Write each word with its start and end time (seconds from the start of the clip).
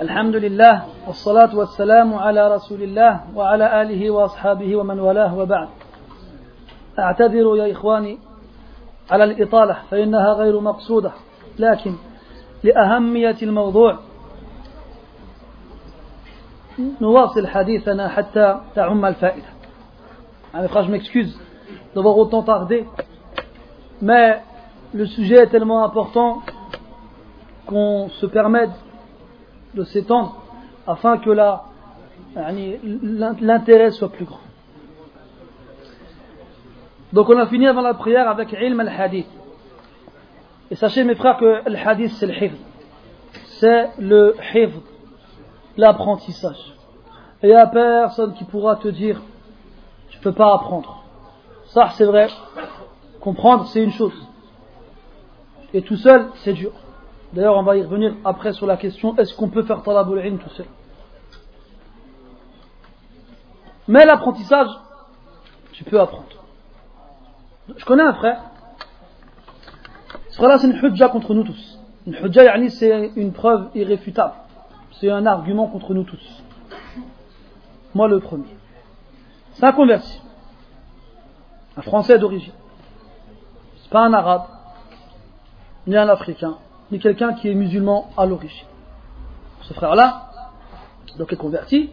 الحمد 0.00 0.36
لله 0.36 0.84
والصلاة 1.06 1.56
والسلام 1.56 2.14
على 2.14 2.54
رسول 2.54 2.82
الله 2.82 3.20
وعلى 3.34 3.82
آله 3.82 4.10
وأصحابه 4.10 4.76
ومن 4.76 5.00
والاه 5.00 5.38
وبعد 5.38 5.68
أعتذر 6.98 7.56
يا 7.56 7.72
إخواني 7.72 8.18
على 9.10 9.24
الإطالة 9.24 9.76
فإنها 9.90 10.32
غير 10.32 10.60
مقصودة 10.60 11.12
لكن 11.58 11.94
لأهمية 12.62 13.36
الموضوع 13.42 13.98
نواصل 17.00 17.46
حديثنا 17.46 18.08
حتى 18.08 18.60
تعم 18.74 19.04
الفائدة 19.04 19.48
يعني 20.54 20.68
je 20.68 20.90
m'excuse 20.90 21.38
d'avoir 21.94 22.18
autant 22.18 22.42
tardé 22.42 22.86
mais 24.02 24.42
le 24.94 25.06
sujet 25.06 25.36
est 25.36 25.46
tellement 25.48 25.84
important 25.84 26.42
qu'on 27.66 28.08
se 28.08 28.26
permette 28.26 28.70
de 29.74 29.84
s'étendre 29.84 30.42
afin 30.86 31.18
que 31.18 31.30
l'intérêt 33.40 33.90
soit 33.90 34.10
plus 34.10 34.24
grand. 34.24 34.40
Donc 37.12 37.28
on 37.28 37.38
a 37.38 37.46
fini 37.46 37.66
avant 37.66 37.82
la 37.82 37.94
prière 37.94 38.28
avec 38.28 38.52
ilm 38.52 38.80
al-hadith. 38.80 39.28
Et 40.70 40.74
sachez 40.74 41.04
mes 41.04 41.14
frères 41.14 41.36
que 41.38 41.68
le 41.68 41.76
hadith 41.76 42.12
c'est 42.12 42.26
le 42.26 42.34
hifd. 42.34 42.56
C'est 43.60 43.90
le 43.98 44.36
hifd, 44.54 44.80
l'apprentissage. 45.76 46.74
Et 47.42 47.48
il 47.48 47.50
n'y 47.50 47.56
a 47.56 47.66
personne 47.66 48.34
qui 48.34 48.44
pourra 48.44 48.76
te 48.76 48.88
dire 48.88 49.20
tu 50.10 50.18
ne 50.18 50.22
peux 50.22 50.32
pas 50.32 50.54
apprendre. 50.54 51.04
Ça 51.66 51.90
c'est 51.94 52.04
vrai. 52.04 52.28
Comprendre 53.20 53.66
c'est 53.66 53.82
une 53.82 53.92
chose. 53.92 54.26
Et 55.72 55.82
tout 55.82 55.96
seul 55.96 56.28
c'est 56.36 56.52
dur. 56.52 56.72
D'ailleurs, 57.36 57.58
on 57.58 57.62
va 57.64 57.76
y 57.76 57.82
revenir 57.82 58.14
après 58.24 58.54
sur 58.54 58.66
la 58.66 58.78
question 58.78 59.14
est-ce 59.18 59.34
qu'on 59.34 59.50
peut 59.50 59.62
faire 59.62 59.82
talabul 59.82 60.38
tout 60.38 60.48
seul? 60.54 60.64
Mais 63.86 64.06
l'apprentissage, 64.06 64.68
tu 65.72 65.84
peux 65.84 66.00
apprendre. 66.00 66.24
Je 67.76 67.84
connais 67.84 68.04
un 68.04 68.14
frère. 68.14 68.40
Ce 70.30 70.36
frère-là, 70.36 70.56
c'est 70.56 70.68
une 70.68 70.82
hujja 70.82 71.10
contre 71.10 71.34
nous 71.34 71.44
tous. 71.44 71.78
Une 72.06 72.14
hujja, 72.14 72.70
c'est 72.70 73.12
une 73.16 73.34
preuve 73.34 73.68
irréfutable. 73.74 74.32
C'est 74.92 75.10
un 75.10 75.26
argument 75.26 75.66
contre 75.66 75.92
nous 75.92 76.04
tous. 76.04 76.42
Moi, 77.94 78.08
le 78.08 78.18
premier. 78.18 78.56
C'est 79.52 79.66
un 79.66 79.72
converti. 79.72 80.22
Un 81.76 81.82
français 81.82 82.18
d'origine. 82.18 82.54
C'est 83.82 83.90
pas 83.90 84.06
un 84.06 84.14
arabe, 84.14 84.46
ni 85.86 85.98
un 85.98 86.08
africain 86.08 86.56
ni 86.90 86.98
quelqu'un 86.98 87.34
qui 87.34 87.48
est 87.48 87.54
musulman 87.54 88.10
à 88.16 88.26
l'origine. 88.26 88.66
Ce 89.62 89.74
frère-là, 89.74 90.30
donc 91.18 91.32
est 91.32 91.36
converti, 91.36 91.90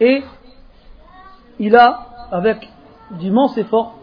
et 0.00 0.22
il 1.58 1.74
a, 1.74 2.28
avec 2.30 2.68
d'immenses 3.12 3.56
efforts, 3.56 3.94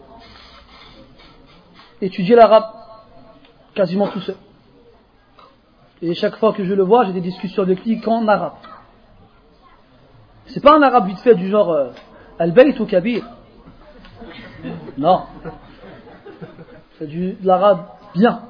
étudié 2.00 2.34
l'arabe 2.34 2.64
quasiment 3.74 4.08
tout 4.08 4.20
seul. 4.20 4.36
Et 6.02 6.14
chaque 6.14 6.36
fois 6.36 6.52
que 6.52 6.64
je 6.64 6.74
le 6.74 6.82
vois, 6.82 7.04
j'ai 7.04 7.12
des 7.12 7.20
discussions 7.20 7.62
avec 7.62 7.84
lui 7.84 8.00
qu'en 8.00 8.26
arabe. 8.28 8.54
C'est 10.46 10.62
pas 10.62 10.76
un 10.76 10.82
arabe 10.82 11.06
vite 11.06 11.20
fait 11.20 11.34
du 11.34 11.48
genre 11.48 11.70
euh, 11.70 11.90
Al-Bayt 12.38 12.78
ou 12.80 12.86
Kabir. 12.86 13.24
Non. 14.98 15.22
C'est 16.98 17.06
de 17.06 17.36
l'arabe 17.42 17.86
bien. 18.14 18.42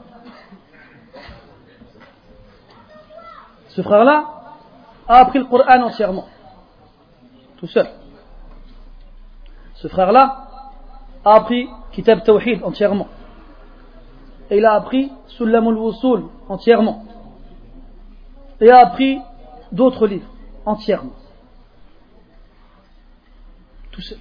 Ce 3.75 3.83
frère-là 3.83 4.25
a 5.09 5.17
appris 5.19 5.41
le 5.41 5.47
Coran 5.47 5.83
entièrement, 5.83 6.27
tout 7.57 7.67
seul. 7.67 7.89
Ce 9.75 9.89
frère-là 9.89 10.47
a 11.25 11.35
appris 11.35 11.69
Kitab 11.91 12.23
Tawhid 12.23 12.63
entièrement. 12.63 13.09
Et 14.49 14.59
il 14.59 14.65
a 14.65 14.75
appris 14.75 15.11
Sulam 15.27 15.67
al-Wusul 15.67 16.29
entièrement. 16.49 17.05
Et 18.61 18.71
a 18.71 18.79
appris 18.79 19.19
d'autres 19.73 20.07
livres 20.07 20.31
entièrement. 20.65 21.13
Tout 23.91 24.03
seul. 24.03 24.19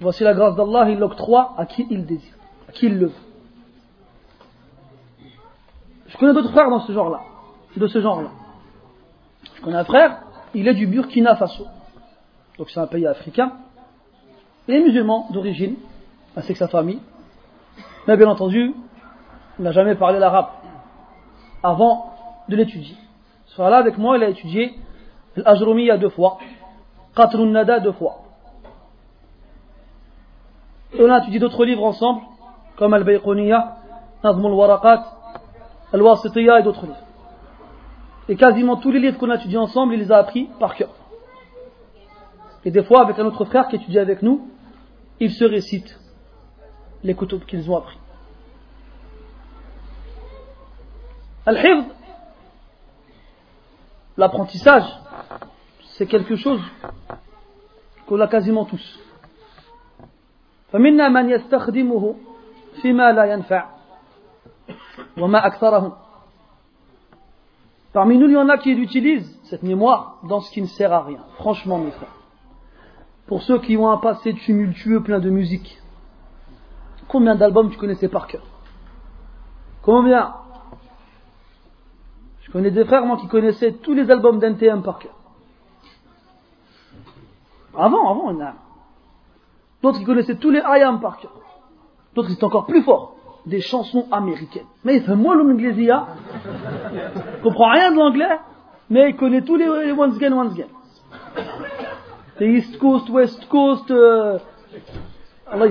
Voici 0.00 0.24
la 0.24 0.34
grâce 0.34 0.56
d'Allah, 0.56 0.90
il 0.90 0.98
l'octroie 0.98 1.54
à 1.56 1.66
qui 1.66 1.86
il 1.88 2.04
désire, 2.04 2.34
à 2.68 2.72
qui 2.72 2.86
il 2.86 2.98
le 2.98 3.06
veut. 3.06 3.31
Je 6.12 6.18
connais 6.18 6.34
d'autres 6.34 6.50
frères 6.50 6.68
dans 6.68 6.80
ce 6.80 6.92
genre-là, 6.92 7.20
de 7.74 7.86
ce 7.86 8.00
genre-là. 8.02 8.28
Je 9.56 9.62
connais 9.62 9.78
un 9.78 9.84
frère, 9.84 10.18
il 10.52 10.68
est 10.68 10.74
du 10.74 10.86
Burkina 10.86 11.36
Faso. 11.36 11.66
Donc 12.58 12.68
c'est 12.68 12.80
un 12.80 12.86
pays 12.86 13.06
africain. 13.06 13.52
Il 14.68 14.74
est 14.74 14.82
musulman 14.82 15.28
d'origine, 15.30 15.76
ainsi 16.36 16.52
que 16.52 16.58
sa 16.58 16.68
famille. 16.68 17.00
Mais 18.06 18.18
bien 18.18 18.28
entendu, 18.28 18.74
il 19.58 19.64
n'a 19.64 19.72
jamais 19.72 19.94
parlé 19.94 20.18
l'arabe 20.18 20.48
avant 21.62 22.12
de 22.48 22.56
l'étudier. 22.56 22.96
Ce 23.46 23.54
frère-là, 23.54 23.78
avec 23.78 23.96
moi, 23.96 24.18
il 24.18 24.22
a 24.22 24.28
étudié 24.28 24.74
l'Ajrumiya 25.36 25.96
deux 25.96 26.10
fois, 26.10 26.38
Qatrun 27.16 27.46
Nada 27.46 27.80
deux 27.80 27.92
fois. 27.92 28.18
Et 30.92 31.02
on 31.02 31.10
a 31.10 31.20
étudié 31.20 31.40
d'autres 31.40 31.64
livres 31.64 31.84
ensemble, 31.84 32.20
comme 32.76 32.92
Al-Bayquniya, 32.92 33.76
Nazm 34.22 34.44
al-Waraqat, 34.44 35.21
Al-Wasitiyya 35.93 36.59
et 36.59 36.63
d'autres 36.63 36.85
livres. 36.85 36.97
Et 38.29 38.35
quasiment 38.35 38.77
tous 38.77 38.91
les 38.91 38.99
livres 38.99 39.17
qu'on 39.17 39.29
a 39.29 39.35
étudiés 39.35 39.57
ensemble, 39.57 39.93
il 39.93 39.99
les 39.99 40.11
a 40.11 40.17
appris 40.17 40.49
par 40.59 40.75
cœur. 40.75 40.89
Et 42.65 42.71
des 42.71 42.83
fois, 42.83 43.01
avec 43.01 43.17
un 43.19 43.25
autre 43.25 43.45
frère 43.45 43.67
qui 43.67 43.77
étudie 43.77 43.99
avec 43.99 44.21
nous, 44.21 44.49
il 45.19 45.31
se 45.31 45.45
récite 45.45 45.99
les 47.03 47.13
couteaux 47.13 47.39
qu'ils 47.39 47.69
ont 47.71 47.77
appris. 47.77 47.97
Al-Hifd, 51.45 51.85
l'apprentissage, 54.17 54.83
c'est 55.93 56.07
quelque 56.07 56.35
chose 56.35 56.61
qu'on 58.05 58.19
a 58.19 58.27
quasiment 58.27 58.65
tous. 58.65 58.99
فمنا 60.71 61.09
من 61.09 61.29
يستخدمه 61.29 62.15
فيما 62.81 63.11
لا 63.11 63.25
ينفع 63.25 63.65
Parmi 67.92 68.16
nous, 68.16 68.26
il 68.26 68.32
y 68.32 68.36
en 68.36 68.48
a 68.48 68.56
qui 68.56 68.70
utilisent 68.70 69.38
cette 69.44 69.62
mémoire 69.62 70.18
dans 70.24 70.40
ce 70.40 70.50
qui 70.50 70.62
ne 70.62 70.66
sert 70.66 70.92
à 70.92 71.02
rien. 71.02 71.20
Franchement, 71.36 71.78
mes 71.78 71.90
frères. 71.90 72.14
Pour 73.26 73.42
ceux 73.42 73.58
qui 73.60 73.76
ont 73.76 73.90
un 73.90 73.98
passé 73.98 74.34
tumultueux 74.34 75.02
plein 75.02 75.20
de 75.20 75.30
musique, 75.30 75.78
combien 77.08 77.34
d'albums 77.34 77.70
tu 77.70 77.78
connaissais 77.78 78.08
par 78.08 78.26
cœur? 78.26 78.42
Combien? 79.82 80.34
Je 82.40 82.50
connais 82.50 82.70
des 82.70 82.84
frères, 82.84 83.04
moi, 83.04 83.18
qui 83.18 83.28
connaissaient 83.28 83.72
tous 83.72 83.94
les 83.94 84.10
albums 84.10 84.38
d'NTM 84.38 84.82
par 84.82 84.98
cœur. 84.98 85.14
Avant, 87.74 88.10
avant, 88.10 88.30
il 88.30 88.38
y 88.38 88.42
en 88.42 88.46
a. 88.46 88.54
D'autres 89.82 89.98
qui 89.98 90.04
connaissaient 90.04 90.36
tous 90.36 90.50
les 90.50 90.60
IAM 90.60 91.00
par 91.00 91.18
cœur. 91.18 91.32
D'autres 92.14 92.28
qui 92.28 92.34
étaient 92.34 92.44
encore 92.44 92.66
plus 92.66 92.82
forts 92.82 93.16
des 93.46 93.60
chansons 93.60 94.06
américaines. 94.10 94.66
Mais 94.84 94.96
il 94.96 95.02
fait 95.02 95.16
moi 95.16 95.34
l'anglais, 95.34 95.74
il 95.76 95.92
comprend 97.42 97.70
rien 97.70 97.90
de 97.90 97.96
l'anglais, 97.96 98.38
mais 98.90 99.10
il 99.10 99.16
connaît 99.16 99.42
tous 99.42 99.56
les, 99.56 99.92
once 99.92 100.16
again, 100.16 100.32
once 100.32 100.52
again. 100.52 100.68
C'est 102.38 102.48
East 102.48 102.78
Coast, 102.78 103.08
West 103.10 103.48
Coast, 103.48 103.90
euh, 103.90 104.38
Allah 105.50 105.66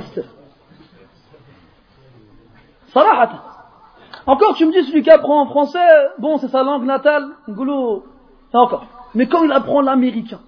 Sarahata. 2.87 3.43
Encore, 4.27 4.55
tu 4.55 4.65
me 4.65 4.71
dis, 4.71 4.87
celui 4.87 5.01
qui 5.01 5.09
apprend 5.09 5.41
en 5.41 5.47
français, 5.47 5.79
bon, 6.19 6.37
c'est 6.37 6.49
sa 6.49 6.63
langue 6.63 6.85
natale, 6.85 7.25
goulot, 7.49 8.05
encore. 8.53 8.85
Mais 9.15 9.27
quand 9.27 9.43
il 9.43 9.51
apprend 9.51 9.81
l'américain, 9.81 10.39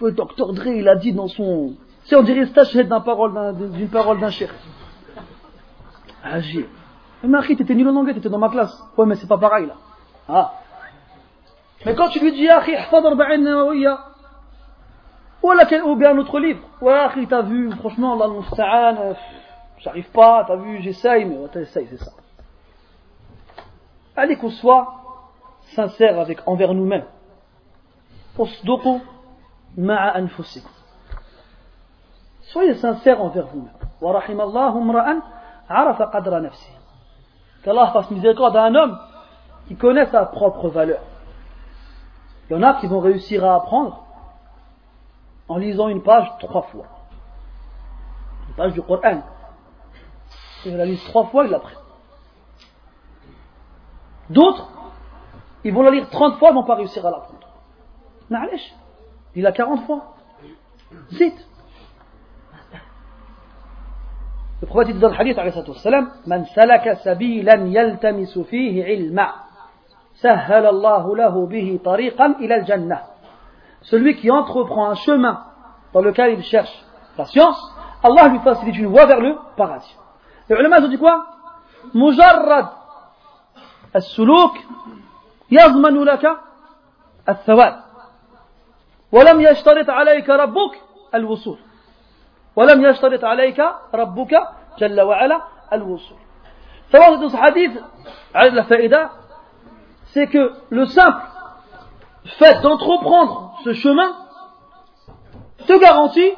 le 0.00 0.12
docteur 0.12 0.52
Dre, 0.52 0.66
il 0.66 0.88
a 0.88 0.96
dit 0.96 1.12
dans 1.12 1.28
son, 1.28 1.74
si 2.04 2.14
on 2.14 2.22
dirait 2.22 2.46
stage 2.46 2.72
d'une 2.74 2.88
parole 3.88 4.20
d'un 4.20 4.30
chef. 4.30 4.52
Agir. 6.22 6.66
Mais 7.22 7.42
tu 7.42 7.56
t'étais 7.56 7.74
nul 7.74 7.88
en 7.88 7.96
anglais, 7.96 8.14
t'étais 8.14 8.28
dans 8.28 8.38
ma 8.38 8.48
classe. 8.48 8.76
Ouais, 8.96 9.06
mais 9.06 9.16
c'est 9.16 9.28
pas 9.28 9.38
pareil 9.38 9.66
là. 9.66 9.74
Ah. 10.28 10.52
Mais 11.84 11.94
quand 11.94 12.08
tu 12.08 12.20
lui 12.20 12.32
dis, 12.32 12.48
Akhi, 12.48 12.72
ou 15.84 15.96
bien 15.96 16.10
un 16.10 16.18
autre 16.18 16.38
livre. 16.38 16.60
Ouais, 16.80 16.92
Akhi, 16.92 17.26
t'as 17.26 17.42
vu, 17.42 17.70
franchement, 17.72 18.14
Allah 18.14 18.28
musta'an, 18.28 18.96
euh, 18.98 19.14
j'arrive 19.78 20.10
pas, 20.10 20.44
t'as 20.46 20.56
vu, 20.56 20.80
j'essaye, 20.82 21.24
mais 21.24 21.36
t'essayes, 21.48 21.88
c'est 21.90 22.04
ça. 22.04 22.12
Allez 24.14 24.36
qu'on 24.36 24.50
soit 24.50 24.94
sincère 25.74 26.20
avec, 26.20 26.46
envers 26.46 26.74
nous-mêmes. 26.74 27.06
Soyez 32.42 32.74
sincères 32.74 33.22
envers 33.22 33.46
vous-même. 33.46 33.72
Qu'Allah 37.62 37.90
fasse 37.92 38.10
miséricorde 38.10 38.56
à 38.56 38.64
un 38.64 38.74
homme 38.74 38.98
qui 39.68 39.76
connaît 39.76 40.06
sa 40.06 40.26
propre 40.26 40.68
valeur. 40.68 41.00
Il 42.48 42.56
y 42.56 42.58
en 42.58 42.62
a 42.62 42.74
qui 42.74 42.86
vont 42.86 43.00
réussir 43.00 43.44
à 43.44 43.54
apprendre 43.54 44.04
en 45.48 45.56
lisant 45.56 45.88
une 45.88 46.02
page 46.02 46.30
trois 46.40 46.62
fois. 46.62 46.86
Une 48.48 48.54
page 48.54 48.72
du 48.72 48.82
Coran. 48.82 49.22
Ils 50.64 50.76
la 50.76 50.84
lisent 50.84 51.04
trois 51.04 51.26
fois, 51.26 51.44
ils 51.44 51.50
l'apprennent. 51.50 51.78
D'autres, 54.30 54.68
ils 55.64 55.72
vont 55.72 55.82
la 55.82 55.90
lire 55.90 56.08
30 56.10 56.38
fois, 56.38 56.48
ils 56.50 56.54
ne 56.54 56.60
vont 56.60 56.64
pas 56.64 56.74
réussir 56.74 57.04
à 57.06 57.10
l'apprendre. 57.10 57.38
Il 59.34 59.46
a 59.46 59.52
40 59.52 59.86
fois. 59.86 60.14
Zit. 61.12 61.34
Le 64.62 64.66
prophète 64.66 64.94
dit 64.94 65.00
dans 65.00 65.08
le 65.08 65.20
hadith, 65.20 65.36
Man 66.26 66.46
salaka 66.54 66.94
sabilan 66.96 67.66
yaltamisu 67.66 68.44
fihi 68.44 68.80
ilma, 68.94 69.34
sahhala 70.14 70.68
Allahu 70.68 71.16
lahu 71.16 71.46
bihi 71.48 71.80
tariqan 71.80 72.36
ila 72.40 72.54
al-jannah. 72.54 73.02
Celui 73.82 74.14
qui 74.14 74.30
entreprend 74.30 74.90
un 74.90 74.94
chemin 74.94 75.44
dans 75.92 76.00
lequel 76.00 76.38
il 76.38 76.44
cherche 76.44 76.72
la 77.18 77.24
science, 77.26 77.60
Allah 78.04 78.28
lui 78.28 78.38
facilite 78.38 78.78
une 78.78 78.86
voie 78.86 79.06
vers 79.06 79.20
le 79.20 79.36
paradis. 79.56 79.96
Les 80.48 80.56
ulama 80.56 80.80
ont 80.80 80.88
dit 80.88 80.98
quoi 80.98 81.26
مجرد 81.94 82.68
السلوك 83.96 84.54
يضمن 85.50 86.18
الثواب 87.28 87.82
ولم 89.12 89.40
يشترط 89.40 89.90
عليك 89.90 90.30
ربك 90.30 90.80
الوصول 91.14 91.58
ولم 92.55 92.85
يشترط 92.85 93.23
عليك 93.23 93.63
ربك 93.93 94.33
جل 94.79 95.01
وعلا 95.01 95.41
الوصول 95.73 96.17
سواء 96.91 97.15
dans 97.17 97.29
ce 97.29 97.37
hadith 97.37 97.83
la 98.33 98.63
faïda 98.63 99.11
c'est 100.13 100.27
que 100.27 100.53
le 100.69 100.85
simple 100.85 101.21
fait 102.39 102.61
d'entreprendre 102.61 103.57
ce 103.63 103.73
chemin 103.73 104.15
te 105.67 105.79
garantit 105.79 106.33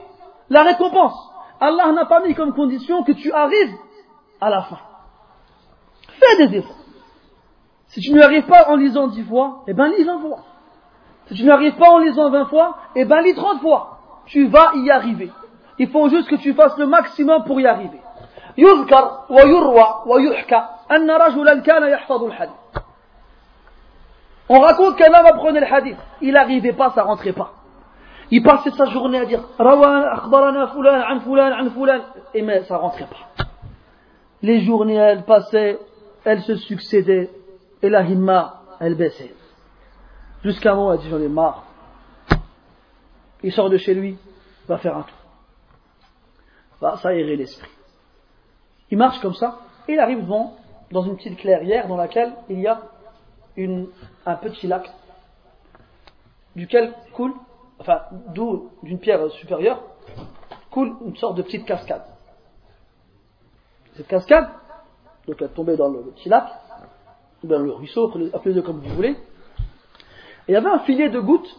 la 0.50 0.64
récompense. 0.64 1.16
Allah 1.60 1.92
n'a 1.92 2.06
pas 2.06 2.22
mis 2.22 2.34
comme 2.34 2.54
condition 2.54 3.04
que 3.04 3.12
tu 3.12 3.32
arrives 3.32 3.76
à 4.42 4.50
la 4.50 4.64
fin. 4.64 4.80
Fais 6.20 6.48
des 6.48 6.58
efforts. 6.58 6.76
Si 7.88 8.02
tu 8.02 8.14
n'y 8.14 8.22
arrives 8.22 8.46
pas 8.46 8.70
en 8.70 8.76
lisant 8.76 9.08
dix 9.08 9.24
fois, 9.24 9.64
eh 9.68 9.74
ben 9.74 9.88
lis 9.88 10.04
vingt 10.04 10.20
fois. 10.20 10.40
Si 11.28 11.36
tu 11.36 11.44
n'y 11.44 11.50
arrives 11.50 11.76
pas 11.76 11.90
en 11.90 12.00
lisant 12.00 12.30
vingt 12.30 12.46
fois, 12.46 12.78
eh 12.96 13.06
ben 13.06 13.22
lis 13.22 13.36
trente 13.36 13.62
fois. 13.62 14.00
Tu 14.26 14.48
vas 14.48 14.72
y 14.76 14.90
arriver. 14.92 15.32
Il 15.79 15.89
faut 15.89 16.09
juste 16.09 16.29
que 16.29 16.37
tu 16.37 16.55
fasses 16.55 16.77
le 16.79 16.87
maximum 16.87 17.45
pour 17.45 17.61
y 17.61 17.67
arriver. 17.67 18.01
On 24.49 24.61
raconte 24.61 24.97
qu'un 24.97 25.13
homme 25.13 25.27
apprenait 25.27 25.61
le 25.61 25.73
hadith. 25.73 25.99
Il 26.21 26.33
n'arrivait 26.33 26.73
pas, 26.73 26.91
ça 26.91 27.03
rentrait 27.03 27.33
pas. 27.33 27.53
Il 28.31 28.43
passait 28.43 28.71
sa 28.71 28.87
journée 28.87 29.19
à 29.19 29.25
dire 29.27 29.43
et 32.35 32.43
mais 32.43 32.63
ça 32.65 32.77
rentrait 32.77 33.07
pas. 33.07 33.45
Les 34.43 34.61
journées, 34.61 34.95
elles 34.95 35.25
passaient, 35.25 35.79
elles 36.25 36.43
se 36.43 36.57
succédaient, 36.57 37.31
et 37.83 37.89
la 37.89 38.03
himma, 38.03 38.63
elle 38.81 38.95
baissait. 38.95 39.35
Jusqu'à 40.43 40.73
un 40.73 40.75
moment, 40.75 40.93
elle 40.93 41.01
dit 41.01 41.09
J'en 41.09 41.21
ai 41.21 41.29
marre. 41.29 41.65
Il 43.43 43.53
sort 43.53 43.71
de 43.71 43.77
chez 43.77 43.95
lui, 43.95 44.17
va 44.69 44.79
faire 44.79 44.97
un 44.97 45.03
tour. 45.03 45.24
Va 46.81 46.97
s'aérer 46.97 47.37
l'esprit. 47.37 47.71
Il 48.91 48.99
marche 48.99 49.21
comme 49.21 49.35
ça, 49.35 49.61
et 49.89 49.93
il 49.93 49.99
arrive 49.99 50.23
devant, 50.23 50.57
dans 50.91 51.03
une 51.03 51.17
petite 51.17 51.39
clairière 51.39 51.89
dans 51.89 51.97
laquelle 51.97 52.33
il 52.49 52.61
y 52.61 52.67
a 52.67 52.81
un 54.27 54.35
petit 54.37 54.67
lac, 54.67 54.91
duquel 56.55 56.93
coule 57.13 57.35
enfin, 57.79 58.03
d'où 58.35 58.71
d'une 58.83 58.99
pierre 58.99 59.31
supérieure, 59.33 59.83
coule 60.71 60.95
une 61.05 61.17
sorte 61.17 61.37
de 61.37 61.43
petite 61.43 61.65
cascade. 61.65 62.05
Cette 63.97 64.09
cascade, 64.09 64.49
donc 65.27 65.41
elle 65.41 65.51
tombait 65.51 65.77
dans 65.77 65.89
le, 65.89 66.03
petit 66.13 66.29
lac, 66.29 66.49
dans 67.43 67.59
le 67.59 67.73
ruisseau, 67.73 68.13
appelez-le 68.33 68.63
comme 68.63 68.81
vous 68.81 68.95
voulez, 68.95 69.17
et 70.47 70.53
il 70.53 70.53
y 70.53 70.57
avait 70.57 70.71
un 70.71 70.81
filet 70.81 71.09
de 71.09 71.21
gouttes 71.21 71.59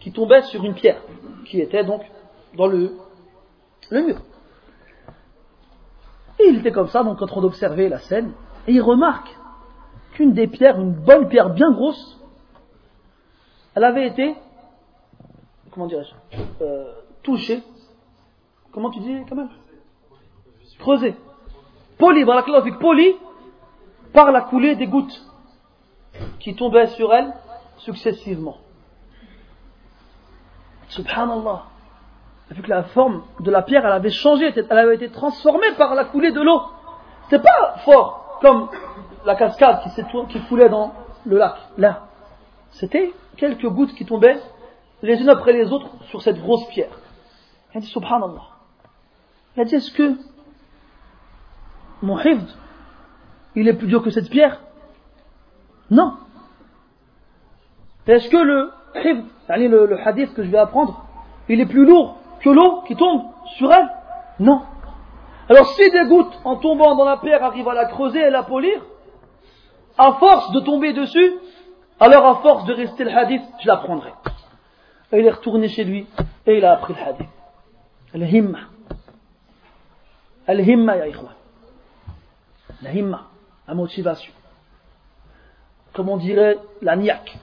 qui 0.00 0.12
tombait 0.12 0.42
sur 0.42 0.64
une 0.64 0.74
pierre, 0.74 1.00
qui 1.46 1.60
était 1.60 1.84
donc 1.84 2.02
dans 2.54 2.66
le 2.66 2.92
mur. 3.90 4.20
Et 6.40 6.48
il 6.48 6.58
était 6.58 6.72
comme 6.72 6.88
ça, 6.88 7.02
donc 7.02 7.20
en 7.22 7.26
train 7.26 7.40
d'observer 7.40 7.88
la 7.88 7.98
scène, 7.98 8.32
et 8.66 8.72
il 8.72 8.82
remarque 8.82 9.34
qu'une 10.12 10.32
des 10.32 10.46
pierres, 10.46 10.80
une 10.80 10.92
bonne 10.92 11.28
pierre 11.28 11.50
bien 11.50 11.72
grosse, 11.72 12.20
elle 13.74 13.84
avait 13.84 14.06
été 14.06 14.34
comment 15.76 15.86
dirais-je, 15.86 16.14
euh, 16.64 16.90
touché, 17.22 17.62
comment 18.72 18.90
tu 18.90 19.00
dis 19.00 19.14
quand 19.28 19.36
même 19.36 19.50
Creusé. 20.78 21.14
Poli, 21.98 22.24
poli 22.80 23.16
par 24.12 24.32
la 24.32 24.42
coulée 24.42 24.76
des 24.76 24.86
gouttes 24.86 25.22
qui 26.40 26.54
tombaient 26.54 26.88
sur 26.88 27.12
elle 27.12 27.32
successivement. 27.78 28.58
Subhanallah. 30.88 31.64
Vu 32.50 32.62
que 32.62 32.70
la 32.70 32.84
forme 32.84 33.24
de 33.40 33.50
la 33.50 33.62
pierre, 33.62 33.84
elle 33.84 33.92
avait 33.92 34.10
changé, 34.10 34.52
elle 34.54 34.78
avait 34.78 34.94
été 34.94 35.10
transformée 35.10 35.72
par 35.76 35.94
la 35.94 36.04
coulée 36.04 36.30
de 36.30 36.40
l'eau. 36.40 36.62
C'est 37.28 37.42
pas 37.42 37.76
fort 37.84 38.38
comme 38.40 38.68
la 39.24 39.34
cascade 39.34 39.80
qui, 39.82 39.90
qui 40.28 40.40
coulait 40.46 40.68
dans 40.68 40.94
le 41.24 41.38
lac. 41.38 41.56
Là, 41.76 42.06
c'était 42.70 43.12
quelques 43.36 43.68
gouttes 43.68 43.94
qui 43.94 44.06
tombaient 44.06 44.40
les 45.02 45.20
unes 45.20 45.28
après 45.28 45.52
les 45.52 45.72
autres 45.72 45.90
sur 46.08 46.22
cette 46.22 46.40
grosse 46.40 46.66
pierre. 46.68 46.96
Il 47.74 47.78
a 47.78 47.80
dit 47.80 47.88
Subhanallah. 47.88 48.42
Il 49.56 49.62
a 49.62 49.64
dit 49.64 49.74
Est-ce 49.74 49.90
que 49.90 50.16
mon 52.02 52.18
hifd, 52.20 52.48
il 53.56 53.66
est 53.66 53.74
plus 53.74 53.88
dur 53.88 54.02
que 54.02 54.10
cette 54.10 54.30
pierre? 54.30 54.60
Non. 55.90 56.16
Est-ce 58.06 58.28
que 58.28 58.36
le 58.36 58.70
hifd, 58.94 59.24
le, 59.48 59.86
le 59.86 59.98
hadith 60.06 60.32
que 60.34 60.44
je 60.44 60.50
vais 60.50 60.58
apprendre, 60.58 61.04
il 61.48 61.60
est 61.60 61.66
plus 61.66 61.84
lourd 61.84 62.18
que 62.46 62.50
l'eau 62.50 62.82
qui 62.82 62.94
tombe 62.94 63.24
sur 63.58 63.72
elle 63.72 63.88
Non. 64.38 64.62
Alors 65.48 65.66
si 65.70 65.90
des 65.90 66.06
gouttes 66.06 66.38
en 66.44 66.56
tombant 66.56 66.94
dans 66.94 67.04
la 67.04 67.16
pierre 67.16 67.42
arrivent 67.42 67.68
à 67.68 67.74
la 67.74 67.86
creuser 67.86 68.20
et 68.20 68.30
la 68.30 68.44
polir, 68.44 68.80
à 69.98 70.12
force 70.12 70.52
de 70.52 70.60
tomber 70.60 70.92
dessus, 70.92 71.32
alors 71.98 72.24
à 72.24 72.42
force 72.42 72.64
de 72.66 72.72
rester 72.72 73.02
le 73.02 73.10
hadith, 73.10 73.42
je 73.60 73.66
l'apprendrai. 73.66 74.12
Et 75.10 75.18
il 75.18 75.26
est 75.26 75.30
retourné 75.30 75.68
chez 75.68 75.82
lui 75.82 76.06
et 76.46 76.58
il 76.58 76.64
a 76.64 76.74
appris 76.74 76.94
le 76.94 77.00
hadith. 77.00 77.28
Al-himma. 78.14 78.58
Al-himma, 80.46 80.96
ya 80.98 81.08
ikhwan. 81.08 81.34
La 82.82 82.92
himma, 82.92 83.22
la 83.66 83.74
motivation. 83.74 84.32
Comme 85.94 86.10
on 86.10 86.16
dirait 86.16 86.58
la 86.80 86.94
niaque. 86.94 87.38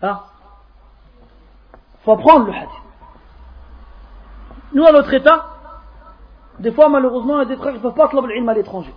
Hein? 0.00 0.20
faut 2.04 2.12
apprendre 2.12 2.46
le 2.46 2.52
hadith. 2.52 2.83
Nous, 4.74 4.84
à 4.84 4.92
notre 4.92 5.12
état, 5.14 5.46
des 6.58 6.72
fois, 6.72 6.88
malheureusement, 6.88 7.36
il 7.36 7.38
y 7.38 7.52
a 7.52 7.54
des 7.54 7.56
frères 7.56 7.72
qui 7.72 7.78
ne 7.78 7.82
peuvent 7.82 7.94
pas 7.94 8.08
club 8.08 8.26
l'ilm 8.26 8.48
à 8.48 8.54
l'étranger. 8.54 8.92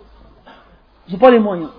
Ils 1.08 1.14
n'ont 1.14 1.20
pas 1.20 1.32
les 1.32 1.40
moyens. 1.40 1.72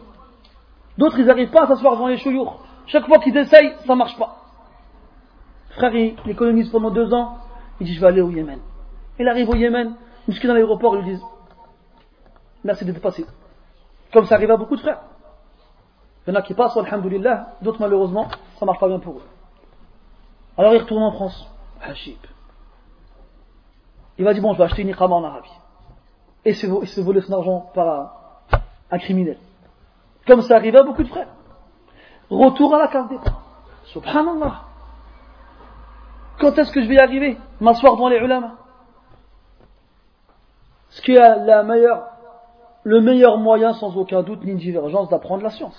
D'autres, 0.97 1.19
ils 1.19 1.26
n'arrivent 1.26 1.50
pas 1.50 1.64
à 1.64 1.67
s'asseoir 1.67 1.95
devant 1.95 2.09
les 2.09 2.17
chouyours. 2.17 2.64
Chaque 2.87 3.07
fois 3.07 3.19
qu'ils 3.19 3.37
essayent, 3.37 3.75
ça 3.87 3.93
ne 3.93 3.99
marche 3.99 4.17
pas 4.19 4.38
frère, 5.78 5.95
il, 5.95 6.71
pendant 6.71 6.90
deux 6.90 7.12
ans, 7.14 7.38
il 7.81 7.87
dit 7.87 7.95
je 7.95 8.00
vais 8.00 8.09
aller 8.09 8.21
au 8.21 8.31
Yémen. 8.31 8.59
Il 9.19 9.28
arrive 9.28 9.49
au 9.49 9.55
Yémen, 9.55 9.95
jusqu'à 10.28 10.49
dans 10.49 10.55
l'aéroport, 10.55 10.97
ils 10.97 11.02
lui 11.02 11.11
disent 11.12 11.25
merci 12.64 12.85
d'être 12.85 13.00
passé. 13.00 13.25
Comme 14.12 14.26
ça 14.26 14.35
arrive 14.35 14.50
à 14.50 14.57
beaucoup 14.57 14.76
de 14.76 14.81
frères. 14.81 15.00
Il 16.26 16.31
y 16.31 16.37
en 16.37 16.40
a 16.40 16.43
qui 16.43 16.55
passent, 16.55 16.76
alhamdoulilah, 16.76 17.55
d'autres 17.62 17.81
malheureusement, 17.81 18.28
ça 18.59 18.67
marche 18.67 18.81
pas 18.81 18.88
bien 18.88 18.99
pour 18.99 19.19
eux. 19.19 19.23
Alors 20.59 20.75
il 20.75 20.83
retourne 20.83 21.02
en 21.02 21.12
France, 21.12 21.49
Hachib. 21.81 22.19
Il 24.19 24.25
va 24.25 24.35
dire 24.35 24.43
bon, 24.43 24.53
je 24.53 24.59
vais 24.59 24.65
acheter 24.65 24.83
une 24.83 24.95
en 24.95 25.25
Arabie. 25.25 25.53
Et 26.45 26.53
se, 26.55 26.67
se 26.87 27.01
voler 27.01 27.21
son 27.21 27.33
argent 27.35 27.71
par 27.73 28.13
un, 28.91 28.99
criminel. 28.99 29.39
Comme 30.27 30.43
ça 30.43 30.57
arrive 30.57 30.77
à 30.77 30.83
beaucoup 30.83 31.03
de 31.03 31.09
frères. 31.09 31.29
Retour 32.29 32.75
à 32.75 32.79
la 32.79 32.89
carte. 32.89 33.13
Subhanallah. 33.85 34.63
Quand 36.41 36.57
est-ce 36.59 36.73
que 36.73 36.83
je 36.83 36.89
vais 36.89 36.97
y 36.97 36.99
arriver? 36.99 37.39
M'asseoir 37.61 37.95
devant 37.95 38.09
les 38.09 38.19
ulama. 38.19 38.57
Ce 40.91 41.03
qui 41.03 41.13
est 41.13 41.45
la 41.45 41.63
meilleure, 41.63 42.07
le 42.83 43.01
meilleur 43.01 43.39
moyen, 43.39 43.75
sans 43.75 43.97
aucun 43.97 44.23
doute 44.23 44.43
ni 44.43 44.53
une 44.53 44.59
divergence, 44.59 45.09
d'apprendre 45.09 45.43
la 45.43 45.51
science. 45.51 45.79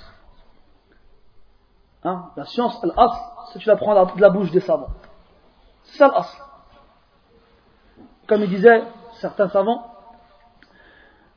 Hein? 2.04 2.30
La 2.38 2.46
science, 2.46 2.80
l'as, 2.84 3.34
c'est 3.52 3.60
tu 3.60 3.68
l'apprends 3.68 3.94
de 4.06 4.22
la 4.22 4.30
bouche 4.30 4.52
des 4.52 4.60
savants. 4.62 4.92
C'est 5.84 5.98
ça 5.98 6.08
l'as 6.08 6.49
comme 8.29 8.43
il 8.43 8.49
disait 8.49 8.83
certains 9.21 9.49
savants, 9.49 9.91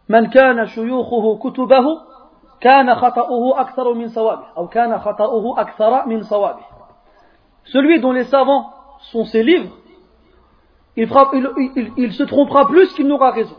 من 0.09 0.29
كان 0.29 0.65
شيوخه 0.65 1.37
كتبه 1.37 1.85
كان 2.61 2.95
خطأه 2.95 3.61
أكثر 3.61 3.93
من 3.93 4.07
صوابه 4.07 4.45
أو 4.57 4.67
كان 4.67 4.99
خطأه 4.99 5.61
أكثر 5.61 6.07
من 6.07 6.23
صوابه 6.23 6.63
Celui 7.65 7.99
dont 7.99 8.13
les 8.13 8.23
savants 8.23 8.71
sont 9.11 9.25
ses 9.25 9.43
livres, 9.43 9.73
il, 10.95 11.05
fera, 11.07 11.31
il, 11.33 11.49
il, 11.75 11.91
il 11.97 12.13
se 12.13 12.23
trompera 12.23 12.65
plus 12.65 12.93
qu'il 12.93 13.07
n'aura 13.07 13.31
raison. 13.31 13.57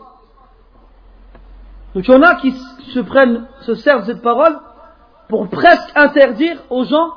Donc 1.93 2.07
il 2.07 2.11
y 2.11 2.15
en 2.15 2.23
a 2.23 2.35
qui 2.35 2.51
se 2.51 2.99
prennent, 2.99 3.47
se 3.61 3.75
servent 3.75 4.01
de 4.01 4.13
cette 4.13 4.23
parole 4.23 4.59
pour 5.27 5.47
presque 5.47 5.91
interdire 5.95 6.59
aux 6.71 6.85
gens 6.85 7.11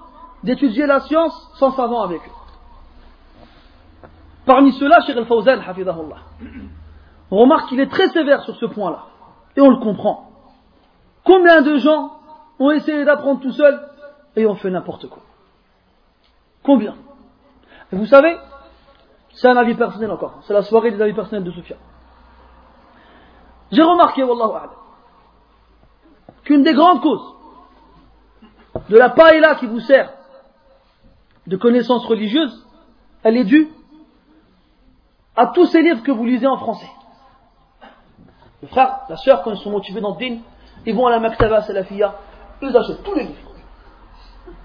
d'étudier 0.45 0.87
la 0.87 1.01
science 1.01 1.51
sans 1.55 1.73
savant 1.73 2.03
avec 2.03 2.21
eux. 2.21 2.36
Parmi 4.48 4.72
ceux-là, 4.72 5.02
Cheikh 5.06 5.18
Al-Fawzan, 5.18 5.60
on 7.30 7.38
remarque 7.38 7.68
qu'il 7.68 7.82
est 7.82 7.92
très 7.92 8.08
sévère 8.08 8.42
sur 8.44 8.56
ce 8.56 8.66
point-là. 8.66 9.04
Et 9.58 9.62
on 9.62 9.70
le 9.70 9.78
comprend. 9.78 10.32
Combien 11.26 11.62
de 11.62 11.76
gens 11.76 12.14
ont 12.58 12.72
essayé 12.72 13.04
d'apprendre 13.04 13.42
tout 13.42 13.52
seul 13.52 13.78
et 14.38 14.48
ont 14.48 14.56
fait 14.56 14.70
n'importe 14.70 15.10
quoi? 15.10 15.22
Combien? 16.64 16.96
Et 17.92 17.98
vous 17.98 18.06
savez, 18.06 18.38
c'est 19.34 19.50
un 19.50 19.58
avis 19.58 19.76
personnel 19.76 20.12
encore. 20.12 20.40
C'est 20.44 20.54
la 20.54 20.62
soirée 20.62 20.92
des 20.92 21.02
avis 21.02 21.14
personnels 21.14 21.44
de 21.44 21.52
Sophia. 21.52 21.76
J'ai 23.74 23.84
remarqué, 23.84 24.24
Wallahu 24.24 24.70
qu'une 26.46 26.64
des 26.64 26.74
grandes 26.74 27.02
causes 27.02 27.36
de 28.88 28.98
la 28.98 29.10
paella 29.10 29.56
qui 29.56 29.66
vous 29.66 29.82
sert 29.82 30.14
de 31.48 31.58
connaissances 31.58 32.06
religieuses, 32.06 32.66
elle 33.24 33.36
est 33.36 33.44
due 33.44 33.70
à 35.38 35.48
tous 35.48 35.68
ces 35.68 35.82
livres 35.82 36.02
que 36.04 36.12
vous 36.12 36.26
lisez 36.26 36.48
en 36.48 36.58
français. 36.58 36.90
Le 38.62 38.68
frère, 38.68 39.02
la 39.08 39.18
soeur, 39.18 39.44
quand 39.44 39.52
ils 39.52 39.60
sont 39.60 39.70
motivés 39.70 40.02
dans 40.02 40.18
le 40.20 40.38
ils 40.86 40.96
vont 40.96 41.06
à 41.06 41.12
la 41.12 41.20
Maktaba 41.20 41.62
Salafia, 41.62 42.16
ils 42.62 42.76
achètent 42.76 43.04
tous 43.04 43.14
les 43.14 43.24
livres. 43.24 43.52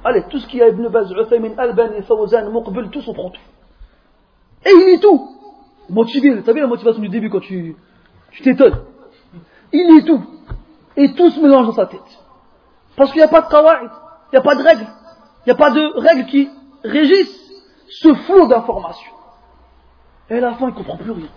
Allez, 0.04 0.24
tout 0.30 0.38
ce 0.38 0.46
qu'il 0.46 0.60
y 0.60 0.62
a 0.62 0.68
Ibn 0.68 0.88
Baz, 0.88 1.12
Uthaymin, 1.12 1.56
Albani, 1.58 2.02
Fawzan, 2.02 2.50
Muqbil, 2.50 2.88
tous 2.90 3.06
on 3.06 3.12
prend 3.12 3.30
tout. 3.30 3.40
Et 4.64 4.70
il 4.70 4.94
lit 4.94 5.00
tout. 5.00 5.28
Motivé, 5.90 6.42
as 6.46 6.52
vu 6.52 6.60
la 6.60 6.66
motivation 6.66 7.02
du 7.02 7.08
début 7.08 7.28
quand 7.28 7.40
tu 7.40 7.76
t'étonnes. 8.42 8.82
Il 9.72 9.94
lit 9.94 10.04
tout. 10.04 10.22
Et 10.96 11.12
tout 11.14 11.30
se 11.30 11.40
mélange 11.40 11.66
dans 11.66 11.72
sa 11.72 11.86
tête. 11.86 12.00
Parce 12.96 13.10
qu'il 13.10 13.20
n'y 13.20 13.24
a 13.24 13.28
pas 13.28 13.42
de 13.42 13.48
qawa'id, 13.48 13.90
il 14.32 14.34
n'y 14.34 14.38
a 14.38 14.42
pas 14.42 14.54
de 14.54 14.62
règles. 14.62 14.86
Il 15.44 15.48
n'y 15.48 15.52
a 15.52 15.56
pas 15.56 15.70
de 15.70 16.00
règles 16.00 16.26
qui 16.26 16.48
régissent 16.84 17.50
ce 17.88 18.14
flot 18.14 18.46
d'informations. 18.46 19.12
Et 20.32 20.38
à 20.38 20.40
la 20.40 20.54
fin, 20.54 20.68
il 20.68 20.72
ne 20.72 20.76
comprend 20.78 20.96
plus 20.96 21.10
rien. 21.10 21.28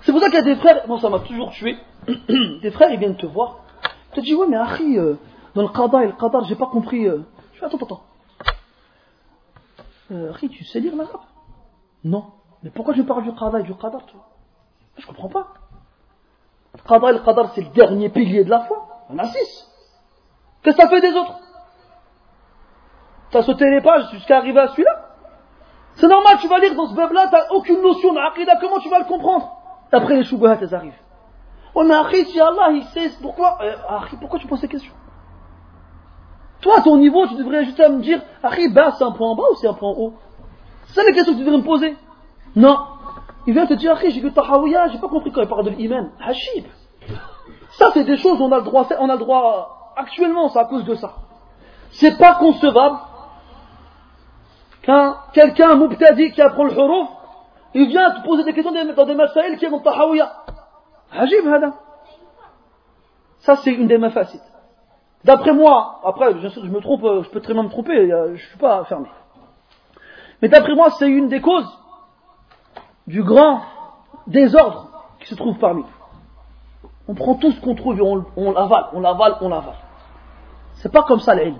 C'est 0.00 0.10
pour 0.10 0.20
ça 0.20 0.26
qu'il 0.26 0.34
y 0.34 0.38
a 0.38 0.42
des 0.42 0.56
frères, 0.56 0.82
moi 0.88 0.98
ça 1.00 1.08
m'a 1.08 1.20
toujours 1.20 1.50
tué, 1.52 1.78
des 2.08 2.70
frères 2.72 2.90
ils 2.90 2.98
viennent 2.98 3.16
te 3.16 3.26
voir, 3.26 3.60
tu 4.10 4.20
te 4.20 4.24
dis 4.24 4.34
ouais 4.34 4.48
mais 4.48 4.56
Akhi, 4.56 4.98
euh, 4.98 5.14
dans 5.54 5.62
le 5.62 5.68
qada 5.68 6.02
et 6.02 6.06
le 6.08 6.12
qadar 6.14 6.44
j'ai 6.46 6.56
pas 6.56 6.66
compris, 6.66 7.06
euh. 7.06 7.22
je 7.52 7.60
fais 7.60 7.66
attends, 7.66 7.76
attends, 7.76 8.02
euh, 10.10 10.32
tu 10.50 10.64
sais 10.64 10.80
lire 10.80 10.96
l'arabe? 10.96 11.20
Non, 12.02 12.32
mais 12.64 12.70
pourquoi 12.70 12.94
je 12.94 13.02
parle 13.02 13.22
du 13.22 13.32
qada 13.32 13.60
et 13.60 13.62
du 13.62 13.76
qadar 13.76 14.04
toi? 14.06 14.26
Je 14.98 15.06
comprends 15.06 15.28
pas. 15.28 15.46
Le 16.74 16.80
qada 16.88 17.10
et 17.10 17.12
le 17.12 17.20
qadar 17.20 17.52
c'est 17.54 17.62
le 17.62 17.68
dernier 17.68 18.08
pilier 18.08 18.42
de 18.42 18.50
la 18.50 18.64
foi, 18.64 19.04
on 19.08 19.18
a 19.18 19.26
six. 19.28 19.70
Qu'est-ce 20.64 20.76
que 20.76 20.82
ça 20.82 20.88
fait 20.88 21.00
des 21.00 21.16
autres? 21.16 21.38
T'as 23.30 23.42
sauté 23.42 23.70
les 23.70 23.80
pages 23.80 24.10
jusqu'à 24.10 24.38
arriver 24.38 24.58
à 24.58 24.66
celui-là? 24.66 25.11
C'est 25.96 26.08
normal, 26.08 26.38
tu 26.40 26.48
vas 26.48 26.58
lire 26.58 26.74
dans 26.74 26.86
ce 26.86 26.94
bab-là, 26.94 27.28
t'as 27.30 27.50
aucune 27.50 27.82
notion 27.82 28.12
d'aqidah, 28.14 28.56
comment 28.60 28.78
tu 28.78 28.88
vas 28.88 28.98
le 28.98 29.04
comprendre 29.04 29.62
après 29.92 30.16
les 30.16 30.24
choubahats, 30.24 30.58
elles 30.60 30.74
arrivent. 30.74 30.98
Oh, 31.74 31.84
mais 31.84 31.94
Akhi, 31.94 32.24
si 32.26 32.40
Allah, 32.40 32.70
il 32.72 32.84
sait 32.84 33.10
pourquoi, 33.20 33.58
euh, 33.62 33.74
pourquoi 34.20 34.38
tu 34.38 34.46
poses 34.46 34.60
ces 34.60 34.68
questions 34.68 34.92
Toi, 36.60 36.78
à 36.78 36.82
ton 36.82 36.96
niveau, 36.96 37.26
tu 37.26 37.34
devrais 37.34 37.64
juste 37.64 37.78
me 37.78 38.00
dire, 38.00 38.22
Akhi, 38.42 38.68
bah, 38.68 38.92
c'est 38.96 39.04
un 39.04 39.12
point 39.12 39.28
en 39.28 39.34
bas 39.34 39.44
ou 39.52 39.56
c'est 39.56 39.68
un 39.68 39.74
point 39.74 39.90
en 39.90 39.94
haut 39.94 40.14
C'est 40.86 41.04
les 41.04 41.12
questions 41.12 41.32
que 41.32 41.38
tu 41.38 41.44
devrais 41.44 41.58
me 41.58 41.64
poser. 41.64 41.96
Non. 42.56 42.78
Il 43.46 43.54
vient 43.54 43.66
te 43.66 43.74
dire, 43.74 43.92
Akhi, 43.92 44.10
j'ai 44.10 44.20
vu 44.20 44.32
Tahawiya, 44.32 44.88
j'ai 44.88 44.98
pas 44.98 45.08
compris 45.08 45.32
quand 45.32 45.42
il 45.42 45.48
parle 45.48 45.64
de 45.64 45.70
l'iman. 45.70 46.10
Hachib. 46.20 46.64
Ça, 47.72 47.90
c'est 47.94 48.04
des 48.04 48.16
choses, 48.16 48.40
on 48.40 48.52
a 48.52 48.58
le 48.58 48.64
droit, 48.64 48.86
on 48.98 49.08
a 49.08 49.14
le 49.14 49.18
droit, 49.18 49.94
actuellement, 49.96 50.48
c'est 50.48 50.58
à 50.58 50.64
cause 50.64 50.84
de 50.84 50.94
ça. 50.94 51.14
C'est 51.90 52.18
pas 52.18 52.34
concevable 52.34 52.98
qu'un, 54.82 55.16
quelqu'un, 55.32 55.70
un 55.70 55.74
moubtadi 55.76 56.32
qui 56.32 56.42
apprend 56.42 56.64
le 56.64 56.72
huruf, 56.72 57.08
il 57.74 57.88
vient 57.88 58.10
te 58.10 58.24
poser 58.24 58.44
des 58.44 58.52
questions 58.52 58.72
dans 58.72 59.06
des 59.06 59.14
masaïl 59.14 59.56
qui 59.56 59.64
est 59.64 59.70
dans 59.70 59.80
Tahawiya. 59.80 60.30
Ajib, 61.12 61.46
hada. 61.46 61.74
Ça, 63.40 63.56
c'est 63.56 63.72
une 63.72 63.88
des 63.88 63.98
mafasid. 63.98 64.40
D'après 65.24 65.52
moi, 65.52 66.00
après, 66.04 66.34
bien 66.34 66.50
sûr, 66.50 66.64
je 66.64 66.70
me 66.70 66.80
trompe, 66.80 67.02
je 67.24 67.30
peux 67.30 67.40
très 67.40 67.54
bien 67.54 67.62
me 67.62 67.68
tromper, 67.68 68.08
je 68.08 68.32
ne 68.32 68.36
suis 68.36 68.58
pas 68.58 68.84
fermé. 68.84 69.08
Mais 70.40 70.48
d'après 70.48 70.74
moi, 70.74 70.90
c'est 70.90 71.08
une 71.08 71.28
des 71.28 71.40
causes 71.40 71.78
du 73.06 73.22
grand 73.22 73.62
désordre 74.26 74.88
qui 75.20 75.28
se 75.28 75.34
trouve 75.34 75.58
parmi 75.58 75.82
nous. 75.82 75.88
On 77.08 77.14
prend 77.14 77.34
tout 77.34 77.52
ce 77.52 77.60
qu'on 77.60 77.74
trouve 77.74 77.98
et 77.98 78.02
on, 78.02 78.24
on 78.36 78.52
l'avale, 78.52 78.86
on 78.92 79.00
l'avale, 79.00 79.36
on 79.40 79.48
l'avale. 79.48 79.76
C'est 80.74 80.92
pas 80.92 81.02
comme 81.02 81.20
ça 81.20 81.34
l'ilm. 81.34 81.58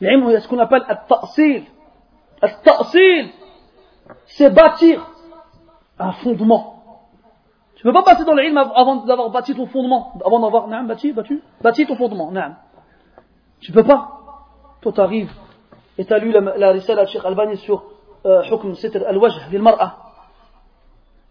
L'ilm, 0.00 0.24
il 0.28 0.32
y 0.32 0.36
a 0.36 0.40
ce 0.40 0.48
qu'on 0.48 0.58
appelle 0.58 0.84
at-ta'sil. 0.88 1.64
C'est 4.26 4.50
bâtir 4.50 5.06
un 5.98 6.12
fondement. 6.12 6.74
Tu 7.76 7.86
ne 7.86 7.92
peux 7.92 7.98
pas 7.98 8.02
passer 8.02 8.24
dans 8.24 8.34
l'ilm 8.34 8.56
avant 8.56 9.04
d'avoir 9.04 9.30
bâti 9.30 9.54
ton 9.54 9.66
fondement, 9.66 10.12
avant 10.24 10.40
d'avoir 10.40 10.66
bâti, 10.84 11.12
bâti, 11.12 11.40
bâti 11.60 11.86
ton 11.86 11.96
fondement. 11.96 12.32
Tu 13.60 13.72
peux 13.72 13.84
pas. 13.84 14.18
Toi, 14.80 14.92
tu 14.92 15.00
arrives 15.00 15.32
et 15.96 16.04
tu 16.04 16.12
as 16.12 16.18
lu 16.18 16.30
la, 16.30 16.40
la 16.40 16.70
risala 16.70 17.04
de 17.04 17.08
Cheikh 17.08 17.24
Albani 17.24 17.56
sur 17.56 17.84
euh, 18.26 18.42
Hukm 18.44 18.74
Sitr 18.74 19.04
al-Wajh 19.06 19.50
lil-Mar'a. 19.50 19.96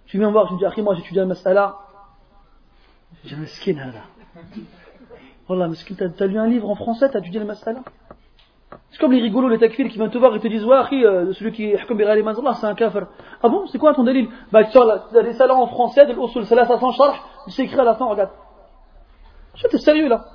Tu 0.06 0.18
viens 0.18 0.32
voir, 0.32 0.48
je 0.48 0.54
me 0.54 0.60
dis, 0.60 0.66
Akhi, 0.66 0.82
moi 0.82 0.96
j'étudie 0.96 1.20
la 1.20 1.26
mas'ala. 1.26 1.78
J'ai 3.26 3.36
miskin, 3.36 3.76
là. 3.76 4.42
Wallah, 5.50 5.68
miskin, 5.68 5.96
t'as 5.96 6.26
lu 6.28 6.38
un 6.40 6.48
livre 6.48 6.70
en 6.70 6.76
français, 6.76 7.10
t'as 7.10 7.20
étudié 7.20 7.40
la 7.40 7.46
mas'ala? 7.46 7.80
C'est 8.92 9.00
comme 9.00 9.14
les 9.14 9.22
rigolos, 9.22 9.48
les 9.48 9.60
takfir 9.60 9.88
qui 9.88 9.98
viennent 9.98 10.10
te 10.10 10.18
voir 10.18 10.36
et 10.36 10.40
te 10.40 10.48
disent, 10.48 10.66
ouais, 10.66 10.76
euh, 11.06 11.32
celui 11.34 11.52
qui 11.52 11.66
est 11.66 11.78
c'est 11.78 12.66
un 12.66 12.76
kafir. 12.76 13.08
Ah 13.42 13.48
bon, 13.48 13.66
c'est 13.68 13.78
quoi 13.78 13.94
ton 13.94 14.04
délire 14.04 14.28
Bah, 14.52 14.66
tu 14.66 14.78
as 14.78 15.24
des 15.24 15.34
salons 15.34 15.62
en 15.62 15.68
français, 15.68 16.06
de 16.06 16.14
l'usul 16.14 16.46
salasa 16.46 16.80
sans 16.80 16.92
charge, 16.92 17.22
c'est 17.48 17.64
écrit 17.64 17.80
à 17.80 17.84
la 17.84 17.96
fin, 17.96 18.06
regarde. 18.06 18.32
Je 19.56 19.68
t'es 19.68 19.78
sérieux 19.78 20.10
là 20.10 20.26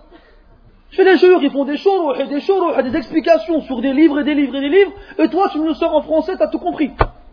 Je 0.91 0.97
fais 0.97 1.05
des 1.05 1.17
jours, 1.17 1.43
ils 1.43 1.51
font 1.51 1.65
des 1.65 1.77
choses, 1.77 2.19
et 2.21 2.27
des 2.27 2.41
choses, 2.41 2.77
des 2.83 2.97
explications 2.97 3.61
sur 3.62 3.81
des 3.81 3.93
livres 3.93 4.21
et 4.21 4.25
des 4.25 4.35
livres 4.35 4.57
et 4.57 4.61
des 4.61 4.69
livres, 4.69 4.93
et 5.19 5.29
toi 5.29 5.49
tu 5.51 5.59
me 5.59 5.69
le 5.69 5.75
sors 5.75 5.95
en 5.95 6.03
français, 6.03 6.37
t'as 6.39 6.49
tout 6.49 6.59
compris. 6.59 6.91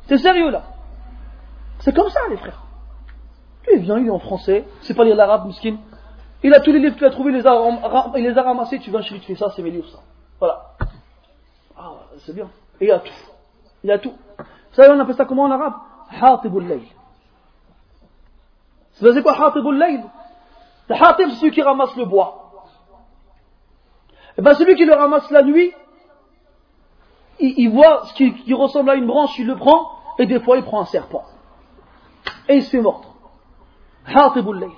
T'es 0.07 0.17
sérieux 0.17 0.49
là 0.49 0.63
C'est 1.79 1.95
comme 1.95 2.09
ça 2.09 2.19
les 2.29 2.37
frères. 2.37 2.63
Il 3.71 3.81
vient, 3.81 3.99
il 3.99 4.07
est 4.07 4.11
en 4.11 4.19
français, 4.19 4.65
c'est 4.81 4.95
pas 4.95 5.03
lire 5.03 5.15
l'arabe, 5.15 5.45
miskin. 5.45 5.77
Il 6.43 6.53
a 6.53 6.59
tous 6.59 6.71
les 6.71 6.79
livres 6.79 6.95
tu 6.97 7.05
as 7.05 7.09
trouvés, 7.09 7.31
il 7.31 7.37
les 7.37 7.47
a, 7.47 7.61
il 8.17 8.23
les 8.23 8.37
a 8.37 8.41
ramassés, 8.41 8.79
tu 8.79 8.89
viens 8.89 9.01
chez 9.01 9.13
lui, 9.13 9.21
tu 9.21 9.27
fais 9.27 9.35
ça, 9.35 9.51
c'est 9.55 9.61
mes 9.61 9.71
livres 9.71 9.89
ça. 9.89 9.99
Voilà. 10.39 10.71
Ah, 11.77 11.91
c'est 12.25 12.33
bien. 12.33 12.49
Et 12.79 12.85
il 12.85 12.87
y 12.87 12.91
a 12.91 12.99
tout. 12.99 13.13
Il 13.83 13.89
y 13.89 13.91
a 13.91 13.99
tout. 13.99 14.13
Vous 14.37 14.75
savez, 14.75 14.89
on 14.89 14.99
appelle 14.99 15.15
ça 15.15 15.25
comment 15.25 15.43
en 15.43 15.51
arabe? 15.51 15.73
Hatibul 16.09 16.67
Layl. 16.67 16.87
C'est 18.93 19.21
quoi 19.21 19.33
Hatibul 19.33 19.77
Layl? 19.77 20.03
Le 20.87 20.95
Hatib, 20.95 21.29
c'est 21.29 21.35
celui 21.35 21.51
qui 21.51 21.61
ramasse 21.61 21.95
le 21.95 22.05
bois. 22.05 22.45
Et 24.11 24.31
eh 24.39 24.41
bien 24.41 24.53
celui 24.55 24.75
qui 24.75 24.85
le 24.85 24.93
ramasse 24.93 25.29
la 25.31 25.43
nuit, 25.43 25.73
il, 27.39 27.69
voit 27.69 28.05
ce 28.05 28.13
qui, 28.13 28.33
qui, 28.33 28.53
ressemble 28.53 28.89
à 28.89 28.95
une 28.95 29.07
branche, 29.07 29.37
il 29.37 29.47
le 29.47 29.55
prend, 29.55 29.91
et 30.17 30.25
des 30.25 30.39
fois 30.39 30.57
il 30.57 30.63
prend 30.63 30.81
un 30.81 30.85
serpent. 30.85 31.25
Et 32.47 32.55
il 32.55 32.63
se 32.63 32.69
fait 32.69 32.81
mordre. 32.81 33.13
Hatibul 34.05 34.59
Layl. 34.59 34.71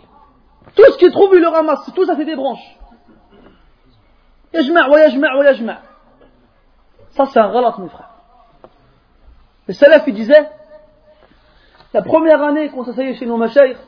Tout 0.76 0.92
ce 0.92 0.98
qu'il 0.98 1.12
trouve, 1.12 1.32
il 1.34 1.42
le 1.42 1.48
ramasse. 1.48 1.92
Tout 1.94 2.06
ça, 2.06 2.16
c'est 2.16 2.26
des 2.26 2.36
branches. 2.36 2.78
يجمع 4.55 4.87
ويجمع 4.87 5.35
ويجمع 5.35 5.79
ça, 7.17 7.25
c'est 7.33 7.41
un 7.41 7.51
galat, 7.51 7.75
mes 7.79 7.89
frères. 7.89 8.11
Le 9.67 9.73
salaf, 9.73 10.03
il 10.07 10.15
disait, 10.15 10.51
la 11.95 12.03
première 12.03 12.43
année 12.43 12.69
qu'on 12.69 12.85
s'asseyait 12.85 13.15
chez 13.15 13.25
nos 13.25 13.39
machaïrs, 13.39 13.79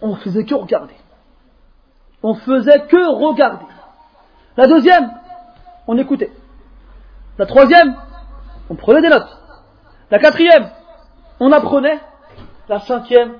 on 0.00 0.14
faisait 0.14 0.44
que 0.44 0.54
regarder. 0.54 0.94
On 2.22 2.34
faisait 2.34 2.86
que 2.86 3.04
regarder. 3.16 3.66
La 4.56 4.68
deuxième, 4.68 5.10
on 5.88 5.98
écoutait. 5.98 6.30
La 7.36 7.46
troisième, 7.46 7.96
on 8.70 8.76
prenait 8.76 9.02
des 9.02 9.08
notes. 9.08 9.36
La 10.10 10.20
quatrième, 10.20 10.70
on 11.40 11.50
apprenait. 11.50 11.98
La 12.68 12.78
cinquième, 12.80 13.38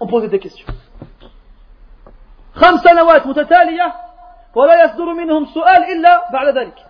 on 0.00 0.06
posait 0.08 0.28
des 0.28 0.40
questions. 0.40 0.66
خمس 2.54 2.80
سنوات 2.80 3.26
متتالية 3.26 4.01
ولا 4.54 4.84
يصدر 4.84 5.14
منهم 5.14 5.46
سؤال 5.46 5.82
إلا 5.92 6.32
بعد 6.32 6.56
ذلك 6.58 6.88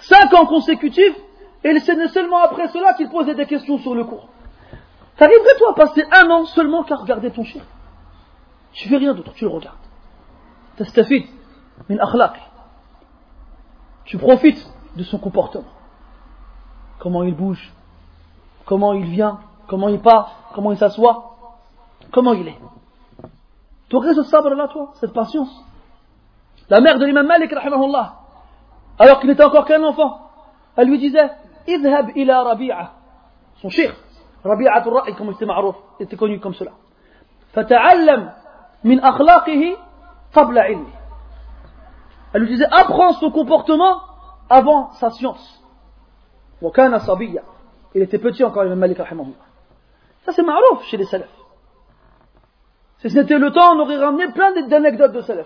Cinq 0.00 0.32
ans 0.32 0.46
consécutifs, 0.46 1.16
et 1.62 1.78
c'est 1.80 2.08
seulement 2.08 2.38
après 2.38 2.68
cela 2.68 2.94
qu'il 2.94 3.10
posait 3.10 3.34
des 3.34 3.44
questions 3.44 3.78
sur 3.78 3.94
le 3.94 4.04
cours. 4.04 4.28
T'arriverais 5.16 5.56
toi 5.58 5.72
à 5.72 5.74
passer 5.74 6.02
un 6.10 6.30
an 6.30 6.46
seulement 6.46 6.82
qu'à 6.84 6.96
regarder 6.96 7.30
ton 7.30 7.44
chien 7.44 7.62
Tu 8.72 8.88
fais 8.88 8.96
rien 8.96 9.12
d'autre, 9.12 9.34
tu 9.34 9.44
le 9.44 9.50
regardes. 9.50 9.76
Tastafid 10.76 11.26
min 11.90 11.98
akhlaq. 11.98 12.40
Tu 14.06 14.16
profites 14.16 14.66
de 14.96 15.02
son 15.02 15.18
comportement. 15.18 15.68
Comment 16.98 17.22
il 17.22 17.34
bouge, 17.34 17.72
comment 18.64 18.94
il 18.94 19.04
vient, 19.04 19.40
comment 19.68 19.88
il 19.88 20.00
part, 20.00 20.50
comment 20.54 20.72
il 20.72 20.78
s'assoit, 20.78 21.36
comment 22.10 22.32
il 22.32 22.48
est. 22.48 22.58
T'aurais 23.89 24.13
ce 24.13 24.23
sabre-là, 24.23 24.67
toi, 24.67 24.91
cette 24.95 25.13
patience. 25.13 25.63
La 26.69 26.81
mère 26.81 26.97
de 26.97 27.05
l'imam 27.05 27.27
Malik, 27.27 27.51
rahimahullah, 27.51 28.15
alors 28.97 29.19
qu'il 29.19 29.29
n'était 29.29 29.43
encore 29.43 29.65
qu'un 29.65 29.83
enfant, 29.83 30.29
elle 30.75 30.87
lui 30.87 30.97
disait 30.97 31.29
Idhab 31.67 32.11
ila 32.15 32.43
Rabi'a, 32.43 32.91
son 33.61 33.69
shir, 33.69 33.93
Rabi'a 34.43 34.73
al-Ra'i, 34.73 35.13
comme 35.15 35.27
il 35.27 35.33
était 35.33 35.45
marouf, 35.45 35.75
était 35.99 36.15
connu 36.15 36.39
comme 36.39 36.53
cela. 36.53 36.71
Fata'allam 37.53 38.33
min 38.83 38.97
akhlaqihi 38.99 39.75
qabla 40.33 40.71
ilmi. 40.71 40.89
Elle 42.33 42.41
lui 42.41 42.49
disait 42.49 42.67
Apprends 42.71 43.13
son 43.13 43.31
comportement 43.31 44.01
avant 44.49 44.91
sa 44.93 45.11
science. 45.11 45.63
Wa 46.61 46.71
sabiya. 46.99 47.43
Il 47.93 48.01
était 48.01 48.19
petit 48.19 48.43
encore, 48.43 48.63
l'imam 48.63 48.79
Malik, 48.79 48.97
rahimahullah. 48.97 49.45
Ça, 50.25 50.31
c'est 50.31 50.43
marouf 50.43 50.83
chez 50.85 50.97
les 50.97 51.05
salafs. 51.05 51.44
Si 53.05 53.11
c'était 53.11 53.37
le 53.37 53.51
temps, 53.51 53.75
on 53.75 53.79
aurait 53.81 53.97
ramené 53.97 54.31
plein 54.31 54.51
d'anecdotes 54.63 55.11
de 55.11 55.21
salaf. 55.21 55.45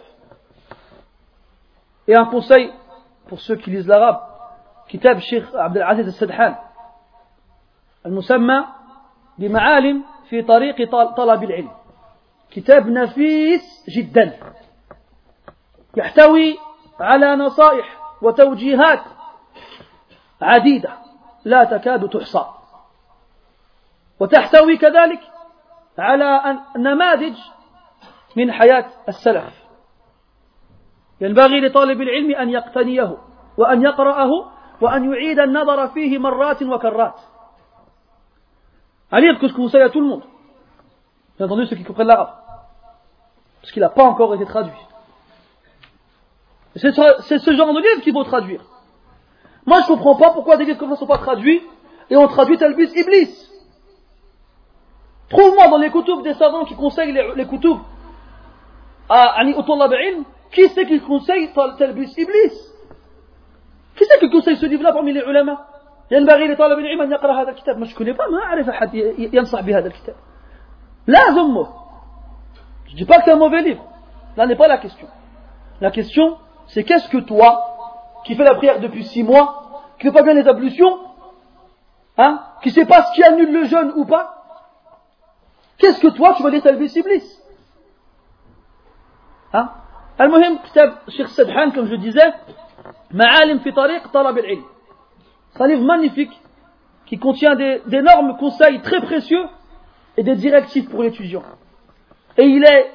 Et 2.07 2.15
un 2.15 2.23
conseil 2.23 2.71
pour 3.27 3.41
ceux 3.41 3.57
qui 3.57 3.69
lisent 3.71 3.87
l'arabe, 3.87 4.21
كتاب 4.89 5.17
الشيخ 5.17 5.55
عبد 5.55 5.77
العزيز 5.77 6.07
السدحان 6.07 6.55
المسمى 8.05 8.65
بمعالم 9.37 10.03
في 10.29 10.41
طريق 10.41 10.91
طلب 11.15 11.43
العلم 11.43 11.71
كتاب 12.51 12.87
نفيس 12.87 13.85
جدا 13.89 14.39
يحتوي 15.97 16.57
على 16.99 17.35
نصائح 17.35 17.97
وتوجيهات 18.21 19.01
عديدة 20.41 20.89
لا 21.45 21.63
تكاد 21.63 22.09
تحصى 22.09 22.45
وتحتوي 24.19 24.77
كذلك 24.77 25.19
على 25.99 26.59
نماذج 26.77 27.35
من 28.37 28.51
حياة 28.51 28.85
السلف 29.07 29.53
ينبغي 31.21 31.61
لطالب 31.61 32.01
العلم 32.01 32.35
أن 32.35 32.49
يقتنيه 32.49 33.17
وأن 33.57 33.81
يقرأه 33.81 34.29
وأن 34.81 35.13
يعيد 35.13 35.39
النظر 35.39 35.87
فيه 35.87 36.17
مرات 36.17 36.63
وكرات 36.63 37.15
Un 39.11 39.21
livre 39.21 39.39
que 39.39 39.47
je 39.47 39.53
conseille 39.53 39.81
à 39.81 39.89
tout 39.89 40.01
le 40.01 40.05
monde. 40.05 40.23
Bien 41.35 41.47
entendu, 41.47 41.65
ceux 41.65 41.75
qui 41.75 41.83
comprennent 41.83 42.07
l'arabe. 42.07 42.29
Parce 43.59 43.71
qu'il 43.71 43.81
n'a 43.81 43.89
pas 43.89 44.03
encore 44.03 44.35
été 44.35 44.45
traduit. 44.45 44.77
C'est 46.75 46.91
ce 46.91 47.53
genre 47.53 47.73
de 47.73 47.79
livre 47.79 48.03
qu'il 48.03 48.13
faut 48.13 48.23
traduire. 48.23 48.61
Moi, 49.65 49.81
je 49.81 49.91
ne 49.91 49.97
comprends 49.97 50.15
pas 50.15 50.31
pourquoi 50.31 50.57
des 50.57 50.65
livres 50.65 50.77
comme 50.77 50.89
ça 50.89 50.93
ne 50.93 50.99
sont 50.99 51.07
pas 51.07 51.17
traduits 51.17 51.61
et 52.11 52.17
on 52.17 52.27
traduit 52.27 52.57
Talbis 52.57 52.91
Iblis. 52.95 53.48
Trouve-moi 55.28 55.68
dans 55.68 55.78
les 55.78 55.90
koutoubs 55.90 56.22
des 56.22 56.34
savants 56.34 56.64
qui 56.64 56.74
conseillent 56.74 57.12
les, 57.12 57.32
les 57.34 57.46
koutoubs 57.46 57.80
à 59.08 59.42
Utullah 59.44 59.88
ilm, 60.08 60.24
qui 60.50 60.68
c'est 60.68 60.86
qui 60.86 61.00
conseille 61.00 61.50
Talbis 61.54 62.14
Iblis 62.16 62.52
Qui 63.96 64.04
c'est 64.04 64.18
qui 64.18 64.30
conseille 64.30 64.56
ce 64.56 64.66
livre-là 64.66 64.92
parmi 64.92 65.12
les 65.12 65.22
ulama 65.22 65.66
ينبغي 66.10 66.46
لطالب 66.48 66.78
العلم 66.78 67.02
أن 67.02 67.12
يقرأ 67.12 67.42
هذا 67.42 67.50
الكتاب 67.50 67.78
مش 67.78 67.94
كوني 67.94 68.14
pas 68.14 68.30
ما 68.30 68.38
أعرف 68.44 68.68
أحد 68.68 68.94
ينصح 69.32 69.60
بهذا 69.60 69.86
الكتاب 69.86 70.14
لا 71.06 71.30
ذمه 71.30 71.68
je 72.88 72.96
dis 72.96 73.04
pas 73.06 73.18
que 73.18 73.24
c'est 73.24 73.32
un 73.32 73.36
mauvais 73.36 73.62
livre 73.62 73.82
là 74.36 74.46
n'est 74.46 74.56
pas 74.56 74.68
la 74.68 74.78
question 74.78 75.08
la 75.80 75.90
question 75.90 76.36
c'est 76.66 76.84
qu'est-ce 76.84 77.08
que 77.08 77.18
toi 77.18 77.76
qui 78.24 78.36
fais 78.36 78.44
la 78.44 78.54
prière 78.54 78.80
depuis 78.80 79.04
six 79.04 79.22
mois 79.22 79.64
qui 79.98 80.06
ne 80.06 80.12
fait 80.12 80.18
pas 80.18 80.22
bien 80.22 80.34
les 80.34 80.46
ablutions 80.46 80.98
hein, 82.18 82.40
qui 82.62 82.68
ne 82.68 82.74
sait 82.74 82.86
pas 82.86 83.02
ce 83.04 83.12
qui 83.14 83.24
annule 83.24 83.52
le 83.52 83.64
jeûne 83.64 83.92
ou 83.96 84.04
pas 84.04 84.37
Qu'est-ce 85.78 86.00
que 86.00 86.08
toi 86.08 86.34
tu 86.36 86.42
vas 86.42 86.50
lire 86.50 86.62
Talbis 86.62 86.92
Iblis 86.96 87.24
hein 89.52 89.70
المهم 90.20 90.58
كتاب 90.58 90.98
Cheikh 91.08 91.28
Sadhan 91.28 91.70
comme 91.72 91.86
je 91.86 91.96
disais 91.96 92.32
معالم 93.10 93.58
في 93.58 93.72
طريق 93.72 94.08
طلب 94.12 94.38
العلم 94.38 94.64
c'est 95.54 95.62
un 95.62 95.66
livre 95.68 95.84
magnifique 95.84 96.32
qui 97.06 97.18
contient 97.18 97.54
d'énormes 97.54 98.36
conseils 98.36 98.80
très 98.80 99.00
précieux 99.02 99.44
et 100.16 100.22
des 100.22 100.36
directives 100.36 100.88
pour 100.88 101.02
l'étudiant 101.02 101.42
et 102.36 102.44
il 102.44 102.64
est 102.64 102.90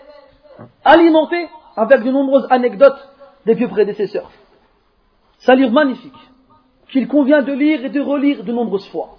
alimenté 0.84 1.48
avec 1.78 2.04
de 2.04 2.12
nombreuses 2.12 2.48
anecdotes 2.50 3.10
des 3.46 3.54
vieux 3.54 3.70
prédécesseurs 3.70 4.32
c'est 5.40 5.52
un 5.52 5.56
livre 5.56 5.72
magnifique 5.72 6.20
qu'il 6.90 7.08
convient 7.08 7.42
de 7.42 7.54
lire 7.54 7.86
et 7.86 7.90
de 7.90 8.02
relire 8.02 8.44
de 8.44 8.52
nombreuses 8.52 8.88
fois 8.90 9.18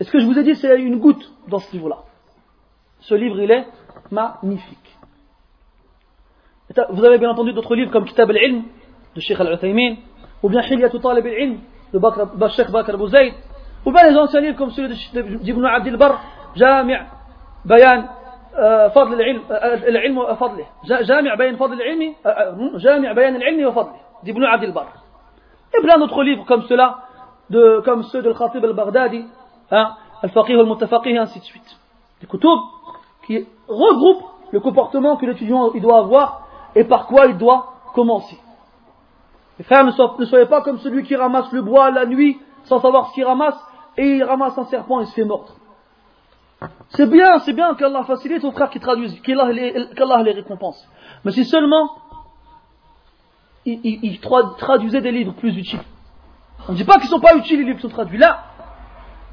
et 0.00 0.04
ce 0.04 0.10
que 0.10 0.18
je 0.18 0.26
vous 0.26 0.38
ai 0.38 0.42
dit, 0.42 0.56
c'est 0.56 0.80
une 0.80 0.98
goutte 0.98 1.32
dans 1.48 1.58
ce 1.58 1.72
livre-là. 1.72 1.98
Ce 3.00 3.14
livre, 3.14 3.40
il 3.40 3.50
est 3.50 3.66
magnifique. 4.10 4.98
Vous 6.90 7.04
avez 7.04 7.18
bien 7.18 7.30
entendu 7.30 7.52
d'autres 7.52 7.74
livres 7.74 7.90
comme 7.90 8.04
Kitab 8.04 8.30
al-Ilm 8.30 8.64
de 9.14 9.20
Sheikh 9.20 9.38
al-Uthaymin, 9.38 9.96
ou 10.42 10.48
bien 10.48 10.62
Hilyatu 10.62 10.98
Talib 11.00 11.26
al-Ilm 11.26 11.58
de 11.92 12.48
Sheikh 12.48 12.70
Bakr 12.70 12.94
Abu 12.94 13.08
Zayd, 13.08 13.34
ou 13.84 13.92
bien 13.92 14.10
les 14.10 14.16
anciens 14.16 14.40
livres 14.40 14.56
comme 14.56 14.70
celui 14.70 14.96
d'Ibn 15.40 15.64
Abdel 15.66 15.96
Bar, 15.96 16.20
Jami' 16.56 16.94
Bayan 17.64 18.08
فضل 18.94 19.14
العلم 19.14 19.42
العلم 19.88 20.18
وفضله 20.18 20.66
جامع 20.84 21.34
بيان 21.34 21.56
فضل 21.56 21.72
العلم 21.72 22.14
جامع 22.76 23.12
بيان 23.12 23.36
العلم 23.36 23.66
وفضله 23.66 24.00
d'Ibn 24.24 24.44
Abdel 24.44 24.72
Bar 24.72 24.88
et 25.74 25.80
plein 25.80 25.98
d'autres 25.98 26.22
livres 26.22 26.44
comme 26.44 26.62
cela 26.64 26.98
de, 27.48 27.80
comme 27.84 28.02
ceux 28.02 28.20
de 28.20 28.30
Khatib 28.32 28.62
al-Baghdadi 28.64 29.24
hein, 29.24 29.26
Al-Faqih 29.69 30.53
al-Mutafaqih, 30.53 31.11
et 31.11 31.17
ainsi 31.17 31.39
de 31.39 31.43
suite. 31.43 31.79
Des 32.21 32.27
kutub 32.27 32.59
qui 33.25 33.45
regroupent 33.67 34.25
le 34.51 34.59
comportement 34.59 35.17
que 35.17 35.25
l'étudiant 35.25 35.71
doit 35.71 35.99
avoir 35.99 36.47
et 36.75 36.83
par 36.83 37.07
quoi 37.07 37.25
il 37.27 37.37
doit 37.37 37.73
commencer. 37.93 38.37
Les 39.57 39.63
frères, 39.63 39.83
ne, 39.83 39.91
soyez 40.25 40.45
pas 40.45 40.61
comme 40.61 40.77
celui 40.79 41.03
qui 41.03 41.15
ramasse 41.15 41.51
le 41.51 41.61
bois 41.61 41.91
la 41.91 42.05
nuit 42.05 42.39
sans 42.63 42.79
savoir 42.79 43.07
ce 43.07 43.13
qu'il 43.13 43.25
ramasse 43.25 43.59
et 43.97 44.17
il 44.17 44.23
ramasse 44.23 44.57
un 44.57 44.65
serpent 44.65 45.01
et 45.01 45.05
se 45.05 45.13
fait 45.13 45.25
mordre. 45.25 45.55
C'est 46.89 47.09
bien, 47.09 47.39
c'est 47.39 47.53
bien 47.53 47.75
qu'Allah 47.75 48.03
facilite 48.03 48.43
aux 48.43 48.51
frères 48.51 48.69
qui 48.69 48.79
traduisent, 48.79 49.19
qu'Allah 49.21 49.51
les, 50.23 50.31
récompense. 50.31 50.87
Mais 51.23 51.31
si 51.31 51.45
seulement 51.45 51.89
ils, 53.65 54.19
traduisaient 54.19 55.01
des 55.01 55.11
livres 55.11 55.33
plus 55.33 55.55
utiles. 55.57 55.81
On 56.67 56.71
ne 56.71 56.77
dit 56.77 56.83
pas 56.83 56.95
qu'ils 56.95 57.05
ne 57.05 57.09
sont 57.09 57.19
pas 57.19 57.35
utiles 57.35 57.59
les 57.59 57.65
livres 57.65 57.81
sont 57.81 57.89
traduits 57.89 58.17
là, 58.17 58.43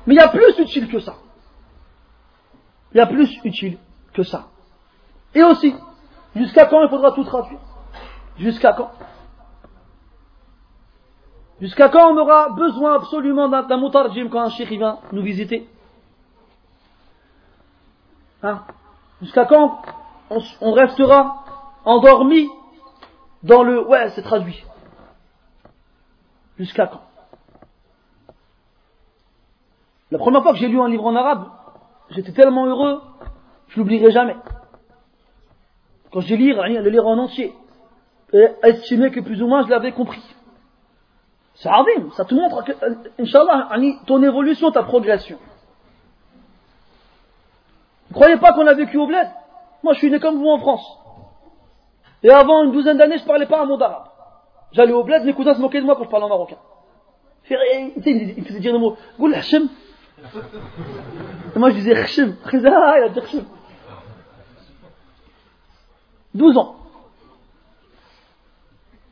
mais 0.07 0.15
il 0.15 0.19
y 0.19 0.23
a 0.23 0.29
plus 0.29 0.59
utile 0.59 0.89
que 0.89 1.01
ça. 1.01 1.17
Il 2.93 2.99
y 2.99 3.01
a 3.01 3.07
plus 3.07 3.31
utile 3.45 3.79
que 4.13 4.23
ça. 4.23 4.49
Et 5.35 5.43
aussi, 5.43 5.75
jusqu'à 6.37 6.67
quand 6.67 6.83
il 6.83 6.89
faudra 6.89 7.13
tout 7.13 7.25
traduire? 7.25 7.59
Jusqu'à 8.39 8.73
quand? 8.73 8.91
Jusqu'à 11.61 11.89
quand 11.89 12.13
on 12.13 12.17
aura 12.19 12.51
besoin 12.51 12.97
absolument 12.97 13.49
d'un 13.49 13.81
mutarjim 13.81 14.29
quand 14.29 14.41
un 14.41 14.51
cheikh 14.51 14.69
vient 14.71 14.99
nous 15.13 15.23
visiter? 15.23 15.69
Hein? 18.43 18.63
Jusqu'à 19.23 19.47
quand 19.47 19.81
on, 20.61 20.73
restera 20.73 21.45
endormi 21.85 22.49
dans 23.43 23.63
le 23.63 23.87
ouais 23.87 24.11
c'est 24.11 24.23
traduit. 24.23 24.65
Jusqu'à 26.59 26.89
quand? 26.89 27.04
La 30.15 30.21
première 30.21 30.45
fois 30.45 30.53
que 30.53 30.59
j'ai 30.59 30.69
lu 30.69 30.81
un 30.81 30.89
livre 30.89 31.07
en 31.07 31.17
arabe, 31.17 31.49
j'étais 32.11 32.31
tellement 32.31 32.67
heureux, 32.67 33.03
je 33.67 33.81
l'oublierai 33.81 34.13
jamais. 34.13 34.37
Quand 36.13 36.21
j'ai 36.21 36.37
lu 36.37 36.55
le 36.55 36.89
lire 36.89 37.05
en 37.05 37.19
entier, 37.19 37.53
et 38.33 38.47
estimé 38.63 39.11
que 39.11 39.19
plus 39.19 39.43
ou 39.43 39.49
moins 39.49 39.65
je 39.65 39.71
l'avais 39.71 39.91
compris. 39.91 40.23
C'est 41.55 41.69
ardim, 41.69 42.13
ça 42.13 42.25
te 42.25 42.33
montre 42.33 42.63
que, 42.63 42.73
Inch'Allah, 43.21 43.71
ton 44.07 44.23
évolution, 44.23 44.71
ta 44.71 44.85
progression. 44.85 45.37
Ne 48.11 48.15
croyez 48.15 48.37
pas 48.37 48.53
qu'on 48.53 48.69
a 48.69 48.75
vécu 48.75 48.97
au 48.99 49.09
bled? 49.09 49.29
Moi, 49.83 49.95
je 49.95 49.99
suis 49.99 50.11
né 50.13 50.21
comme 50.21 50.39
vous 50.39 50.49
en 50.49 50.59
France. 50.59 50.97
Et 52.23 52.31
avant 52.31 52.63
une 52.63 52.71
douzaine 52.71 52.99
d'années, 52.99 53.19
je 53.19 53.25
ne 53.25 53.29
parlais 53.29 53.47
pas 53.47 53.63
un 53.63 53.67
mot 53.67 53.77
d'arabe. 53.77 54.05
J'allais 54.71 54.93
au 54.93 55.03
bled, 55.03 55.25
mes 55.25 55.33
cousins 55.33 55.55
se 55.55 55.61
moquaient 55.61 55.81
de 55.81 55.87
moi 55.87 55.97
quand 55.97 56.05
je 56.05 56.09
parlais 56.09 56.27
en 56.27 56.29
marocain. 56.29 56.59
Il 57.51 57.57
me 57.97 58.45
faisait 58.45 58.61
dire 58.61 58.73
le 58.73 58.79
mot, 58.79 58.97
Goul 59.19 59.35
Hachem, 59.35 59.69
et 61.55 61.59
moi 61.59 61.71
je 61.71 61.75
disais 61.77 61.95
Khshim. 61.95 62.35
il 62.53 62.67
a 62.67 63.09
dit 63.09 63.21
Khshim. 63.21 63.45
12 66.35 66.59
ans. 66.59 66.77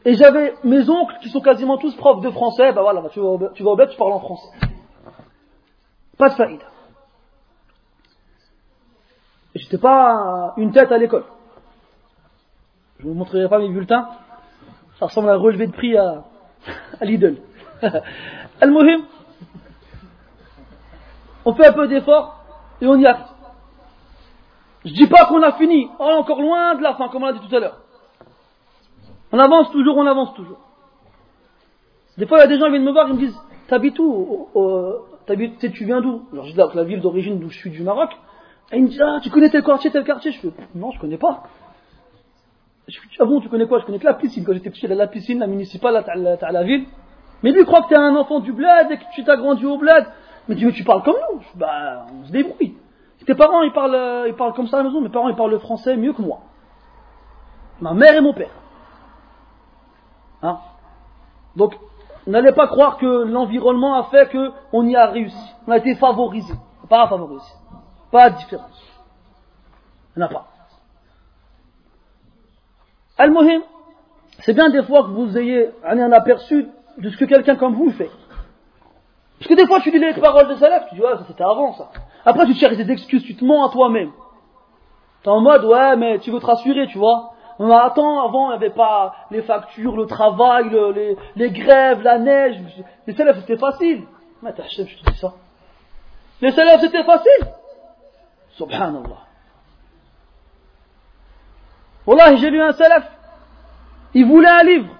Et 0.04 0.14
j'avais 0.14 0.54
mes 0.64 0.88
oncles 0.88 1.16
qui 1.22 1.28
sont 1.28 1.40
quasiment 1.40 1.78
tous 1.78 1.94
profs 1.94 2.22
de 2.22 2.30
français, 2.30 2.72
bah 2.72 2.82
voilà, 2.82 3.08
tu 3.10 3.20
vas 3.20 3.26
au, 3.26 3.48
tu, 3.54 3.62
vas 3.62 3.70
au 3.70 3.86
tu 3.86 3.96
parles 3.96 4.12
en 4.12 4.20
français. 4.20 4.48
Pas 6.18 6.28
de 6.28 6.34
faïda. 6.34 6.64
J'étais 9.54 9.78
pas 9.78 10.54
une 10.56 10.72
tête 10.72 10.90
à 10.90 10.98
l'école. 10.98 11.24
Je 12.98 13.06
vous 13.06 13.14
montrerai 13.14 13.48
pas 13.48 13.58
mes 13.58 13.68
bulletins. 13.68 14.08
Ça 14.98 15.06
ressemble 15.06 15.28
à 15.28 15.34
un 15.34 15.36
relevé 15.36 15.66
de 15.66 15.72
prix 15.72 15.96
à, 15.96 16.24
à 17.00 17.04
Lidl. 17.04 17.36
Al-Muhim, 18.60 19.04
on 21.44 21.54
fait 21.54 21.66
un 21.66 21.72
peu 21.72 21.88
d'effort 21.88 22.44
et 22.80 22.86
on 22.86 22.96
y 22.96 23.06
arrive. 23.06 23.26
Je 24.84 24.92
dis 24.92 25.06
pas 25.06 25.26
qu'on 25.26 25.42
a 25.42 25.52
fini, 25.52 25.88
on 25.98 26.08
est 26.08 26.14
encore 26.14 26.40
loin 26.40 26.74
de 26.74 26.82
la 26.82 26.94
fin, 26.94 27.08
comme 27.08 27.22
on 27.22 27.26
l'a 27.26 27.32
dit 27.34 27.48
tout 27.48 27.54
à 27.54 27.60
l'heure. 27.60 27.78
On 29.30 29.38
avance 29.38 29.70
toujours, 29.70 29.96
on 29.96 30.06
avance 30.06 30.34
toujours. 30.34 30.58
Des 32.18 32.26
fois, 32.26 32.38
il 32.38 32.40
y 32.40 32.44
a 32.44 32.46
des 32.48 32.58
gens 32.58 32.66
qui 32.66 32.72
viennent 32.72 32.84
me 32.84 32.92
voir, 32.92 33.08
ils 33.08 33.14
me 33.14 33.18
disent, 33.18 33.40
t'habites 33.68 33.98
où? 33.98 34.48
Tu 35.26 35.84
viens 35.84 36.00
d'où? 36.00 36.24
Alors 36.32 36.46
je 36.46 36.52
dis 36.52 36.58
la 36.74 36.84
ville 36.84 37.00
d'origine 37.00 37.38
d'où 37.38 37.48
je 37.48 37.56
suis 37.56 37.70
du 37.70 37.82
Maroc. 37.82 38.10
Et 38.72 38.76
il 38.76 38.82
me 38.82 38.88
dit, 38.88 39.00
ah, 39.00 39.18
tu 39.22 39.30
connais 39.30 39.50
tel 39.50 39.62
quartier, 39.62 39.90
tel 39.90 40.04
quartier? 40.04 40.32
Je 40.32 40.40
fais, 40.40 40.52
non, 40.74 40.90
je 40.90 41.00
connais 41.00 41.16
pas. 41.16 41.44
Je 42.88 42.98
ah 43.20 43.24
bon, 43.24 43.40
tu 43.40 43.48
connais 43.48 43.66
quoi? 43.66 43.78
Je 43.78 43.86
connais 43.86 44.00
que 44.00 44.04
la 44.04 44.14
piscine. 44.14 44.44
Quand 44.44 44.52
j'étais 44.52 44.70
petit, 44.70 44.86
la 44.88 45.06
piscine, 45.06 45.38
la 45.38 45.46
municipale, 45.46 45.96
à 45.96 46.52
la 46.52 46.62
ville. 46.64 46.86
Mais 47.42 47.52
lui, 47.52 47.60
il 47.60 47.66
croit 47.66 47.82
que 47.82 47.88
tu 47.88 47.94
es 47.94 47.96
un 47.96 48.16
enfant 48.16 48.40
du 48.40 48.52
bled 48.52 48.90
et 48.90 48.96
que 48.98 49.04
tu 49.14 49.24
t'as 49.24 49.36
grandi 49.36 49.64
au 49.64 49.78
bled. 49.78 50.04
Mais 50.48 50.56
tu, 50.56 50.84
parles 50.84 51.02
comme 51.02 51.16
nous? 51.30 51.40
Bah, 51.54 52.06
on 52.12 52.24
se 52.24 52.32
débrouille. 52.32 52.76
Tes 53.24 53.34
parents, 53.34 53.62
ils 53.62 53.72
parlent, 53.72 53.94
euh, 53.94 54.28
ils 54.28 54.34
parlent 54.34 54.52
comme 54.54 54.66
ça 54.66 54.78
à 54.78 54.82
la 54.82 54.88
maison. 54.88 55.00
Mes 55.00 55.08
parents, 55.08 55.28
ils 55.28 55.36
parlent 55.36 55.52
le 55.52 55.58
français 55.58 55.96
mieux 55.96 56.12
que 56.12 56.22
moi. 56.22 56.40
Ma 57.80 57.94
mère 57.94 58.14
et 58.14 58.20
mon 58.20 58.32
père. 58.32 58.50
Hein? 60.42 60.58
Donc, 61.54 61.78
n'allez 62.26 62.52
pas 62.52 62.66
croire 62.66 62.98
que 62.98 63.24
l'environnement 63.24 63.94
a 63.94 64.04
fait 64.04 64.30
qu'on 64.30 64.86
y 64.86 64.96
a 64.96 65.06
réussi. 65.06 65.54
On 65.66 65.72
a 65.72 65.78
été 65.78 65.94
favorisé. 65.94 66.54
Pas 66.88 67.06
favorisé. 67.06 67.46
Pas 68.10 68.30
de 68.30 68.36
différence. 68.36 68.82
Il 70.16 70.18
n'y 70.18 70.24
en 70.24 70.26
a 70.26 70.30
pas. 70.30 70.48
Al-Muhim, 73.18 73.62
c'est 74.40 74.54
bien 74.54 74.68
des 74.70 74.82
fois 74.82 75.04
que 75.04 75.10
vous 75.10 75.38
ayez 75.38 75.70
un 75.84 76.10
aperçu 76.12 76.68
de 76.98 77.08
ce 77.08 77.16
que 77.16 77.24
quelqu'un 77.24 77.56
comme 77.56 77.74
vous 77.74 77.90
fait. 77.92 78.10
Parce 79.42 79.56
que 79.56 79.60
des 79.60 79.66
fois, 79.66 79.80
tu 79.80 79.90
lis 79.90 79.98
les 79.98 80.14
paroles 80.14 80.46
de 80.46 80.54
Salaf, 80.54 80.88
tu 80.88 80.94
dis, 80.94 81.00
ouais, 81.00 81.16
ça 81.16 81.24
c'était 81.26 81.42
avant 81.42 81.72
ça. 81.72 81.90
Après, 82.24 82.46
tu 82.46 82.54
cherches 82.54 82.76
des 82.76 82.88
excuses, 82.92 83.24
tu 83.24 83.34
te 83.34 83.44
mens 83.44 83.66
à 83.66 83.72
toi-même. 83.72 84.12
T'es 85.24 85.30
en 85.30 85.40
mode, 85.40 85.64
ouais, 85.64 85.96
mais 85.96 86.20
tu 86.20 86.30
veux 86.30 86.38
te 86.38 86.46
rassurer, 86.46 86.86
tu 86.86 86.96
vois. 86.96 87.32
Mais 87.58 87.74
attends, 87.74 88.24
avant, 88.24 88.46
il 88.46 88.48
n'y 88.50 88.64
avait 88.64 88.74
pas 88.74 89.16
les 89.32 89.42
factures, 89.42 89.96
le 89.96 90.06
travail, 90.06 90.70
les, 91.34 91.50
grèves, 91.50 92.02
la 92.02 92.20
neige. 92.20 92.62
Les 93.08 93.14
Salaf, 93.14 93.40
c'était 93.40 93.56
facile. 93.56 94.04
Mais 94.42 94.52
t'as 94.52 94.62
je 94.68 94.82
te 94.84 95.10
dis 95.10 95.18
ça. 95.18 95.32
Les 96.40 96.52
Salaf, 96.52 96.80
c'était 96.80 97.02
facile. 97.02 97.48
Subhanallah. 98.50 99.26
Wallah, 102.06 102.36
j'ai 102.36 102.48
lu 102.48 102.62
un 102.62 102.72
Salaf. 102.74 103.10
Il 104.14 104.24
voulait 104.24 104.48
un 104.48 104.62
livre. 104.62 104.94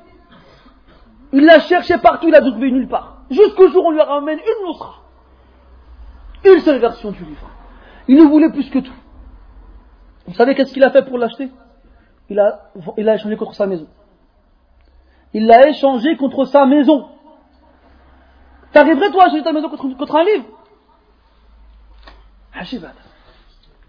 Il 1.33 1.45
l'a 1.45 1.61
cherché 1.61 1.97
partout, 1.99 2.27
il 2.27 2.33
l'a 2.33 2.41
trouvé 2.41 2.73
nulle 2.73 2.89
part. 2.89 3.22
Jusqu'au 3.31 3.69
jour 3.69 3.85
où 3.85 3.89
on 3.89 3.91
lui 3.91 4.01
ramène 4.01 4.39
une 4.39 4.67
nusra. 4.67 4.97
Une 6.45 6.61
seule 6.61 6.81
version 6.81 7.11
du 7.13 7.25
livre. 7.25 7.49
Il 8.09 8.17
ne 8.17 8.25
voulait 8.25 8.51
plus 8.51 8.69
que 8.69 8.81
tout. 8.81 8.93
Vous 10.27 10.35
savez 10.35 10.55
qu'est-ce 10.55 10.73
qu'il 10.73 10.85
a 10.85 10.91
fait 10.91 11.05
pour 11.05 11.19
l'acheter? 11.19 11.51
Il 12.29 12.39
a, 12.39 12.71
il 12.97 13.09
échangé 13.09 13.37
contre 13.37 13.55
sa 13.55 13.67
maison. 13.67 13.87
Il 15.35 15.47
l'a 15.47 15.69
échangé 15.69 16.17
contre 16.17 16.45
sa 16.47 16.67
maison. 16.67 17.09
T'arriverais 18.73 19.11
toi 19.11 19.25
à 19.25 19.27
échanger 19.29 19.43
ta 19.43 19.53
maison 19.53 19.69
contre, 19.69 20.17
un 20.17 20.25
livre? 20.25 20.47
Hajibad. 22.55 22.95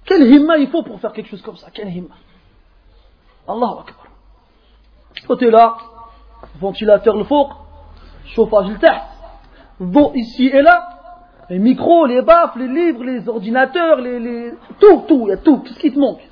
Quel 0.05 0.21
himma 0.23 0.57
il 0.57 0.69
faut 0.69 0.83
pour 0.83 0.99
faire 0.99 1.13
quelque 1.13 1.29
chose 1.29 1.41
comme 1.41 1.57
ça 1.57 1.67
Quel 1.71 1.89
himma 1.89 2.15
Allahu 3.47 3.79
Akbar. 3.79 4.07
Toi 5.25 5.51
là, 5.51 5.77
ventilateur 6.59 7.15
le 7.15 7.23
four, 7.23 7.65
chauffage 8.25 8.69
le 8.69 8.77
tête, 8.77 9.01
dos 9.91 10.11
ici 10.15 10.47
et 10.47 10.61
là, 10.61 10.89
les 11.49 11.59
micros, 11.59 12.05
les 12.05 12.21
baffes, 12.21 12.55
les 12.55 12.67
livres, 12.67 13.03
les 13.03 13.27
ordinateurs, 13.27 13.99
les, 13.99 14.19
les... 14.19 14.53
tout, 14.79 15.03
tout, 15.07 15.23
il 15.27 15.29
y 15.29 15.33
a 15.33 15.37
tout, 15.37 15.57
tout 15.57 15.73
ce 15.73 15.79
qui 15.79 15.91
te 15.91 15.99
manque. 15.99 16.27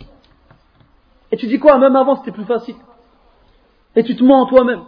Et 1.32 1.38
tu 1.38 1.48
dis 1.48 1.60
quoi 1.60 1.78
Même 1.78 1.96
avant 1.96 2.16
c'était 2.18 2.32
plus 2.32 2.46
facile. 2.46 2.76
Et 3.96 4.04
tu 4.04 4.16
te 4.16 4.24
mens 4.24 4.42
en 4.42 4.46
toi-même. 4.46 4.82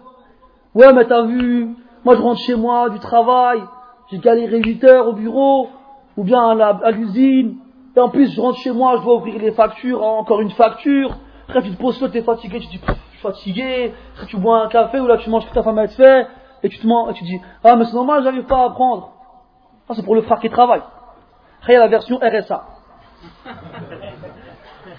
Ouais 0.75 0.91
mais 0.93 1.05
t'as 1.05 1.23
vu, 1.23 1.69
moi 2.03 2.15
je 2.15 2.21
rentre 2.21 2.39
chez 2.41 2.55
moi 2.55 2.89
du 2.89 2.99
travail, 2.99 3.61
j'ai 4.11 4.17
galéré 4.17 4.59
8 4.59 4.83
heures 4.85 5.07
au 5.07 5.13
bureau, 5.13 5.69
ou 6.17 6.23
bien 6.23 6.59
à 6.59 6.91
l'usine, 6.91 7.57
et 7.95 7.99
en 7.99 8.09
plus 8.09 8.33
je 8.33 8.41
rentre 8.41 8.57
chez 8.59 8.71
moi, 8.71 8.97
je 8.97 9.03
dois 9.03 9.15
ouvrir 9.17 9.39
les 9.39 9.51
factures, 9.51 10.03
encore 10.03 10.41
une 10.41 10.51
facture, 10.51 11.15
après 11.47 11.61
tu 11.61 11.71
te 11.71 11.79
poses 11.79 12.01
là, 12.01 12.09
t'es 12.09 12.21
fatigué, 12.21 12.59
tu 12.59 12.67
dis 12.67 12.81
fatigué, 13.21 13.93
tu 14.27 14.37
bois 14.37 14.65
un 14.65 14.67
café 14.67 14.99
ou 14.99 15.07
là 15.07 15.17
tu 15.17 15.29
manges 15.29 15.43
ce 15.43 15.49
que 15.49 15.53
ta 15.53 15.63
femme 15.63 15.77
a 15.77 15.87
fait, 15.87 16.27
et 16.63 16.69
tu 16.69 16.79
te 16.79 16.87
mens, 16.87 17.11
tu 17.13 17.23
dis, 17.25 17.39
ah 17.63 17.75
mais 17.75 17.85
c'est 17.85 17.93
normal, 17.93 18.23
j'arrive 18.23 18.45
pas 18.45 18.61
à 18.61 18.65
apprendre. 18.65 19.11
Ah, 19.89 19.93
c'est 19.95 20.03
pour 20.03 20.15
le 20.15 20.21
frère 20.21 20.39
qui 20.39 20.49
travaille. 20.49 20.81
A 21.67 21.71
la 21.71 21.87
version 21.87 22.17
RSA. 22.17 22.63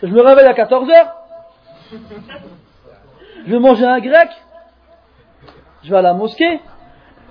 Je 0.02 0.06
me 0.06 0.20
réveille 0.20 0.46
à 0.46 0.52
14h, 0.52 1.12
je 3.46 3.50
vais 3.50 3.58
manger 3.58 3.84
un 3.84 4.00
grec, 4.00 4.28
je 5.82 5.90
vais 5.90 5.96
à 5.96 6.02
la 6.02 6.14
mosquée, 6.14 6.60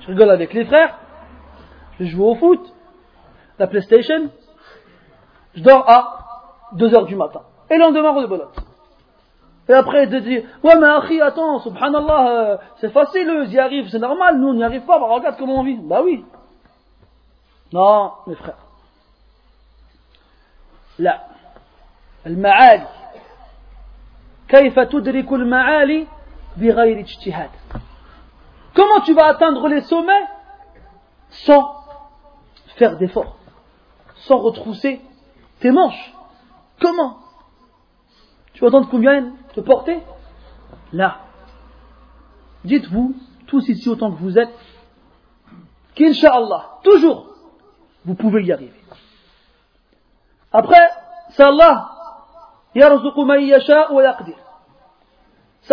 je 0.01 0.07
rigole 0.07 0.29
avec 0.29 0.53
les 0.53 0.65
frères, 0.65 0.97
je 1.99 2.05
joue 2.05 2.25
au 2.25 2.35
foot, 2.35 2.73
la 3.59 3.67
PlayStation, 3.67 4.29
je 5.55 5.61
dors 5.61 5.89
à 5.89 6.69
2h 6.75 7.05
du 7.05 7.15
matin. 7.15 7.41
Et 7.69 7.75
le 7.75 7.81
lendemain, 7.81 8.11
rebolote. 8.11 8.55
Et 9.68 9.74
après, 9.74 10.06
de 10.06 10.18
dire, 10.18 10.44
ouais, 10.64 10.76
mais 10.78 10.86
Akhi, 10.86 11.20
attends, 11.20 11.58
subhanallah, 11.58 12.30
euh, 12.30 12.56
c'est 12.80 12.90
facile, 12.90 13.28
eux, 13.28 13.44
ils 13.44 13.52
y 13.52 13.58
arrivent, 13.58 13.88
c'est 13.90 13.98
normal, 13.98 14.38
nous, 14.38 14.48
on 14.48 14.54
n'y 14.54 14.64
arrive 14.64 14.82
pas, 14.82 14.98
bah, 14.98 15.06
regarde 15.10 15.36
comment 15.38 15.60
on 15.60 15.62
vit. 15.62 15.76
Bah 15.76 16.00
oui. 16.02 16.24
Non, 17.72 18.12
mes 18.26 18.34
frères. 18.34 18.56
Là. 20.98 21.28
المعالي 22.26 22.86
كيف 24.48 24.78
تدرك 24.78 25.32
المعالي 25.32 26.06
بغير 26.56 27.00
اجتهاد 27.00 27.50
Comment 28.74 29.00
tu 29.00 29.12
vas 29.12 29.26
atteindre 29.26 29.66
les 29.68 29.80
sommets 29.80 30.26
sans 31.30 31.74
faire 32.76 32.96
d'efforts, 32.96 33.36
sans 34.26 34.38
retrousser 34.38 35.00
tes 35.60 35.72
manches 35.72 36.12
Comment 36.80 37.18
Tu 38.52 38.60
vas 38.60 38.68
attendre 38.68 38.88
combien 38.88 39.32
Te 39.53 39.61
porter 39.61 40.01
Là. 40.91 41.17
Dites-vous, 42.63 43.15
tous 43.47 43.67
ici 43.67 43.89
autant 43.89 44.11
que 44.11 44.19
vous 44.19 44.37
êtes, 44.37 44.53
qu'Inch'Allah, 45.95 46.79
toujours, 46.83 47.27
vous 48.05 48.15
pouvez 48.15 48.43
y 48.43 48.51
arriver. 48.51 48.81
Après, 50.51 50.89
c'est 51.31 51.43
Allah, 51.43 51.89
c'est 52.73 52.83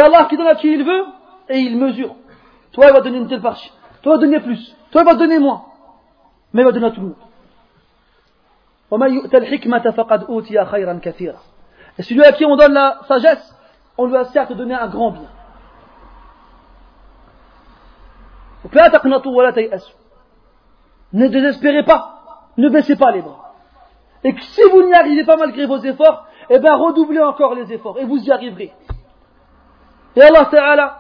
Allah 0.00 0.24
qui 0.28 0.36
donne 0.36 0.46
à 0.46 0.54
qui 0.54 0.72
il 0.72 0.84
veut 0.84 1.04
et 1.48 1.58
il 1.58 1.78
mesure. 1.78 2.14
Toi, 2.72 2.86
il 2.88 2.92
va 2.92 3.00
donner 3.00 3.18
une 3.18 3.28
telle 3.28 3.40
partie. 3.40 3.72
Toi, 4.02 4.14
il 4.14 4.16
va 4.16 4.22
donner 4.26 4.40
plus. 4.40 4.76
Toi, 4.90 5.02
il 5.02 5.06
va 5.06 5.14
donner 5.14 5.38
moins. 5.38 5.64
Mais 6.52 6.62
il 6.62 6.64
va 6.64 6.72
donner 6.72 6.86
à 6.86 6.90
tout 6.90 7.00
le 7.00 7.06
monde. 7.08 7.16
Et 11.98 12.02
celui 12.02 12.24
à 12.24 12.32
qui 12.32 12.44
on 12.44 12.56
donne 12.56 12.72
la 12.72 13.00
sagesse, 13.06 13.54
on 14.00 14.06
lui 14.06 14.16
a 14.16 14.24
certes 14.24 14.54
donné 14.54 14.74
un 14.74 14.88
grand 14.88 15.10
bien. 15.10 15.28
Ne 21.12 21.28
désespérez 21.28 21.84
pas, 21.84 22.48
ne 22.56 22.70
baissez 22.70 22.96
pas 22.96 23.10
les 23.10 23.20
bras. 23.20 23.52
Et 24.24 24.34
que 24.34 24.42
si 24.42 24.62
vous 24.72 24.84
n'y 24.84 24.94
arrivez 24.94 25.24
pas 25.24 25.36
malgré 25.36 25.66
vos 25.66 25.78
efforts, 25.78 26.26
eh 26.48 26.58
bien 26.58 26.76
redoublez 26.76 27.20
encore 27.20 27.54
les 27.54 27.70
efforts 27.74 27.98
et 27.98 28.06
vous 28.06 28.16
y 28.16 28.32
arriverez. 28.32 28.72
Et 30.16 30.22
Allah 30.22 30.46
Ta'ala, 30.50 30.98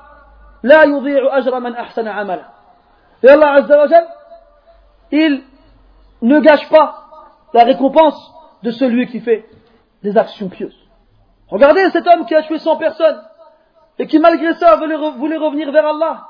la 0.62 0.80
amala. 0.80 2.52
Allah 3.22 3.52
Azza 3.54 3.78
wa 3.78 3.86
il 5.10 5.42
ne 6.20 6.38
gâche 6.40 6.68
pas 6.68 7.06
la 7.54 7.64
récompense 7.64 8.30
de 8.62 8.70
celui 8.70 9.06
qui 9.06 9.20
fait 9.20 9.46
des 10.02 10.18
actions 10.18 10.50
pieuses. 10.50 10.89
Regardez 11.50 11.90
cet 11.90 12.06
homme 12.06 12.26
qui 12.26 12.34
a 12.34 12.42
tué 12.42 12.58
100 12.58 12.76
personnes 12.76 13.22
et 13.98 14.06
qui 14.06 14.18
malgré 14.18 14.54
ça 14.54 14.76
voulait, 14.76 15.36
revenir 15.36 15.70
vers 15.72 15.86
Allah. 15.86 16.28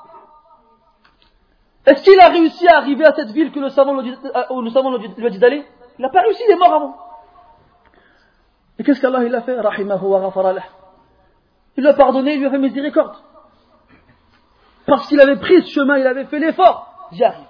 Est-ce 1.87 2.03
qu'il 2.03 2.19
a 2.21 2.29
réussi 2.29 2.67
à 2.69 2.79
arriver 2.79 3.05
à 3.05 3.15
cette 3.15 3.31
ville 3.31 3.53
que 3.53 3.61
le 3.61 3.69
savant 3.69 4.01
lui 4.01 4.13
a 4.13 5.31
dit 5.31 5.39
d'aller? 5.39 5.65
Il 5.99 6.03
n'a 6.03 6.09
pas 6.09 6.23
réussi, 6.23 6.43
il 6.49 6.53
est 6.53 6.57
mort 6.57 6.75
avant. 6.75 6.97
Et 8.79 8.83
qu'est-ce 8.83 9.01
qu'Allah 9.01 9.25
il 9.25 9.35
a 9.35 9.43
fait? 9.43 9.57
Il 11.77 11.85
l'a 11.85 11.95
pardonné, 11.95 12.35
il 12.35 12.41
lui 12.41 12.47
a 12.47 12.51
fait 12.51 12.59
miséricorde. 12.59 13.17
Parce 14.87 15.07
qu'il 15.07 15.21
avait 15.21 15.37
pris 15.37 15.63
ce 15.63 15.71
chemin, 15.71 15.99
il 15.99 16.07
avait 16.07 16.25
fait 16.25 16.39
l'effort. 16.39 17.09
J'y 17.13 17.25
arrive. 17.25 17.47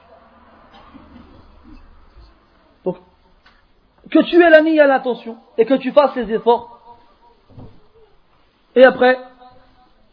Donc, 2.84 2.96
que 4.10 4.18
tu 4.24 4.42
aies 4.42 4.50
la 4.50 4.58
à 4.82 4.86
l'intention 4.86 5.38
et 5.56 5.64
que 5.64 5.74
tu 5.74 5.92
fasses 5.92 6.16
les 6.16 6.32
efforts. 6.32 6.79
Et 8.74 8.84
après, 8.84 9.18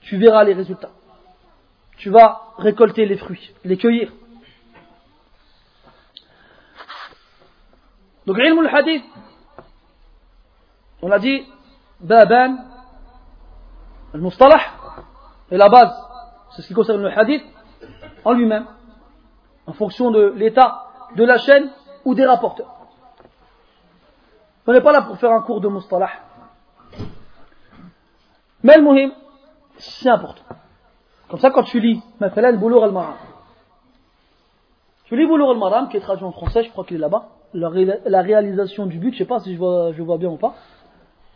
tu 0.02 0.18
verras 0.18 0.44
les 0.44 0.54
résultats. 0.54 0.90
Tu 1.98 2.10
vas 2.10 2.42
récolter 2.58 3.06
les 3.06 3.18
fruits, 3.18 3.54
les 3.64 3.78
cueillir. 3.78 4.12
Donc, 8.26 8.38
ilm 8.38 8.60
al-hadith, 8.60 9.04
on 11.02 11.12
a 11.12 11.20
dit, 11.20 11.46
baban, 12.00 12.58
al-mustalah, 14.14 14.62
et 15.50 15.58
la 15.58 15.70
base, 15.70 15.94
c'est 16.56 16.62
ce 16.62 16.68
qui 16.68 16.74
concerne 16.74 17.02
le 17.02 17.18
hadith, 17.18 17.44
en 18.26 18.34
lui-même, 18.34 18.66
en 19.66 19.74
fonction 19.74 20.12
de 20.12 20.34
l'état 20.36 20.88
de 21.16 21.24
la 21.24 21.38
chaîne 21.38 21.72
ou 22.06 22.16
des 22.16 22.26
rapporteurs. 22.26 22.74
On 24.66 24.74
n'est 24.74 24.82
pas 24.82 24.92
là 24.92 25.04
pour 25.04 25.18
faire 25.18 25.32
un 25.32 25.42
cours 25.42 25.62
de 25.62 25.70
mustalah. 25.70 26.27
Mais 28.67 28.77
le 28.77 28.83
muhim, 28.83 29.13
c'est 29.79 30.09
important. 30.09 30.43
Comme 31.29 31.41
ça, 31.41 31.51
quand 31.51 31.65
tu 31.65 31.81
lis, 31.81 32.01
مثلا 32.21 32.53
Boulour 32.59 32.85
al-Maram, 32.85 33.17
tu 35.05 35.17
lis 35.17 35.27
Boulour 35.27 35.51
al-Maram, 35.51 35.89
qui 35.89 35.97
est 35.97 36.01
traduit 36.01 36.25
en 36.25 36.33
français, 36.33 36.63
je 36.65 36.71
crois 36.71 36.85
qu'il 36.85 36.97
est 36.97 37.01
là-bas, 37.01 37.29
la, 37.55 38.23
réalisation 38.23 38.87
du 38.87 38.99
but, 38.99 39.13
je 39.13 39.19
sais 39.19 39.25
pas 39.25 39.41
si 39.41 39.55
je 39.55 39.59
vois, 39.59 39.93
je 39.93 40.03
vois 40.03 40.19
bien 40.19 40.31
ou 40.31 40.37
pas. 40.37 40.55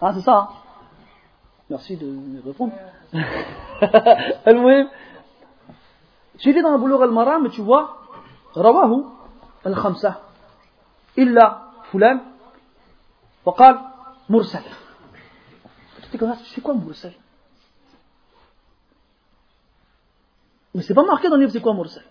Ah, 0.01 0.13
c'est 0.15 0.21
ça, 0.21 0.37
hein 0.37 0.49
Merci 1.69 1.97
de 1.97 2.07
me 2.07 2.43
répondre. 2.45 2.73
al 4.45 4.89
tu 6.39 6.53
lis 6.53 6.63
dans 6.63 6.79
Boulour 6.79 7.03
al-Maram, 7.03 7.47
et 7.47 7.51
tu 7.51 7.63
vois, 7.63 7.97
Rawahu 8.55 9.05
al-Khamsa, 9.65 10.21
illa 11.17 11.63
fulan, 11.91 12.21
وقال 13.47 13.79
مرسل 14.29 14.63
c'est 16.11 16.61
quoi 16.63 16.75
mursal 16.75 17.13
Mais 20.74 20.82
c'est 20.82 20.94
pas 20.94 21.04
marqué 21.04 21.30
dans 21.30 21.36
le 21.36 21.42
livre 21.42 21.52
c'est 21.52 21.62
quoi 21.62 21.74
Mursal. 21.74 22.04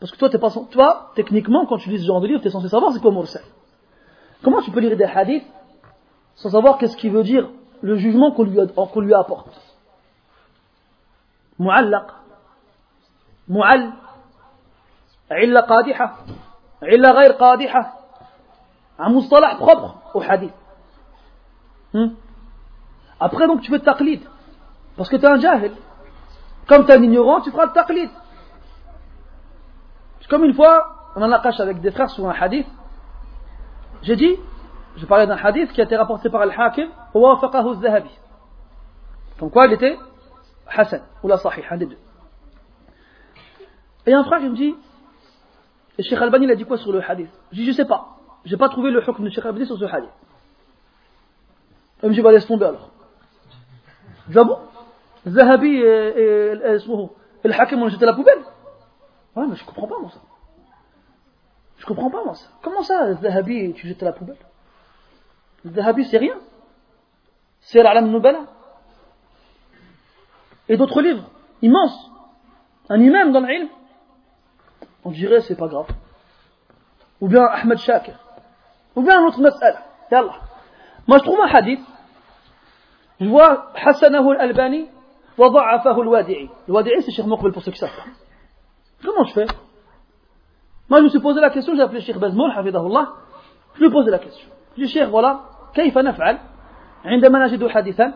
Parce 0.00 0.12
que 0.12 0.18
toi, 0.18 0.28
t'es 0.28 0.38
pas, 0.38 0.50
toi, 0.70 1.12
techniquement, 1.14 1.66
quand 1.66 1.78
tu 1.78 1.88
lis 1.88 2.00
ce 2.00 2.06
genre 2.06 2.20
de 2.20 2.26
livre, 2.26 2.40
tu 2.40 2.48
es 2.48 2.50
censé 2.50 2.68
savoir 2.68 2.92
c'est 2.92 3.00
quoi 3.00 3.10
Mursal. 3.10 3.42
Comment 4.42 4.60
tu 4.60 4.70
peux 4.70 4.80
lire 4.80 4.96
des 4.96 5.04
hadiths 5.04 5.46
sans 6.36 6.50
savoir 6.50 6.78
qu'est-ce 6.78 6.96
qui 6.96 7.08
veut 7.08 7.22
dire 7.22 7.48
le 7.80 7.96
jugement 7.96 8.32
qu'on 8.32 8.44
lui, 8.44 9.14
apporte? 9.14 9.60
Mu'allaq. 11.58 12.06
Mu'all. 13.48 13.92
Illa 15.30 15.62
qadiha. 15.62 16.16
Illa 16.82 17.12
ghayr 17.12 17.38
qadiha. 17.38 17.92
Un 18.98 19.10
mustalah 19.10 19.56
propre 19.56 19.96
au 20.14 20.20
hadith. 20.20 20.52
Hmm. 21.92 22.14
Après, 23.20 23.46
donc, 23.46 23.62
tu 23.62 23.70
veux 23.70 23.78
taqlid. 23.78 24.20
Parce 24.96 25.08
que 25.08 25.16
tu 25.16 25.22
es 25.22 25.28
un 25.28 25.38
jahil. 25.38 25.72
Comme 26.66 26.86
tu 26.86 26.92
es 26.92 26.94
un 26.94 27.02
ignorant, 27.02 27.40
tu 27.40 27.50
feras 27.50 27.66
le 27.66 27.72
taqlid. 27.72 28.10
Comme 30.28 30.44
une 30.44 30.54
fois, 30.54 31.12
on 31.16 31.22
en 31.22 31.30
a 31.30 31.38
caché 31.38 31.62
avec 31.62 31.80
des 31.80 31.90
frères 31.90 32.10
sur 32.10 32.28
un 32.28 32.32
hadith. 32.32 32.66
J'ai 34.02 34.16
dit, 34.16 34.36
je 34.96 35.06
parlais 35.06 35.26
d'un 35.26 35.36
hadith 35.36 35.72
qui 35.72 35.80
a 35.80 35.84
été 35.84 35.96
rapporté 35.96 36.30
par 36.30 36.40
Al-Hakim, 36.42 36.88
al 37.14 37.74
Zahabi. 37.80 38.10
Comme 39.38 39.50
quoi 39.50 39.66
il 39.66 39.74
était 39.74 39.98
Hassan, 40.66 41.02
ou 41.22 41.28
la 41.28 41.38
Sahih, 41.38 41.62
un 41.70 41.76
des 41.76 41.86
deux. 41.86 41.98
Et 44.06 44.14
un 44.14 44.24
frère, 44.24 44.40
il 44.40 44.50
me 44.50 44.56
dit, 44.56 44.74
et 45.98 46.02
Sheikh 46.02 46.20
Albani, 46.20 46.46
il 46.46 46.50
a 46.50 46.56
dit 46.56 46.64
quoi 46.64 46.78
sur 46.78 46.92
le 46.92 47.02
hadith? 47.02 47.30
Je 47.52 47.58
dis, 47.58 47.66
je 47.66 47.72
sais 47.72 47.84
pas. 47.84 48.16
J'ai 48.44 48.56
pas 48.56 48.68
trouvé 48.68 48.90
le 48.90 49.02
hukm 49.02 49.24
de 49.24 49.30
Cheikh 49.30 49.46
Abdi 49.46 49.66
sur 49.66 49.78
ce 49.78 49.84
hadith. 49.84 50.10
Il 52.02 52.08
me 52.08 52.14
dit, 52.14 52.22
bah 52.22 52.32
laisse 52.32 52.46
tomber 52.46 52.66
alors. 52.66 52.90
Je 54.28 54.38
dis, 54.38 54.46
bon 54.46 54.58
Zahabi 55.26 55.76
et, 55.76 55.80
et, 55.80 56.52
et 56.52 57.48
le 57.48 57.60
hakim 57.60 57.82
ont 57.82 57.88
jeté 57.88 58.04
la 58.04 58.12
poubelle 58.12 58.42
Ouais, 59.36 59.46
mais 59.48 59.56
je 59.56 59.64
comprends 59.64 59.88
pas 59.88 59.98
moi 59.98 60.10
ça. 60.10 60.20
Je 61.78 61.86
comprends 61.86 62.10
pas 62.10 62.24
moi 62.24 62.34
ça. 62.34 62.46
Comment 62.62 62.82
ça, 62.82 63.14
Zahabi, 63.14 63.72
tu 63.74 63.88
jettes 63.88 64.02
la 64.02 64.12
poubelle? 64.12 64.38
Zahabi, 65.66 66.04
c'est 66.04 66.18
rien. 66.18 66.36
C'est 67.60 67.82
l'Alam 67.82 68.10
Nubala. 68.10 68.44
Et 70.68 70.76
d'autres 70.76 71.00
livres, 71.00 71.24
immenses. 71.62 72.10
Un 72.88 73.00
imam 73.00 73.32
dans 73.32 73.40
l'ilm. 73.40 73.68
On 75.04 75.10
dirait, 75.10 75.40
c'est 75.40 75.56
pas 75.56 75.68
grave. 75.68 75.88
Ou 77.20 77.28
bien 77.28 77.44
Ahmed 77.44 77.78
Shakir. 77.78 78.18
Ou 78.96 79.02
bien 79.02 79.20
un 79.20 79.26
autre. 79.26 79.40
Yallah. 80.10 80.34
Moi, 81.06 81.18
je 81.18 81.22
trouve 81.24 81.40
un 81.40 81.48
hadith. 81.48 81.80
Je 83.20 83.26
vois 83.26 83.72
da'afahu 83.74 84.36
al-Wadi'i. 84.38 84.88
Le 85.37 86.73
Wadi'i, 86.73 87.01
c'est 87.01 87.11
Cheikh 87.11 87.25
Moqbel 87.25 87.51
pour 87.51 87.63
ceux 87.63 87.71
qui 87.71 87.77
savent 87.77 87.95
pas. 87.95 88.03
Comment 89.05 89.23
je 89.25 89.33
fais 89.33 89.47
Moi, 90.89 90.99
je 90.99 91.03
me 91.05 91.09
suis 91.09 91.19
posé 91.19 91.39
la 91.39 91.49
question, 91.49 91.75
j'ai 91.75 91.81
appelé 91.81 92.01
Cheikh 92.01 92.17
Bazmoul, 92.17 92.51
hafidahullah. 92.55 93.13
Je 93.75 93.79
lui 93.79 93.87
ai 93.87 93.91
posé 93.91 94.11
la 94.11 94.19
question. 94.19 94.49
Je 94.73 94.81
lui 94.81 94.83
ai 94.83 94.87
dit, 94.87 94.93
Cheikh, 94.93 95.09
voilà, 95.09 95.41
كيف 95.73 95.97
نفعل 95.97 96.39
عندما 97.05 97.45
نجد 97.45 97.67
حديثا 97.67 98.13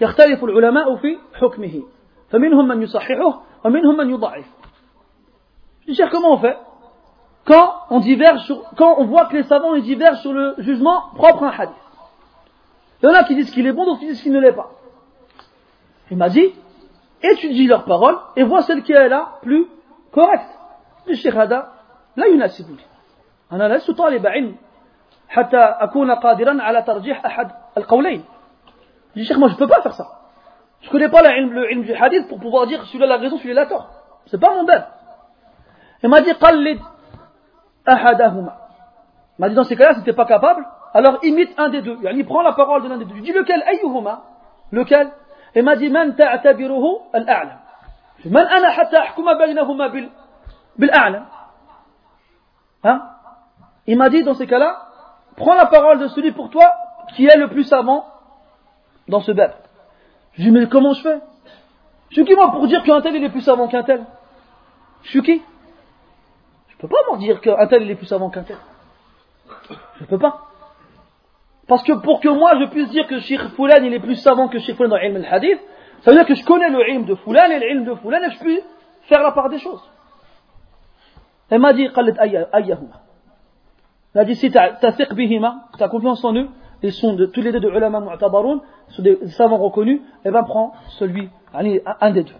يختلف 0.00 0.44
العلماء 0.44 0.96
في 0.96 1.18
حكمه 1.34 1.82
فمنهم 2.30 2.68
من 2.68 2.82
يصححه 2.82 3.42
ومنهم 3.64 3.96
من 3.96 4.10
يضعف. 4.10 4.44
Je 5.80 5.86
lui 5.86 5.92
ai 5.92 5.94
dit, 5.94 5.94
Cheikh, 5.94 6.10
comment 6.10 6.34
on 6.34 6.38
fait 6.38 6.56
quand 7.46 7.74
on 7.90 8.00
diverge 8.00 8.40
sur, 8.40 8.62
quand 8.76 8.96
on 8.98 9.06
voit 9.06 9.26
que 9.26 9.36
les 9.36 9.44
savants 9.44 9.74
ils 9.74 9.82
divergent 9.82 10.20
sur 10.20 10.32
le 10.32 10.54
jugement 10.58 11.10
propre 11.14 11.44
à 11.44 11.46
un 11.46 11.50
hadith. 11.50 11.76
Il 13.02 13.08
y 13.08 13.12
en 13.12 13.14
a 13.14 13.24
qui 13.24 13.36
disent 13.36 13.50
qu'il 13.52 13.66
est 13.66 13.72
bon, 13.72 13.84
d'autres 13.84 14.00
qui 14.00 14.06
disent 14.06 14.20
qu'il 14.20 14.32
ne 14.32 14.40
l'est 14.40 14.52
pas. 14.52 14.70
Il 16.10 16.16
m'a 16.16 16.28
dit, 16.28 16.54
étudie 17.22 17.66
leurs 17.66 17.84
paroles 17.84 18.18
et 18.36 18.44
vois 18.44 18.62
celle 18.62 18.82
qui 18.82 18.92
est 18.92 19.08
la 19.08 19.38
plus 19.42 19.66
correcte. 20.12 20.50
Le 21.06 21.14
Sheikh 21.14 21.34
Hada, 21.34 21.72
لا 22.16 22.26
يناسبني. 22.26 22.80
أنا 23.52 23.76
لست 23.76 23.90
طالب 23.90 24.26
علم 24.26 24.56
حتى 25.28 25.56
أكون 25.56 26.10
قادرا 26.10 26.62
على 26.62 26.82
ترجيح 26.82 27.26
أحد 27.26 27.50
القولين. 27.76 28.24
Je 29.14 29.20
dis, 29.20 29.26
Cheikh, 29.26 29.38
moi 29.38 29.48
je 29.48 29.54
ne 29.54 29.58
peux 29.58 29.66
pas 29.66 29.82
faire 29.82 29.94
ça. 29.94 30.06
Je 30.80 30.88
ne 30.88 30.92
connais 30.92 31.08
pas 31.08 31.22
le 31.22 31.72
ilm 31.72 31.82
du 31.82 31.94
hadith 31.94 32.28
pour 32.28 32.38
pouvoir 32.38 32.66
dire 32.66 32.84
celui-là 32.86 33.06
la 33.06 33.16
raison, 33.16 33.38
celui-là 33.38 33.62
la 33.62 33.66
tort. 33.66 33.88
C'est 34.26 34.40
pas 34.40 34.54
mon 34.54 34.64
bête. 34.64 34.84
Il 36.02 36.08
m'a 36.08 36.20
dit, 36.20 36.32
قلد 36.32 36.80
ahadahuma. 37.86 38.56
Il 39.38 39.40
m'a 39.40 39.48
dit 39.48 39.54
dans 39.54 39.64
ces 39.64 39.76
cas-là, 39.76 39.94
si 39.94 40.02
t'es 40.02 40.12
pas 40.12 40.24
capable, 40.26 40.66
alors 40.92 41.18
imite 41.22 41.52
un 41.58 41.68
des 41.68 41.82
deux. 41.82 41.98
Il 42.02 42.26
prend 42.26 42.42
la 42.42 42.52
parole 42.52 42.82
de 42.82 42.88
l'un 42.88 42.98
des 42.98 43.04
deux. 43.04 43.16
Il 43.16 43.22
dit 43.22 43.32
lequel 43.32 43.62
ayyuhuma 43.62 44.22
Lequel 44.72 45.10
Il 45.55 45.63
m'a 45.63 45.75
dit 45.75 45.89
man 45.89 46.15
al-a'lam. 46.19 47.59
Man 48.25 48.47
ana 48.47 48.69
hatta. 48.69 49.03
Hein? 52.83 53.01
Il 53.87 53.97
m'a 53.97 54.09
dit 54.09 54.23
dans 54.23 54.33
ces 54.33 54.47
cas-là, 54.47 54.87
prends 55.35 55.55
la 55.55 55.65
parole 55.65 55.99
de 55.99 56.07
celui 56.07 56.31
pour 56.31 56.49
toi 56.49 56.71
qui 57.15 57.25
est 57.25 57.37
le 57.37 57.49
plus 57.49 57.63
savant 57.65 58.05
dans 59.07 59.21
ce 59.21 59.31
bab. 59.31 59.51
Je 60.33 60.43
dis 60.43 60.51
mais 60.51 60.67
comment 60.67 60.93
je 60.93 61.01
fais? 61.01 61.19
Je 62.09 62.15
suis 62.15 62.25
qui 62.25 62.35
moi 62.35 62.51
pour 62.51 62.67
dire 62.67 62.83
qu'un 62.83 63.01
tel 63.01 63.21
est 63.21 63.29
plus 63.29 63.41
savant 63.41 63.67
qu'un 63.67 63.83
tel? 63.83 64.05
Je 65.03 65.09
suis 65.09 65.21
qui? 65.21 65.41
Je 66.69 66.77
peux 66.77 66.87
pas 66.87 66.97
m'en 67.09 67.17
dire 67.17 67.41
qu'un 67.41 67.67
tel 67.67 67.89
est 67.89 67.95
plus 67.95 68.05
savant 68.05 68.29
qu'un 68.29 68.43
tel. 68.43 68.57
Je 69.69 70.03
ne 70.03 70.07
peux 70.07 70.19
pas. 70.19 70.50
Parce 71.71 71.83
que 71.83 71.93
pour 71.93 72.19
que 72.19 72.27
moi 72.27 72.51
je 72.59 72.65
puisse 72.65 72.89
dire 72.89 73.07
que 73.07 73.19
Sheikh 73.19 73.39
Foulan 73.55 73.81
il 73.81 73.93
est 73.93 74.01
plus 74.01 74.17
savant 74.17 74.49
que 74.49 74.59
Sheikh 74.59 74.75
Foulan 74.75 74.89
dans 74.89 74.97
l'ilm 74.97 75.15
al-hadith, 75.15 75.57
ça 76.01 76.11
veut 76.11 76.17
dire 76.17 76.25
que 76.25 76.35
je 76.35 76.43
connais 76.43 76.69
le 76.69 76.89
ilm 76.89 77.05
de 77.05 77.15
Foulan 77.15 77.49
et 77.49 77.59
l'ilm 77.59 77.85
de 77.85 77.93
Foulan 77.95 78.17
et 78.27 78.31
je 78.31 78.39
puis 78.39 78.59
faire 79.03 79.23
la 79.23 79.31
part 79.31 79.47
des 79.47 79.57
choses. 79.57 79.81
Elle 81.49 81.61
m'a 81.61 81.71
dit. 81.71 81.87
Elle 81.95 82.09
a 84.15 84.25
dit, 84.25 84.35
si 84.35 84.51
tu 84.51 84.57
as 84.57 85.87
confiance 85.89 86.25
en 86.25 86.35
eux, 86.35 86.49
ils 86.83 86.91
sont 86.91 87.13
de, 87.13 87.27
tous 87.27 87.39
les 87.39 87.53
deux 87.53 87.61
de 87.61 87.69
ulama 87.69 88.01
mu'tabaroun, 88.01 88.59
sont 88.89 89.01
des 89.01 89.25
savants 89.27 89.59
reconnus, 89.59 90.01
eh 90.25 90.29
ben 90.29 90.43
prends 90.43 90.73
celui, 90.99 91.29
un 91.53 92.11
des 92.11 92.23
deux. 92.23 92.33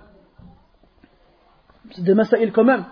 C'est 1.91 2.03
des 2.03 2.15
masaïl 2.15 2.51
quand 2.51 2.65
même. 2.65 2.83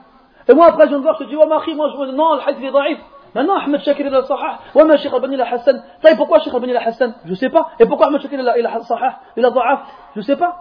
Et 0.47 0.53
moi, 0.53 0.67
après, 0.67 0.87
je 0.87 0.93
de 0.93 1.01
voir, 1.01 1.17
je 1.19 1.25
te 1.25 1.29
dis, 1.29 1.35
ouais, 1.35 1.47
ma 1.47 1.57
moi, 1.57 1.89
je 1.93 1.97
me 1.99 2.11
dis, 2.11 2.15
non, 2.15 2.35
le 2.35 2.47
hadith 2.47 2.63
est 2.63 2.71
daif. 2.71 2.99
Maintenant, 3.35 3.57
Ahmed 3.57 3.81
Shakir 3.81 4.07
il 4.07 4.15
a 4.15 4.23
sahah. 4.23 4.59
Ouais, 4.73 4.85
mais 4.85 4.97
Sheikh 4.97 5.13
Albani 5.13 5.35
il 5.35 5.41
a 5.41 5.53
Hassan. 5.53 5.83
Taï, 6.01 6.15
pourquoi 6.15 6.39
Sheikh 6.39 6.53
Albani 6.53 6.73
il 6.73 6.77
a 6.77 6.87
Hassan? 6.87 7.13
Je 7.25 7.33
sais 7.35 7.49
pas. 7.49 7.71
Et 7.79 7.85
pourquoi 7.85 8.07
Ahmed 8.07 8.21
Shakir 8.21 8.39
il 8.39 8.65
a, 8.65 8.81
sahah 8.81 9.19
Il 9.37 9.45
a 9.45 9.51
da'af? 9.51 9.81
Je 10.15 10.21
sais 10.21 10.35
pas. 10.35 10.55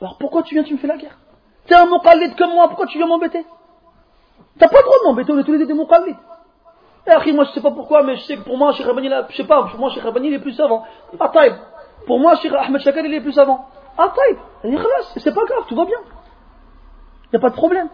Alors 0.00 0.16
pourquoi 0.18 0.42
tu 0.42 0.54
viens, 0.54 0.64
tu 0.64 0.74
me 0.74 0.78
fais 0.78 0.86
la 0.86 0.96
guerre? 0.96 1.16
T'es 1.66 1.74
un 1.74 1.86
muqallid 1.86 2.36
comme 2.36 2.52
moi, 2.52 2.68
pourquoi 2.68 2.86
tu 2.86 2.98
viens 2.98 3.06
m'embêter? 3.06 3.44
T'as 4.58 4.68
pas 4.68 4.78
le 4.78 4.82
droit 4.82 4.96
de 5.02 5.08
m'embêter, 5.08 5.32
on 5.32 5.38
est 5.38 5.44
tous 5.44 5.52
les 5.52 5.58
deux 5.58 5.66
des 5.66 5.74
muqallid. 5.74 6.16
Après, 7.06 7.32
moi, 7.32 7.44
je 7.44 7.50
sais 7.50 7.60
pas 7.60 7.70
pourquoi, 7.70 8.02
mais 8.02 8.16
je 8.16 8.22
sais 8.22 8.36
que 8.36 8.42
pour 8.42 8.56
moi, 8.56 8.72
Sheikh 8.72 8.86
Albani, 8.86 9.10
je 9.30 9.36
sais 9.36 9.44
pas, 9.44 9.64
pour 9.64 9.78
moi, 9.78 9.90
Sheikh 9.90 10.04
il 10.22 10.34
est 10.34 10.38
plus 10.38 10.52
savant. 10.52 10.84
Ah, 11.18 11.28
taïb. 11.28 11.54
Pour 12.06 12.18
moi, 12.18 12.34
Sheikh 12.36 12.52
Ahmed 12.52 12.80
Shakir 12.80 13.04
il 13.04 13.14
est 13.14 13.20
plus 13.20 13.32
savant. 13.32 13.66
Ah, 13.96 14.12
taïb. 14.14 14.38
C'est 15.16 15.34
pas 15.34 15.44
grave, 15.44 15.64
tout 15.68 15.76
va 15.76 15.84
bien. 15.84 15.98
Y 17.32 17.36
a 17.36 17.38
pas 17.40 17.50
de 17.50 17.54
problème. 17.54 17.88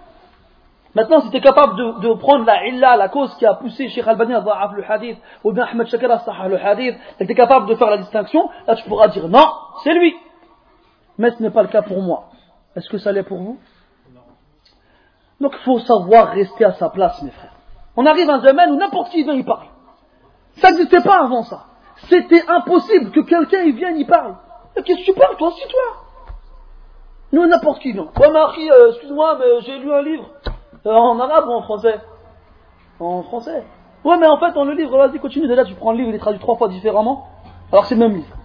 Maintenant, 0.94 1.20
si 1.20 1.30
tu 1.30 1.36
es 1.36 1.40
capable 1.40 1.76
de, 2.00 2.14
prendre 2.14 2.44
la 2.44 2.66
illa, 2.66 2.96
la 2.96 3.08
cause 3.08 3.32
qui 3.36 3.46
a 3.46 3.54
poussé 3.54 3.88
Sheikh 3.88 4.06
Albani 4.08 4.34
à 4.34 4.40
Da'af 4.40 4.72
le 4.72 4.84
hadith, 4.88 5.18
ou 5.44 5.52
bien 5.52 5.64
Ahmed 5.64 5.86
Shakir 5.86 6.10
à 6.10 6.48
le 6.48 6.56
hadith, 6.56 6.96
et 7.20 7.26
tu 7.26 7.32
es 7.32 7.34
capable 7.34 7.66
de 7.66 7.76
faire 7.76 7.90
la 7.90 7.98
distinction, 7.98 8.48
là 8.66 8.74
tu 8.74 8.88
pourras 8.88 9.08
dire 9.08 9.28
non, 9.28 9.46
c'est 9.84 9.94
lui. 9.94 10.16
Mais 11.16 11.30
ce 11.30 11.42
n'est 11.42 11.50
pas 11.50 11.62
le 11.62 11.68
cas 11.68 11.82
pour 11.82 12.00
moi. 12.02 12.30
Est-ce 12.74 12.88
que 12.88 12.98
ça 12.98 13.12
l'est 13.12 13.22
pour 13.22 13.38
vous? 13.38 13.58
Donc 15.40 15.54
il 15.54 15.64
faut 15.64 15.78
savoir 15.78 16.28
rester 16.28 16.64
à 16.64 16.72
sa 16.72 16.90
place, 16.90 17.22
mes 17.22 17.30
frères. 17.30 17.52
On 17.96 18.04
arrive 18.06 18.28
à 18.28 18.34
un 18.34 18.38
domaine 18.38 18.72
où 18.72 18.76
n'importe 18.76 19.10
qui 19.10 19.22
vient 19.22 19.34
y 19.34 19.44
parle. 19.44 19.66
Ça 20.56 20.70
n'existait 20.70 21.02
pas 21.02 21.20
avant 21.22 21.44
ça. 21.44 21.66
C'était 22.08 22.42
impossible 22.48 23.10
que 23.12 23.20
quelqu'un 23.20 23.62
y 23.62 23.72
vienne 23.72 23.96
y 23.98 24.04
parle. 24.04 24.36
Qu'est-ce 24.74 25.00
que 25.00 25.04
tu 25.04 25.14
parles, 25.14 25.36
toi, 25.36 25.52
c'est 25.60 25.68
toi? 25.68 25.82
Nous, 27.32 27.46
n'importe 27.46 27.80
qui 27.80 27.92
vient. 27.92 28.08
Ouais, 28.18 28.30
Marie, 28.30 28.70
euh, 28.70 28.90
excuse-moi, 28.90 29.38
mais 29.38 29.60
j'ai 29.60 29.78
lu 29.78 29.92
un 29.92 30.02
livre. 30.02 30.26
En 30.84 31.20
arabe 31.20 31.48
ou 31.48 31.52
en 31.52 31.62
français? 31.62 32.00
En 32.98 33.22
français. 33.22 33.64
Ouais, 34.04 34.16
mais 34.18 34.26
en 34.26 34.38
fait, 34.38 34.52
dans 34.52 34.64
le 34.64 34.74
livre, 34.74 34.96
vas-y, 34.96 35.18
continue. 35.18 35.46
Déjà, 35.46 35.64
tu 35.64 35.74
prends 35.74 35.92
le 35.92 35.98
livre, 35.98 36.10
il 36.10 36.14
est 36.14 36.18
traduit 36.18 36.40
trois 36.40 36.56
fois 36.56 36.68
différemment. 36.68 37.28
Alors 37.70 37.86
c'est 37.86 37.94
le 37.94 38.00
même 38.00 38.16
livre. 38.16 38.36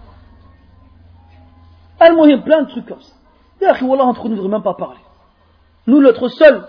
al 1.98 2.12
a 2.12 2.38
plein 2.38 2.62
de 2.62 2.68
trucs 2.68 2.86
comme 2.86 3.00
ça. 3.00 3.14
D'ailleurs, 3.60 3.82
Wallah, 3.82 4.04
entre 4.04 4.24
nous, 4.24 4.30
ne 4.30 4.36
devrait 4.36 4.50
même 4.50 4.62
pas 4.62 4.74
parler. 4.74 5.00
Nous, 5.86 6.00
notre 6.00 6.28
seul, 6.28 6.66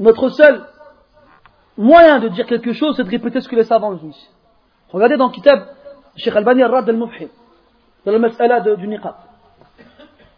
notre 0.00 0.28
seul 0.30 0.66
moyen 1.76 2.18
de 2.20 2.28
dire 2.28 2.46
quelque 2.46 2.72
chose, 2.72 2.96
c'est 2.96 3.04
de 3.04 3.10
répéter 3.10 3.40
ce 3.40 3.48
que 3.48 3.56
les 3.56 3.64
savants 3.64 3.92
disent. 3.94 4.30
Regardez 4.90 5.16
dans 5.16 5.28
kitab, 5.28 5.66
Sheikh 6.16 6.34
Albani 6.34 6.62
al-Rad 6.62 6.88
al-Mubhim, 6.88 7.28
dans 8.06 8.12
la 8.12 8.18
mas'ala 8.18 8.60
du 8.60 8.88
niqab. 8.88 9.14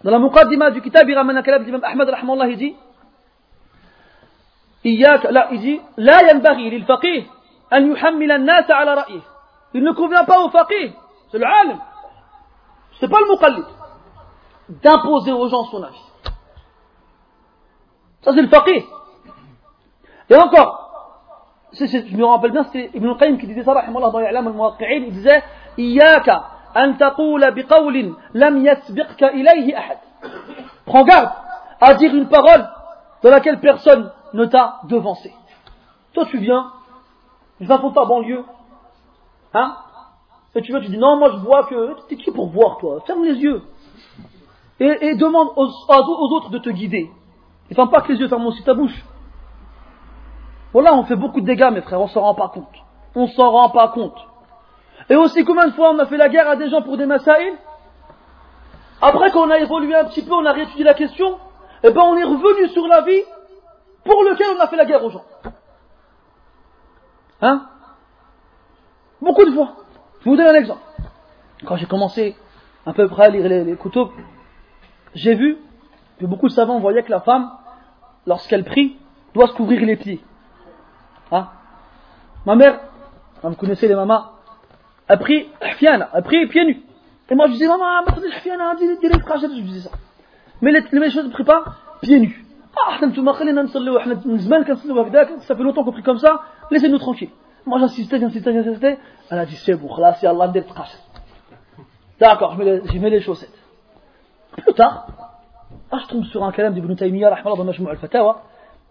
Dans 0.06 0.12
la 0.12 0.20
muqaddima 0.20 0.70
du 0.70 0.80
kitab, 0.82 1.08
il 1.08 1.16
ramène 1.16 1.36
un 1.36 1.42
kalam 1.42 1.64
d'Imam 1.64 1.82
Ahmad, 1.82 2.08
rahmallah, 2.08 2.48
il 2.48 2.56
dit, 2.56 2.76
إياك 4.86 5.26
لا 5.26 5.48
يجي 5.52 5.80
لا 5.96 6.30
ينبغي 6.30 6.70
للفقيه 6.70 7.22
أن 7.72 7.92
يحمل 7.92 8.32
الناس 8.32 8.70
على 8.70 8.94
رأيه 8.94 9.20
il 9.74 9.82
ne 9.82 9.90
convient 9.92 10.24
pas 10.24 10.38
au 10.44 10.48
faqih 10.50 10.92
c'est 11.32 11.38
le 11.38 11.44
alim 11.44 11.78
c'est 13.00 13.08
pas 13.08 13.18
le 13.18 13.32
muqallid 13.32 13.64
d'imposer 14.68 15.32
aux 15.32 15.48
gens 15.48 15.64
son 15.64 15.82
avis 15.82 16.06
ça 18.22 18.32
c'est 18.32 18.42
le 18.42 18.48
faqih 18.48 18.84
et 20.30 20.36
encore 20.36 20.70
je 21.72 22.16
me 22.16 22.24
rappelle 22.24 22.52
bien 22.52 22.62
c'était 22.64 22.90
Ibn 22.94 23.16
Qayyim 23.16 23.38
qui 23.38 23.48
disait 23.48 23.64
ça 23.64 23.72
rahimahullah 23.72 24.10
dans 24.10 24.20
l'I'lam 24.20 24.46
al-Muwaqqi'in 24.46 25.02
il 25.08 25.12
disait 25.12 25.42
إياك 25.78 26.30
أن 26.77 26.97
تقول 26.97 27.51
بقول 27.51 28.15
لم 28.33 28.65
يسبقك 28.65 29.23
إليه 29.23 29.77
أحد 29.77 29.97
prends 30.85 31.03
garde 31.03 31.31
à 31.79 31.93
dire 31.95 32.13
une 32.13 32.27
parole 32.27 32.69
dans 33.23 33.29
laquelle 33.29 33.59
personne 33.59 34.11
ne 34.33 34.45
t'a 34.45 34.79
devancé. 34.85 35.33
Toi, 36.13 36.25
tu 36.25 36.37
viens, 36.37 36.71
ils 37.59 37.67
font 37.67 37.91
ta 37.91 38.05
banlieue, 38.05 38.43
hein 39.53 39.75
Et 40.55 40.61
tu 40.61 40.71
veux, 40.73 40.81
tu 40.81 40.89
dis 40.89 40.97
non, 40.97 41.17
moi 41.17 41.31
je 41.31 41.37
vois 41.37 41.63
que. 41.65 41.95
T'es 42.07 42.17
qui 42.17 42.31
pour 42.31 42.49
voir, 42.49 42.77
toi 42.77 43.01
Ferme 43.05 43.23
les 43.23 43.35
yeux. 43.35 43.63
Et, 44.79 45.15
demande 45.15 45.49
aux, 45.55 45.67
autres 45.67 46.49
de 46.49 46.57
te 46.57 46.69
guider. 46.69 47.11
Et 47.69 47.75
ferme 47.75 47.89
pas 47.89 48.01
que 48.01 48.11
les 48.11 48.19
yeux, 48.19 48.27
ferme 48.27 48.45
aussi 48.47 48.63
ta 48.63 48.73
bouche. 48.73 49.05
Voilà, 50.73 50.95
on 50.95 51.03
fait 51.03 51.15
beaucoup 51.15 51.41
de 51.41 51.45
dégâts, 51.45 51.69
mes 51.71 51.81
frères, 51.81 52.01
on 52.01 52.07
s'en 52.07 52.21
rend 52.21 52.33
pas 52.33 52.47
compte. 52.47 52.73
On 53.13 53.27
s'en 53.27 53.51
rend 53.51 53.69
pas 53.69 53.89
compte. 53.89 54.17
Et 55.08 55.16
aussi, 55.16 55.44
combien 55.44 55.68
de 55.68 55.72
fois 55.72 55.90
on 55.90 55.98
a 55.98 56.06
fait 56.06 56.16
la 56.16 56.28
guerre 56.28 56.48
à 56.48 56.56
des 56.56 56.68
gens 56.68 56.82
pour 56.82 56.96
des 56.96 57.06
masaïls 57.06 57.54
Après 59.00 59.30
qu'on 59.30 59.50
a 59.50 59.58
évolué 59.58 59.94
un 59.94 60.04
petit 60.04 60.22
peu, 60.22 60.32
on 60.32 60.44
a 60.44 60.52
réétudié 60.52 60.84
la 60.84 60.94
question, 60.94 61.34
et 61.82 61.88
eh 61.88 61.90
ben 61.90 62.02
on 62.02 62.16
est 62.16 62.24
revenu 62.24 62.68
sur 62.70 62.86
la 62.88 63.02
vie 63.02 63.22
pour 64.04 64.22
lequel 64.24 64.46
on 64.56 64.60
a 64.60 64.66
fait 64.66 64.76
la 64.76 64.84
guerre 64.84 65.04
aux 65.04 65.10
gens. 65.10 65.24
Hein 67.42 67.66
Beaucoup 69.20 69.44
de 69.44 69.52
fois. 69.52 69.72
Je 70.20 70.30
vous 70.30 70.36
donne 70.36 70.46
un 70.46 70.54
exemple. 70.54 70.80
Quand 71.64 71.76
j'ai 71.76 71.86
commencé 71.86 72.36
à 72.84 72.92
peu 72.92 73.08
près 73.08 73.26
à 73.26 73.28
lire 73.28 73.48
les, 73.48 73.64
les 73.64 73.76
j'ai 75.14 75.34
vu 75.34 75.58
que 76.18 76.26
beaucoup 76.26 76.48
de 76.48 76.52
savants 76.52 76.78
voyaient 76.78 77.02
que 77.02 77.10
la 77.10 77.20
femme, 77.20 77.50
lorsqu'elle 78.26 78.64
prie, 78.64 78.96
doit 79.34 79.48
se 79.48 79.52
couvrir 79.52 79.80
les 79.82 79.96
pieds. 79.96 80.22
Hein 81.32 81.48
Ma 82.44 82.54
mère, 82.54 82.80
vous 83.42 83.54
connaissez 83.54 83.88
les 83.88 83.94
mamans, 85.08 85.18
elle 85.18 85.18
prie, 85.18 85.48
elle 86.14 86.22
prie 86.22 86.46
pieds 86.46 86.64
nus. 86.64 86.82
Et 87.28 87.34
moi 87.34 87.46
je 87.48 87.52
disais, 87.52 87.66
maman, 87.66 88.04
je 88.06 89.62
disais 89.62 89.80
ça. 89.80 89.90
Mais 90.62 90.72
les, 90.72 90.82
les 90.92 91.10
choses 91.10 91.26
ne 91.26 91.30
prient 91.30 91.44
pas 91.44 91.64
pieds 92.02 92.20
nus. 92.20 92.44
Ah, 92.76 92.98
ça 95.40 95.56
fait 95.56 95.62
longtemps 95.62 95.84
qu'on 95.84 95.92
prie 95.92 96.02
comme 96.02 96.18
ça, 96.18 96.42
laissez-nous 96.70 96.98
tranquilles. 96.98 97.30
Moi 97.64 97.78
j'insistais, 97.80 98.20
j'insistais, 98.20 98.52
j'insistais. 98.52 98.98
Elle 99.30 99.38
a 99.38 99.46
dit 99.46 99.56
c'est 99.56 99.74
bon, 99.74 99.96
là 99.96 100.14
c'est 100.14 100.26
Allah 100.26 100.52
D'accord, 102.20 102.54
je 102.54 102.58
mets, 102.58 102.64
les, 102.64 102.82
je 102.86 102.98
mets 102.98 103.10
les 103.10 103.20
chaussettes. 103.20 103.58
Plus 104.52 104.72
tard, 104.74 105.08
ah, 105.90 105.98
je 106.02 106.06
tombe 106.08 106.24
sur 106.24 106.42
un 106.44 106.52
kalam 106.52 106.72
d'Ibn 106.72 106.94
Taymiyyah, 106.94 107.42
dans 107.44 107.64
Majmou 107.64 107.88
al-Fatawa, 107.88 108.42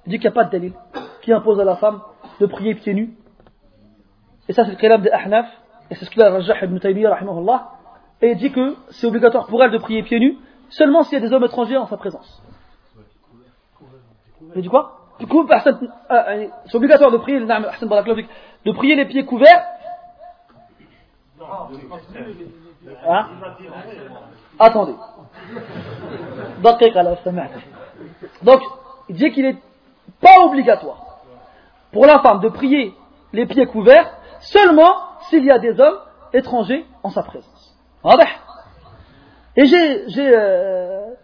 il 0.06 0.12
dit 0.12 0.20
qu'il 0.20 0.30
n'y 0.30 0.34
a 0.34 0.36
pas 0.36 0.44
de 0.44 0.52
dalil 0.52 0.74
qui 1.22 1.34
impose 1.34 1.60
à 1.60 1.64
la 1.64 1.76
femme 1.76 2.02
de 2.40 2.46
prier 2.46 2.76
pieds 2.76 2.94
nus. 2.94 3.16
Et 4.48 4.54
ça 4.54 4.66
c'est 4.66 4.72
le 4.72 4.78
kalam 4.78 5.02
de 5.02 5.10
Ahnaf, 5.10 5.48
et 5.90 5.96
c'est 5.96 6.06
ce 6.06 6.10
qu'il 6.10 6.22
a 6.22 6.32
rajah 6.32 6.64
Ibn 6.64 6.78
Taymiyyah, 6.80 7.20
et 8.22 8.32
il 8.32 8.38
dit 8.38 8.52
que 8.52 8.76
c'est 8.90 9.08
obligatoire 9.08 9.48
pour 9.48 9.64
elle 9.64 9.72
de 9.72 9.78
prier 9.78 10.04
pieds 10.04 10.20
nus 10.20 10.38
seulement 10.70 11.04
s'il 11.04 11.20
y 11.20 11.24
a 11.24 11.28
des 11.28 11.34
hommes 11.34 11.44
étrangers 11.44 11.78
en 11.78 11.86
sa 11.86 11.98
présence. 11.98 12.42
Il 14.56 14.62
dit 14.62 14.70
quoi 14.70 15.00
euh, 15.22 16.48
C'est 16.66 16.76
obligatoire 16.76 17.12
de 17.12 17.18
prier, 17.18 17.40
de 17.40 18.72
prier 18.72 18.96
les 18.96 19.06
pieds 19.06 19.26
couverts. 19.26 19.66
Hein 23.08 23.28
Attendez. 24.60 24.96
Donc, 28.44 28.62
il 29.10 29.16
dit 29.16 29.32
qu'il 29.32 29.44
n'est 29.44 29.58
pas 30.22 30.46
obligatoire 30.46 31.20
pour 31.92 32.06
la 32.06 32.20
femme 32.20 32.40
de 32.40 32.50
prier 32.50 32.94
les 33.34 33.46
pieds 33.46 33.66
couverts 33.66 34.10
seulement 34.40 34.96
s'il 35.29 35.45
y 35.45 35.51
a 35.51 35.59
des 35.59 35.81
hommes 35.81 35.99
étrangers 36.33 36.87
en 37.03 37.11
sa 37.11 37.23
présence. 37.23 37.77
Et 39.57 39.67
j'ai 39.67 40.35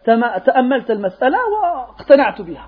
تأملت 0.04 0.90
المسألة 0.90 1.38
واقتنعت 1.52 2.42
بها 2.42 2.66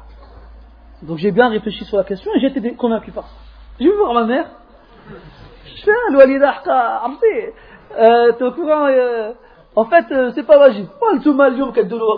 donc 1.03 1.19
j'ai 1.19 1.31
bien 1.31 1.49
réfléchi 1.49 1.85
sur 1.85 1.97
la 1.97 2.03
question 2.03 2.31
et 2.35 2.41
j'ai 2.41 2.49
été 2.49 2.75
convaincu 2.75 3.13
par 3.13 3.25
ça. 3.25 3.37
Je 3.79 3.85
vais 3.85 3.97
voir 3.97 4.15
ma 4.15 4.25
mère. 4.25 4.47
Je 5.65 5.83
fais 5.85 5.93
un 6.11 6.15
walida 6.17 6.55
t'es 8.39 8.45
au 8.45 8.53
courant 8.53 8.89
en 9.77 9.85
fait 9.85 10.07
c'est 10.35 10.43
pas 10.43 10.59
واجب 10.59 10.89
وانتم 11.03 11.43
اليوم 11.43 11.71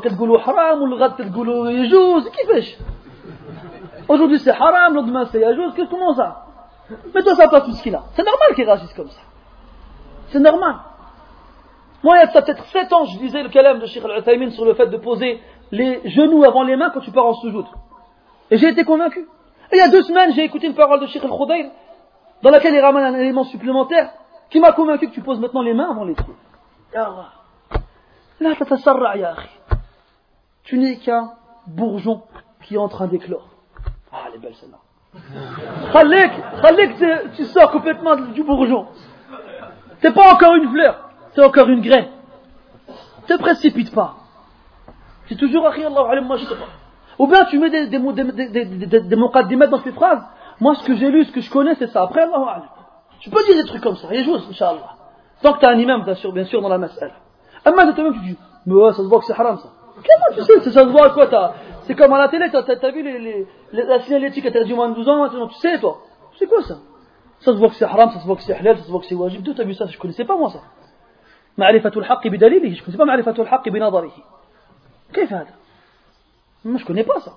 كتقولوا 0.02 0.38
حرام 0.38 0.82
والغد 0.82 1.12
كتقولوا 1.12 1.70
يجوز 1.70 2.28
كيفاش 2.28 2.78
Aujourd'hui 4.08 4.40
c'est 4.40 4.50
haram, 4.50 4.94
le 4.94 5.02
demain 5.02 5.24
c'est 5.26 5.40
yajouz, 5.40 5.72
qu'est-ce 5.74 5.90
comment 5.90 6.14
ça 6.14 6.43
Mets-toi 6.89 7.35
ça 7.35 7.47
place 7.47 7.63
tout 7.63 7.73
ce 7.73 7.81
qu'il 7.81 7.95
a. 7.95 8.03
C'est 8.15 8.23
normal 8.23 8.55
qu'il 8.55 8.65
réagisse 8.65 8.93
comme 8.93 9.09
ça. 9.09 9.21
C'est 10.29 10.39
normal. 10.39 10.75
Moi, 12.03 12.17
il 12.17 12.19
y 12.19 12.23
a 12.23 12.27
peut-être 12.41 12.63
7 12.65 12.93
ans, 12.93 13.05
je 13.05 13.17
disais 13.17 13.41
le 13.41 13.49
kalam 13.49 13.79
de 13.79 13.85
Sheikh 13.87 14.03
al 14.05 14.51
sur 14.51 14.65
le 14.65 14.75
fait 14.75 14.87
de 14.87 14.97
poser 14.97 15.41
les 15.71 16.07
genoux 16.09 16.43
avant 16.43 16.63
les 16.63 16.75
mains 16.75 16.91
quand 16.91 16.99
tu 16.99 17.11
pars 17.11 17.25
en 17.25 17.33
soujoud. 17.33 17.65
Et 18.51 18.57
j'ai 18.57 18.67
été 18.67 18.83
convaincu. 18.83 19.27
Et 19.71 19.75
il 19.75 19.79
y 19.79 19.81
a 19.81 19.89
deux 19.89 20.03
semaines, 20.03 20.31
j'ai 20.33 20.43
écouté 20.43 20.67
une 20.67 20.75
parole 20.75 20.99
de 20.99 21.07
Sheikh 21.07 21.23
al-Khudair, 21.23 21.71
dans 22.43 22.51
laquelle 22.51 22.75
il 22.75 22.79
ramène 22.79 23.03
un 23.03 23.15
élément 23.15 23.43
supplémentaire, 23.45 24.11
qui 24.51 24.59
m'a 24.59 24.71
convaincu 24.73 25.09
que 25.09 25.13
tu 25.13 25.21
poses 25.21 25.39
maintenant 25.39 25.63
les 25.63 25.73
mains 25.73 25.89
avant 25.89 26.03
les 26.03 26.13
pieds. 26.13 26.35
Là, 26.93 28.53
Tu 30.63 30.77
n'es 30.77 30.97
qu'un 30.97 31.31
bourgeon 31.65 32.21
qui 32.63 32.75
est 32.75 32.77
en 32.77 32.87
train 32.87 33.07
d'éclore. 33.07 33.47
Ah, 34.11 34.25
elle 34.27 34.35
est 34.35 34.39
belle 34.39 34.55
celle-là. 34.55 34.77
Khalik, 35.91 36.31
Khalik, 36.61 36.91
tu 37.35 37.45
sors 37.45 37.71
complètement 37.71 38.15
du 38.15 38.43
bourgeon. 38.43 38.87
C'est 40.01 40.13
pas 40.13 40.33
encore 40.33 40.55
une 40.55 40.69
fleur, 40.69 41.09
c'est 41.33 41.43
encore 41.43 41.67
une 41.67 41.81
graine. 41.81 42.07
Ne 42.87 43.35
te 43.35 43.41
précipite 43.41 43.93
pas. 43.93 44.15
C'est 45.27 45.35
toujours 45.35 45.65
Allah, 45.67 46.37
je 46.37 46.45
sais 46.45 46.55
pas. 46.55 46.65
Ou 47.17 47.27
bien 47.27 47.45
tu 47.45 47.57
mets 47.57 47.69
des, 47.69 47.87
des, 47.87 47.99
des, 47.99 48.65
des, 48.65 49.01
des 49.01 49.15
dans 49.15 49.79
ces 49.83 49.91
phrases. 49.93 50.21
Moi, 50.59 50.75
ce 50.75 50.85
que 50.85 50.95
j'ai 50.95 51.09
lu, 51.09 51.25
ce 51.25 51.31
que 51.31 51.41
je 51.41 51.49
connais, 51.49 51.75
c'est 51.75 51.87
ça. 51.87 52.03
Après, 52.03 52.21
Allah, 52.21 52.63
tu 53.19 53.29
peux 53.29 53.43
dire 53.45 53.55
des 53.55 53.65
trucs 53.65 53.81
comme 53.81 53.95
ça. 53.95 54.07
Et 54.11 54.23
juste, 54.23 54.49
Inch'Allah. 54.49 54.95
Tant 55.41 55.53
que 55.53 55.59
tu 55.59 55.65
as 55.65 55.69
un 55.69 55.77
imam, 55.77 56.03
bien 56.03 56.15
sûr, 56.15 56.31
bien 56.31 56.45
sûr, 56.45 56.61
dans 56.61 56.69
la 56.69 56.77
mas'ala. 56.77 57.13
Amma, 57.65 57.91
toi-même, 57.93 58.13
tu 58.13 58.19
dis, 58.19 58.37
mais 58.65 58.73
ouais, 58.73 58.91
ça 58.91 58.97
se 58.97 59.07
voit 59.07 59.19
que 59.19 59.25
c'est 59.25 59.33
haram, 59.33 59.57
ça. 59.57 59.69
Comment 59.95 60.37
tu 60.37 60.43
sais? 60.43 60.71
Ça 60.71 60.83
se 60.83 60.87
voit 60.87 61.09
quoi 61.11 61.27
C'est 61.84 61.94
comme 61.94 62.12
à 62.12 62.18
la 62.18 62.28
télé, 62.28 62.48
t'as 62.50 62.60
as, 62.60 62.90
vu 62.90 63.02
les, 63.02 63.18
les, 63.18 63.46
la 63.72 64.00
signalétique 64.00 64.46
interdit 64.46 64.74
moins 64.74 64.88
de 64.88 64.94
12 64.94 65.08
ans, 65.08 65.18
maintenant, 65.22 65.48
tu 65.48 65.58
sais, 65.58 65.78
toi. 65.78 66.02
C'est 66.38 66.46
quoi 66.46 66.62
ça 66.62 66.78
Ça 67.40 67.52
se 67.52 67.58
voit 67.58 67.68
que 67.68 67.74
c'est 67.74 67.84
haram, 67.84 68.10
ça 68.10 68.20
se 68.20 68.26
voit 68.26 68.36
que 68.36 68.42
c'est 68.42 68.54
halal, 68.54 68.78
ça 68.78 68.84
se 68.84 68.90
voit 68.90 69.00
que 69.00 69.06
c'est 69.06 69.14
wajib. 69.14 69.42
D'où 69.42 69.54
t'as 69.54 69.64
vu 69.64 69.74
ça 69.74 69.86
Je 69.86 69.98
connaissais 69.98 70.24
pas, 70.24 70.36
moi, 70.36 70.50
ça. 70.50 70.60
معرفة 71.58 71.92
الحق 71.96 72.26
بدليله 72.28 72.74
je 72.74 72.82
connaissais 72.82 72.96
pas 72.98 73.04
معرفة 73.04 73.34
الحق 73.38 73.68
بنظره 73.68 74.12
كيف 75.12 75.32
هذا 75.32 75.54
Moi, 76.64 76.78
je 76.78 76.84
connais 76.84 77.04
pas 77.04 77.20
ça. 77.20 77.32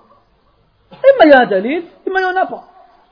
Et 0.91 1.25
il 1.25 1.29
y 1.29 1.33
a 1.33 1.39
un 1.39 1.45
dalil, 1.45 1.83
il 2.05 2.11
n'y 2.11 2.23
en 2.23 2.35
a 2.35 2.45
pas. 2.45 2.63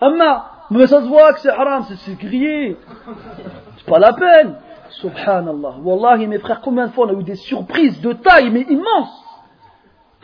Amma, 0.02 0.46
mais 0.70 0.88
ça 0.88 1.02
se 1.02 1.08
voit 1.08 1.34
que 1.34 1.40
c'est 1.40 1.50
haram, 1.50 1.84
c'est 1.84 2.16
grillé. 2.16 2.78
C'est 3.78 3.86
pas 3.86 4.00
la 4.00 4.14
peine. 4.14 4.56
Subhanallah. 4.90 5.76
Wallahi, 5.84 6.28
mes 6.28 6.40
frères, 6.40 6.62
combien 6.62 6.88
de 6.88 6.92
fois 6.92 7.06
on 7.08 7.10
a 7.10 7.14
eu 7.14 7.24
des 7.24 7.36
surprises 7.36 8.02
de 8.02 8.14
taille, 8.14 8.50
mais 8.52 8.62
immenses. 8.62 9.25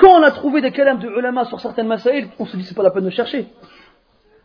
Quand 0.02 0.18
on 0.18 0.22
a 0.24 0.32
trouvé 0.32 0.60
des 0.60 0.72
kalams 0.72 0.98
de 0.98 1.08
ulama 1.08 1.44
sur 1.44 1.60
certaines 1.60 1.86
masaïl, 1.86 2.28
on 2.40 2.44
se 2.44 2.56
dit 2.56 2.64
c'est 2.64 2.74
pas 2.74 2.82
la 2.82 2.90
peine 2.90 3.04
de 3.04 3.10
chercher. 3.10 3.46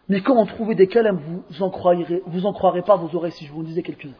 Mais 0.07 0.21
quand 0.21 0.35
on 0.35 0.45
trouvait 0.45 0.75
des 0.75 0.87
kalams, 0.87 1.19
vous 1.49 1.63
en 1.63 1.71
croirez, 1.71 2.21
vous 2.27 2.45
en 2.45 2.53
croirez 2.53 2.83
pas 2.83 2.95
vos 2.95 3.15
oreilles 3.15 3.31
si 3.31 3.47
je 3.47 3.51
vous 3.51 3.61
en 3.61 3.63
disais 3.63 3.81
quelques-uns. 3.81 4.11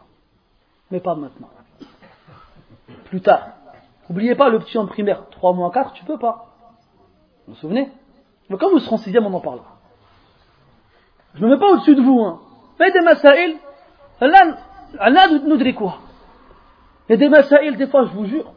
Mais 0.90 0.98
pas 0.98 1.14
maintenant. 1.14 1.48
Plus 3.04 3.20
tard. 3.20 3.50
N'oubliez 4.08 4.34
pas 4.34 4.48
le 4.48 4.58
petit 4.58 4.76
en 4.78 4.86
primaire, 4.86 5.28
3 5.30 5.52
mois 5.52 5.70
4, 5.70 5.92
tu 5.92 6.04
peux 6.04 6.18
pas. 6.18 6.56
Vous 7.46 7.54
vous 7.54 7.60
souvenez? 7.60 7.88
Mais 8.50 8.56
quand 8.56 8.70
vous 8.70 8.80
serez 8.80 8.94
en 8.94 8.98
sixième, 8.98 9.24
on 9.24 9.32
en 9.32 9.40
parlera. 9.40 9.76
Je 11.34 11.44
me 11.44 11.50
mets 11.50 11.58
pas 11.60 11.70
au-dessus 11.70 11.94
de 11.94 12.02
vous, 12.02 12.18
hein. 12.20 12.40
Mais 12.80 12.90
des 12.90 13.00
masaïl, 13.00 13.58
Allah 14.20 15.28
nous 15.46 15.74
quoi? 15.74 15.98
A 17.08 17.16
des 17.16 17.28
masaïl, 17.28 17.76
des 17.76 17.86
fois, 17.86 18.06
je 18.06 18.10
vous 18.10 18.24
jure, 18.24 18.52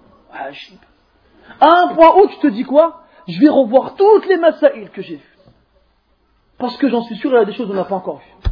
à 1.59 1.81
un 1.81 1.87
point 1.95 2.15
où 2.17 2.27
tu 2.27 2.37
te 2.37 2.47
dis 2.47 2.63
quoi? 2.63 3.01
Je 3.27 3.39
vais 3.39 3.49
revoir 3.49 3.95
toutes 3.95 4.27
les 4.27 4.37
masaïl 4.37 4.89
que 4.89 5.01
j'ai 5.01 5.15
vues. 5.17 5.37
Parce 6.57 6.77
que 6.77 6.89
j'en 6.89 7.01
suis 7.01 7.15
sûr, 7.15 7.31
il 7.31 7.35
y 7.35 7.37
a 7.37 7.45
des 7.45 7.53
choses 7.53 7.67
qu'on 7.67 7.73
n'a 7.73 7.85
pas 7.85 7.95
encore 7.95 8.17
vues. 8.17 8.51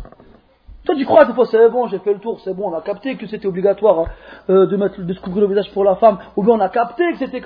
Toi, 0.85 0.95
tu 0.95 1.05
crois, 1.05 1.25
des 1.25 1.33
fois, 1.33 1.45
c'est 1.45 1.69
bon, 1.69 1.87
j'ai 1.87 1.99
fait 1.99 2.13
le 2.13 2.19
tour, 2.19 2.39
c'est 2.39 2.53
bon, 2.53 2.71
on 2.71 2.73
a 2.75 2.81
capté 2.81 3.15
que 3.15 3.27
c'était 3.27 3.45
obligatoire 3.45 4.07
euh, 4.49 4.65
de, 4.65 4.75
mettre, 4.75 5.01
de 5.01 5.13
se 5.13 5.19
couvrir 5.19 5.47
le 5.47 5.49
visage 5.53 5.71
pour 5.71 5.83
la 5.83 5.95
femme, 5.95 6.17
ou 6.35 6.43
bien 6.43 6.55
on 6.55 6.59
a 6.59 6.69
capté 6.69 7.11
que 7.11 7.19
c'était. 7.19 7.43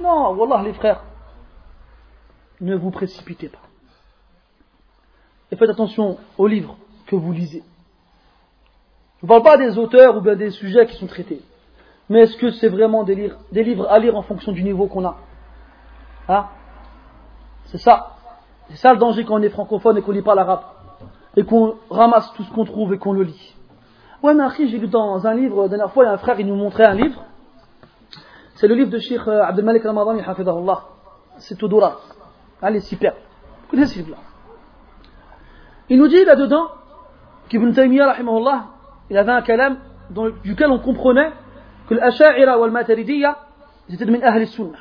Non, 0.00 0.32
voilà, 0.34 0.62
les 0.62 0.72
frères, 0.72 1.02
ne 2.60 2.76
vous 2.76 2.90
précipitez 2.90 3.48
pas. 3.48 3.58
Et 5.52 5.56
faites 5.56 5.68
attention 5.68 6.18
aux 6.38 6.46
livres 6.46 6.76
que 7.06 7.16
vous 7.16 7.32
lisez. 7.32 7.62
Je 9.20 9.26
ne 9.26 9.28
parle 9.28 9.42
pas 9.42 9.58
des 9.58 9.76
auteurs 9.76 10.16
ou 10.16 10.20
bien 10.20 10.36
des 10.36 10.50
sujets 10.50 10.86
qui 10.86 10.96
sont 10.96 11.06
traités. 11.06 11.42
Mais 12.10 12.22
est-ce 12.22 12.36
que 12.36 12.50
c'est 12.50 12.68
vraiment 12.68 13.04
des 13.04 13.14
livres, 13.14 13.36
des 13.52 13.62
livres 13.62 13.86
à 13.88 14.00
lire 14.00 14.16
en 14.16 14.22
fonction 14.22 14.50
du 14.50 14.64
niveau 14.64 14.88
qu'on 14.88 15.04
a 15.04 15.16
Hein 16.28 16.46
C'est 17.66 17.78
ça. 17.78 18.16
C'est 18.68 18.76
ça 18.76 18.92
le 18.92 18.98
danger 18.98 19.24
quand 19.24 19.36
on 19.36 19.42
est 19.42 19.48
francophone 19.48 19.96
et 19.96 20.02
qu'on 20.02 20.10
lit 20.10 20.20
pas 20.20 20.34
l'arabe. 20.34 20.62
Et 21.36 21.44
qu'on 21.44 21.76
ramasse 21.88 22.32
tout 22.34 22.42
ce 22.42 22.52
qu'on 22.52 22.64
trouve 22.64 22.92
et 22.92 22.98
qu'on 22.98 23.12
le 23.12 23.22
lit. 23.22 23.56
Ouais, 24.24 24.34
mais 24.34 24.44
j'ai 24.58 24.78
lu 24.78 24.88
dans 24.88 25.24
un 25.24 25.34
livre, 25.34 25.62
la 25.62 25.68
dernière 25.68 25.92
fois, 25.92 26.02
il 26.02 26.06
y 26.08 26.10
a 26.10 26.12
un 26.12 26.18
frère, 26.18 26.38
il 26.40 26.46
nous 26.46 26.56
montrait 26.56 26.84
un 26.84 26.94
livre. 26.94 27.22
C'est 28.56 28.66
le 28.66 28.74
livre 28.74 28.90
de 28.90 28.98
Sheikh 28.98 29.26
euh, 29.28 29.44
Abdelmalik 29.44 29.84
Ramadani, 29.84 30.20
C'est 31.38 31.56
Tudura. 31.56 31.96
Allez, 32.60 32.78
ah, 32.78 32.86
super. 32.86 33.14
Vous 33.62 33.70
connaissez 33.70 33.94
ce 33.94 33.98
livre-là 34.00 34.18
Il 35.88 35.98
nous 35.98 36.08
dit 36.08 36.24
là-dedans 36.24 36.66
qu'Ibn 37.48 37.72
Taymiyyah, 37.72 38.16
il 39.08 39.16
avait 39.16 39.32
un 39.32 39.42
kalam 39.42 39.78
duquel 40.44 40.70
on 40.70 40.80
comprenait 40.80 41.30
que 41.90 41.94
l'Asha'ira 41.96 42.56
ou 42.56 42.62
al-Mataridiyya, 42.64 43.36
étaient 43.92 44.04
de 44.04 44.22
Ahl 44.22 44.46
sunnah 44.46 44.78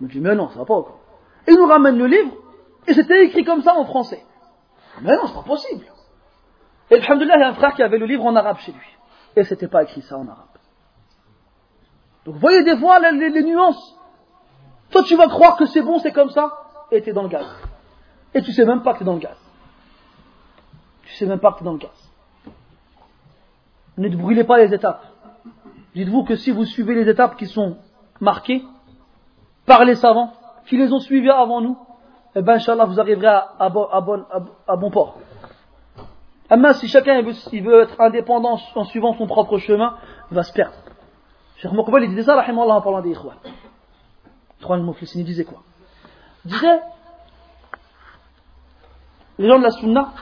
Je 0.00 0.06
me 0.06 0.10
dit, 0.10 0.18
mais 0.18 0.34
non, 0.34 0.48
ça 0.48 0.58
va 0.60 0.64
pas 0.64 0.74
encore. 0.74 0.98
Et 1.46 1.52
il 1.52 1.58
nous 1.58 1.66
ramène 1.66 1.98
le 1.98 2.06
livre, 2.06 2.32
et 2.86 2.94
c'était 2.94 3.26
écrit 3.26 3.44
comme 3.44 3.62
ça 3.62 3.74
en 3.74 3.84
français. 3.84 4.24
Mais 5.02 5.14
non, 5.14 5.26
c'est 5.26 5.34
pas 5.34 5.42
possible. 5.42 5.84
Et 6.90 6.94
alhamdoulilah, 6.94 7.36
il 7.36 7.40
y 7.40 7.42
a 7.42 7.48
un 7.48 7.54
frère 7.54 7.74
qui 7.74 7.82
avait 7.82 7.98
le 7.98 8.06
livre 8.06 8.24
en 8.24 8.34
arabe 8.34 8.56
chez 8.60 8.72
lui. 8.72 8.86
Et 9.36 9.44
c'était 9.44 9.68
pas 9.68 9.82
écrit 9.82 10.00
ça 10.00 10.16
en 10.16 10.26
arabe. 10.26 10.46
Donc 12.24 12.36
voyez 12.36 12.64
des 12.64 12.78
fois 12.78 12.98
les, 12.98 13.42
nuances. 13.42 13.98
Toi 14.90 15.02
tu 15.02 15.16
vas 15.16 15.28
croire 15.28 15.56
que 15.56 15.66
c'est 15.66 15.82
bon, 15.82 15.98
c'est 15.98 16.12
comme 16.12 16.30
ça, 16.30 16.50
et 16.90 17.02
tu 17.02 17.10
es 17.10 17.12
dans 17.12 17.24
le 17.24 17.28
gaz. 17.28 17.46
Et 18.32 18.40
tu 18.40 18.52
sais 18.52 18.64
même 18.64 18.82
pas 18.82 18.94
que 18.94 18.98
tu 18.98 19.02
es 19.02 19.06
dans 19.06 19.14
le 19.14 19.20
gaz. 19.20 19.36
Tu 21.02 21.12
sais 21.14 21.26
même 21.26 21.40
pas 21.40 21.52
que 21.52 21.58
tu 21.58 21.64
es 21.64 21.66
dans 21.66 21.72
le 21.74 21.78
gaz. 21.78 22.10
Ne 23.98 24.08
brûlez 24.16 24.44
pas 24.44 24.56
les 24.58 24.72
étapes. 24.72 25.04
Dites-vous 25.96 26.24
que 26.24 26.36
si 26.36 26.50
vous 26.50 26.66
suivez 26.66 26.94
les 26.94 27.08
étapes 27.08 27.36
qui 27.36 27.46
sont 27.46 27.78
marquées 28.20 28.62
par 29.64 29.82
les 29.86 29.94
savants, 29.94 30.30
qui 30.66 30.76
les 30.76 30.92
ont 30.92 30.98
suivies 30.98 31.30
avant 31.30 31.62
nous, 31.62 31.78
eh 32.34 32.42
bien, 32.42 32.56
Inch'Allah, 32.56 32.84
vous 32.84 33.00
arriverez 33.00 33.26
à, 33.58 33.70
bon, 33.70 34.90
port. 34.90 35.16
Amma, 36.50 36.74
si 36.74 36.86
chacun 36.86 37.22
veut, 37.22 37.80
être 37.80 37.98
indépendant 37.98 38.58
en 38.74 38.84
suivant 38.84 39.14
son 39.14 39.26
propre 39.26 39.56
chemin, 39.56 39.96
il 40.30 40.34
va 40.34 40.42
se 40.42 40.52
perdre. 40.52 40.74
Cheikh 41.56 41.72
Moukbal, 41.72 42.04
il 42.04 42.10
disait 42.10 42.24
ça, 42.24 42.36
en 42.36 42.80
parlant 42.82 43.00
des 43.00 43.12
Ikhwan. 43.12 43.36
il 45.14 45.24
disait 45.24 45.44
quoi? 45.46 45.62
Il 46.44 46.50
disait, 46.50 46.80
les 49.38 49.48
gens 49.48 49.58
de 49.58 49.64
la 49.64 49.70
Sunna, 49.70 50.12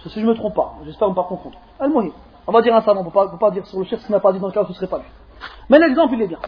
si 0.00 0.20
je 0.20 0.20
ne 0.20 0.30
me 0.30 0.34
trompe 0.34 0.54
pas, 0.54 0.74
j'espère 0.84 1.08
ne 1.08 1.14
pas 1.14 1.24
confondre. 1.24 1.58
Al-Muhim. 1.78 2.12
On 2.50 2.52
va 2.52 2.62
dire 2.62 2.74
un 2.74 2.80
savant, 2.80 3.02
on 3.02 3.04
ne 3.04 3.30
peut 3.30 3.38
pas 3.38 3.52
dire 3.52 3.64
sur 3.64 3.78
le 3.78 3.84
chef 3.84 4.00
ce 4.00 4.06
qu'il 4.06 4.12
n'a 4.12 4.18
pas 4.18 4.32
dit 4.32 4.40
dans 4.40 4.48
le 4.48 4.52
cas 4.52 4.62
où 4.62 4.64
ce 4.64 4.70
ne 4.70 4.74
serait 4.74 4.88
pas 4.88 4.98
lui. 4.98 5.06
Mais 5.68 5.78
l'exemple, 5.78 6.14
il 6.14 6.22
est 6.22 6.26
bien. 6.26 6.40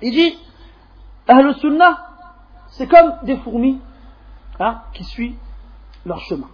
Il 0.00 0.10
dit, 0.10 0.38
Ahl 1.28 1.54
Sunnah, 1.56 1.98
c'est 2.68 2.86
comme 2.86 3.12
des 3.24 3.36
fourmis 3.36 3.78
hein, 4.58 4.80
qui 4.94 5.04
suivent 5.04 5.36
leur 6.06 6.18
chemin. 6.20 6.48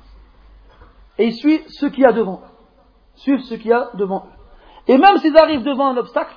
Et 1.18 1.26
ils 1.26 1.34
suivent 1.34 1.62
ce 1.68 1.86
qu'il 1.86 2.00
y 2.02 2.04
a 2.04 2.10
devant 2.10 2.40
eux. 2.42 2.50
Suivent 3.14 3.42
ce 3.42 3.54
qu'il 3.54 3.68
y 3.68 3.72
a 3.72 3.90
devant 3.94 4.26
eux. 4.26 4.92
Et 4.92 4.98
même 4.98 5.18
s'ils 5.18 5.38
arrivent 5.38 5.62
devant 5.62 5.90
un 5.90 5.96
obstacle, 5.96 6.34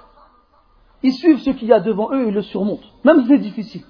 ils 1.02 1.14
suivent 1.14 1.40
ce 1.40 1.50
qu'il 1.50 1.68
y 1.68 1.74
a 1.74 1.80
devant 1.80 2.12
eux 2.12 2.28
et 2.28 2.32
le 2.32 2.44
surmontent. 2.44 2.86
Même 3.04 3.24
si 3.24 3.30
c'est 3.30 3.40
difficile. 3.40 3.84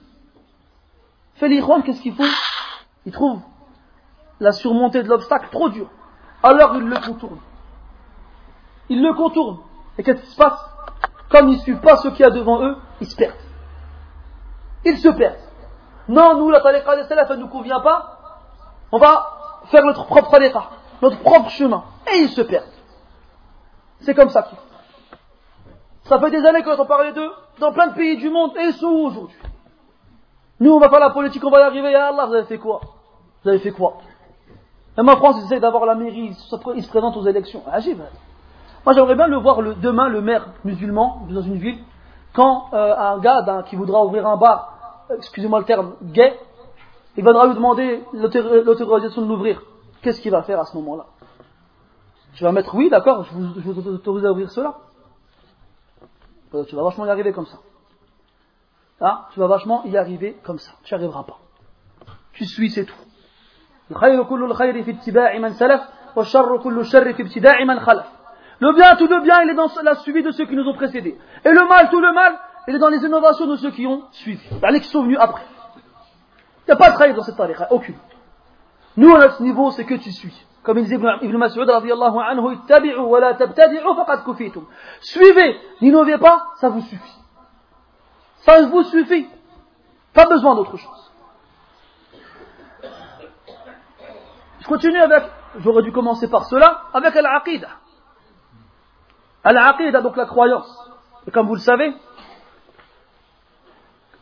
Fait 1.34 1.50
qu'est-ce 1.50 2.02
qu'ils 2.02 2.16
font 2.16 2.24
Ils 3.06 3.12
trouvent 3.12 3.42
la 4.40 4.54
surmontée 4.54 5.04
de 5.04 5.10
l'obstacle 5.10 5.50
trop 5.52 5.68
dure. 5.68 5.90
Alors 6.44 6.78
ils 6.78 6.88
le 6.88 6.96
contournent 7.06 7.42
ils 8.90 9.02
le 9.02 9.14
contournent. 9.14 9.60
Et 9.98 10.04
qu'est-ce 10.04 10.22
qui 10.22 10.32
se 10.32 10.38
passe 10.38 10.60
Comme 11.30 11.50
ils 11.50 11.58
ne 11.58 11.62
suivent 11.62 11.82
pas 11.82 11.98
ce 11.98 12.08
qu'il 12.10 12.22
y 12.22 12.24
a 12.24 12.30
devant 12.30 12.62
eux, 12.62 12.78
ils 13.02 13.08
se 13.08 13.16
perdent. 13.16 13.36
Ils 14.86 14.98
se 14.98 15.10
perdent. 15.10 15.40
Non, 16.08 16.38
nous, 16.38 16.50
la 16.50 16.62
tariqa 16.62 16.96
des 16.96 17.04
salaf, 17.04 17.30
elle 17.30 17.38
ne 17.38 17.44
nous 17.44 17.50
convient 17.50 17.82
pas. 17.82 18.20
On 18.92 18.98
va 18.98 19.62
faire 19.66 19.84
notre 19.84 20.06
propre 20.06 20.30
tariqa, 20.30 20.70
notre 21.02 21.20
propre 21.20 21.50
chemin. 21.50 21.84
Et 22.14 22.20
ils 22.20 22.30
se 22.30 22.42
perdent. 22.42 22.66
C'est 24.02 24.14
comme 24.14 24.30
ça 24.30 24.44
qu'ils 24.44 24.58
Ça 26.04 26.20
fait 26.20 26.32
des 26.32 26.46
années 26.46 26.64
qu'on 26.64 26.72
entend 26.72 26.86
parler 26.86 27.12
d'eux 27.12 27.32
dans 27.60 27.74
plein 27.74 27.88
de 27.88 27.96
pays 27.96 28.18
du 28.18 28.30
monde. 28.30 28.52
Et 28.58 28.66
ils 28.66 28.74
sont 28.74 28.88
où 28.88 29.08
aujourd'hui 29.08 29.38
Nous, 30.60 30.72
on 30.72 30.80
va 30.80 30.90
faire 30.90 31.00
la 31.00 31.10
politique, 31.10 31.44
on 31.44 31.50
va 31.50 31.60
y 31.60 31.64
arriver. 31.64 31.92
Ya 31.92 32.08
Allah, 32.08 32.28
vous 32.28 32.34
avez 32.36 32.46
fait 32.46 32.60
quoi 32.60 32.80
Vous 33.44 33.50
avez 33.50 33.60
fait 33.60 33.72
quoi 33.72 33.98
Même 34.96 35.10
en 35.10 35.18
France, 35.18 35.38
ils 35.40 35.46
essaient 35.46 35.60
d'avoir 35.60 35.86
la 35.86 35.96
mairie, 35.96 36.34
ils 36.76 36.84
se 36.84 36.90
présentent 36.90 37.18
aux 37.18 37.26
élections. 37.26 37.64
Agib. 37.70 38.00
Moi, 38.88 38.94
j'aimerais 38.94 39.16
bien 39.16 39.28
le 39.28 39.36
voir 39.36 39.60
le, 39.60 39.76
demain, 39.76 40.08
le 40.08 40.22
maire 40.22 40.48
musulman 40.64 41.28
dans 41.30 41.42
une 41.42 41.58
ville, 41.58 41.84
quand 42.32 42.70
euh, 42.72 42.96
un 42.96 43.20
gars 43.20 43.66
qui 43.68 43.76
voudra 43.76 44.06
ouvrir 44.06 44.26
un 44.26 44.38
bar, 44.38 45.04
excusez-moi 45.18 45.60
le 45.60 45.66
terme, 45.66 45.96
gay, 46.04 46.40
il 47.18 47.24
viendra 47.26 47.48
lui 47.48 47.56
demander 47.56 48.02
l'autorisation 48.14 49.24
de 49.24 49.28
l'ouvrir. 49.28 49.62
Qu'est-ce 50.02 50.22
qu'il 50.22 50.32
va 50.32 50.42
faire 50.44 50.62
à 50.62 50.64
ce 50.64 50.78
moment-là? 50.78 51.08
Tu 52.36 52.46
vas 52.46 52.54
mettre 52.54 52.74
oui, 52.76 52.90
d'accord, 52.90 53.26
je 53.26 53.34
vous, 53.34 53.74
vous 53.74 53.90
autorise 53.90 54.26
à 54.26 54.32
ouvrir 54.32 54.50
cela. 54.52 54.76
Euh, 56.54 56.64
tu 56.64 56.78
vas 56.78 56.84
vachement 56.84 57.06
y 57.06 57.10
arriver 57.10 57.34
comme 57.34 57.48
ça. 57.48 57.58
Hein? 59.02 59.26
Tu 59.34 59.42
vas 59.42 59.48
vachement 59.48 59.84
y 59.84 59.98
arriver 59.98 60.38
comme 60.46 60.60
ça. 60.60 60.72
Tu 60.84 60.94
n'y 60.94 60.98
arriveras 60.98 61.24
pas. 61.24 61.40
Tu 62.32 62.46
suis, 62.46 62.70
c'est 62.70 62.86
tout. 62.86 62.96
Le 68.60 68.74
bien, 68.74 68.96
tout 68.96 69.08
le 69.08 69.22
bien, 69.22 69.42
il 69.44 69.50
est 69.50 69.54
dans 69.54 69.70
la 69.84 69.96
suivi 69.96 70.24
de 70.24 70.32
ceux 70.32 70.46
qui 70.46 70.56
nous 70.56 70.68
ont 70.68 70.74
précédés. 70.74 71.18
Et 71.46 71.52
le 71.52 71.68
mal, 71.68 71.90
tout 71.90 72.02
le 72.02 72.12
mal, 72.12 72.40
il 72.68 72.76
est 72.76 72.80
dans 72.80 72.90
les 72.90 73.04
innovations 73.04 73.46
de 73.46 73.56
ceux 73.56 73.72
qui 73.72 73.86
ont 73.86 74.04
suivi. 74.12 74.44
Les 74.72 74.80
qui 74.80 74.88
sont 74.88 75.04
venus 75.04 75.18
après. 75.20 75.44
Il 76.66 76.72
n'y 76.72 76.74
a 76.74 76.76
pas 76.76 76.90
de 76.90 76.96
travail 76.96 77.14
dans 77.14 77.24
cette 77.24 77.38
tariqa, 77.38 77.68
aucune. 77.72 77.96
Nous, 78.98 79.16
à 79.16 79.20
notre 79.20 79.42
niveau, 79.42 79.72
c'est 79.72 79.86
que 79.86 79.94
tu 79.94 80.12
suis. 80.12 80.34
Comme 80.64 80.80
il 80.80 80.84
disait 80.84 80.98
Ibn 80.98 81.38
Mas'ud, 81.38 81.70
anhu, 81.70 81.92
wa 81.92 83.20
la 83.20 83.36
faqad 83.36 84.24
kufitum. 84.26 84.66
Suivez, 85.02 85.56
n'innovez 85.82 86.18
pas, 86.18 86.48
ça 86.56 86.70
vous 86.70 86.82
suffit. 86.82 87.18
Ça 88.40 88.62
vous 88.64 88.84
suffit. 88.84 89.28
Pas 90.14 90.26
besoin 90.26 90.56
d'autre 90.56 90.76
chose. 90.78 91.12
Je 94.60 94.68
continue 94.68 95.00
avec, 95.00 95.24
j'aurais 95.60 95.84
dû 95.84 95.92
commencer 95.92 96.28
par 96.30 96.46
cela, 96.46 96.82
avec 96.94 97.16
Al-Aqidah. 97.16 97.70
Al-Aqidah, 99.44 100.02
donc 100.02 100.18
la 100.18 100.26
croyance. 100.26 100.92
Et 101.28 101.32
comme 101.32 101.48
vous 101.48 101.56
le 101.56 101.62
savez, 101.62 101.94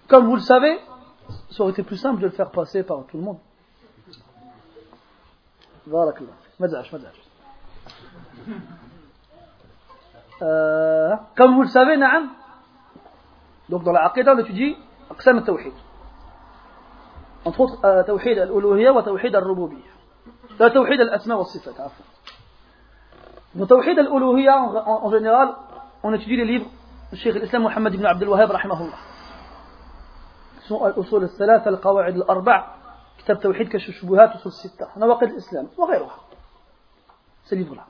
comme 0.07 0.25
vous 0.25 0.35
le 0.35 0.41
savez, 0.41 0.79
ça 1.51 1.63
aurait 1.63 1.71
été 1.71 1.83
plus 1.83 1.97
simple 1.97 2.21
de 2.21 2.27
le 2.27 2.31
faire 2.31 2.51
passer 2.51 2.83
par 2.83 3.05
tout 3.05 3.17
le 3.17 3.23
monde. 3.23 3.39
Euh, 10.41 11.15
comme 11.35 11.55
vous 11.55 11.61
le 11.61 11.69
savez, 11.69 11.97
Naam, 11.97 12.29
donc 13.69 13.83
dans 13.83 13.91
la 13.91 14.13
on 14.15 14.37
étudie 14.39 14.75
Aqsam 15.09 15.37
al-Tawhid. 15.37 15.73
Entre 17.45 17.59
autres, 17.59 17.85
euh, 17.85 18.03
Tawhid 18.03 18.37
al-Uluhiyya 18.37 18.91
wa 18.91 19.03
Tawhid 19.03 19.33
al-Rububiyya. 19.35 19.83
Euh, 19.85 20.53
la 20.59 20.71
Tawhid 20.71 20.99
al-Asma 20.99 21.37
wa 21.37 21.45
Sifat, 21.45 21.71
Dans 23.55 23.65
Tawhid 23.65 23.97
al-Uluhiyya, 23.97 24.59
en, 24.85 25.09
général, 25.11 25.55
on 26.03 26.13
étudie 26.13 26.35
les 26.35 26.45
livres 26.45 26.69
du 27.11 27.17
Cheikh 27.17 27.35
l'Islam 27.35 27.63
Muhammad 27.63 27.93
ibn 27.93 28.05
Abdul 28.05 28.29
Wahhab, 28.29 28.51
rahimahullah. 28.51 28.97
Ce 30.61 30.67
sont 30.67 30.83
Al-Usul 30.83 31.23
al-Thalath, 31.23 31.65
Al-Qawa'id 31.67 32.15
al-Arba' 32.15 32.75
كتاب 33.25 33.39
توحيد 33.39 33.69
كشف 33.69 33.89
الشبهات 33.89 34.35
وصول 34.35 34.51
الستة 34.51 34.87
نواقض 34.97 35.23
الإسلام 35.23 35.67
وغيرها 35.77 36.19
ces 37.45 37.55
livres-là 37.55 37.85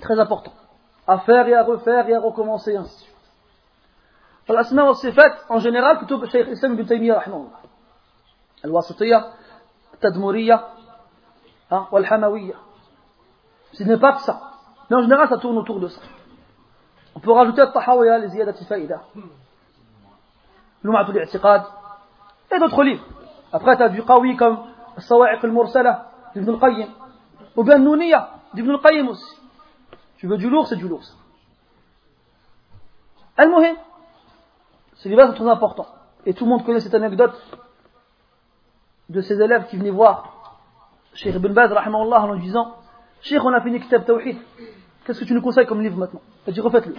très 0.00 0.18
important 0.18 0.52
à 1.06 1.18
faire 1.18 1.46
et 1.46 1.54
à 1.54 1.62
refaire 1.62 2.08
et 2.08 2.14
à 2.14 2.20
recommencer 2.20 2.72
et 2.72 2.76
ainsi 2.76 2.96
de 2.96 3.02
suite 3.02 3.14
فالأسماء 4.46 4.86
والصفات 4.86 5.32
en 5.50 5.58
général 5.58 6.04
كتب 6.04 6.22
الشيخ 6.22 6.46
الإسلام 6.46 6.72
ابن 6.72 6.86
تيمية 6.86 7.14
رحمه 7.14 7.36
الله 7.36 7.58
الواسطية 8.64 9.26
التدمرية 9.94 10.64
والحموية 11.92 12.54
ce 13.72 13.84
n'est 13.84 13.98
pas 13.98 14.14
que 14.14 14.22
ça 14.22 14.53
Mais 14.90 14.96
en 14.96 15.02
général, 15.02 15.28
ça 15.28 15.38
tourne 15.38 15.58
autour 15.58 15.80
de 15.80 15.88
ça. 15.88 16.00
On 17.14 17.20
peut 17.20 17.32
rajouter 17.32 17.62
Al-Tahawiyah, 17.62 18.18
les 18.18 18.28
Ziyadat 18.28 18.54
al-Faïda, 18.58 19.02
L'Um'atul 20.82 21.16
et 22.50 22.58
d'autres 22.58 22.82
livres. 22.82 23.04
Après, 23.52 23.76
tu 23.76 23.82
as 23.82 23.88
du 23.88 24.02
Qawi 24.04 24.36
comme 24.36 24.58
Sawa'iq 24.98 25.42
al-Mursala, 25.42 26.10
d'Ibn 26.34 26.50
al-Qayyim, 26.50 26.88
ou 27.56 27.64
bien 27.64 27.78
Nouniya, 27.78 28.30
d'Ibn 28.52 28.70
al-Qayyim 28.72 29.08
aussi. 29.08 29.40
Tu 30.18 30.26
veux 30.26 30.36
du 30.36 30.50
lourd, 30.50 30.66
c'est 30.66 30.76
du 30.76 30.88
lourd. 30.88 31.02
Al-Muhim, 33.36 33.76
c'est 34.96 35.14
très 35.14 35.48
important. 35.48 35.86
Et 36.26 36.34
tout 36.34 36.44
le 36.44 36.50
monde 36.50 36.64
connaît 36.64 36.80
cette 36.80 36.94
anecdote 36.94 37.34
de 39.08 39.20
ses 39.20 39.40
élèves 39.40 39.66
qui 39.68 39.76
venaient 39.76 39.90
voir 39.90 40.58
Cheikh 41.14 41.34
Ibn 41.34 41.52
Baz, 41.52 41.72
en 41.72 42.36
disant 42.36 42.74
Cheikh, 43.24 43.42
on 43.42 43.52
a 43.54 43.60
fini 43.62 43.80
Kitab 43.80 44.04
Tawhid. 44.04 44.36
Qu'est-ce 45.04 45.20
que 45.20 45.24
tu 45.24 45.32
nous 45.32 45.40
conseilles 45.40 45.66
comme 45.66 45.80
livre 45.80 45.96
maintenant? 45.96 46.20
A 46.46 46.50
dit 46.50 46.60
refaites-le. 46.60 46.94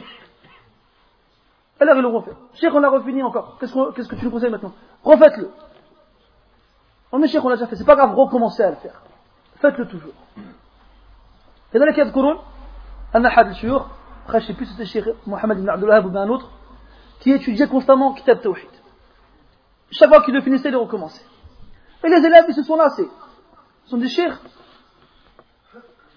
Alors 1.80 1.96
il 1.98 2.02
le 2.02 2.08
refait. 2.08 2.32
Cheikh, 2.56 2.74
on 2.74 2.84
a 2.84 2.90
refini 2.90 3.22
encore. 3.22 3.58
Qu'est-ce 3.60 4.08
que 4.08 4.16
tu 4.16 4.26
nous 4.26 4.32
conseilles 4.32 4.50
maintenant? 4.50 4.74
Refaites-le. 5.04 5.52
Oh 7.12 7.20
mais 7.20 7.28
Cheikh, 7.28 7.46
on 7.46 7.50
l'a 7.50 7.56
déjà 7.56 7.68
fait, 7.68 7.76
c'est 7.76 7.86
pas 7.86 7.96
grave, 7.96 8.16
recommencez 8.16 8.64
à 8.64 8.72
le 8.72 8.76
faire. 8.78 9.04
Faites-le 9.62 9.88
toujours. 9.88 10.14
Et 11.74 11.80
dans 11.80 11.86
les 11.86 11.94
cas 11.94 12.06
de 12.06 12.12
un 13.14 13.24
ahad 13.24 13.48
al-shuyur, 13.48 13.90
je 14.28 14.40
sais 14.40 14.54
plus 14.54 14.66
si 14.66 14.72
c'était 14.74 14.86
Cheikh 14.86 15.06
Mohamed 15.28 15.60
ibn 15.60 15.70
Abdullah 15.70 16.02
ou 16.02 16.10
bien 16.10 16.22
un 16.22 16.30
autre, 16.30 16.50
qui 17.20 17.32
étudiait 17.32 17.68
constamment 17.68 18.14
Kitab 18.14 18.42
Tawhid. 18.42 18.68
Chaque 19.92 20.10
fois 20.10 20.24
qu'il 20.24 20.34
le 20.34 20.42
finissait, 20.42 20.70
il 20.70 20.76
recommençait. 20.76 21.24
Et 22.04 22.10
les 22.10 22.26
élèves, 22.26 22.46
ils 22.48 22.56
se 22.56 22.64
sont 22.64 22.76
lassés. 22.76 23.08
Ils 23.86 23.90
sont 23.90 23.98
des 23.98 24.10
cheikhs. 24.10 24.34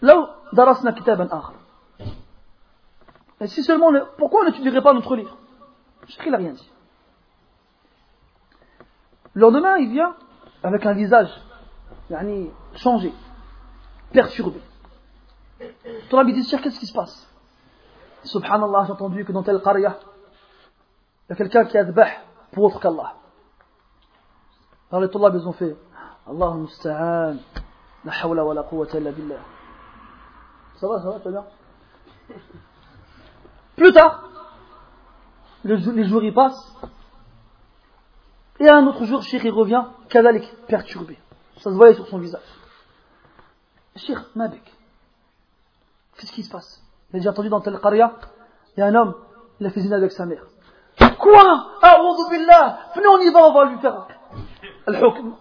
Où 0.03 0.26
darasna 0.53 0.92
kitaban 0.92 1.26
akhar. 1.26 1.55
Et 3.40 3.46
si 3.46 3.62
seulement, 3.62 3.90
le, 3.90 4.05
pourquoi 4.16 4.42
on 4.42 4.44
n'étudierait 4.44 4.82
pas 4.82 4.92
notre 4.92 5.14
livre? 5.14 5.36
Cheikh, 6.09 6.22
il 6.26 6.32
n'a 6.32 6.38
rien 6.38 6.53
dit. 6.53 6.70
Le 9.34 9.42
lendemain, 9.42 9.76
il 9.78 9.90
vient, 9.90 10.16
avec 10.62 10.84
un 10.86 10.92
visage 10.92 11.30
yani, 12.11 12.51
changé, 12.74 13.12
perturbé. 14.12 14.61
Ton 16.11 16.18
ami 16.18 16.32
dit, 16.32 16.46
qu'est-ce 16.49 16.80
qui 16.80 16.86
se 16.86 16.94
passe? 16.94 17.28
Subhanallah, 18.24 18.84
j'ai 18.86 18.92
entendu 18.92 19.24
que 19.24 19.32
dans 19.32 19.42
telle 19.42 19.61
qaria, 19.61 19.99
il 21.28 21.30
y 21.30 21.32
a 21.32 21.36
quelqu'un 21.36 21.64
qui 21.66 21.78
a 21.78 21.84
pour 22.53 22.64
autre 22.64 22.80
qu'Allah. 22.80 23.14
Alors 24.90 25.03
les 25.03 25.11
Tollab, 25.11 25.34
ils 25.34 25.46
ont 25.46 25.53
fait, 25.53 25.76
Allah 26.26 26.55
musta'an, 26.55 27.36
la 28.05 28.12
hawla 28.22 28.44
wa 28.44 28.55
la 28.55 28.62
quwwata 28.62 28.99
illa 28.99 29.12
billah. 29.12 29.58
Ça 30.81 30.87
va, 30.87 31.01
ça 31.03 31.11
va, 31.11 31.20
tu 31.20 31.31
bien 31.31 31.45
Plus 33.76 33.93
tard, 33.93 34.29
les 35.64 36.05
jours 36.05 36.22
y 36.22 36.33
passent, 36.33 36.72
et 38.61 38.68
un 38.68 38.87
autre 38.87 39.05
jour, 39.05 39.22
Cheikh 39.22 39.43
revient, 39.53 39.85
Kadalik, 40.09 40.45
perturbé. 40.66 41.18
Ça 41.59 41.70
se 41.70 41.76
voyait 41.76 41.95
sur 41.95 42.07
son 42.09 42.18
visage. 42.18 42.43
Cheikh, 43.97 44.18
Mabek, 44.35 44.62
qu'est-ce 46.16 46.33
qui 46.33 46.43
se 46.43 46.51
passe? 46.51 46.83
Déjà 47.12 47.31
entendu 47.31 47.49
dans 47.49 47.61
tel 47.61 47.79
qaria, 47.81 48.14
il 48.76 48.81
y 48.81 48.83
a 48.83 48.87
un 48.87 48.95
homme, 48.95 49.14
il 49.61 49.66
a 49.66 49.70
fait 49.70 49.81
zina 49.81 49.97
avec 49.97 50.12
sa 50.12 50.26
mère. 50.26 50.45
Quoi? 51.18 51.43
A'udhu 51.83 52.31
billah 52.31 52.79
Venez, 52.95 53.09
on 53.09 53.18
y 53.20 53.31
va, 53.33 53.49
on 53.49 53.53
va 53.53 53.64
lui 53.66 53.79
faire 53.79 54.07
al-hukm, 54.87 55.35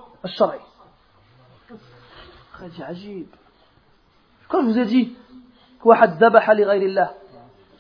ajib. 2.87 3.27
Quand 4.49 4.61
je 4.61 4.65
vous 4.65 4.77
ai 4.77 4.85
dit, 4.85 5.15
ça 5.83 5.89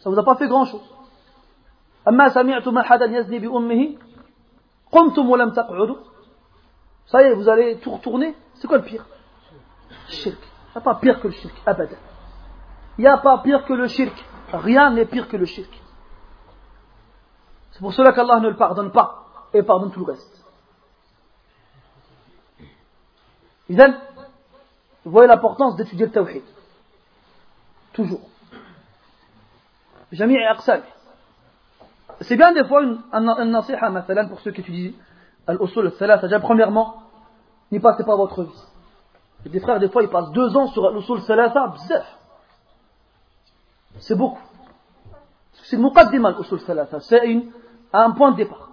vous 0.09 0.19
a 0.19 0.23
pas 0.23 0.35
fait 0.35 0.47
grand 0.47 0.65
chose. 0.65 0.93
Ça 7.07 7.21
y 7.21 7.25
est, 7.25 7.33
vous 7.33 7.49
allez 7.49 7.77
tout 7.79 7.91
retourner. 7.91 8.35
C'est 8.55 8.67
quoi 8.67 8.77
le 8.77 8.83
pire? 8.83 9.05
Shirk. 10.07 10.37
Il 10.39 10.75
n'y 10.75 10.77
a 10.77 10.81
pas 10.81 10.95
pire 10.95 11.19
que 11.19 11.27
le 11.27 11.33
shirk. 11.33 11.53
Il 12.97 13.01
n'y 13.01 13.07
a 13.07 13.17
pas 13.17 13.37
pire 13.39 13.65
que 13.65 13.73
le 13.73 13.87
shirk. 13.87 14.25
Rien 14.53 14.91
n'est 14.91 15.05
pire 15.05 15.27
que 15.27 15.37
le 15.37 15.45
shirk. 15.45 15.69
C'est 17.71 17.79
pour 17.79 17.93
cela 17.93 18.13
qu'Allah 18.13 18.39
ne 18.39 18.49
le 18.49 18.55
pardonne 18.55 18.91
pas 18.91 19.25
et 19.53 19.63
pardonne 19.63 19.91
tout 19.91 20.05
le 20.05 20.13
reste. 20.13 20.45
Vous 23.69 25.11
voyez 25.11 25.27
l'importance 25.27 25.75
d'étudier 25.75 26.05
le 26.05 26.11
tawhid. 26.11 26.43
Toujours. 27.97 28.21
Jami' 30.11 30.37
aqsam. 30.37 30.81
C'est 32.21 32.35
bien 32.35 32.51
des 32.51 32.63
fois 32.63 32.83
un, 33.11 33.27
un 33.27 33.45
nasiha, 33.45 33.91
pour 34.29 34.39
ceux 34.41 34.51
qui 34.51 34.61
étudient 34.61 34.91
al-usul 35.47 35.87
al-thalatha. 35.87 36.39
Premièrement, 36.39 37.01
n'y 37.71 37.79
passez 37.79 38.03
pas 38.03 38.15
votre 38.15 38.43
vie. 38.43 38.63
Des 39.47 39.59
frères, 39.59 39.79
des 39.79 39.89
fois, 39.89 40.03
ils 40.03 40.09
passent 40.09 40.31
deux 40.31 40.55
ans 40.55 40.67
sur 40.67 40.85
al-usul 40.85 41.17
al-thalatha, 41.17 41.67
bzef. 41.69 42.05
C'est 44.01 44.15
beaucoup. 44.15 44.43
C'est 45.63 45.77
muqaddima 45.77 46.29
al-usul 46.29 46.59
al-thalatha. 46.59 46.99
C'est 46.99 47.47
un 47.93 48.11
point 48.11 48.29
de 48.33 48.37
départ. 48.37 48.69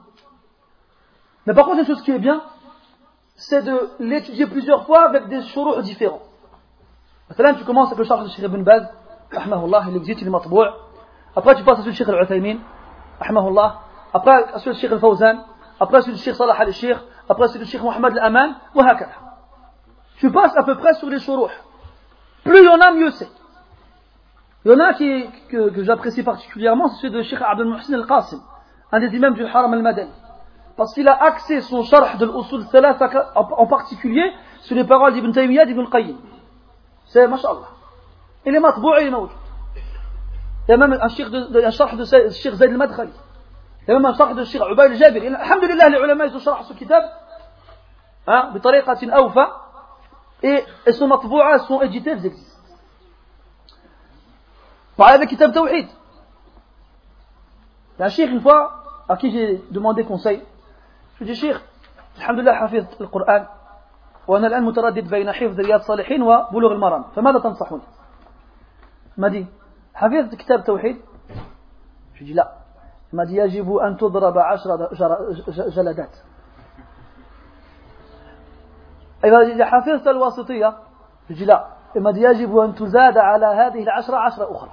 Mais 1.47 1.55
par 1.55 1.65
contre, 1.65 1.79
une 1.79 1.87
chose 1.87 2.03
qui 2.03 2.11
est 2.11 2.19
bien, 2.19 2.43
c'est 3.37 3.63
de 3.63 3.89
l'étudier 4.01 4.47
plusieurs 4.49 4.85
fois 4.85 5.09
avec 5.09 5.29
des 5.29 5.41
shuruh 5.45 5.83
différents. 5.83 6.21
Maintenant, 7.31 7.55
tu 7.55 7.65
commences 7.65 7.87
avec 7.87 8.01
le 8.01 8.05
charge 8.05 8.25
de 8.25 8.29
Sheikh 8.29 8.45
Ibn 8.45 8.63
Baz, 8.63 8.87
après, 11.37 11.55
tu 11.57 11.65
passes 11.65 11.79
à 11.79 11.83
celui 11.83 11.93
de 11.93 11.97
Sheikh 11.97 12.09
Al-Uthaymin, 12.09 12.59
Ahmahullah. 13.21 13.81
Après, 14.13 14.45
à 14.55 14.59
celui 14.59 14.77
de 14.77 14.81
Sheikh 14.81 14.93
Al-Fawzan. 14.93 15.45
Après, 15.81 16.03
celui 16.03 16.15
de 16.15 16.19
Sheikh 16.19 16.35
Salah 16.35 16.55
Al-Sheikh. 16.59 16.97
Après, 17.29 17.49
celui 17.49 17.61
de 17.61 17.65
Sheikh 17.71 17.83
Mohamed 17.83 18.17
Al-Aman. 18.19 18.55
Tu 20.19 20.31
passes 20.31 20.57
à 20.57 20.63
peu 20.63 20.77
près 20.77 20.95
sur 20.95 21.09
les 21.09 21.19
shuruh. 21.19 21.51
Plus 22.45 22.59
il 22.59 22.65
y 22.65 22.69
en 22.69 22.81
a, 22.81 22.93
mieux 22.93 23.11
c'est. 23.11 23.29
Il 24.65 24.73
y 24.73 24.75
en 24.75 24.81
a 24.81 24.95
qui, 24.95 25.27
que, 25.49 25.71
que 25.71 25.83
j'apprécie 25.83 26.23
particulièrement, 26.23 26.89
c'est 26.89 27.03
celui 27.03 27.15
de 27.15 27.23
Sheikh 27.23 27.41
Abdel 27.43 27.67
Muhsin 27.67 27.95
Al-Qasim, 27.95 28.41
un 28.93 29.01
des 29.01 29.15
imams 29.15 29.35
du 29.35 29.45
Haram 29.45 29.73
Al-Madani. 29.75 30.11
Parce 30.77 30.95
qu'il 30.95 31.07
a 31.09 31.23
axé 31.23 31.61
son 31.61 31.83
sharh 31.83 32.17
de 32.19 32.27
l'Usul 32.27 32.65
Salaf 32.65 33.01
en 33.35 33.67
particulier 33.67 34.33
sur 34.61 34.75
les 34.75 34.85
paroles 34.85 35.13
d'Ibn 35.13 35.33
Taymiyyah 35.33 35.67
d'Ibn 35.67 35.87
Qayyim. 35.87 36.17
C'est, 37.07 37.29
mashallah. 37.29 37.74
اللي 38.47 38.59
مطبوع 38.59 38.99
اللي 38.99 39.11
موجود 39.11 39.37
تمام؟ 40.69 40.93
الشيخ 40.93 41.29
الشرح 41.57 41.93
الشيخ 42.15 42.55
زيد 42.55 42.71
المدخلي. 42.71 43.13
تمام؟ 43.87 44.07
الشرح 44.07 44.31
الشيخ 44.31 44.63
عبيد 44.63 44.81
الجابري 44.81 45.29
الحمد 45.29 45.65
لله 45.65 45.89
لعلماء 45.89 46.39
شرحوا 46.39 46.71
الكتاب 46.71 47.03
ها؟ 48.29 48.51
بطريقة 48.51 49.17
أوفى. 49.17 49.47
et, 50.45 50.65
et 50.87 50.93
sont 50.93 51.09
matbou'a, 51.09 51.59
sont 51.61 51.81
éditées, 51.81 52.11
elles 52.11 52.27
existent. 52.27 52.61
Pareil 54.97 55.15
avec 55.17 55.29
Kitab 55.31 55.53
Tawhid. 55.53 55.89
Il 57.97 58.01
y 58.01 58.03
a 58.03 58.07
un 58.07 58.09
shir, 58.11 58.29
une 58.29 58.41
fois, 58.41 58.85
à 59.09 59.17
qui 59.17 59.31
j'ai 59.31 59.65
demandé 59.71 60.05
conseil, 60.05 60.43
je 61.19 61.25
lui 61.25 61.31
ai 61.31 61.35
dit, 61.35 61.53
alhamdulillah, 62.21 62.69
le 63.01 63.47
وأنا 64.29 64.47
الآن 64.47 64.63
متردد 64.63 65.11
بين 65.11 65.33
حفظ 65.33 65.61
رياض 65.61 65.81
الصالحين 65.81 66.23
وبلوغ 66.23 66.73
المرام 66.73 67.05
فماذا 67.17 67.39
تنصحني 67.39 67.81
Il 69.17 69.21
m'a 69.21 69.31
dit, 69.31 69.47
Hafiz 69.95 70.29
Kitab 70.37 70.65
Tawhid 70.65 70.97
Je 72.15 72.25
dis 72.25 72.35
là. 72.35 72.59
Il 73.13 73.17
m'a 73.17 73.27
dit, 73.27 73.35
Yajibu 73.35 73.79
an 73.81 73.95
ashra 73.95 74.89
jaladat. 75.69 76.09
Il 79.23 79.31
m'a 79.31 79.45
dit, 79.45 79.63
Hafiz 79.63 80.03
Tal-Wasitiya 80.03 80.81
Je 81.31 81.35
dis 81.35 81.45
là. 81.45 81.69
Il 81.95 82.03
m'a 82.03 82.13
dit, 82.13 82.21
Yajibu 82.21 82.59
ala 82.61 83.97
Ashra 83.97 84.25
ashra 84.25 84.51
ukhra. 84.51 84.69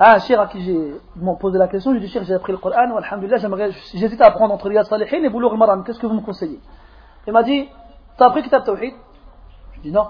Ah, 0.00 0.20
Cher 0.20 0.40
à 0.40 0.46
qui 0.46 0.62
j'ai 0.62 0.94
posé 1.40 1.58
la 1.58 1.66
question, 1.66 1.92
j'ai 1.92 1.98
dit 1.98 2.08
Cher, 2.08 2.22
j'ai 2.22 2.34
appris 2.34 2.52
le 2.52 2.58
Coran, 2.58 2.96
Alhamdulillah, 2.96 3.38
j'hésite 3.94 4.20
à 4.20 4.26
apprendre 4.26 4.54
entre 4.54 4.68
Riyad 4.68 4.86
Salihin 4.86 5.24
et 5.24 5.28
Boulour 5.28 5.56
Maram, 5.56 5.82
qu'est-ce 5.82 5.98
que 5.98 6.06
vous 6.06 6.14
me 6.14 6.20
conseillez 6.20 6.60
Il 7.26 7.32
m'a 7.32 7.42
dit 7.42 7.68
T'as 8.16 8.26
appris 8.28 8.44
Kitab 8.44 8.62
Tawhid 8.62 8.94
Je 9.72 9.80
dis 9.80 9.90
Non. 9.90 10.06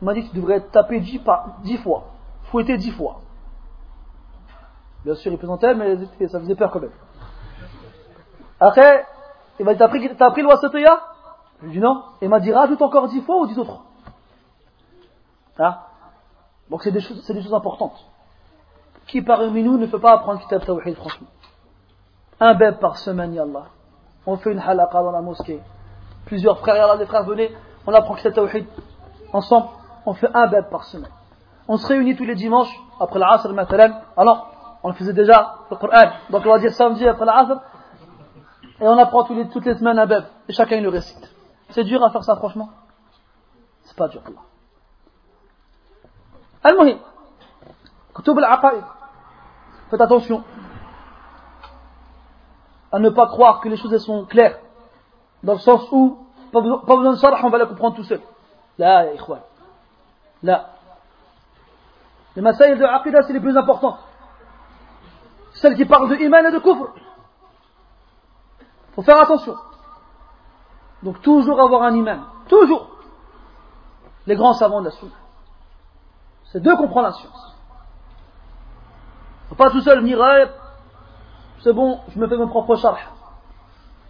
Il 0.00 0.04
m'a 0.04 0.14
dit, 0.14 0.28
tu 0.28 0.36
devrais 0.36 0.60
taper 0.60 1.00
dix, 1.00 1.20
dix 1.62 1.76
fois, 1.78 2.04
fouetter 2.44 2.76
dix 2.76 2.90
fois. 2.92 3.20
Bien 5.04 5.14
sûr, 5.14 5.32
il 5.32 5.38
plaisantait, 5.38 5.74
mais 5.74 5.96
ça 6.28 6.40
faisait 6.40 6.54
peur 6.54 6.70
quand 6.70 6.80
même. 6.80 6.92
Après, 8.58 9.06
il 9.58 9.64
m'a 9.64 9.72
dit, 9.72 9.78
t'as 9.78 10.26
appris, 10.26 10.42
le 10.42 10.48
Wasatiyah 10.48 11.00
Je 11.60 11.66
lui 11.66 11.72
dis 11.72 11.80
non. 11.80 12.02
Il 12.20 12.28
m'a 12.28 12.40
dit, 12.40 12.52
rajoute 12.52 12.80
encore 12.82 13.08
dix 13.08 13.20
fois 13.22 13.38
ou 13.40 13.46
dix 13.46 13.58
autres. 13.58 13.80
Hein? 15.58 15.76
Donc 16.70 16.82
c'est 16.82 16.92
des 16.92 17.00
choses, 17.00 17.26
des 17.26 17.42
choses 17.42 17.54
importantes. 17.54 18.04
Qui 19.06 19.22
parmi 19.22 19.62
nous 19.62 19.76
ne 19.76 19.86
peut 19.86 19.98
pas 19.98 20.12
apprendre 20.12 20.40
Kitab 20.40 20.64
Tawhid, 20.64 20.94
franchement? 20.96 21.26
Un 22.38 22.54
bébé 22.54 22.76
par 22.80 22.96
semaine, 22.96 23.34
Yallah. 23.34 23.66
On 24.24 24.36
fait 24.36 24.52
une 24.52 24.60
halaqa 24.60 25.02
dans 25.02 25.10
la 25.10 25.20
mosquée. 25.20 25.60
Plusieurs 26.26 26.58
frères, 26.60 26.76
Yallah, 26.76 26.96
les 26.96 27.06
frères, 27.06 27.24
venez, 27.24 27.50
on 27.86 27.92
apprend 27.92 28.14
Kitab 28.14 28.34
Tawhid 28.34 28.66
ensemble. 29.32 29.68
On 30.06 30.14
fait 30.14 30.30
un 30.34 30.46
bébé 30.46 30.66
par 30.70 30.84
semaine. 30.84 31.10
On 31.68 31.76
se 31.76 31.86
réunit 31.86 32.16
tous 32.16 32.24
les 32.24 32.34
dimanches, 32.34 32.74
après 32.98 33.18
l'Asr, 33.18 33.52
matalan. 33.52 34.00
Alors, 34.16 34.50
on 34.82 34.92
faisait 34.92 35.12
déjà 35.12 35.58
le 35.70 35.76
Coran. 35.76 36.10
Donc 36.30 36.42
on 36.44 36.48
va 36.48 36.58
dire 36.58 36.72
samedi 36.72 37.06
après 37.06 37.26
l'Asr. 37.26 37.60
Et 38.80 38.88
on 38.88 38.98
apprend 38.98 39.24
tous 39.24 39.34
les, 39.34 39.48
toutes 39.48 39.66
les 39.66 39.74
semaines 39.74 39.98
un 39.98 40.06
bébé. 40.06 40.26
Et 40.48 40.52
chacun 40.52 40.80
le 40.80 40.88
récite. 40.88 41.34
C'est 41.70 41.84
dur 41.84 42.02
à 42.02 42.10
faire 42.10 42.24
ça, 42.24 42.36
franchement 42.36 42.70
C'est 43.84 43.96
pas 43.96 44.08
dur, 44.08 44.22
Allah. 44.26 44.40
Al-Muhim. 46.64 46.98
Kutub 48.14 48.38
al-Aqaïd. 48.38 48.84
Faites 49.90 50.00
attention 50.00 50.42
à 52.92 52.98
ne 52.98 53.10
pas 53.10 53.26
croire 53.28 53.60
que 53.60 53.68
les 53.68 53.76
choses 53.76 53.96
sont 54.04 54.24
claires. 54.24 54.58
Dans 55.42 55.54
le 55.54 55.58
sens 55.58 55.86
où, 55.92 56.18
pas 56.52 56.60
besoin, 56.60 57.12
de 57.12 57.16
sarah, 57.16 57.40
on 57.44 57.50
va 57.50 57.58
la 57.58 57.66
comprendre 57.66 57.96
tout 57.96 58.04
seul. 58.04 58.20
Là. 58.78 59.06
Là. 60.42 60.70
Les 62.36 62.42
masaïs 62.42 62.78
de 62.78 62.84
Aqidah, 62.84 63.22
c'est 63.22 63.32
les 63.32 63.40
plus 63.40 63.56
importantes. 63.56 63.98
Celles 65.54 65.74
qui 65.74 65.84
parlent 65.84 66.08
de 66.08 66.16
iman 66.16 66.46
et 66.46 66.52
de 66.52 66.58
kufr. 66.58 66.92
faut 68.94 69.02
faire 69.02 69.20
attention. 69.20 69.56
Donc 71.02 71.20
toujours 71.22 71.60
avoir 71.60 71.82
un 71.82 71.94
iman. 71.94 72.20
Toujours. 72.48 72.88
Les 74.26 74.36
grands 74.36 74.54
savants 74.54 74.80
de 74.80 74.86
la 74.86 74.90
sunna. 74.92 75.12
C'est 76.52 76.60
d'eux 76.60 76.76
qu'on 76.76 76.88
prend 76.88 77.02
la 77.02 77.12
science 77.12 77.50
faut 79.50 79.56
pas 79.56 79.70
tout 79.70 79.80
seul 79.80 79.98
venir, 79.98 80.18
c'est 81.58 81.72
bon, 81.72 82.00
je 82.08 82.18
me 82.20 82.28
fais 82.28 82.36
mon 82.36 82.46
propre 82.46 82.76
charge. 82.76 83.04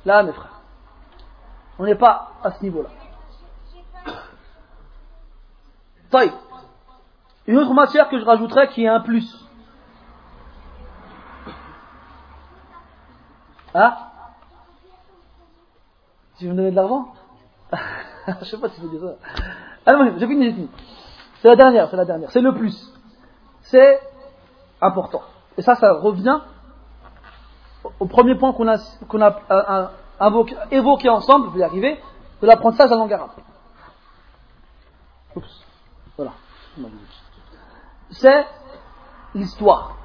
Là, 0.05 0.22
mes 0.22 0.33
frères, 0.33 0.61
on 1.78 1.85
n'est 1.85 1.95
pas 1.95 2.33
à 2.45 2.53
ce 2.53 2.62
niveau-là. 2.62 2.91
Taille. 6.11 6.32
Une 7.46 7.58
autre 7.58 7.72
matière 7.72 8.08
que 8.08 8.18
je 8.18 8.24
rajouterais 8.24 8.68
qui 8.68 8.84
est 8.84 8.88
un 8.88 9.00
plus. 9.00 9.36
Hein? 13.74 13.96
Si 16.34 16.46
vous 16.46 16.52
me 16.52 16.56
donnez 16.56 16.70
de 16.70 16.76
l'argent? 16.76 17.12
Je 18.40 18.44
sais 18.44 18.58
pas 18.58 18.68
si 18.68 18.80
vous 18.80 18.88
dire 18.88 19.00
ça. 19.00 19.98
J'ai 20.18 20.26
fini, 20.26 20.44
j'ai 20.44 20.52
fini. 20.52 20.70
C'est 21.40 21.48
la 21.48 21.56
dernière, 21.56 21.88
c'est 21.88 21.96
la 21.96 22.04
dernière. 22.04 22.30
C'est 22.30 22.40
le 22.40 22.54
plus. 22.54 22.92
C'est 23.62 24.00
important. 24.80 25.22
Et 25.56 25.62
ça, 25.62 25.74
ça 25.74 25.92
revient 25.94 26.40
au 27.98 28.06
premier 28.06 28.34
point 28.34 28.52
qu'on 28.52 28.68
a, 28.68 28.78
qu'on 29.08 29.20
a 29.20 29.40
euh, 29.50 29.86
évoqué 30.70 31.08
ensemble, 31.08 31.48
je 31.48 31.54
vais 31.54 31.61
y 31.61 31.62
arriver, 31.62 32.00
de 32.42 32.46
l'apprentissage 32.46 32.90
de 32.90 32.94
la 32.94 33.16
langue. 33.16 33.28
Oups. 35.36 35.69
Voilà. 36.19 36.34
C'est 38.11 38.45
l'histoire. 39.34 39.95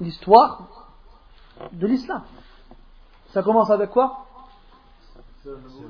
L'histoire 0.00 0.62
de 1.72 1.86
l'islam. 1.86 2.22
Ça 3.32 3.42
commence 3.42 3.70
avec 3.70 3.90
quoi 3.90 4.26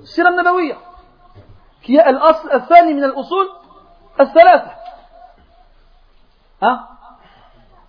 Sira 0.04 0.28
al-Nabawiyya. 0.28 0.76
Qui 1.82 1.96
est 1.96 2.12
l'asl 2.12 2.48
al-thani 2.50 2.94
min 2.94 3.02
al-usul 3.02 3.48
al-thalatha. 4.18 4.76
Hein 6.62 6.86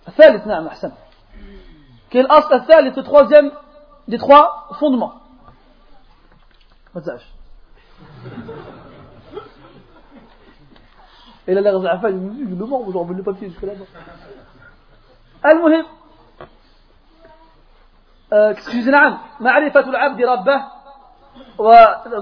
الثالث 0.08 0.46
نعم 0.46 0.66
أحسن 0.66 0.92
qui 2.10 2.18
est 2.18 2.22
l'asl 2.22 2.54
الثالث 2.54 2.96
le 2.96 3.02
troisième 3.04 3.52
des 4.08 4.18
trois 4.18 4.68
fondements 4.80 5.14
ما 11.48 11.54
تزعش 11.54 11.58
إلى 11.58 11.60
لا 11.60 11.70
غزع 11.70 11.96
فاج 11.96 12.12
يقول 12.14 12.58
له 12.58 12.66
ما 12.66 12.76
هو 12.76 12.90
ضرب 12.90 13.12
له 13.12 13.22
بابي 13.22 13.50
jusque 13.50 13.64
là-bas 13.64 13.88
المهم 15.46 15.86
excusez 18.32 18.88
نعم 18.88 19.18
معرفة 19.40 19.80
العبد 19.80 20.22
ربه 20.22 20.64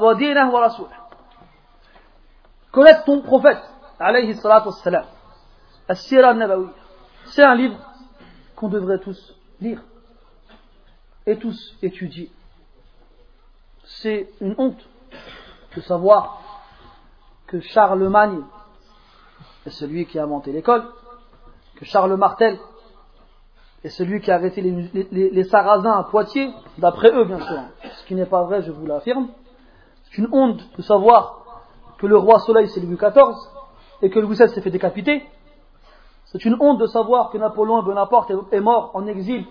ودينه 0.03 0.55
ورسوله 0.55 1.01
connaître 2.72 3.05
ton 3.05 3.22
prophète 3.22 3.62
عليه 4.01 4.30
الصلاة 4.30 4.66
والسلام 4.66 5.05
السيرة 5.90 6.30
النبوية 6.30 6.72
C'est 7.26 7.44
un 7.44 7.55
livre 7.55 7.76
qu'on 8.57 8.68
devrait 8.68 8.98
tous 8.98 9.34
lire 9.61 9.82
et 11.26 11.36
tous 11.38 11.76
étudier. 11.82 12.30
C'est 13.84 14.30
une 14.40 14.55
honte 14.59 14.82
de 15.76 15.80
savoir 15.82 16.40
que 17.46 17.61
Charlemagne 17.61 18.42
est 19.66 19.70
celui 19.72 20.05
qui 20.05 20.20
a 20.20 20.24
inventé 20.24 20.51
l'école, 20.51 20.84
que 21.76 21.86
Charles 21.86 22.16
Martel 22.16 22.57
est 23.84 23.89
celui 23.89 24.22
qui 24.22 24.32
a 24.32 24.36
arrêté 24.36 24.61
les, 24.61 25.43
Sarrasins 25.43 25.91
à 25.91 26.03
Poitiers, 26.03 26.51
d'après 26.78 27.11
eux 27.13 27.26
bien 27.26 27.39
sûr, 27.39 27.59
ce 27.84 28.05
qui 28.05 28.16
n'est 28.16 28.26
pas 28.26 28.43
vrai, 28.43 28.61
je 28.61 28.72
vous 28.72 28.86
l'affirme. 28.86 29.28
C'est 30.03 30.18
une 30.18 30.28
honte 30.32 30.61
de 30.78 30.82
savoir 30.82 31.43
que 31.97 32.07
le 32.07 32.18
roi 32.18 32.39
Soleil 32.39 32.68
c'est 32.70 32.80
Louis 32.80 32.97
XIV 32.97 33.36
et 34.01 34.09
que 34.09 34.20
Louis 34.20 34.36
XVI 34.36 34.49
s'est 34.49 34.61
fait 34.61 34.72
décapiter 34.72 35.24
c'est 36.36 36.43
une 36.43 36.57
honte 36.59 36.80
de 36.80 36.88
savoir 36.88 37.30
que 37.30 37.38
Napoléon 37.38 37.82
Bonaparte 37.82 38.30
est 38.51 38.59
mort 38.59 38.91
en 38.93 39.07
exil 39.07 39.45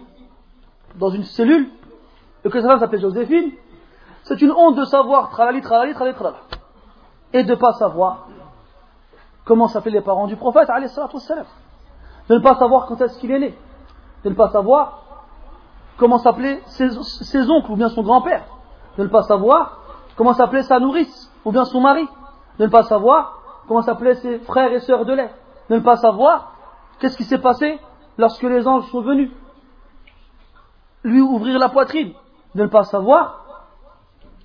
dans 0.97 1.09
une 1.09 1.25
cellule 1.25 1.71
et 2.45 2.51
que 2.51 2.61
sa 2.61 2.69
femme 2.69 2.79
s'appelait 2.79 3.01
Joséphine. 3.01 3.53
C'est 4.25 4.43
une 4.43 4.53
honte 4.53 4.77
de 4.77 4.85
savoir 4.85 5.31
tralali, 5.31 5.63
tralali, 5.63 5.95
tralali, 5.95 6.15
tralali. 6.15 6.37
Et 7.33 7.43
de 7.43 7.51
ne 7.51 7.55
pas 7.55 7.73
savoir 7.73 8.29
comment 9.45 9.69
s'appelaient 9.69 9.99
les 9.99 10.01
parents 10.01 10.27
du 10.27 10.37
prophète, 10.37 10.69
de 12.29 12.35
ne 12.35 12.39
pas 12.41 12.55
savoir 12.55 12.87
quand 12.87 13.01
est-ce 13.01 13.19
qu'il 13.19 13.31
est 13.31 13.39
né, 13.39 13.59
de 14.25 14.31
ne 14.31 14.35
pas 14.35 14.49
savoir 14.49 15.03
comment 15.97 16.19
s'appelaient 16.19 16.61
ses, 16.67 17.51
oncles 17.51 17.71
ou 17.71 17.77
bien 17.77 17.89
son 17.89 18.03
grand-père, 18.03 18.45
de 18.99 19.03
ne 19.05 19.09
pas 19.09 19.23
savoir 19.23 19.79
comment 20.17 20.33
s'appelait 20.33 20.63
sa 20.63 20.79
nourrice 20.81 21.31
ou 21.45 21.53
bien 21.53 21.65
son 21.65 21.81
mari, 21.81 22.09
de 22.59 22.65
ne 22.65 22.71
pas 22.71 22.85
savoir 22.85 23.41
comment 23.69 23.83
s'appelaient 23.83 24.15
ses 24.17 24.39
frères 24.41 24.73
et 24.73 24.81
sœurs 24.81 25.05
de 25.05 25.13
lait, 25.13 25.31
de 25.71 25.77
ne 25.77 25.81
pas 25.81 25.97
savoir 25.97 26.53
Qu'est-ce 26.99 27.17
qui 27.17 27.25
s'est 27.25 27.39
passé 27.39 27.81
lorsque 28.19 28.43
les 28.45 28.67
anges 28.67 28.89
sont 28.91 29.03
venus 29.03 29.31
Lui 31.03 31.21
ouvrir 31.21 31.59
la 31.59 31.69
poitrine, 31.69 32.13
de 32.55 32.63
ne 32.63 32.69
pas 32.69 32.85
savoir. 32.85 33.45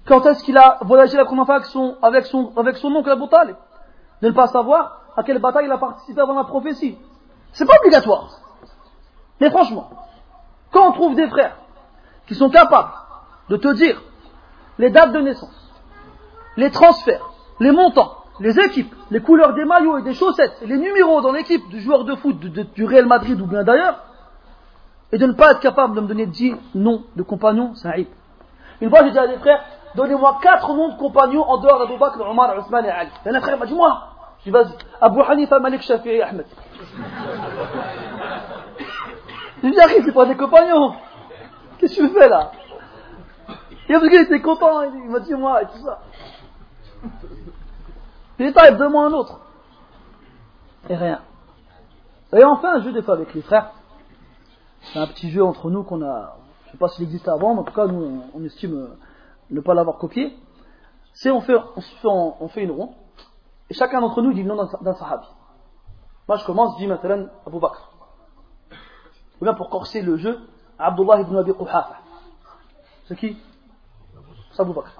Quand 0.05 0.25
est-ce 0.25 0.43
qu'il 0.43 0.57
a 0.57 0.79
voyagé 0.81 1.15
la 1.15 1.25
première 1.25 1.45
fois 1.45 1.55
avec 1.55 1.67
son, 1.67 1.95
avec 2.01 2.25
son, 2.25 2.51
avec 2.57 2.77
son 2.77 2.89
oncle 2.89 3.09
Abu 3.09 3.27
Talib 3.27 3.55
De 4.21 4.27
ne 4.27 4.33
pas 4.33 4.47
savoir 4.47 5.01
à 5.15 5.23
quelle 5.23 5.39
bataille 5.39 5.65
il 5.65 5.71
a 5.71 5.77
participé 5.77 6.19
avant 6.21 6.33
la 6.33 6.43
prophétie. 6.43 6.97
C'est 7.53 7.65
pas 7.65 7.75
obligatoire. 7.79 8.29
Mais 9.39 9.49
franchement, 9.49 9.89
quand 10.71 10.89
on 10.89 10.91
trouve 10.91 11.15
des 11.15 11.27
frères 11.29 11.57
qui 12.27 12.35
sont 12.35 12.49
capables 12.49 12.91
de 13.49 13.57
te 13.57 13.73
dire 13.73 14.01
les 14.77 14.89
dates 14.89 15.11
de 15.13 15.19
naissance, 15.19 15.71
les 16.57 16.71
transferts, 16.71 17.29
les 17.59 17.71
montants, 17.71 18.15
les 18.39 18.59
équipes, 18.59 18.93
les 19.11 19.21
couleurs 19.21 19.53
des 19.53 19.65
maillots 19.65 19.97
et 19.97 20.01
des 20.01 20.13
chaussettes, 20.13 20.57
les 20.61 20.77
numéros 20.77 21.21
dans 21.21 21.31
l'équipe 21.31 21.67
du 21.69 21.81
joueur 21.81 22.05
de 22.05 22.15
foot 22.15 22.37
du 22.39 22.85
Real 22.85 23.05
Madrid 23.05 23.39
ou 23.41 23.45
bien 23.45 23.63
d'ailleurs, 23.63 23.99
et 25.11 25.17
de 25.17 25.25
ne 25.25 25.33
pas 25.33 25.51
être 25.51 25.59
capable 25.59 25.95
de 25.95 26.01
me 26.01 26.07
donner 26.07 26.27
10 26.27 26.55
noms 26.75 27.03
de 27.15 27.23
compagnons, 27.23 27.73
c'est 27.75 27.87
un 27.87 27.95
hip. 27.95 28.09
Une 28.81 28.89
fois, 28.89 29.03
j'ai 29.03 29.11
dit 29.11 29.19
à 29.19 29.27
des 29.27 29.37
frères, 29.37 29.63
donnez-moi 29.95 30.39
4 30.41 30.73
noms 30.73 30.89
de 30.89 30.97
compagnons 30.97 31.43
en 31.43 31.57
dehors 31.57 31.79
d'Abou 31.79 31.97
Bakr, 31.97 32.21
Omar, 32.21 32.57
Ousmane 32.59 32.85
et 32.85 32.89
Ali. 32.89 33.11
Et 33.25 33.29
un 33.29 33.41
frère 33.41 33.57
m'a 33.57 33.65
dit, 33.65 33.73
moi, 33.73 34.08
dis, 34.43 34.51
vas-y, 34.51 34.73
Abu 35.01 35.21
Hanifa, 35.21 35.59
Malik, 35.59 35.81
Shafi'i 35.81 36.21
Ahmed. 36.21 36.45
J'ai 39.61 39.71
dit, 39.71 39.79
arrive, 39.79 40.03
c'est 40.05 40.13
pas 40.13 40.25
des 40.25 40.37
compagnons. 40.37 40.95
Qu'est-ce 41.77 41.97
que 41.97 42.07
tu 42.07 42.13
fais 42.13 42.29
là? 42.29 42.51
Et 43.89 43.93
le 43.93 44.07
gars, 44.07 44.21
il 44.21 44.21
était 44.21 44.41
content, 44.41 44.83
il 44.83 45.09
m'a 45.09 45.19
dit, 45.19 45.33
moi, 45.33 45.63
et 45.63 45.65
tout 45.65 45.83
ça. 45.83 45.99
Il 48.39 48.53
taille, 48.53 48.77
donne-moi 48.77 49.05
un 49.05 49.13
autre. 49.13 49.41
Et 50.89 50.95
rien. 50.95 51.21
Et 52.33 52.45
on 52.45 52.57
fait 52.57 52.67
un 52.67 52.81
jeu 52.81 52.93
des 52.93 53.01
fois 53.01 53.15
avec 53.15 53.33
les 53.33 53.41
frères. 53.41 53.71
C'est 54.81 54.99
un 54.99 55.07
petit 55.07 55.29
jeu 55.29 55.43
entre 55.43 55.69
nous 55.69 55.83
qu'on 55.83 56.01
a, 56.01 56.37
je 56.67 56.71
sais 56.71 56.77
pas 56.77 56.87
s'il 56.87 57.03
existait 57.03 57.31
avant, 57.31 57.53
mais 57.53 57.61
en 57.61 57.63
tout 57.63 57.73
cas, 57.73 57.87
nous, 57.87 58.23
on, 58.33 58.43
estime 58.45 58.75
euh, 58.75 58.97
ne 59.49 59.59
pas 59.59 59.73
l'avoir 59.73 59.97
copié. 59.97 60.37
C'est 61.13 61.31
on 61.31 61.41
fait, 61.41 61.55
on 62.05 62.47
fait 62.47 62.63
une 62.63 62.71
ronde, 62.71 62.91
et 63.69 63.73
chacun 63.73 64.01
d'entre 64.01 64.21
nous 64.21 64.33
dit 64.33 64.43
le 64.43 64.49
nom 64.49 64.67
d'un 64.81 64.93
sahabi. 64.95 65.27
Moi, 66.27 66.37
je 66.37 66.45
commence, 66.45 66.77
dis 66.77 66.87
maintenant 66.87 67.27
Abu 67.45 67.59
Bakr. 67.59 67.89
Ou 69.41 69.45
bien 69.45 69.53
pour 69.53 69.69
corser 69.69 70.01
le 70.01 70.17
jeu, 70.17 70.39
Abdullah 70.77 71.21
ibn 71.21 71.37
Abi 71.37 71.53
Quhafa. 71.53 71.97
C'est 73.07 73.15
qui? 73.15 73.37
C'est 74.51 74.61
Abu 74.61 74.73
Bakr. 74.73 74.91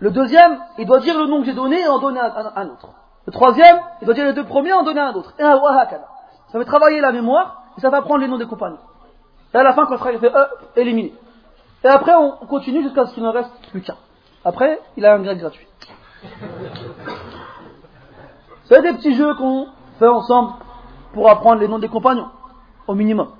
Le 0.00 0.10
deuxième, 0.10 0.58
il 0.78 0.86
doit 0.86 1.00
dire 1.00 1.16
le 1.18 1.26
nom 1.26 1.40
que 1.40 1.46
j'ai 1.46 1.54
donné 1.54 1.80
et 1.80 1.86
en 1.86 1.98
donner 1.98 2.20
un, 2.20 2.52
un, 2.56 2.68
autre. 2.68 2.88
Le 3.26 3.32
troisième, 3.32 3.80
il 4.00 4.04
doit 4.04 4.14
dire 4.14 4.24
les 4.24 4.32
deux 4.32 4.44
premiers 4.44 4.70
et 4.70 4.74
en 4.74 4.82
donner 4.82 5.00
un 5.00 5.12
autre. 5.12 5.32
Et 5.38 5.42
un 5.42 5.60
Ça 6.50 6.58
va 6.58 6.64
travailler 6.64 7.00
la 7.00 7.12
mémoire 7.12 7.62
et 7.78 7.80
ça 7.80 7.90
va 7.90 8.02
prendre 8.02 8.20
les 8.20 8.28
noms 8.28 8.38
des 8.38 8.46
compagnons. 8.46 8.80
Et 9.54 9.56
à 9.56 9.62
la 9.62 9.74
fin, 9.74 9.86
quand 9.86 9.92
le 9.92 9.98
frère 9.98 10.18
fait 10.18 10.34
euh, 10.34 10.46
éliminé. 10.74 11.14
Et 11.84 11.88
après, 11.88 12.14
on 12.14 12.32
continue 12.46 12.82
jusqu'à 12.82 13.06
ce 13.06 13.14
qu'il 13.14 13.22
ne 13.22 13.28
reste 13.28 13.50
plus 13.70 13.82
qu'un. 13.82 13.96
Après, 14.44 14.80
il 14.96 15.06
a 15.06 15.14
un 15.14 15.22
grade 15.22 15.38
gratuit. 15.38 15.66
C'est 18.64 18.82
des 18.82 18.92
petits 18.94 19.14
jeux 19.14 19.34
qu'on 19.34 19.68
fait 19.98 20.08
ensemble 20.08 20.54
pour 21.12 21.28
apprendre 21.28 21.60
les 21.60 21.68
noms 21.68 21.78
des 21.78 21.88
compagnons, 21.88 22.28
au 22.86 22.94
minimum. 22.94 23.32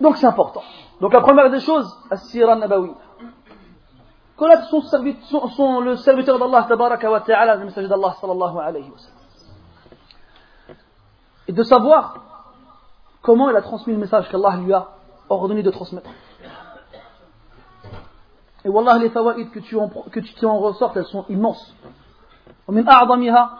Donc 0.00 0.16
c'est 0.16 0.26
important. 0.26 0.62
Donc 1.00 1.12
la 1.12 1.20
première 1.20 1.50
des 1.50 1.60
choses, 1.60 1.96
As-Sira 2.10 2.56
Nabawi. 2.56 2.90
Connaître 4.36 4.64
son, 4.68 4.80
serviteur 4.82 6.38
d'Allah, 6.38 6.66
le 6.68 7.64
messager 7.64 7.88
d'Allah, 7.88 8.16
sallallahu 8.20 8.58
alayhi 8.58 8.90
wa 8.90 8.98
sallam. 8.98 9.18
Et 11.46 11.52
de 11.52 11.62
savoir 11.62 12.16
comment 13.22 13.48
il 13.48 13.56
a 13.56 13.62
transmis 13.62 13.92
le 13.92 14.00
message 14.00 14.28
qu'Allah 14.28 14.56
lui 14.56 14.72
a 14.72 14.88
ordonné 15.28 15.62
de 15.62 15.70
transmettre. 15.70 16.10
Et 18.65 18.69
Wallah, 18.69 18.97
les 18.97 19.09
fawaïd 19.09 19.51
que 19.51 19.59
tu 19.59 19.77
en, 19.77 19.87
que 19.87 20.19
tu 20.19 20.45
en 20.45 20.59
ressortes, 20.59 20.97
elles 20.97 21.05
sont 21.05 21.25
immenses. 21.29 21.75
ومن 22.67 22.89
أعظمها 22.89 23.59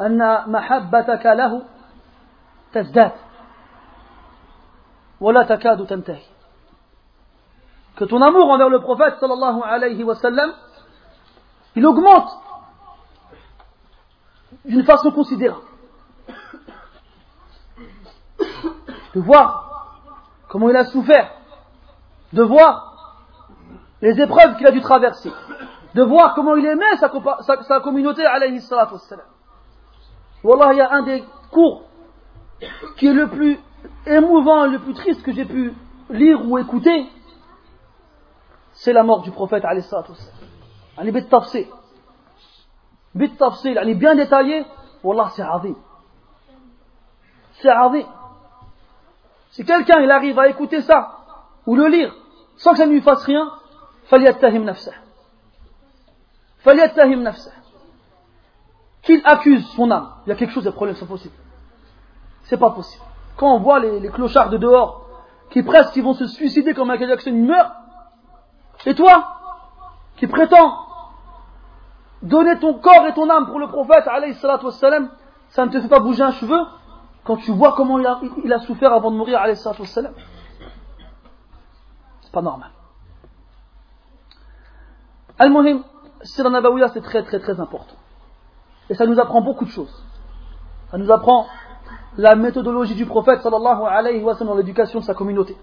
أن 0.00 0.50
محبتك 0.50 1.26
له 1.26 1.62
تزداد 2.72 3.12
ولا 5.20 5.42
تكاد 5.42 5.86
تنتهي 5.86 6.22
que 7.96 8.04
ton 8.04 8.22
amour 8.22 8.48
envers 8.48 8.70
le 8.70 8.80
prophète 8.80 9.16
sallallahu 9.20 9.60
alayhi 9.64 10.02
wa 10.04 10.14
sallam 10.14 10.52
il 11.74 11.84
augmente 11.84 12.30
d'une 14.64 14.84
façon 14.84 15.10
considérable 15.10 15.62
de 19.14 19.20
voir 19.20 19.98
comment 20.48 20.70
il 20.70 20.76
a 20.76 20.86
souffert 20.86 21.32
de 22.33 22.43
voir 22.43 23.25
les 24.01 24.19
épreuves 24.19 24.57
qu'il 24.57 24.67
a 24.67 24.71
dû 24.71 24.81
traverser 24.81 25.31
de 25.93 26.01
voir 26.01 26.33
comment 26.33 26.55
il 26.55 26.65
aimait 26.65 26.97
sa, 26.97 27.79
communauté, 27.79 28.25
alayhi 28.25 28.61
salatu 28.61 28.93
wassalam. 28.93 29.25
Wallah, 30.43 30.73
il 30.73 30.77
y 30.77 30.81
a 30.81 30.91
un 30.91 31.03
des 31.03 31.23
cours 31.51 31.83
qui 32.97 33.07
est 33.07 33.13
le 33.13 33.27
plus 33.29 33.59
émouvant, 34.05 34.65
le 34.65 34.79
plus 34.79 34.93
triste 34.93 35.23
que 35.23 35.31
j'ai 35.31 35.45
pu 35.45 35.73
lire 36.09 36.39
ou 36.47 36.57
écouter, 36.57 37.07
c'est 38.73 38.93
la 38.93 39.03
mort 39.03 39.21
du 39.21 39.31
prophète, 39.31 39.63
alayhi 39.65 39.83
salatu 39.83 40.11
wassalam. 40.11 41.13
Bit 43.15 43.37
tafsir, 43.37 43.77
est 43.77 43.93
bien 43.93 44.15
détaillée. 44.15 44.65
Wallah, 45.03 45.29
c'est 45.35 45.43
azim. 45.43 45.75
C'est 47.61 47.69
azim. 47.69 48.07
Si 49.51 49.63
quelqu'un 49.63 49.99
il 49.99 50.09
arrive 50.09 50.39
à 50.39 50.47
écouter 50.47 50.81
ça, 50.81 51.19
ou 51.67 51.75
le 51.75 51.87
lire, 51.87 52.15
sans 52.56 52.72
que 52.72 52.78
ça 52.78 52.86
ne 52.86 52.92
lui 52.92 53.02
fasse 53.02 53.24
rien, 53.24 53.50
فليتهم 56.64 57.22
نفسه 57.22 57.52
qu'il 59.02 59.22
accuse 59.24 59.66
son 59.76 59.90
âme. 59.90 60.08
Il 60.26 60.30
y 60.30 60.32
a 60.32 60.34
quelque 60.34 60.52
chose 60.52 60.64
de 60.64 60.70
problème, 60.70 60.96
c'est 60.96 61.06
possible. 61.06 61.34
C'est 62.42 62.58
pas 62.58 62.70
possible. 62.70 63.04
Quand 63.36 63.54
on 63.54 63.60
voit 63.60 63.78
les, 63.78 64.08
clochards 64.08 64.50
de 64.50 64.58
dehors 64.58 65.06
qui 65.50 65.62
presque 65.62 65.92
qui 65.92 66.00
vont 66.02 66.14
se 66.14 66.26
suicider 66.26 66.74
comme 66.74 66.88
Michael 66.88 67.08
Jackson 67.08 67.32
meurt, 67.32 67.72
et 68.84 68.94
toi, 68.94 69.14
qui 70.16 70.26
prétends 70.26 70.70
donner 72.22 72.58
ton 72.58 72.74
corps 72.74 73.06
et 73.06 73.14
ton 73.14 73.30
âme 73.30 73.46
pour 73.46 73.60
le 73.60 73.68
prophète, 73.68 74.04
ça 75.50 75.64
ne 75.64 75.70
te 75.70 75.80
fait 75.80 75.88
pas 75.88 76.00
bouger 76.00 76.22
un 76.22 76.32
cheveu 76.32 76.60
quand 77.24 77.36
tu 77.36 77.52
vois 77.52 77.72
comment 77.72 77.98
il 77.98 78.06
a, 78.06 78.20
il 78.44 78.52
a 78.52 78.58
souffert 78.58 78.92
avant 78.92 79.10
de 79.10 79.16
mourir, 79.16 79.40
C'est 79.54 80.31
pas 82.33 82.41
normal. 82.41 82.71
Al-Muhim, 85.39 85.83
Sira 86.23 86.49
Nabawiya, 86.49 86.89
c'est 86.89 87.01
très 87.01 87.23
très 87.23 87.39
très 87.39 87.59
important. 87.61 87.95
Et 88.89 88.95
ça 88.95 89.05
nous 89.05 89.19
apprend 89.19 89.41
beaucoup 89.41 89.65
de 89.65 89.69
choses. 89.69 90.03
Ça 90.91 90.97
nous 90.97 91.09
apprend 91.11 91.47
la 92.17 92.35
méthodologie 92.35 92.95
du 92.95 93.05
prophète 93.05 93.41
sallallahu 93.41 93.83
alayhi 93.87 94.21
wa 94.21 94.33
sallam 94.33 94.49
dans 94.49 94.57
l'éducation 94.57 94.99
de 94.99 95.05
sa 95.05 95.13
communauté. 95.13 95.55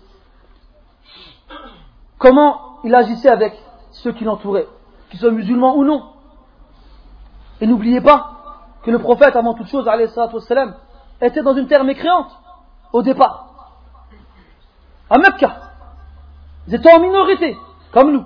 Comment 2.18 2.78
il 2.84 2.94
agissait 2.94 3.28
avec 3.28 3.60
ceux 3.92 4.12
qui 4.12 4.24
l'entouraient, 4.24 4.68
qu'ils 5.10 5.20
soient 5.20 5.30
musulmans 5.30 5.76
ou 5.76 5.84
non. 5.84 6.12
Et 7.60 7.66
n'oubliez 7.66 8.00
pas 8.00 8.32
que 8.82 8.90
le 8.90 8.98
prophète, 8.98 9.36
avant 9.36 9.54
toute 9.54 9.66
chose, 9.68 9.88
était 11.20 11.42
dans 11.42 11.54
une 11.54 11.66
terre 11.66 11.84
mécréante 11.84 12.30
au 12.92 13.02
départ. 13.02 13.76
À 15.10 15.18
Mecca. 15.18 15.69
Ils 16.70 16.76
étaient 16.76 16.92
en 16.92 17.00
minorité, 17.00 17.58
comme 17.90 18.12
nous. 18.12 18.24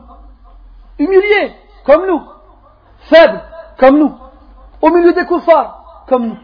Humiliés, 0.99 1.55
comme 1.86 2.07
nous, 2.07 2.22
faibles 3.09 3.42
comme 3.78 3.99
nous, 3.99 4.14
au 4.82 4.90
milieu 4.90 5.14
des 5.14 5.24
koufars 5.24 6.05
comme 6.07 6.26
nous. 6.26 6.38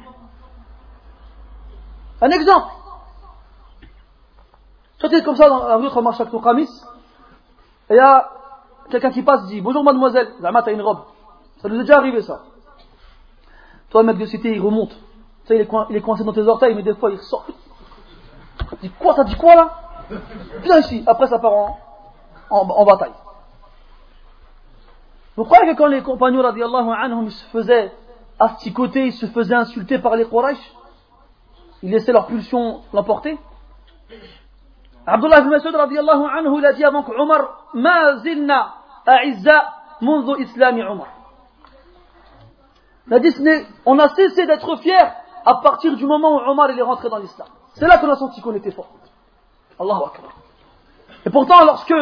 Un 2.22 2.30
exemple. 2.30 2.68
Toi, 4.98 5.08
tu 5.10 5.16
es 5.16 5.22
comme 5.22 5.36
ça 5.36 5.48
dans 5.50 5.68
la 5.68 5.76
rue 5.76 5.90
Khamarchak 5.90 6.30
Khamis, 6.30 6.70
et 7.90 7.94
il 7.94 7.96
y 7.96 8.00
a 8.00 8.30
quelqu'un 8.90 9.10
qui 9.10 9.22
passe 9.22 9.46
dit 9.46 9.60
Bonjour 9.60 9.84
mademoiselle, 9.84 10.32
Zama, 10.40 10.62
t'as 10.62 10.72
une 10.72 10.82
robe. 10.82 11.02
Ça 11.60 11.68
nous 11.68 11.76
est 11.76 11.80
déjà 11.80 11.98
arrivé 11.98 12.22
ça. 12.22 12.44
Toi, 13.90 14.04
mec 14.04 14.16
de 14.16 14.24
cité, 14.24 14.54
il 14.54 14.60
remonte. 14.62 14.90
Tu 15.44 15.48
sais, 15.48 15.68
il 15.90 15.96
est, 15.96 16.00
coincé 16.00 16.24
dans 16.24 16.32
tes 16.32 16.48
orteils, 16.48 16.74
mais 16.74 16.82
des 16.82 16.94
fois, 16.94 17.10
il 17.10 17.18
ressort. 17.18 17.44
Dit 18.80 18.90
Quoi 18.98 19.14
T'as 19.14 19.24
dit 19.24 19.36
quoi 19.36 19.54
là? 19.54 19.70
Viens 20.62 20.78
ici. 20.78 21.04
Après, 21.06 21.26
ça 21.26 21.38
part 21.38 21.52
en, 21.52 21.78
en 22.50 22.84
bataille. 22.84 23.12
Vous 25.36 25.44
croyez 25.44 25.72
que 25.72 25.78
quand 25.78 25.86
les 25.86 26.02
compagnons 26.02 26.42
radiallahu 26.42 26.90
anhum 26.90 27.30
se 27.30 27.44
faisaient 27.46 27.92
asticoter, 28.38 29.06
ils 29.06 29.12
se 29.12 29.26
faisaient 29.26 29.54
insulter 29.54 29.98
par 29.98 30.16
les 30.16 30.26
Quraysh, 30.28 30.58
ils 31.82 31.90
laissaient 31.90 32.12
leur 32.12 32.26
pulsion 32.26 32.82
l'emporter? 32.92 33.38
Abdullah 35.06 35.38
ibn 35.38 35.48
Mas'ud 35.48 35.74
radiallahu 35.74 36.24
anhu, 36.24 36.58
il 36.58 36.66
a 36.66 36.72
dit 36.72 36.84
avant 36.84 37.02
que 37.02 37.12
Omar, 37.12 37.68
ma 37.74 38.18
zilna 38.18 38.74
a'izza 39.06 39.72
mundu 40.00 40.42
islami 40.42 40.82
Omar. 40.82 41.08
Il 43.10 43.20
dit, 43.20 43.66
on 43.86 43.98
a 43.98 44.08
cessé 44.10 44.46
d'être 44.46 44.76
fiers 44.76 45.08
à 45.44 45.54
partir 45.62 45.96
du 45.96 46.06
moment 46.06 46.36
où 46.36 46.50
Omar 46.50 46.70
est 46.70 46.82
rentré 46.82 47.08
dans 47.08 47.18
l'islam. 47.18 47.48
C'est 47.74 47.86
là 47.86 47.98
qu'on 47.98 48.10
a 48.10 48.16
senti 48.16 48.40
qu'on 48.40 48.54
était 48.54 48.70
fort. 48.70 48.88
Allahu 49.78 50.02
Akbar. 50.04 50.32
Et 51.24 51.30
pourtant, 51.30 51.64
lorsque 51.64 51.94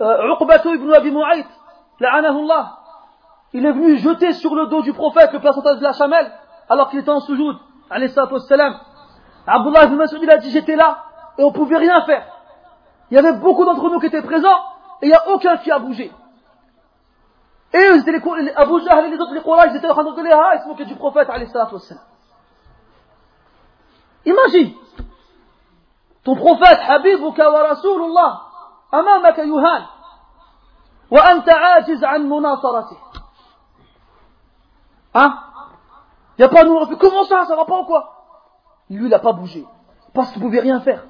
Uqbatu 0.00 0.74
ibn 0.74 0.92
Abi 0.92 1.10
Mu'ayt 1.10 1.46
il 3.52 3.64
est 3.66 3.72
venu 3.72 3.98
jeter 3.98 4.32
sur 4.34 4.54
le 4.54 4.66
dos 4.66 4.82
du 4.82 4.92
prophète 4.92 5.32
le 5.32 5.40
placentage 5.40 5.78
de 5.78 5.82
la 5.82 5.92
chamelle, 5.92 6.30
alors 6.68 6.90
qu'il 6.90 6.98
était 7.00 7.10
en 7.10 7.20
soujoud, 7.20 7.56
salam. 8.48 8.78
Abdullah 9.46 9.84
ibn 9.84 9.96
Mas'ud, 9.96 10.22
il 10.22 10.30
a 10.30 10.36
dit, 10.38 10.50
j'étais 10.50 10.76
là, 10.76 11.04
et 11.38 11.42
on 11.42 11.52
pouvait 11.52 11.78
rien 11.78 12.02
faire. 12.02 12.26
Il 13.10 13.14
y 13.14 13.18
avait 13.18 13.32
beaucoup 13.38 13.64
d'entre 13.64 13.88
nous 13.90 13.98
qui 13.98 14.06
étaient 14.06 14.22
présents, 14.22 14.58
et 15.00 15.06
il 15.06 15.08
n'y 15.08 15.14
a 15.14 15.28
aucun 15.30 15.56
qui 15.56 15.70
a 15.70 15.78
bougé. 15.78 16.12
Et 17.72 17.78
eux, 17.78 17.98
c'était 17.98 18.12
les, 18.12 18.52
Abu 18.54 18.80
les 18.80 19.20
autres, 19.20 19.34
les 19.34 19.42
Quraysh, 19.42 19.70
ils 19.72 19.76
étaient 19.76 19.88
en 19.88 19.94
train 19.94 20.04
de 20.04 20.22
les 20.22 20.30
ils 20.30 20.62
se 20.62 20.68
moquaient 20.68 20.84
du 20.84 20.96
prophète, 20.96 21.28
salam. 21.48 21.68
Imagine, 24.24 24.74
ton 26.22 26.36
prophète, 26.36 26.78
Habibuka 26.86 27.50
wa 27.50 27.68
Rasulullah, 27.68 28.47
amamaka 28.91 29.43
yuhan, 29.43 29.87
وأنت 31.11 31.49
عاجز 31.49 32.03
عن 32.03 32.29
مناصرته 32.29 32.97
Hein 35.15 35.33
Il 36.37 36.41
n'y 36.41 36.45
a 36.45 36.49
pas 36.49 36.63
nous, 36.63 36.73
on 36.73 36.87
fait 36.87 36.97
comment 36.97 37.23
ça, 37.25 37.45
ça 37.45 37.55
va 37.55 37.65
pas 37.65 37.79
ou 37.79 37.85
quoi 37.85 38.25
Lui, 38.89 39.05
il 39.05 39.09
n'a 39.09 39.19
pas 39.19 39.33
bougé, 39.33 39.63
parce 40.15 40.31
qu'il 40.31 40.41
ne 40.41 40.47
pouvait 40.47 40.61
rien 40.61 40.79
faire. 40.79 41.03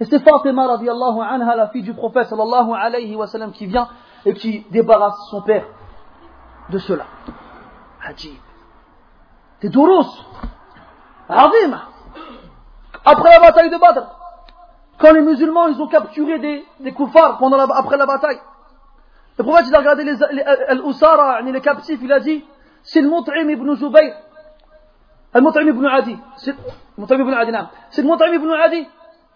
Et 0.00 0.06
c'est 0.06 0.20
Fatima 0.20 0.66
radiallahu 0.66 1.20
anha, 1.20 1.54
la 1.56 1.68
fille 1.68 1.82
du 1.82 1.92
prophète 1.92 2.28
sallallahu 2.28 2.72
alayhi 2.72 3.14
wa 3.14 3.26
sallam, 3.26 3.52
qui 3.52 3.66
vient 3.66 3.88
et 4.24 4.32
qui 4.32 4.64
débarrasse 4.70 5.18
son 5.30 5.42
père 5.42 5.66
de 6.70 6.78
cela. 6.78 7.04
Hajib. 8.02 8.40
Des 9.60 9.68
douros. 9.68 10.06
عظيمة 11.30 11.80
après 13.04 13.30
la 13.30 13.40
bataille 13.40 13.70
de 13.70 13.78
Badr 13.78 14.06
Quand 14.99 15.13
les 15.13 15.21
musulmans, 15.21 15.67
ils 15.67 15.81
ont 15.81 15.87
capturé 15.87 16.39
des, 16.39 16.65
des 16.81 16.91
koufars 16.91 17.41
après 17.75 17.97
la 17.97 18.05
bataille. 18.05 18.39
Le 19.37 19.43
prophète, 19.45 19.65
il 19.69 19.75
a 19.75 19.79
regardé 19.79 20.03
les, 20.03 20.15
les, 20.31 21.51
les 21.51 21.61
captifs, 21.61 21.99
il 22.01 22.11
a 22.11 22.19
dit, 22.19 22.43
c'est 22.83 22.99
le 23.01 23.09
Mut'im 23.09 23.49
ibn 23.49 23.73
Zubayr. 23.75 24.13
Le 25.33 25.41
Mut'im 25.41 25.67
ibn 25.67 25.85
Adi. 25.85 26.17
C'est 26.35 26.51
le 26.51 26.57
Mut'im 26.97 27.21
ibn 27.21 27.33
Adi, 27.33 27.53
C'est 27.91 28.01
le 28.01 28.09
Mut'im 28.09 28.33
ibn 28.33 28.51
Adi. 28.51 28.87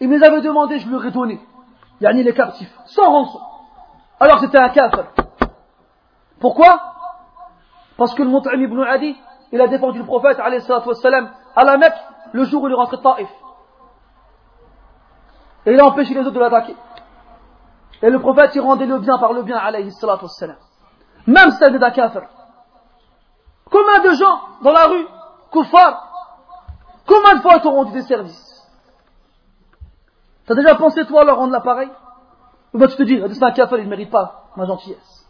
Il 0.01 0.09
me 0.09 0.18
les 0.18 0.24
avait 0.26 0.41
demandé, 0.41 0.80
je 0.80 0.89
leur 0.89 1.05
ai 1.05 1.11
donné. 1.11 1.39
Yani 2.01 2.24
les 2.24 2.34
captifs. 2.34 2.74
Sans 2.86 3.09
rançon. 3.09 3.39
Alors 4.20 4.39
c'était 4.39 4.57
un 4.57 4.70
kafir. 4.70 5.05
Pourquoi? 6.41 6.82
Parce 7.95 8.14
que 8.14 8.24
le 8.24 8.30
Mut'im 8.30 8.59
ibn 8.59 8.82
Adi, 8.82 9.16
il 9.53 9.61
a 9.61 9.68
défendu 9.68 9.99
le 9.99 10.05
prophète, 10.05 10.39
alayhi 10.41 10.61
salatu 10.61 10.89
wassalam, 10.89 11.30
à 11.55 11.64
la 11.64 11.78
Mecque, 11.78 11.93
le 12.34 12.43
jour 12.43 12.64
où 12.64 12.68
il 12.68 12.74
est 12.74 12.76
rentré 12.76 12.97
de 12.97 13.01
Taif. 13.01 13.30
Et 15.66 15.74
il 15.74 15.80
a 15.80 15.86
empêché 15.86 16.14
les 16.14 16.22
autres 16.22 16.32
de 16.32 16.39
l'attaquer. 16.39 16.76
Et 18.01 18.09
le 18.09 18.20
prophète, 18.20 18.51
il 18.55 18.61
rendait 18.61 18.86
le 18.86 18.99
bien 18.99 19.18
par 19.18 19.34
le 19.34 19.43
bien, 19.43 19.57
alayhi 19.57 19.91
salatu 19.91 20.26
wassalam. 20.26 20.57
Même 21.26 21.51
celle 21.51 21.80
d'un 21.80 21.91
kafir. 21.91 22.24
Combien 23.72 23.99
de 24.01 24.16
gens 24.16 24.41
dans 24.61 24.72
la 24.72 24.88
rue, 24.88 25.07
kuffar, 25.51 26.11
combien 27.07 27.36
de 27.36 27.41
fois 27.41 27.59
t'ont 27.59 27.72
rendu 27.72 27.93
des 27.93 28.01
services? 28.01 28.70
T'as 30.45 30.55
déjà 30.55 30.76
pensé, 30.76 31.05
toi, 31.05 31.24
leur 31.24 31.38
rendre 31.38 31.53
l'appareil? 31.53 31.89
Ou 32.74 32.78
bien 32.78 32.88
tu 32.88 32.97
te 32.97 33.03
dis, 33.03 33.22
c'est 33.34 33.43
un 33.43 33.51
kafir, 33.51 33.78
il 33.78 33.86
ne 33.86 33.89
mérite 33.89 34.11
pas 34.11 34.49
ma 34.57 34.66
gentillesse. 34.66 35.26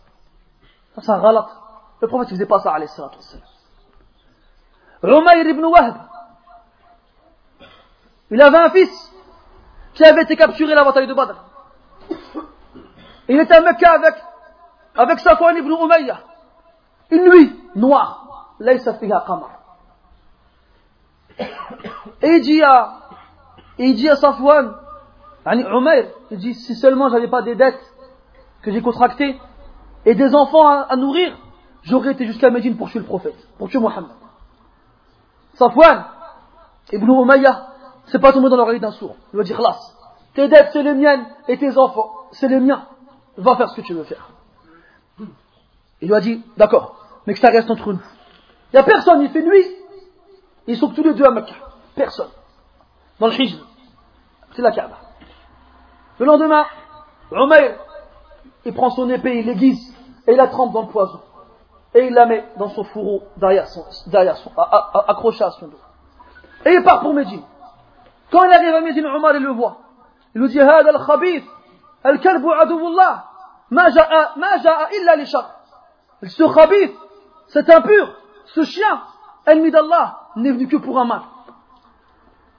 Ça, 0.96 1.02
c'est 1.02 1.12
un 1.12 1.18
ralat. 1.18 1.48
Le 2.02 2.08
prophète, 2.08 2.30
il 2.32 2.36
faisait 2.36 2.48
pas 2.48 2.60
ça, 2.60 2.74
alayhi 2.74 2.90
salatu 2.90 3.18
wassalam. 3.18 3.46
Umayr 5.04 5.48
ibn 5.48 5.64
Wahb. 5.66 5.96
Il 8.32 8.42
avait 8.42 8.58
un 8.58 8.70
fils 8.72 9.13
qui 9.94 10.04
avait 10.04 10.24
été 10.24 10.36
capturé 10.36 10.74
la 10.74 10.84
bataille 10.84 11.08
de 11.08 11.14
Badr. 11.14 11.36
Il 13.28 13.40
était 13.40 13.56
à 13.56 13.62
Mecca 13.62 13.92
avec, 13.92 14.16
avec 14.96 15.20
Safwan 15.20 15.56
ibn 15.58 15.72
Umayya. 15.72 16.20
Une 17.12 17.30
nuit 17.30 17.60
noire. 17.76 18.56
Laysa 18.60 18.96
fiha 18.96 19.24
qamar. 19.26 19.50
Et 22.22 22.28
il 22.28 22.42
dit 22.42 22.62
à, 22.62 23.00
il 23.78 23.96
dit 23.96 24.10
à 24.10 24.16
Safwan, 24.16 24.76
il 25.52 26.38
dit, 26.38 26.54
si 26.54 26.76
seulement 26.76 27.10
j'avais 27.10 27.28
pas 27.28 27.42
des 27.42 27.56
dettes 27.56 27.82
que 28.62 28.72
j'ai 28.72 28.82
contractées 28.82 29.40
et 30.06 30.16
des 30.16 30.36
enfants 30.36 30.68
à, 30.68 30.96
nourrir, 30.96 31.38
j'aurais 31.84 32.12
été 32.12 32.26
jusqu'à 32.26 32.50
Médine 32.50 32.78
pour 32.78 32.90
tuer 32.90 33.00
le 33.00 33.06
prophète, 33.06 33.36
pour 33.58 33.70
tuer 33.70 33.80
Mohammed. 33.80 34.12
Safwan, 35.56 36.06
Ibn 36.92 37.10
Umayya, 37.10 37.73
c'est 38.14 38.20
pas 38.20 38.32
tombé 38.32 38.48
dans 38.48 38.58
l'oreille 38.58 38.80
d'un 38.80 38.92
sourd. 38.92 39.16
Il 39.34 39.38
va 39.38 39.44
dire, 39.44 39.60
là, 39.60 39.76
tes 40.36 40.48
dettes 40.48 40.70
c'est 40.72 40.84
les 40.84 40.94
miennes 40.94 41.26
et 41.48 41.58
tes 41.58 41.76
enfants 41.80 42.12
c'est 42.32 42.48
les 42.48 42.60
miens. 42.60 42.86
Va 43.38 43.56
faire 43.56 43.68
ce 43.72 43.78
que 43.78 43.82
tu 43.82 43.96
veux 43.96 44.04
faire. 44.04 44.30
Il 46.00 46.10
lui 46.10 46.14
a 46.14 46.20
dit, 46.20 46.44
d'accord, 46.56 46.96
mais 47.26 47.34
que 47.34 47.40
ça 47.40 47.50
reste 47.50 47.72
entre 47.72 47.92
nous. 47.92 48.04
Il 48.72 48.76
n'y 48.76 48.80
a 48.80 48.84
personne, 48.84 49.20
il 49.24 49.30
fait 49.32 49.42
nuit. 49.42 49.66
Ils 50.68 50.78
sont 50.78 50.90
tous 50.90 51.02
les 51.02 51.16
deux 51.16 51.26
à 51.26 51.32
Mecca. 51.32 51.56
Personne. 51.96 52.30
Dans 53.20 53.26
le 53.26 53.34
Hijr. 53.34 53.66
C'est 54.52 54.62
la 54.62 54.72
Kaaba. 54.72 54.98
Le 56.20 56.26
lendemain, 56.28 56.68
Umayr, 57.32 57.80
il 58.64 58.76
prend 58.76 58.92
son 58.92 59.10
épée, 59.10 59.40
il 59.40 59.48
l'aiguise 59.48 59.92
et 60.28 60.34
il 60.34 60.38
la 60.38 60.50
trempe 60.50 60.72
dans 60.72 60.84
le 60.84 60.90
poison 60.90 61.20
et 61.96 62.06
il 62.06 62.14
la 62.14 62.28
met 62.28 62.46
dans 62.58 62.70
son 62.70 62.84
fourreau 62.84 63.24
derrière 63.38 63.68
son, 63.70 63.84
derrière 64.06 64.38
son, 64.38 64.52
accroché 64.56 65.44
à 65.44 65.50
son 65.50 65.68
dos. 65.68 65.80
Et 66.64 66.74
il 66.74 66.84
part 66.84 67.00
pour 67.00 67.16
Médine. 67.16 67.42
Quand 68.33 68.45
il 68.45 68.53
arrive 68.53 68.75
à 68.75 68.81
Médine, 68.81 69.07
Omar 69.07 69.35
il 69.37 69.43
le 69.43 69.53
voit. 69.53 69.79
Il 70.35 70.41
lui 70.43 70.49
dit 70.49 70.61
هذا 70.61 70.91
الخبيث 70.91 71.45
الكلب 72.07 72.49
عدو 72.49 72.87
الله 72.87 73.23
ما 73.71 73.89
جاء 73.89 74.39
ما 74.39 74.57
جاء 74.57 74.89
إلا 74.97 75.23
لشر. 75.23 75.45
Ce 76.23 76.43
khabith, 76.43 76.95
cet 77.49 77.71
impur, 77.71 78.09
ce 78.47 78.63
chien, 78.65 79.03
ennemi 79.47 79.71
d'Allah, 79.71 80.19
n'est 80.37 80.51
venu 80.51 80.67
que 80.67 80.77
pour 80.77 80.99
un 80.99 81.05
mal. 81.05 81.23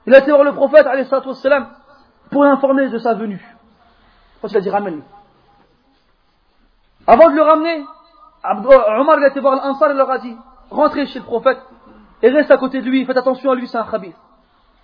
Il 0.06 0.14
a 0.14 0.18
été 0.18 0.30
voir 0.30 0.44
le 0.44 0.54
prophète 0.54 0.86
wassalam, 0.86 1.68
pour 2.30 2.44
l'informer 2.44 2.88
de 2.88 2.98
sa 2.98 3.14
venue. 3.14 3.44
Quand 4.40 4.48
il 4.48 4.56
a 4.56 4.60
dit 4.60 4.70
ramène-le. 4.70 5.02
Avant 7.06 7.28
de 7.28 7.34
le 7.34 7.42
ramener, 7.42 7.84
Omar 8.44 9.18
a 9.18 9.26
été 9.26 9.40
voir 9.40 9.56
l'Ansar 9.56 9.90
et 9.90 9.94
leur 9.94 10.10
a 10.10 10.18
dit 10.18 10.36
rentrez 10.70 11.06
chez 11.06 11.18
le 11.18 11.24
prophète 11.24 11.60
et 12.22 12.30
reste 12.30 12.50
à 12.50 12.56
côté 12.56 12.80
de 12.80 12.86
lui, 12.88 13.04
faites 13.04 13.16
attention 13.16 13.50
à 13.50 13.54
lui, 13.54 13.68
c'est 13.68 13.78
un 13.78 13.84
khabith. 13.84 14.16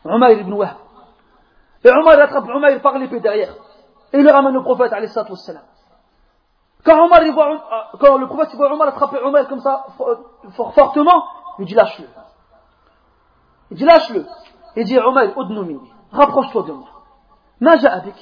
Umayr 0.06 0.40
ibn 0.40 0.54
Wahb. 0.54 0.78
Et 1.84 1.90
Omar 1.90 2.20
attrape 2.20 2.48
Umayr 2.48 2.82
par 2.82 2.98
l'épée 2.98 3.20
derrière. 3.20 3.54
Et 4.14 4.20
il 4.20 4.30
ramène 4.30 4.54
le 4.54 4.62
prophète, 4.62 4.94
alayhi 4.94 5.12
wassalam. 5.16 5.64
Quand, 6.84 7.06
Omar, 7.06 7.22
voit, 7.32 7.90
quand 8.00 8.18
le 8.18 8.28
prophète 8.28 8.56
voit 8.56 8.74
Omar 8.74 8.88
attraper 8.90 9.20
Omar 9.24 9.48
comme 9.48 9.62
ça, 9.62 9.86
fortement, 10.56 11.24
il 11.60 11.66
dit 11.66 11.76
lâche-le. 11.76 12.08
Il 13.72 13.78
dit 13.78 13.86
lâche-le. 13.86 14.26
Il 14.76 14.86
dit 14.86 14.98
Omar, 14.98 15.26
odnomini, 15.38 15.92
rapproche-toi 16.12 16.64
de 16.64 16.72
moi. 16.72 16.88
Naja 17.60 17.94
avec. 17.94 18.16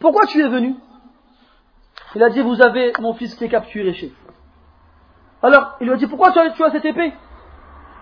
Pourquoi 0.00 0.26
tu 0.26 0.40
es 0.40 0.48
venu? 0.48 0.76
Il 2.14 2.22
a 2.22 2.30
dit, 2.30 2.40
vous 2.40 2.62
avez 2.62 2.92
mon 3.00 3.14
fils 3.14 3.34
qui 3.34 3.44
est 3.44 3.48
capturé 3.48 3.92
chez 3.94 4.08
vous. 4.08 4.32
Alors, 5.42 5.76
il 5.80 5.86
lui 5.86 5.94
a 5.94 5.96
dit, 5.96 6.06
pourquoi 6.06 6.32
tu 6.32 6.38
as, 6.38 6.50
tu 6.50 6.62
as 6.64 6.70
cette 6.70 6.84
épée? 6.84 7.12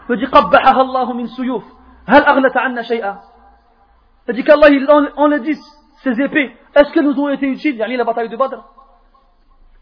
Il 0.09 0.15
lui 0.15 0.25
a 0.25 1.05
dit, 1.05 1.15
min 1.15 1.27
suyuf. 1.29 1.65
C'est-à-dire 4.27 4.45
qu'Allah 4.45 4.69
enlève 5.17 5.45
ses 6.03 6.21
épées. 6.21 6.57
Est-ce 6.75 6.93
qu'elles 6.93 7.05
nous 7.05 7.19
ont 7.19 7.29
été 7.29 7.47
utiles 7.47 7.77
Yani 7.77 7.97
la 7.97 8.05
bataille 8.05 8.29
de 8.29 8.37
Badr? 8.37 8.63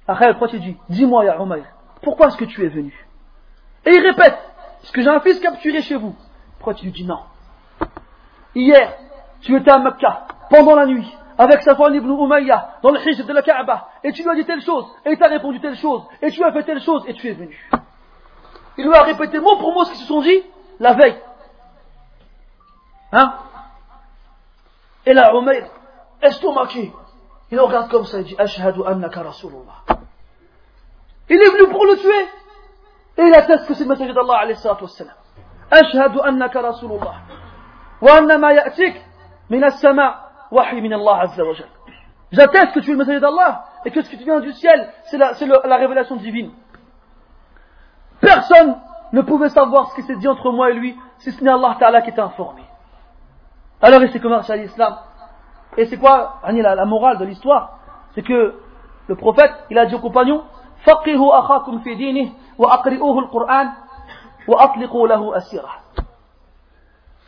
Akhayr, 0.07 0.33
pourquoi 0.33 0.49
tu 0.49 0.61
dis 0.61 0.77
Dis-moi, 0.89 1.25
Ya 1.25 1.37
Umayr, 1.41 1.64
pourquoi 2.03 2.29
est-ce 2.29 2.37
que 2.37 2.45
tu 2.45 2.64
es 2.64 2.68
venu? 2.68 2.93
Et 3.85 3.91
il 3.91 4.07
répète 4.07 4.39
est-ce 4.83 4.93
que 4.93 5.01
j'ai 5.01 5.09
un 5.09 5.20
fils 5.20 5.39
capturé 5.39 5.81
chez 5.83 5.95
vous. 5.95 6.14
Pourquoi 6.59 6.75
tu 6.75 6.85
lui 6.85 6.93
dis 6.93 7.05
non? 7.05 7.20
Hier, 8.55 8.95
tu 9.41 9.57
étais 9.57 9.70
à 9.70 9.79
Mecca, 9.79 10.27
pendant 10.51 10.75
la 10.75 10.87
nuit, 10.87 11.09
avec 11.39 11.62
Safwan 11.62 11.95
ibn 11.95 12.11
Umayya, 12.11 12.79
dans 12.83 12.91
le 12.91 12.99
hijab 12.99 13.27
de 13.27 13.33
la 13.33 13.43
Kaaba, 13.43 13.89
et 14.03 14.12
tu 14.12 14.23
lui 14.23 14.31
as 14.31 14.35
dit 14.35 14.45
telle 14.45 14.61
chose, 14.61 14.87
et 15.05 15.12
il 15.12 15.18
t'a 15.18 15.29
répondu 15.29 15.61
telle 15.61 15.77
chose, 15.77 16.03
et 16.20 16.31
tu 16.31 16.43
as 16.43 16.53
fait 16.53 16.64
telle 16.64 16.81
chose, 16.81 17.05
et 17.07 17.14
tu 17.14 17.29
es 17.29 17.33
venu. 17.33 17.70
Il 18.77 18.87
lui 18.87 18.95
a 18.95 19.03
répété 19.03 19.39
mot 19.39 19.57
pour 19.57 19.73
mot 19.73 19.85
ce 19.85 19.91
qu'ils 19.91 20.01
se 20.01 20.07
sont 20.07 20.20
dit 20.20 20.43
la 20.81 20.95
veille. 20.95 21.16
Hein? 23.13 23.35
Et 25.07 25.13
là, 25.13 25.33
Umayr, 25.35 25.67
estomaqué, 26.23 26.93
il 27.51 27.61
regarde 27.61 27.91
comme 27.91 28.05
ça 28.05 28.21
et 28.21 28.25
dit 28.25 28.37
Ashhadu 28.39 28.81
annaka 28.87 29.23
Rasulullah. 29.23 29.85
Il 31.29 31.41
est 31.41 31.51
venu 31.51 31.71
pour 31.71 31.85
le 31.85 31.97
tuer 31.97 32.29
et 33.19 33.23
il 33.23 33.35
atteste 33.35 33.67
que 33.67 33.75
c'est 33.75 33.85
le 33.85 33.91
messager 33.91 34.13
d'Allah 34.13 34.39
alayhi 34.39 34.57
salatu 34.57 34.85
wassalam. 34.85 35.15
Annaka 35.71 36.61
Rasulullah. 36.61 37.15
Wa 38.01 38.17
anna 38.17 38.39
ma 38.39 38.55
ya'tik 38.55 39.01
min 39.51 39.63
as-sama' 39.63 40.33
J'atteste 42.31 42.73
que 42.73 42.81
tu 42.81 42.91
es 42.91 42.93
le 42.93 42.99
messager 42.99 43.21
d'Allah 43.21 43.65
et 43.85 43.91
que 43.91 44.03
ce 44.03 44.11
qui 44.11 44.17
vient 44.17 44.41
du 44.41 44.53
ciel, 44.53 44.93
c'est 45.05 45.17
la, 45.17 45.33
la, 45.65 45.77
révélation 45.77 46.17
divine. 46.17 46.51
Personne 48.21 48.77
ne 49.13 49.23
pouvait 49.23 49.49
savoir 49.49 49.91
ce 49.91 49.95
qui 49.97 50.03
s'est 50.03 50.17
dit 50.17 50.29
entre 50.29 50.51
moi 50.51 50.71
et 50.71 50.75
lui, 50.75 50.97
si 51.19 51.33
ce 51.33 51.43
n'est 51.43 51.51
Allah 51.51 51.77
Ta'ala 51.79 52.03
qui 52.03 52.11
était 52.11 52.21
informé. 52.21 52.63
Alors, 53.82 54.02
et 54.02 54.08
c'est 54.10 54.20
comment 54.20 54.39
à 54.39 54.56
l'islam 54.56 54.98
Et 55.78 55.86
c'est 55.86 55.98
quoi 55.98 56.41
la, 56.43 56.76
la 56.76 56.86
morale 56.86 57.18
de 57.18 57.26
l'histoire 57.26 57.80
C'est 58.16 58.24
que 58.24 58.56
le 59.08 59.16
prophète, 59.16 59.52
il 59.70 59.78
a 59.78 59.86
dit 59.86 59.95
aux 59.95 60.00
compagnons, 60.00 60.43
فقهوا 60.86 61.39
أخاكم 61.39 61.80
في 61.80 61.95
دينه 61.95 62.32
وأقرئوه 62.58 63.20
القرآن 63.20 63.70
وأطلقوا 64.48 65.08
له 65.08 65.38
أسيرة. 65.38 65.70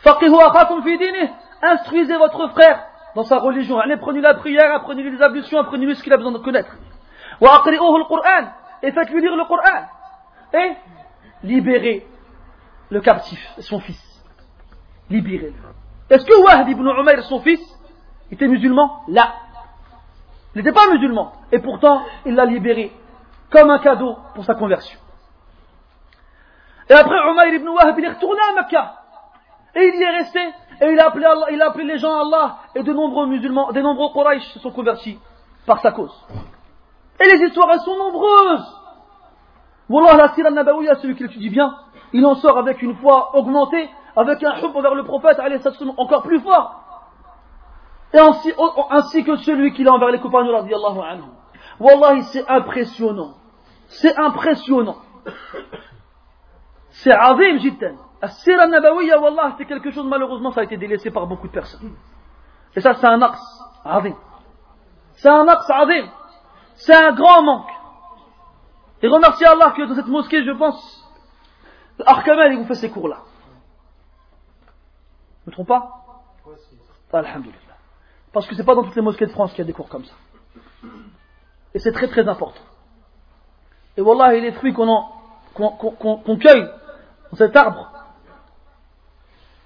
فقهوا 0.03 0.47
أخاكم 0.47 0.81
في 0.81 0.97
دينه 0.97 1.29
Instruisez 1.61 2.17
votre 2.17 2.47
frère 2.51 2.85
dans 3.15 3.23
sa 3.23 3.37
religion. 3.39 3.79
Apprenez 3.79 4.21
la 4.21 4.33
prière, 4.35 4.73
apprenez 4.73 5.03
les 5.03 5.21
ablutions, 5.21 5.59
apprenez 5.59 5.93
ce 5.93 6.03
qu'il 6.03 6.13
a 6.13 6.17
besoin 6.17 6.31
de 6.31 6.37
connaître. 6.37 6.71
Et 8.81 8.91
faites-lui 8.91 9.21
lire 9.21 9.35
le 9.35 9.45
Coran. 9.45 9.87
Et 10.53 10.73
libérez 11.43 12.07
le 12.89 13.01
captif, 13.01 13.39
son 13.59 13.79
fils. 13.79 14.01
Libérez-le. 15.09 15.53
Est-ce 16.10 16.24
que 16.24 16.42
Wahb 16.42 16.68
ibn 16.68 16.86
Umayr, 16.86 17.22
son 17.24 17.40
fils, 17.40 17.60
était 18.30 18.46
musulman? 18.46 19.02
Là. 19.08 19.34
Il 20.54 20.58
n'était 20.58 20.72
pas 20.72 20.90
musulman. 20.90 21.32
Et 21.52 21.58
pourtant, 21.58 22.02
il 22.26 22.34
l'a 22.34 22.44
libéré 22.44 22.92
comme 23.50 23.70
un 23.70 23.78
cadeau 23.78 24.16
pour 24.34 24.44
sa 24.44 24.54
conversion. 24.54 24.98
Et 26.88 26.92
après, 26.92 27.16
Umayr 27.30 27.54
ibn 27.54 27.68
Wahb, 27.68 27.98
il 27.98 28.04
est 28.04 28.12
retourné 28.12 28.40
à 28.50 28.62
Mecca. 28.62 28.94
Et 29.76 29.88
il 29.88 29.94
y 29.94 30.02
est 30.02 30.10
resté 30.10 30.40
et 30.80 30.92
il 30.92 31.00
a 31.00 31.06
appelé, 31.06 31.24
Allah, 31.24 31.72
les 31.76 31.98
gens 31.98 32.12
à 32.12 32.20
Allah 32.22 32.58
et 32.74 32.82
de 32.82 32.92
nombreux 32.92 33.26
musulmans, 33.26 33.72
des 33.72 33.82
nombreux 33.82 34.12
Quraysh 34.12 34.44
se 34.52 34.58
sont 34.58 34.70
convertis 34.70 35.18
par 35.66 35.80
sa 35.80 35.92
cause. 35.92 36.14
Et 37.20 37.28
les 37.28 37.46
histoires, 37.46 37.70
elles 37.72 37.80
sont 37.80 37.96
nombreuses. 37.96 38.80
Wallah, 39.88 40.16
la 40.16 40.34
sira 40.34 40.50
nabawiya, 40.50 40.96
celui 40.96 41.14
qui 41.14 41.22
l'étudie 41.22 41.50
bien, 41.50 41.76
il 42.12 42.24
en 42.26 42.34
sort 42.36 42.58
avec 42.58 42.82
une 42.82 42.96
foi 42.96 43.36
augmentée, 43.36 43.88
avec 44.16 44.42
un 44.42 44.58
hub 44.58 44.76
envers 44.76 44.94
le 44.94 45.04
prophète, 45.04 45.38
encore 45.96 46.22
plus 46.22 46.40
fort. 46.40 46.80
Et 48.12 48.18
ainsi, 48.18 48.52
ainsi 48.90 49.24
que 49.24 49.36
celui 49.36 49.72
qu'il 49.72 49.88
a 49.88 49.92
envers 49.92 50.10
les 50.10 50.20
compagnons, 50.20 50.52
radiallahu 50.52 51.00
anhu. 51.00 51.24
Wallahi, 51.80 52.22
c'est 52.24 52.48
impressionnant. 52.48 53.34
C'est 53.88 54.16
impressionnant. 54.16 54.96
C'est 56.90 57.12
azim, 57.12 57.58
jitten. 57.58 57.96
As-sira 58.22 58.66
wallah, 59.20 59.54
c'est 59.58 59.66
quelque 59.66 59.90
chose, 59.90 60.06
malheureusement, 60.06 60.52
ça 60.52 60.60
a 60.60 60.64
été 60.64 60.76
délaissé 60.76 61.10
par 61.10 61.26
beaucoup 61.26 61.48
de 61.48 61.52
personnes. 61.52 61.94
Et 62.76 62.80
ça, 62.80 62.94
c'est 62.94 63.06
un 63.06 63.20
axe, 63.20 63.42
azim. 63.84 64.14
C'est 65.14 65.28
un 65.28 65.46
axe, 65.48 65.68
azim. 65.68 66.08
C'est 66.76 66.94
un 66.94 67.12
grand 67.12 67.42
manque. 67.42 67.70
Et 69.02 69.08
remerciez 69.08 69.46
Allah 69.46 69.72
que 69.76 69.82
dans 69.82 69.94
cette 69.94 70.06
mosquée, 70.06 70.44
je 70.44 70.52
pense, 70.52 71.04
Arkamel, 72.06 72.52
il 72.52 72.58
vous 72.58 72.64
fait 72.64 72.74
ces 72.74 72.90
cours-là. 72.90 73.18
Ne 75.46 75.50
me 75.50 75.52
trompe 75.52 75.68
pas 75.68 76.04
Alhamdulillah. 77.12 77.58
Parce 78.32 78.46
que 78.48 78.56
c'est 78.56 78.64
pas 78.64 78.74
dans 78.74 78.82
toutes 78.82 78.96
les 78.96 79.02
mosquées 79.02 79.26
de 79.26 79.30
France 79.30 79.50
qu'il 79.50 79.60
y 79.60 79.62
a 79.62 79.66
des 79.66 79.72
cours 79.72 79.88
comme 79.88 80.04
ça. 80.04 80.14
Et 81.74 81.78
c'est 81.78 81.92
très 81.92 82.08
très 82.08 82.28
important. 82.28 82.60
Et 83.96 84.00
Wallah, 84.00 84.32
les 84.32 84.52
fruits 84.52 84.72
qu'on 84.72 84.86
qu'on 85.54 86.38
cueille 86.38 86.68
dans 87.30 87.36
cet 87.36 87.54
arbre, 87.54 87.92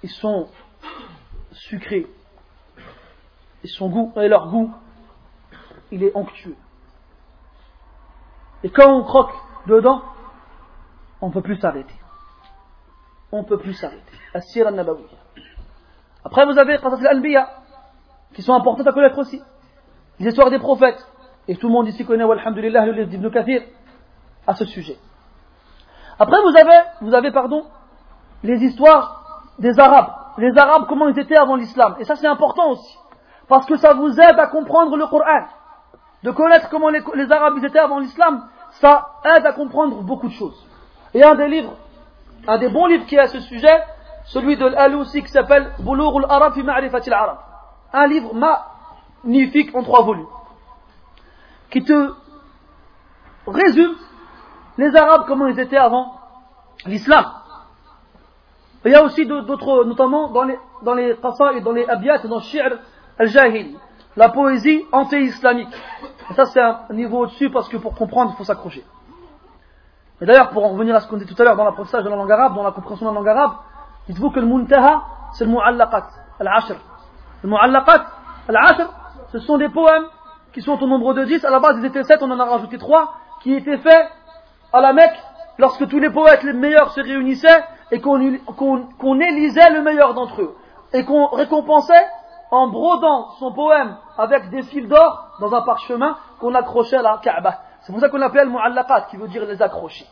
ils 0.03 0.11
sont 0.11 0.47
sucrés. 1.51 2.07
Ils 3.63 3.69
sont 3.69 3.89
goût, 3.89 4.13
et 4.17 4.27
leur 4.27 4.49
goût, 4.49 4.71
il 5.91 6.03
est 6.03 6.15
onctueux. 6.15 6.55
Et 8.63 8.69
quand 8.69 8.93
on 8.93 9.03
croque 9.03 9.33
dedans, 9.65 10.03
on 11.21 11.27
ne 11.27 11.33
peut 11.33 11.41
plus 11.41 11.59
s'arrêter. 11.59 11.95
On 13.31 13.41
ne 13.41 13.47
peut 13.47 13.57
plus 13.57 13.73
s'arrêter. 13.73 14.17
Après, 16.23 16.45
vous 16.45 16.57
avez 16.57 16.77
Qasas 16.77 17.07
al-Anbiya, 17.07 17.49
qui 18.33 18.41
sont 18.41 18.53
importantes 18.53 18.87
à 18.87 18.91
connaître 18.91 19.17
aussi. 19.17 19.41
Les 20.19 20.27
histoires 20.27 20.49
des 20.49 20.59
prophètes. 20.59 21.05
Et 21.47 21.55
tout 21.55 21.67
le 21.67 21.73
monde 21.73 21.87
ici 21.87 22.05
connaît, 22.05 22.23
alhamdulillah, 22.23 22.85
le 22.85 22.91
livre 22.91 23.07
d'Ibn 23.07 23.31
Kathir 23.31 23.63
à 24.45 24.53
ce 24.53 24.65
sujet. 24.65 24.97
Après, 26.19 26.37
vous 26.41 26.55
avez, 26.57 26.85
vous 27.01 27.13
avez, 27.13 27.31
pardon, 27.31 27.65
les 28.43 28.63
histoires 28.63 29.43
des 29.57 29.79
Arabes. 29.79 30.11
Les 30.37 30.55
Arabes, 30.57 30.85
comment 30.87 31.07
ils 31.07 31.17
étaient 31.17 31.37
avant 31.37 31.55
l'islam. 31.55 31.95
Et 31.99 32.03
ça, 32.03 32.15
c'est 32.15 32.27
important 32.27 32.71
aussi. 32.71 32.97
Parce 33.47 33.65
que 33.65 33.77
ça 33.77 33.93
vous 33.93 34.11
aide 34.19 34.39
à 34.39 34.47
comprendre 34.47 34.95
le 34.95 35.07
Coran. 35.07 35.45
De 36.23 36.31
connaître 36.31 36.69
comment 36.69 36.89
les, 36.89 37.01
les 37.15 37.31
Arabes 37.31 37.63
étaient 37.63 37.79
avant 37.79 37.99
l'islam, 37.99 38.45
ça 38.71 39.09
aide 39.35 39.45
à 39.45 39.53
comprendre 39.53 40.01
beaucoup 40.03 40.27
de 40.27 40.33
choses. 40.33 40.65
Et 41.13 41.23
un 41.23 41.35
des 41.35 41.47
livres, 41.47 41.73
un 42.47 42.57
des 42.57 42.69
bons 42.69 42.85
livres 42.85 43.05
qui 43.05 43.15
est 43.15 43.19
à 43.19 43.27
ce 43.27 43.39
sujet, 43.39 43.81
celui 44.29 44.57
de 44.57 44.65
l'Aloussi 44.65 45.23
qui 45.23 45.29
s'appelle 45.29 45.71
Boulour 45.79 46.19
al-Arab 46.19 46.53
fi 46.53 46.63
Ma'rifatil 46.63 47.13
Arab. 47.13 47.37
Un 47.93 48.07
livre 48.07 48.33
magnifique 48.33 49.75
en 49.75 49.83
trois 49.83 50.03
volumes. 50.03 50.27
Qui 51.71 51.83
te 51.83 52.13
résume 53.47 53.95
les 54.77 54.95
Arabes 54.95 55.23
comment 55.27 55.47
ils 55.47 55.59
étaient 55.59 55.77
avant 55.77 56.13
l'islam. 56.85 57.25
Il 58.85 58.91
y 58.91 58.95
a 58.95 59.03
aussi 59.03 59.25
d'autres, 59.25 59.83
notamment 59.85 60.29
dans 60.29 60.43
les, 60.43 60.57
dans 60.83 60.93
les 60.93 61.11
et 61.11 61.61
dans 61.61 61.71
les 61.73 61.85
abiyat, 61.85 62.19
dans 62.19 62.39
shi'r 62.39 62.77
al-jahil, 63.17 63.75
la 64.15 64.29
poésie 64.29 64.85
anti-islamique. 64.91 65.75
Et 66.29 66.33
ça, 66.35 66.45
c'est 66.45 66.61
un 66.61 66.85
niveau 66.91 67.23
au-dessus 67.23 67.49
parce 67.49 67.67
que 67.67 67.77
pour 67.77 67.95
comprendre, 67.95 68.31
il 68.33 68.37
faut 68.37 68.45
s'accrocher. 68.45 68.85
Et 70.21 70.25
d'ailleurs, 70.25 70.51
pour 70.51 70.63
en 70.65 70.69
revenir 70.69 70.95
à 70.95 71.01
ce 71.01 71.07
qu'on 71.07 71.17
dit 71.17 71.25
tout 71.25 71.35
à 71.41 71.45
l'heure 71.45 71.57
dans 71.57 71.65
l'apprentissage 71.65 72.03
de 72.03 72.09
la 72.09 72.15
langue 72.15 72.31
arabe, 72.31 72.55
dans 72.55 72.63
la 72.63 72.71
compréhension 72.71 73.07
de 73.07 73.11
la 73.11 73.19
langue 73.19 73.27
arabe, 73.27 73.53
dites-vous 74.09 74.31
que 74.31 74.39
le 74.39 74.47
muntaha, 74.47 75.03
c'est 75.33 75.45
le 75.45 75.51
mu'allaqat, 75.51 76.07
al-ashr. 76.39 76.75
Le 77.43 77.49
mu'allaqat, 77.49 78.05
al-ashr, 78.49 78.87
ce 79.31 79.39
sont 79.39 79.57
des 79.57 79.69
poèmes 79.69 80.05
qui 80.51 80.61
sont 80.61 80.81
au 80.81 80.87
nombre 80.87 81.13
de 81.13 81.25
10. 81.25 81.45
À 81.45 81.51
la 81.51 81.59
base, 81.59 81.77
ils 81.77 81.85
étaient 81.85 82.03
7, 82.03 82.21
on 82.23 82.31
en 82.31 82.39
a 82.39 82.45
rajouté 82.45 82.79
3, 82.79 83.13
qui 83.41 83.53
étaient 83.53 83.77
faits 83.77 84.07
à 84.73 84.81
la 84.81 84.93
Mecque 84.93 85.17
lorsque 85.59 85.87
tous 85.87 85.99
les 85.99 86.09
poètes 86.09 86.43
les 86.43 86.53
meilleurs 86.53 86.89
se 86.91 87.01
réunissaient 87.01 87.63
et 87.91 88.01
qu'on 88.01 89.19
élisait 89.19 89.69
le 89.69 89.81
meilleur 89.83 90.15
d'entre 90.15 90.41
eux. 90.41 90.55
Et 90.93 91.05
qu'on 91.05 91.27
récompensait 91.27 92.07
en 92.49 92.67
brodant 92.67 93.29
son 93.39 93.53
poème 93.53 93.95
avec 94.17 94.49
des 94.49 94.63
fils 94.63 94.87
d'or 94.87 95.37
dans 95.39 95.53
un 95.53 95.61
parchemin 95.61 96.17
qu'on 96.39 96.55
accrochait 96.55 96.97
à 96.97 97.03
la 97.03 97.19
Kaaba. 97.21 97.59
C'est 97.81 97.91
pour 97.91 98.01
ça 98.01 98.09
qu'on 98.09 98.21
appelle 98.21 98.49
mu'allaqat, 98.49 99.01
qui 99.11 99.17
veut 99.17 99.27
dire 99.27 99.45
les 99.45 99.61
accrocher. 99.61 100.07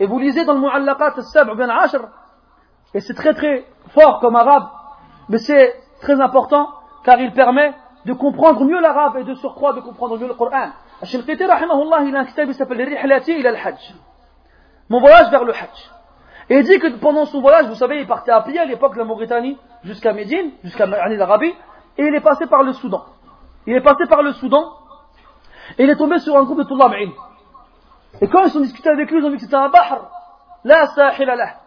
Et 0.00 0.06
vous 0.06 0.18
lisez 0.18 0.44
dans 0.44 0.54
le 0.54 0.60
mu'allaqat 0.60 1.12
al-sab' 1.16 1.56
ben 1.56 1.70
ashr, 1.70 2.00
et 2.94 3.00
c'est 3.00 3.14
très 3.14 3.34
très 3.34 3.64
fort 3.88 4.20
comme 4.20 4.36
arabe, 4.36 4.68
mais 5.28 5.38
c'est 5.38 5.74
très 6.00 6.20
important, 6.20 6.68
car 7.04 7.20
il 7.20 7.32
permet 7.32 7.74
de 8.04 8.12
comprendre 8.12 8.64
mieux 8.64 8.80
l'arabe 8.80 9.18
et 9.18 9.24
de 9.24 9.34
surcroît 9.34 9.72
de 9.74 9.80
comprendre 9.80 10.18
mieux 10.18 10.26
le 10.26 10.34
Coran. 10.34 10.70
Il 11.02 12.16
a 12.16 12.20
un 12.20 12.24
kitab 12.24 12.48
qui 12.48 12.54
s'appelle 12.54 12.80
al-Hajj. 12.80 13.94
Mon 14.88 15.00
voyage 15.00 15.30
vers 15.30 15.44
le 15.44 15.52
Hajj. 15.52 15.90
Et 16.48 16.58
il 16.58 16.64
dit 16.64 16.78
que 16.78 16.88
pendant 16.98 17.26
son 17.26 17.40
voyage, 17.40 17.68
vous 17.68 17.76
savez, 17.76 18.00
il 18.00 18.06
partait 18.06 18.32
à 18.32 18.40
pied 18.42 18.58
à 18.58 18.64
l'époque 18.64 18.94
de 18.94 18.98
la 18.98 19.04
Mauritanie 19.04 19.56
jusqu'à 19.84 20.12
Médine, 20.12 20.50
jusqu'à 20.64 20.86
l'Arabie, 20.86 21.54
et 21.96 22.06
il 22.06 22.14
est 22.14 22.20
passé 22.20 22.46
par 22.46 22.62
le 22.64 22.72
Soudan. 22.72 23.04
Il 23.66 23.76
est 23.76 23.82
passé 23.82 24.06
par 24.08 24.22
le 24.22 24.32
Soudan, 24.32 24.64
et 25.78 25.84
il 25.84 25.90
est 25.90 25.96
tombé 25.96 26.18
sur 26.18 26.36
un 26.36 26.42
groupe 26.42 26.58
de 26.58 26.64
Tullah 26.64 26.90
Et 28.20 28.28
quand 28.28 28.44
ils 28.44 28.58
ont 28.58 28.62
discuté 28.62 28.88
avec 28.88 29.10
lui, 29.10 29.20
ils 29.20 29.24
ont 29.24 29.30
vu 29.30 29.36
que 29.36 29.42
c'était 29.42 29.54
un 29.54 29.68
bahr, 29.68 30.10
la 30.64 30.88
sahila 30.88 31.36
lah. 31.36 31.59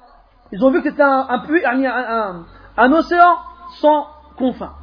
Ils 0.53 0.63
ont 0.63 0.69
vu 0.69 0.83
que 0.83 0.91
c'était 0.91 1.01
un, 1.01 2.45
un, 2.77 2.91
océan 2.93 3.37
sans 3.81 4.05
confins. 4.37 4.73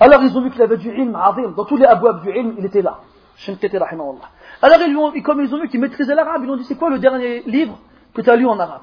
Alors 0.00 0.20
ils 0.24 0.36
ont 0.36 0.42
vu 0.42 0.50
qu'il 0.50 0.60
avait 0.60 0.78
du 0.78 0.90
ilm 0.90 1.14
azim. 1.14 1.52
Dans 1.56 1.64
tous 1.64 1.76
les 1.76 1.84
abouab 1.86 2.22
du 2.22 2.30
ilm, 2.36 2.56
il 2.58 2.66
était 2.66 2.82
là. 2.82 2.98
Alors 4.62 4.78
ils 4.84 4.96
ont, 4.96 5.12
comme 5.22 5.40
ils 5.40 5.54
ont 5.54 5.60
vu 5.60 5.68
qu'il 5.68 5.78
maîtrisait 5.78 6.16
l'arabe, 6.16 6.42
ils 6.42 6.50
ont 6.50 6.56
dit 6.56 6.64
c'est 6.64 6.74
quoi 6.74 6.90
le 6.90 6.98
dernier 6.98 7.42
livre 7.42 7.78
que 8.12 8.20
tu 8.20 8.30
as 8.30 8.34
lu 8.34 8.46
en 8.46 8.58
arabe? 8.58 8.82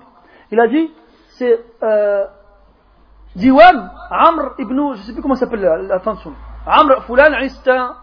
Il 0.50 0.62
a 0.62 0.68
dit 0.70 0.90
c'est 1.32 1.60
euh, 1.84 2.26
Diwan 3.36 3.92
Amr 4.10 4.54
ibn, 4.60 4.94
je 4.94 5.00
ne 5.02 5.04
sais 5.04 5.12
plus 5.12 5.22
comment 5.22 5.36
s'appelle 5.36 5.60
la, 5.62 6.00
fin 6.00 6.14
de 6.14 6.20
son 6.20 6.32
Amr 6.66 7.04
Fulan, 7.04 7.36
c'est 7.50 7.70
un, 7.70 7.98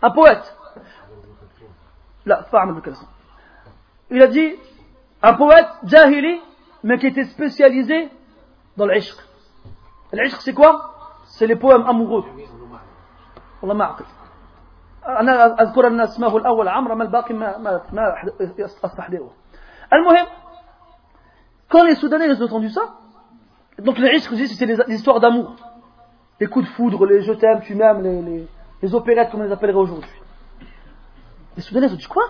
un 0.00 0.10
poète. 0.12 0.56
Là, 2.24 2.46
Il 4.10 4.22
a 4.22 4.28
dit 4.28 4.54
un 5.22 5.34
poète 5.34 5.68
jahili, 5.84 6.40
mais 6.83 6.97
qui 6.97 7.07
était 7.07 7.25
spécialisé 7.25 8.09
dans 8.77 8.85
l'ishq. 8.85 9.17
L'ishq 10.13 10.41
c'est 10.41 10.53
quoi 10.53 10.93
C'est 11.25 11.47
les 11.47 11.55
poèmes 11.55 11.85
amoureux. 11.85 12.25
والله 13.61 13.75
ما 13.75 13.83
أعقل 13.85 14.05
أنا 15.07 15.61
أذكر 15.61 15.87
أن 15.87 15.99
اسمه 15.99 16.37
الأول 16.37 16.67
عمرو 16.67 16.95
ما 16.95 17.03
الباقي 17.03 17.33
ما 17.33 17.57
ما 17.57 17.81
ما 17.93 18.13
أستحضره 18.85 19.31
المهم 19.93 20.25
quand 21.69 21.83
les 21.83 21.95
Soudanais 21.95 22.27
ils 22.27 22.41
ont 22.41 22.45
entendu 22.45 22.69
ça 22.69 22.81
donc 23.79 23.97
les 23.97 24.17
ishq 24.17 24.31
c'est 24.35 24.65
les 24.65 24.77
histoires 24.93 25.19
d'amour 25.19 25.55
les 26.39 26.47
coups 26.47 26.65
de 26.65 26.71
foudre 26.71 27.05
les 27.07 27.21
je 27.21 27.33
t'aime 27.33 27.61
tu 27.61 27.73
m'aimes 27.73 28.01
les, 28.03 28.21
les, 28.21 28.47
les 28.83 28.93
opérettes 28.93 29.31
comme 29.31 29.41
on 29.41 29.43
les 29.45 29.51
appellerait 29.51 29.79
aujourd'hui 29.79 30.11
les 31.55 31.63
Soudanais 31.63 31.91
ont 31.91 31.95
dit 31.95 32.05
quoi 32.05 32.25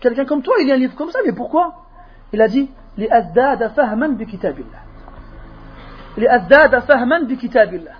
Quelqu'un 0.00 0.24
comme 0.24 0.42
toi, 0.42 0.54
il 0.60 0.68
y 0.68 0.70
a 0.70 0.74
un 0.74 0.78
livre 0.78 0.94
comme 0.94 1.10
ça, 1.10 1.18
mais 1.24 1.32
pourquoi 1.32 1.74
Il 2.32 2.40
a 2.40 2.48
dit 2.48 2.70
les 2.97 3.09
fahman 3.75 4.15
bi 4.15 4.25
kitabillah. 4.25 4.79
Les 6.17 6.27
fahman 6.87 7.25
bi 7.25 7.37
kitabillah. 7.37 7.95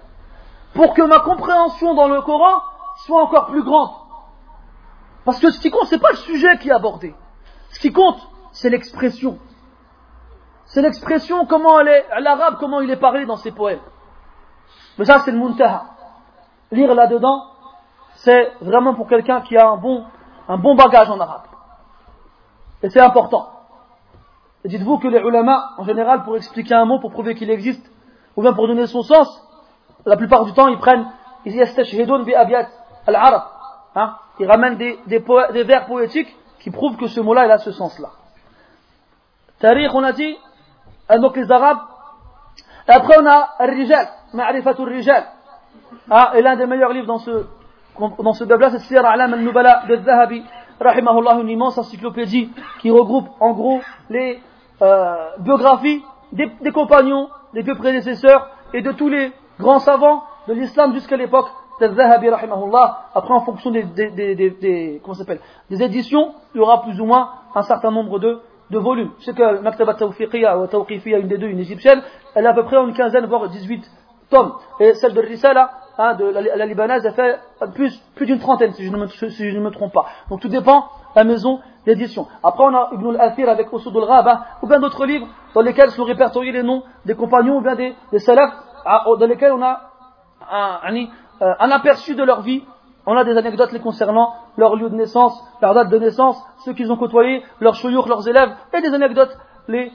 Pour 0.73 0.93
que 0.93 1.01
ma 1.03 1.19
compréhension 1.19 1.93
dans 1.93 2.07
le 2.07 2.21
Coran 2.21 2.61
soit 3.05 3.21
encore 3.21 3.47
plus 3.47 3.63
grande. 3.63 3.91
Parce 5.25 5.39
que 5.39 5.51
ce 5.51 5.59
qui 5.59 5.71
compte, 5.71 5.87
ce 5.87 5.95
n'est 5.95 6.01
pas 6.01 6.11
le 6.11 6.17
sujet 6.17 6.57
qui 6.57 6.69
est 6.69 6.73
abordé. 6.73 7.15
Ce 7.69 7.79
qui 7.79 7.91
compte, 7.91 8.19
c'est 8.51 8.69
l'expression. 8.69 9.39
C'est 10.65 10.81
l'expression, 10.81 11.45
comment 11.45 11.79
elle 11.79 11.87
est, 11.87 12.05
l'arabe, 12.19 12.57
comment 12.59 12.81
il 12.81 12.89
est 12.89 12.97
parlé 12.97 13.25
dans 13.25 13.37
ses 13.37 13.51
poèmes. 13.51 13.81
Mais 14.97 15.05
ça, 15.05 15.19
c'est 15.19 15.31
le 15.31 15.37
muntaha. 15.37 15.85
Lire 16.71 16.93
là-dedans, 16.93 17.45
c'est 18.15 18.51
vraiment 18.61 18.95
pour 18.95 19.07
quelqu'un 19.07 19.41
qui 19.41 19.57
a 19.57 19.69
un 19.69 19.77
bon 19.77 20.05
un 20.47 20.57
bon 20.57 20.75
bagage 20.75 21.09
en 21.09 21.19
arabe. 21.19 21.43
Et 22.81 22.89
c'est 22.89 22.99
important. 22.99 23.49
Dites-vous 24.65 24.97
que 24.97 25.07
les 25.07 25.19
ulama, 25.19 25.71
en 25.77 25.83
général, 25.83 26.23
pour 26.23 26.37
expliquer 26.37 26.73
un 26.75 26.85
mot, 26.85 26.99
pour 26.99 27.11
prouver 27.11 27.35
qu'il 27.35 27.49
existe, 27.49 27.85
ou 28.35 28.41
bien 28.41 28.53
pour 28.53 28.67
donner 28.67 28.87
son 28.87 29.01
sens, 29.01 29.27
la 30.05 30.17
plupart 30.17 30.45
du 30.45 30.53
temps, 30.53 30.67
ils 30.67 30.77
prennent, 30.77 31.05
ils 31.45 31.53
bi 31.53 32.33
al-arab. 33.05 33.41
Hein? 33.95 34.15
Ils 34.39 34.47
ramènent 34.47 34.77
des, 34.77 34.99
vers 35.63 35.85
poétiques 35.85 36.33
qui 36.59 36.71
prouvent 36.71 36.97
que 36.97 37.07
ce 37.07 37.19
mot-là, 37.19 37.45
il 37.45 37.51
a 37.51 37.57
ce 37.57 37.71
sens-là. 37.71 38.09
Tariq, 39.59 39.93
on 39.93 40.03
a 40.03 40.13
dit, 40.13 40.35
donc 41.19 41.35
les 41.35 41.51
arabes. 41.51 41.79
Après, 42.87 43.15
on 43.19 43.25
a 43.25 43.49
Al-Rijal, 43.59 44.07
Ma'rifatul 44.33 44.89
Rijal. 44.89 45.25
Hein? 46.09 46.31
Et 46.35 46.41
l'un 46.41 46.55
des 46.55 46.65
meilleurs 46.65 46.91
livres 46.91 47.07
dans 47.07 47.19
ce 47.19 47.45
dans 47.99 48.33
ce 48.33 48.43
bab-là, 48.43 48.71
c'est 48.71 48.79
Sir 48.79 49.05
Alam 49.05 49.33
al-Nubala 49.33 49.83
de 49.87 49.97
Zahabi, 49.97 50.43
rahimahullah, 50.79 51.35
une 51.41 51.49
immense 51.49 51.77
encyclopédie 51.77 52.51
qui 52.79 52.89
regroupe 52.89 53.29
en 53.39 53.53
gros 53.53 53.81
les 54.09 54.41
euh, 54.83 55.29
biographies 55.39 56.03
des, 56.33 56.71
compagnons 56.71 57.29
des 57.53 57.63
deux 57.63 57.75
prédécesseurs 57.75 58.49
et 58.73 58.81
de 58.81 58.91
tous 58.91 59.09
les 59.09 59.31
grands 59.59 59.79
savants 59.79 60.23
de 60.47 60.53
l'islam 60.53 60.93
jusqu'à 60.93 61.17
l'époque 61.17 61.47
Zahabi 61.79 62.29
Après, 62.29 63.33
en 63.33 63.41
fonction 63.41 63.71
des, 63.71 63.83
des, 63.83 65.01
comment 65.03 65.15
s'appelle, 65.15 65.39
des 65.69 65.83
éditions, 65.83 66.33
il 66.53 66.59
y 66.59 66.61
aura 66.61 66.81
plus 66.83 66.99
ou 67.01 67.05
moins 67.05 67.31
un 67.55 67.61
certain 67.63 67.91
nombre 67.91 68.19
de, 68.19 68.39
volumes. 68.71 69.11
Je 69.19 69.25
sais 69.25 69.33
que 69.33 69.59
Maktabat 69.59 69.95
Tawfiqiyya 69.95 70.57
ou 70.57 70.65
Tawqifiya, 70.65 71.19
une 71.19 71.27
des 71.27 71.37
deux, 71.37 71.47
une 71.47 71.59
égyptienne, 71.59 72.01
elle 72.33 72.47
a 72.47 72.51
à 72.51 72.53
peu 72.53 72.63
près 72.63 72.77
une 72.77 72.93
quinzaine, 72.93 73.25
voire 73.27 73.47
18 73.47 73.83
tomes. 74.31 74.53
Et 74.79 74.95
celle 74.95 75.13
de 75.13 75.21
Risala, 75.21 75.69
hein, 75.99 76.17
la, 76.19 76.65
libanaise, 76.65 77.05
elle 77.05 77.13
fait 77.13 77.39
plus, 77.75 77.95
plus 78.15 78.25
d'une 78.25 78.39
trentaine, 78.39 78.73
si 78.73 78.83
je, 78.83 78.91
ne 78.91 78.97
me, 79.59 79.69
trompe 79.69 79.93
pas. 79.93 80.05
Donc 80.29 80.41
tout 80.41 80.47
dépend 80.47 80.87
la 81.15 81.23
maison 81.23 81.59
d'édition. 81.85 82.27
Après, 82.43 82.63
on 82.63 82.73
a 82.75 82.89
Ibn 82.93 83.15
al-Athir 83.15 83.49
avec 83.49 83.71
Osud 83.73 83.95
al-Ghaba, 83.95 84.45
ou 84.61 84.67
bien 84.67 84.79
d'autres 84.79 85.05
livres 85.05 85.27
dans 85.53 85.61
lesquels 85.61 85.91
sont 85.91 86.03
répertoriés 86.03 86.51
les 86.51 86.63
noms 86.63 86.83
des 87.05 87.15
compagnons, 87.15 87.57
ou 87.57 87.61
bien 87.61 87.75
des, 87.75 87.95
des 88.11 88.19
salafs, 88.19 88.53
dans 88.85 89.27
lesquels 89.27 89.51
on 89.51 89.61
a 89.61 89.81
euh, 90.51 91.53
un 91.59 91.71
aperçu 91.71 92.15
de 92.15 92.23
leur 92.23 92.41
vie. 92.41 92.63
On 93.05 93.17
a 93.17 93.23
des 93.25 93.35
anecdotes 93.35 93.73
les 93.73 93.79
concernant, 93.79 94.33
leur 94.55 94.75
lieu 94.75 94.89
de 94.89 94.95
naissance, 94.95 95.37
leur 95.61 95.73
date 95.73 95.89
de 95.89 95.99
naissance, 95.99 96.41
ceux 96.63 96.73
qu'ils 96.73 96.89
ont 96.91 96.95
côtoyés, 96.95 97.43
leurs 97.59 97.75
chouyours, 97.75 98.07
leurs 98.07 98.27
élèves, 98.29 98.49
et 98.73 98.81
des 98.81 98.93
anecdotes 98.93 99.35
les, 99.67 99.91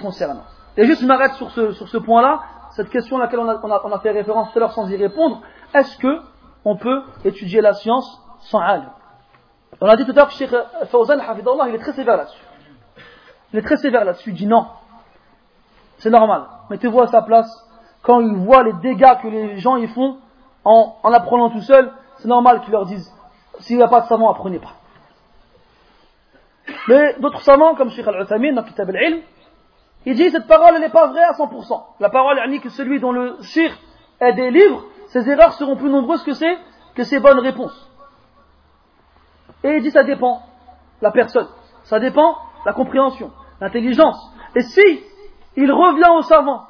concernant. 0.00 0.44
Et 0.78 0.84
juste, 0.86 1.02
je 1.02 1.06
m'arrête 1.06 1.32
sur 1.32 1.50
ce, 1.50 1.98
point-là, 1.98 2.40
cette 2.70 2.88
question 2.88 3.18
à 3.18 3.20
laquelle 3.20 3.40
on 3.40 3.92
a, 3.92 3.98
fait 3.98 4.12
référence 4.12 4.50
tout 4.50 4.58
à 4.58 4.60
l'heure 4.60 4.72
sans 4.72 4.88
y 4.88 4.96
répondre. 4.96 5.42
Est-ce 5.74 5.98
que 5.98 6.20
on 6.64 6.76
peut 6.76 7.02
étudier 7.24 7.60
la 7.60 7.74
science 7.74 8.22
sans 8.40 8.60
alim? 8.60 8.88
On 9.80 9.86
a 9.86 9.96
dit 9.96 10.04
tout 10.04 10.12
à 10.12 10.14
l'heure 10.14 10.28
que 10.28 10.34
Cheikh 10.34 10.50
Fawzan, 10.90 11.18
il 11.68 11.74
est 11.74 11.78
très 11.78 11.92
sévère 11.92 12.16
là-dessus. 12.16 12.42
Il 13.52 13.58
est 13.58 13.62
très 13.62 13.76
sévère 13.76 14.04
là-dessus, 14.04 14.30
il 14.30 14.36
dit 14.36 14.46
non. 14.46 14.66
C'est 15.98 16.10
normal. 16.10 16.46
Mettez-vous 16.70 17.00
à 17.00 17.06
sa 17.06 17.22
place. 17.22 17.50
Quand 18.02 18.20
il 18.20 18.34
voit 18.36 18.62
les 18.62 18.72
dégâts 18.74 19.20
que 19.22 19.28
les 19.28 19.58
gens 19.58 19.76
y 19.76 19.86
font, 19.88 20.18
en, 20.64 20.96
en 21.02 21.12
apprenant 21.12 21.50
tout 21.50 21.60
seul, 21.60 21.92
c'est 22.18 22.28
normal 22.28 22.60
qu'ils 22.62 22.72
leur 22.72 22.86
disent 22.86 23.10
s'il 23.60 23.76
n'y 23.76 23.82
a 23.82 23.88
pas 23.88 24.00
de 24.00 24.06
savant, 24.06 24.30
apprenez 24.30 24.58
pas. 24.58 24.74
Mais 26.88 27.14
d'autres 27.20 27.42
savants, 27.42 27.74
comme 27.74 27.90
Sheikh 27.90 28.06
Al-Uthamin 28.06 28.54
dans 28.54 28.62
Kitab 28.62 28.88
al-Ilm, 28.88 29.20
il 30.06 30.14
dit 30.14 30.30
cette 30.30 30.46
parole 30.46 30.78
n'est 30.78 30.88
pas 30.88 31.08
vraie 31.08 31.24
à 31.24 31.32
100%. 31.32 31.82
La 32.00 32.08
parole 32.08 32.38
est 32.38 32.58
que 32.60 32.70
celui 32.70 33.00
dont 33.00 33.12
le 33.12 33.36
shir 33.42 33.70
est 34.20 34.32
des 34.32 34.50
livres, 34.50 34.84
ses 35.08 35.28
erreurs 35.28 35.52
seront 35.54 35.76
plus 35.76 35.90
nombreuses 35.90 36.22
que 36.22 36.32
ses, 36.32 36.56
que 36.94 37.04
ses 37.04 37.20
bonnes 37.20 37.40
réponses. 37.40 37.89
Et 39.64 39.76
il 39.76 39.82
dit 39.82 39.90
ça 39.90 40.04
dépend 40.04 40.42
la 41.00 41.10
personne, 41.10 41.48
ça 41.84 41.98
dépend 41.98 42.36
la 42.64 42.72
compréhension, 42.72 43.30
l'intelligence. 43.60 44.18
Et 44.54 44.62
si 44.62 45.02
il 45.56 45.72
revient 45.72 46.10
au 46.16 46.22
savant 46.22 46.64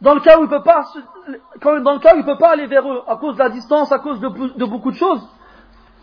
dans 0.00 0.14
le 0.14 0.20
cas 0.20 0.38
où 0.38 0.42
il 0.42 0.48
peut 0.48 0.62
peut 0.62 2.38
pas 2.38 2.50
aller 2.50 2.66
vers 2.66 2.90
eux 2.90 3.02
à 3.06 3.16
cause 3.16 3.34
de 3.34 3.38
la 3.38 3.48
distance, 3.48 3.90
à 3.92 3.98
cause 3.98 4.20
de, 4.20 4.64
beaucoup 4.64 4.90
de 4.90 4.96
choses, 4.96 5.26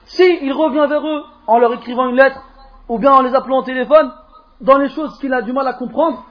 si 0.06 0.40
il 0.42 0.52
revient 0.52 0.86
vers 0.90 1.06
eux 1.06 1.24
en 1.48 1.60
leur 1.60 1.74
écrivant 1.74 2.08
une 2.08 2.16
lettre 2.16 2.42
ou 2.90 2.98
bien 2.98 3.14
en 3.14 3.22
les 3.22 3.36
appelant 3.36 3.60
au 3.60 3.64
téléphone, 3.64 4.12
dans 4.62 4.78
les 4.78 4.90
choses 4.90 5.18
qu'il 5.20 5.34
a 5.34 5.42
du 5.42 5.54
mal 5.54 5.68
à 5.68 5.74
comprendre, 5.74 6.24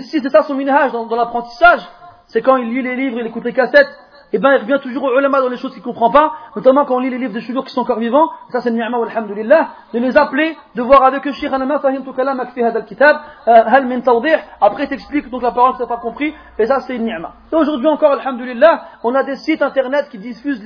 si 0.00 0.20
c'est 0.20 0.28
ça 0.28 0.42
son 0.42 0.54
minhaj 0.54 0.92
dans, 0.92 1.06
dans 1.06 1.16
l'apprentissage, 1.16 1.86
c'est 2.26 2.42
quand 2.42 2.56
il 2.56 2.68
lit 2.70 2.82
les 2.82 2.96
livres, 2.96 3.18
il 3.18 3.26
écoute 3.26 3.44
les 3.44 3.52
cassettes, 3.52 3.88
et 4.32 4.36
eh 4.36 4.38
ben 4.38 4.52
il 4.52 4.60
revient 4.60 4.78
toujours 4.80 5.02
au 5.04 5.18
ulama 5.18 5.40
dans 5.40 5.48
les 5.48 5.56
choses 5.56 5.72
qu'il 5.72 5.80
ne 5.80 5.84
comprend 5.84 6.10
pas, 6.10 6.32
notamment 6.54 6.84
quand 6.84 6.94
on 6.94 6.98
lit 7.00 7.10
les 7.10 7.18
livres 7.18 7.34
de 7.34 7.40
chouyour 7.40 7.64
qui 7.64 7.72
sont 7.72 7.80
encore 7.80 7.98
vivants, 7.98 8.30
ça 8.50 8.60
c'est 8.60 8.70
ni'ma 8.70 8.96
alhamdulillah, 8.96 9.70
de 9.92 9.98
les 9.98 10.16
appeler, 10.16 10.56
de 10.76 10.82
voir 10.82 11.02
avec 11.02 11.26
eux, 11.26 11.32
Sheikh 11.32 11.52
Anama 11.52 11.80
fahimtu 11.80 12.12
kalamak 12.12 12.52
fi 12.52 12.62
hadal 12.62 12.84
kitab, 12.84 13.16
euh, 13.48 13.52
hal 13.66 13.86
min 13.86 14.00
tawdih, 14.02 14.36
après 14.60 14.86
t'explique 14.86 15.28
donc 15.30 15.42
la 15.42 15.50
parole 15.50 15.72
que 15.72 15.78
tu 15.78 15.82
n'as 15.82 15.88
pas 15.88 15.96
compris, 15.96 16.32
et 16.60 16.66
ça 16.66 16.78
c'est 16.78 16.94
une 16.94 17.06
ni'ma. 17.06 17.32
Et 17.52 17.56
aujourd'hui 17.56 17.88
encore, 17.88 18.12
alhamdulillah, 18.12 18.82
on 19.02 19.16
a 19.16 19.24
des 19.24 19.34
sites 19.34 19.62
internet 19.62 20.08
qui 20.10 20.18
diffusent 20.18 20.62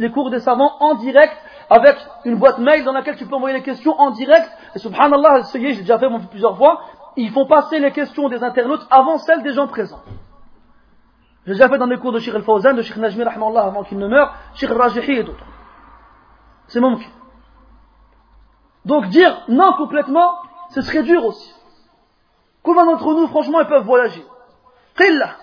les, 0.00 0.10
cours 0.10 0.30
des 0.30 0.40
savants 0.40 0.72
en 0.80 0.94
direct, 0.94 1.36
avec 1.70 1.96
une 2.24 2.34
boîte 2.34 2.58
mail 2.58 2.82
dans 2.82 2.92
laquelle 2.92 3.14
tu 3.14 3.26
peux 3.26 3.36
envoyer 3.36 3.56
les 3.56 3.62
questions 3.62 3.94
en 3.96 4.10
direct, 4.10 4.50
et 4.74 4.80
subhanallah, 4.80 5.38
est, 5.38 5.52
j'ai 5.52 5.82
déjà 5.82 6.00
fait 6.00 6.08
plusieurs 6.30 6.56
fois, 6.56 6.80
ils 7.16 7.30
font 7.30 7.46
passer 7.46 7.78
les 7.78 7.92
questions 7.92 8.28
des 8.28 8.42
internautes 8.42 8.84
avant 8.90 9.18
celles 9.18 9.44
des 9.44 9.52
gens 9.52 9.68
présents. 9.68 10.00
J'ai 11.46 11.52
déjà 11.52 11.68
fait 11.68 11.78
dans 11.78 11.86
les 11.86 11.98
cours 11.98 12.12
de 12.12 12.18
Sheikh 12.18 12.34
Al-Fawzan, 12.34 12.74
de 12.74 12.82
Sheikh 12.82 12.96
Najmi 12.96 13.22
Rahmanallah 13.22 13.64
avant 13.64 13.84
qu'il 13.84 13.98
ne 13.98 14.08
meure, 14.08 14.34
Sheikh 14.54 14.70
Rajihi 14.70 15.12
et 15.12 15.22
d'autres. 15.24 15.44
C'est 16.68 16.80
mon 16.80 16.98
Donc 18.84 19.08
dire 19.08 19.42
non 19.48 19.74
complètement, 19.74 20.36
ce 20.70 20.80
serait 20.80 21.02
dur 21.02 21.24
aussi. 21.24 21.54
Combien 22.62 22.86
d'entre 22.86 23.12
nous, 23.12 23.26
franchement, 23.26 23.60
ils 23.60 23.66
peuvent 23.66 23.84
voyager? 23.84 24.24
Qilla. 24.96 25.36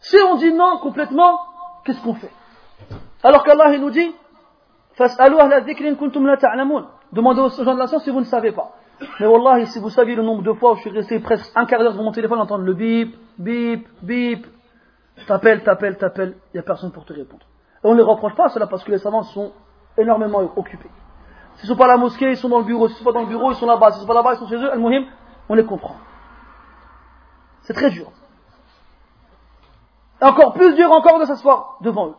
Si 0.00 0.16
on 0.16 0.36
dit 0.36 0.52
non 0.52 0.78
complètement, 0.78 1.40
qu'est-ce 1.84 2.00
qu'on 2.02 2.14
fait? 2.14 2.30
Alors 3.24 3.42
qu'Allah 3.42 3.74
il 3.74 3.80
nous 3.80 3.90
dit 3.90 4.14
Demandez 7.12 7.40
aux 7.40 7.48
gens 7.48 7.74
de 7.74 7.78
la 7.78 7.86
science 7.88 8.04
si 8.04 8.10
vous 8.10 8.20
ne 8.20 8.24
savez 8.24 8.52
pas. 8.52 8.76
Mais 9.18 9.26
Wallah, 9.26 9.66
si 9.66 9.80
vous 9.80 9.90
saviez 9.90 10.14
le 10.14 10.22
nombre 10.22 10.42
de 10.42 10.52
fois 10.52 10.72
où 10.72 10.76
je 10.76 10.82
suis 10.82 10.90
resté 10.90 11.18
presque 11.18 11.50
un 11.56 11.66
quart 11.66 11.80
d'heure 11.80 11.92
devant 11.92 12.04
mon 12.04 12.12
téléphone 12.12 12.38
à 12.38 12.42
entendre 12.42 12.64
le 12.64 12.74
bip, 12.74 13.16
bip, 13.38 13.88
bip, 14.02 14.46
T'appelles, 15.26 15.62
t'appelles, 15.62 15.96
t'appelles, 15.96 16.36
il 16.52 16.56
n'y 16.56 16.60
a 16.60 16.62
personne 16.62 16.92
pour 16.92 17.04
te 17.04 17.12
répondre. 17.12 17.46
Et 17.82 17.86
on 17.86 17.92
ne 17.92 17.98
les 17.98 18.02
reproche 18.02 18.34
pas 18.34 18.48
cela 18.48 18.66
parce 18.66 18.84
que 18.84 18.90
les 18.90 18.98
savants 18.98 19.22
sont 19.22 19.52
énormément 19.96 20.40
occupés. 20.56 20.90
S'ils 21.56 21.68
ne 21.68 21.74
sont 21.74 21.78
pas 21.78 21.84
à 21.84 21.88
la 21.88 21.96
mosquée, 21.96 22.30
ils 22.30 22.36
sont 22.36 22.48
dans 22.48 22.58
le 22.58 22.64
bureau. 22.64 22.88
S'ils 22.88 22.96
ne 22.96 22.98
sont 22.98 23.04
pas 23.04 23.12
dans 23.12 23.22
le 23.22 23.28
bureau, 23.28 23.52
ils 23.52 23.56
sont 23.56 23.66
là-bas. 23.66 23.92
S'ils 23.92 24.02
ne 24.02 24.06
sont 24.06 24.08
pas 24.08 24.14
là-bas, 24.14 24.34
ils 24.34 24.38
sont 24.38 24.48
chez 24.48 24.56
eux. 24.56 24.72
Al-Muhim, 24.72 25.06
on 25.48 25.54
les 25.54 25.64
comprend. 25.64 25.96
C'est 27.62 27.74
très 27.74 27.90
dur. 27.90 28.10
Et 30.20 30.24
encore 30.24 30.52
plus 30.52 30.74
dur 30.74 30.90
encore 30.90 31.20
de 31.20 31.24
s'asseoir 31.24 31.78
devant 31.80 32.08
eux. 32.08 32.14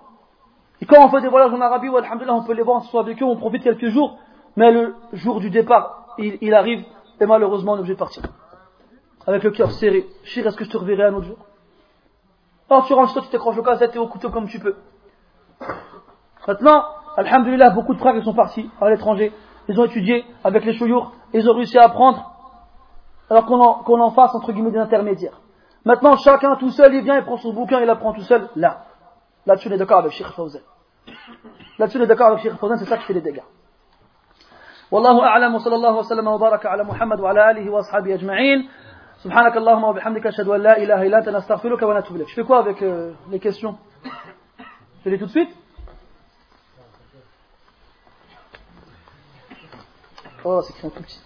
Et 0.81 0.85
quand 0.85 1.05
on 1.05 1.09
fait 1.09 1.21
des 1.21 1.29
voyages 1.29 1.53
en 1.53 1.61
Arabie, 1.61 1.89
on 1.89 2.43
peut 2.43 2.53
les 2.53 2.63
voir, 2.63 2.77
on 2.77 2.81
s'assoit 2.81 3.01
avec 3.01 3.21
eux, 3.21 3.25
on 3.25 3.37
profite 3.37 3.63
quelques 3.63 3.87
jours, 3.87 4.19
mais 4.55 4.71
le 4.71 4.95
jour 5.13 5.39
du 5.39 5.49
départ, 5.49 6.15
il, 6.17 6.53
arrive, 6.53 6.83
et 7.19 7.25
malheureusement, 7.25 7.73
on 7.73 7.75
est 7.77 7.79
obligé 7.79 7.93
de 7.93 7.99
partir. 7.99 8.23
Avec 9.25 9.43
le 9.43 9.51
cœur 9.51 9.71
serré. 9.71 10.05
Chir, 10.23 10.45
est-ce 10.45 10.57
que 10.57 10.65
je 10.65 10.69
te 10.69 10.77
reverrai 10.77 11.03
un 11.05 11.13
autre 11.13 11.27
jour? 11.27 11.37
alors 12.70 12.86
tu 12.86 12.94
rentres 12.94 13.12
toi, 13.12 13.22
tu 13.22 13.28
t'accroches 13.28 13.58
au 13.58 13.62
cassette 13.62 13.96
et 13.96 13.98
au 13.98 14.06
couteau 14.06 14.30
comme 14.30 14.46
tu 14.46 14.60
peux. 14.60 14.76
Maintenant, 16.46 16.84
Alhamdulillah, 17.16 17.70
beaucoup 17.70 17.94
de 17.94 17.98
frères 17.98 18.14
ils 18.14 18.24
sont 18.24 18.34
partis 18.34 18.70
à 18.80 18.88
l'étranger. 18.88 19.32
Ils 19.68 19.78
ont 19.80 19.84
étudié 19.84 20.24
avec 20.44 20.64
les 20.64 20.72
chouyours, 20.72 21.12
ils 21.32 21.48
ont 21.48 21.54
réussi 21.54 21.78
à 21.78 21.84
apprendre, 21.84 22.32
alors 23.28 23.46
qu'on 23.46 23.60
en, 23.60 24.00
en, 24.00 24.10
fasse 24.10 24.34
entre 24.34 24.52
guillemets 24.52 24.70
des 24.70 24.78
intermédiaires. 24.78 25.40
Maintenant, 25.84 26.16
chacun 26.16 26.56
tout 26.56 26.70
seul, 26.70 26.94
il 26.94 27.02
vient, 27.02 27.18
il 27.18 27.24
prend 27.24 27.36
son 27.36 27.52
bouquin, 27.52 27.80
il 27.80 27.90
apprend 27.90 28.12
tout 28.12 28.22
seul. 28.22 28.48
Là, 28.56 28.84
là-dessus, 29.46 29.68
on 29.68 29.72
est 29.72 29.78
d'accord 29.78 29.98
avec 29.98 30.12
Sheikh 30.12 30.28
Fawzan. 30.28 30.60
Là-dessus, 31.78 31.98
on 31.98 32.02
est 32.02 32.06
d'accord 32.06 32.28
avec 32.28 32.40
Sheikh 32.40 32.54
Fawzan, 32.54 32.76
c'est 32.78 32.86
ça 32.86 32.98
qui 32.98 33.04
fait 33.04 33.14
les 33.14 33.20
dégâts. 33.20 33.42
والله 34.90 35.24
أعلم 35.24 35.54
وصلى 35.54 35.74
الله 35.74 35.96
وسلم 35.96 36.26
وبارك 36.26 36.66
على 36.66 36.84
محمد 36.84 37.20
وعلى 37.20 37.50
آله 37.50 37.70
وأصحابه 37.70 38.14
أجمعين 38.14 38.68
سبحانك 39.24 39.56
اللهم 39.56 39.84
وبحمدك 39.84 40.26
أشهد 40.26 40.48
أن 40.48 40.60
لا 40.62 40.78
إله 40.82 41.02
إلا 41.02 41.18
أنت 41.18 41.28
نستغفرك 41.28 41.82
ونتوب 41.82 42.16
إليك. 42.16 42.28
Je 42.28 42.34
fais 42.34 42.44
quoi 42.44 42.58
avec 42.58 42.80
euh, 42.82 43.12
les 43.30 43.38
questions 43.38 43.76
Je 45.04 45.10
les 45.10 45.18
tout 45.18 45.26
de 45.26 45.30
suite 45.30 45.50
Oh, 50.42 50.62
c'est 50.62 50.72
écrit 50.72 50.86
en 50.86 50.90
tout 50.90 51.02
petit. 51.02 51.20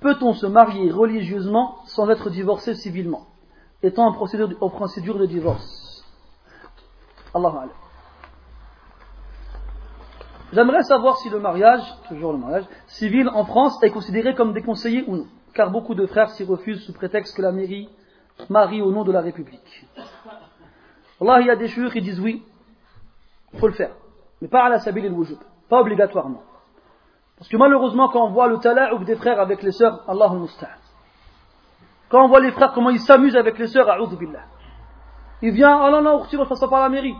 Peut-on 0.00 0.32
se 0.32 0.46
marier 0.46 0.90
religieusement 0.90 1.78
sans 1.86 2.08
être 2.08 2.30
divorcé 2.30 2.74
civilement, 2.74 3.26
étant 3.82 4.06
en 4.06 4.12
procédure, 4.12 4.50
en 4.62 4.70
procédure 4.70 5.18
de 5.18 5.26
divorce 5.26 6.02
Allahu 7.34 7.56
Alam. 7.56 7.70
J'aimerais 10.54 10.82
savoir 10.84 11.18
si 11.18 11.28
le 11.28 11.40
mariage, 11.40 11.82
toujours 12.08 12.32
le 12.32 12.38
mariage, 12.38 12.64
civil 12.86 13.28
en 13.28 13.44
France 13.44 13.82
est 13.82 13.90
considéré 13.90 14.34
comme 14.34 14.54
déconseillé 14.54 15.04
ou 15.06 15.16
non 15.16 15.26
car 15.53 15.71
beaucoup 15.71 15.95
de 15.95 16.05
frères 16.05 16.29
s'y 16.31 16.43
refusent 16.43 16.83
sous 16.85 16.93
prétexte 16.93 17.35
que 17.35 17.41
la 17.41 17.51
mairie 17.51 17.89
marie 18.49 18.81
au 18.81 18.91
nom 18.91 19.03
de 19.03 19.11
la 19.11 19.21
République. 19.21 19.85
Allah, 21.21 21.41
il 21.41 21.47
y 21.47 21.49
a 21.49 21.55
des 21.55 21.67
chouïrs 21.67 21.91
qui 21.93 22.01
disent 22.01 22.19
oui, 22.19 22.43
il 23.53 23.59
faut 23.59 23.67
le 23.67 23.73
faire, 23.73 23.91
mais 24.41 24.47
pas 24.47 24.65
à 24.65 24.69
la 24.69 24.79
sabil 24.79 25.05
et 25.05 25.09
le 25.09 25.15
pas 25.69 25.79
obligatoirement. 25.79 26.43
Parce 27.37 27.49
que 27.49 27.57
malheureusement, 27.57 28.09
quand 28.09 28.25
on 28.25 28.31
voit 28.31 28.47
le 28.47 28.57
tala'oub 28.57 29.03
des 29.05 29.15
frères 29.15 29.39
avec 29.39 29.63
les 29.63 29.71
sœurs, 29.71 30.03
Allah 30.07 30.29
musta'an. 30.29 30.69
Quand 32.09 32.25
on 32.25 32.27
voit 32.27 32.41
les 32.41 32.51
frères 32.51 32.73
comment 32.73 32.89
ils 32.89 32.99
s'amusent 32.99 33.35
avec 33.35 33.57
les 33.57 33.67
sœurs, 33.67 33.87
billah. 34.17 34.43
Il 35.41 35.51
vient, 35.51 35.77
oh 35.85 35.91
non, 35.91 36.01
non, 36.01 36.19
vas 36.19 36.45
passer 36.45 36.67
par 36.67 36.81
la 36.81 36.89
mairie. 36.89 37.15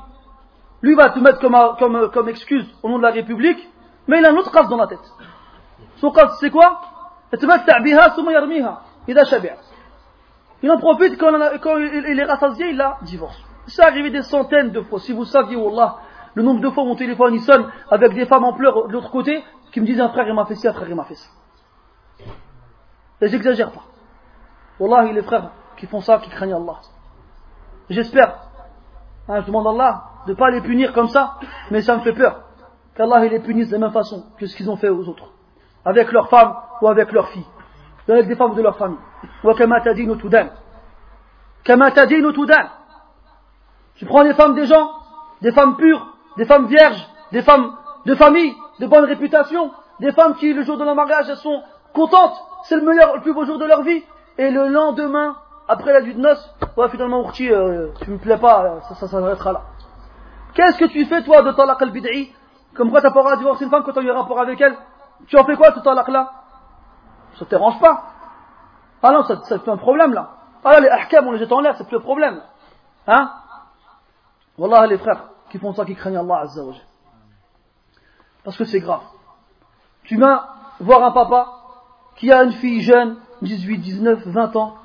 Lui 0.81 0.95
va 0.95 1.09
te 1.09 1.19
mettre 1.19 1.39
comme, 1.39 1.57
comme, 1.79 2.11
comme 2.11 2.29
excuse 2.29 2.65
au 2.83 2.89
nom 2.89 2.97
de 2.97 3.03
la 3.03 3.11
République, 3.11 3.69
mais 4.07 4.19
il 4.19 4.25
a 4.25 4.31
un 4.31 4.35
autre 4.35 4.51
cas 4.51 4.63
dans 4.63 4.77
la 4.77 4.87
tête. 4.87 5.11
Son 5.97 6.11
cas, 6.11 6.29
c'est 6.39 6.49
quoi? 6.49 6.92
Il 10.63 10.71
en 10.71 10.77
profite 10.77 11.17
quand, 11.17 11.77
il 11.77 12.19
est 12.19 12.23
rassasié, 12.23 12.69
il 12.69 12.77
la 12.77 12.97
divorce. 13.01 13.37
C'est 13.67 13.83
arrivé 13.83 14.09
des 14.09 14.21
centaines 14.21 14.71
de 14.71 14.81
fois. 14.81 14.99
Si 14.99 15.11
vous 15.11 15.25
saviez, 15.25 15.57
Wallah, 15.57 15.97
le 16.35 16.41
nombre 16.41 16.61
de 16.61 16.69
fois 16.69 16.85
mon 16.85 16.95
téléphone 16.95 17.35
il 17.35 17.41
sonne 17.41 17.69
avec 17.91 18.13
des 18.13 18.25
femmes 18.25 18.45
en 18.45 18.53
pleurs 18.53 18.87
de 18.87 18.93
l'autre 18.93 19.11
côté 19.11 19.43
qui 19.71 19.81
me 19.81 19.85
disent 19.85 19.99
un 19.99 20.09
frère 20.09 20.27
il 20.27 20.33
m'a 20.33 20.45
fait 20.45 20.55
ci, 20.55 20.67
un 20.67 20.73
frère 20.73 20.89
il 20.89 20.95
m'a 20.95 21.03
fait 21.03 21.15
ça. 21.15 21.29
Et 23.21 23.27
j'exagère 23.27 23.71
pas. 23.71 23.83
Wallah, 24.79 25.11
les 25.11 25.21
frères, 25.21 25.51
qui 25.77 25.85
font 25.85 26.01
ça, 26.01 26.19
qui 26.19 26.29
craignent 26.29 26.55
Allah. 26.55 26.79
J'espère, 27.89 28.39
hein, 29.27 29.41
je 29.41 29.47
demande 29.47 29.67
à 29.67 29.71
Allah 29.71 30.03
de 30.25 30.31
ne 30.31 30.37
pas 30.37 30.49
les 30.49 30.61
punir 30.61 30.93
comme 30.93 31.09
ça, 31.09 31.39
mais 31.71 31.81
ça 31.81 31.97
me 31.97 32.01
fait 32.01 32.13
peur 32.13 32.41
qu'Allah 32.95 33.19
les 33.19 33.39
punisse 33.39 33.67
de 33.67 33.73
la 33.73 33.79
même 33.79 33.91
façon 33.91 34.23
que 34.37 34.45
ce 34.45 34.55
qu'ils 34.55 34.69
ont 34.69 34.77
fait 34.77 34.89
aux 34.89 35.07
autres, 35.09 35.31
avec 35.83 36.11
leurs 36.11 36.29
femmes 36.29 36.55
ou 36.83 36.87
avec 36.89 37.13
leurs 37.13 37.29
filles, 37.29 37.45
avec 38.09 38.27
des 38.27 38.35
femmes 38.35 38.55
de 38.55 38.61
leur 38.61 38.75
famille. 38.75 38.97
Tu 43.95 44.05
prends 44.05 44.23
les 44.23 44.33
femmes 44.33 44.53
des 44.53 44.65
gens, 44.65 44.91
des 45.41 45.53
femmes 45.53 45.77
pures, 45.77 46.05
des 46.35 46.45
femmes 46.45 46.65
vierges, 46.65 47.07
des 47.31 47.41
femmes 47.41 47.73
de 48.05 48.15
famille, 48.15 48.53
de 48.81 48.87
bonne 48.87 49.05
réputation, 49.05 49.71
des 50.01 50.11
femmes 50.11 50.35
qui, 50.35 50.53
le 50.53 50.63
jour 50.63 50.77
de 50.77 50.83
leur 50.83 50.95
mariage, 50.95 51.29
elles 51.29 51.37
sont 51.37 51.61
contentes, 51.93 52.35
c'est 52.65 52.75
le 52.75 52.81
meilleur, 52.81 53.15
le 53.15 53.21
plus 53.21 53.33
beau 53.33 53.45
jour 53.45 53.57
de 53.57 53.65
leur 53.65 53.83
vie, 53.83 54.03
et 54.37 54.51
le 54.51 54.67
lendemain, 54.67 55.37
après 55.69 55.93
la 55.93 56.01
nuit 56.01 56.15
de 56.15 56.19
noces, 56.19 56.53
ouais, 56.75 56.89
finalement, 56.89 57.21
Ourti, 57.21 57.49
euh, 57.49 57.91
tu 58.01 58.11
me 58.11 58.17
plais 58.17 58.37
pas, 58.37 58.81
ça, 58.89 58.95
ça 58.95 59.07
s'arrêtera 59.07 59.53
là. 59.53 59.61
Qu'est-ce 60.53 60.77
que 60.77 60.85
tu 60.85 61.05
fais, 61.05 61.23
toi, 61.23 61.43
de 61.43 61.51
talaq 61.53 61.81
al-bid'i? 61.81 62.33
Comme 62.75 62.91
quoi, 62.91 63.01
t'as 63.01 63.11
pas 63.11 63.31
à 63.31 63.37
divorcer 63.37 63.63
une 63.63 63.69
femme 63.69 63.83
quand 63.83 63.93
tu 63.93 63.99
as 63.99 64.01
eu 64.01 64.09
un 64.09 64.15
rapport 64.15 64.41
avec 64.41 64.59
elle. 64.59 64.75
Tu 65.27 65.37
en 65.37 65.45
fais 65.45 65.55
quoi, 65.55 65.71
ce 65.73 65.79
talaq-là? 65.79 66.42
Ça 67.37 67.45
te 67.45 67.49
dérange 67.49 67.79
pas 67.79 68.03
Ah 69.01 69.11
non, 69.11 69.23
ça, 69.23 69.41
ça 69.43 69.59
fait 69.59 69.71
un 69.71 69.77
problème, 69.77 70.13
là. 70.13 70.31
Ah 70.63 70.73
là, 70.73 70.79
les 70.79 70.89
ahkam, 70.89 71.27
on 71.27 71.31
les 71.31 71.39
jette 71.39 71.51
en 71.51 71.59
l'air, 71.59 71.75
c'est 71.77 71.87
plus 71.87 71.97
le 71.97 72.03
problème. 72.03 72.41
Hein? 73.07 73.31
Wallah, 74.57 74.87
les 74.87 74.97
frères 74.97 75.29
qui 75.49 75.59
font 75.59 75.73
ça, 75.73 75.85
qui 75.85 75.95
craignent 75.95 76.17
Allah 76.17 76.41
Azza 76.41 76.63
wa 76.63 76.73
Parce 78.43 78.57
que 78.57 78.63
c'est 78.65 78.79
grave. 78.79 79.01
Tu 80.03 80.15
viens 80.15 80.43
voir 80.79 81.03
un 81.03 81.11
papa 81.11 81.47
qui 82.15 82.31
a 82.31 82.43
une 82.43 82.53
fille 82.53 82.81
jeune, 82.81 83.17
18, 83.41 83.77
19, 83.79 84.27
20 84.27 84.55
ans. 84.55 84.75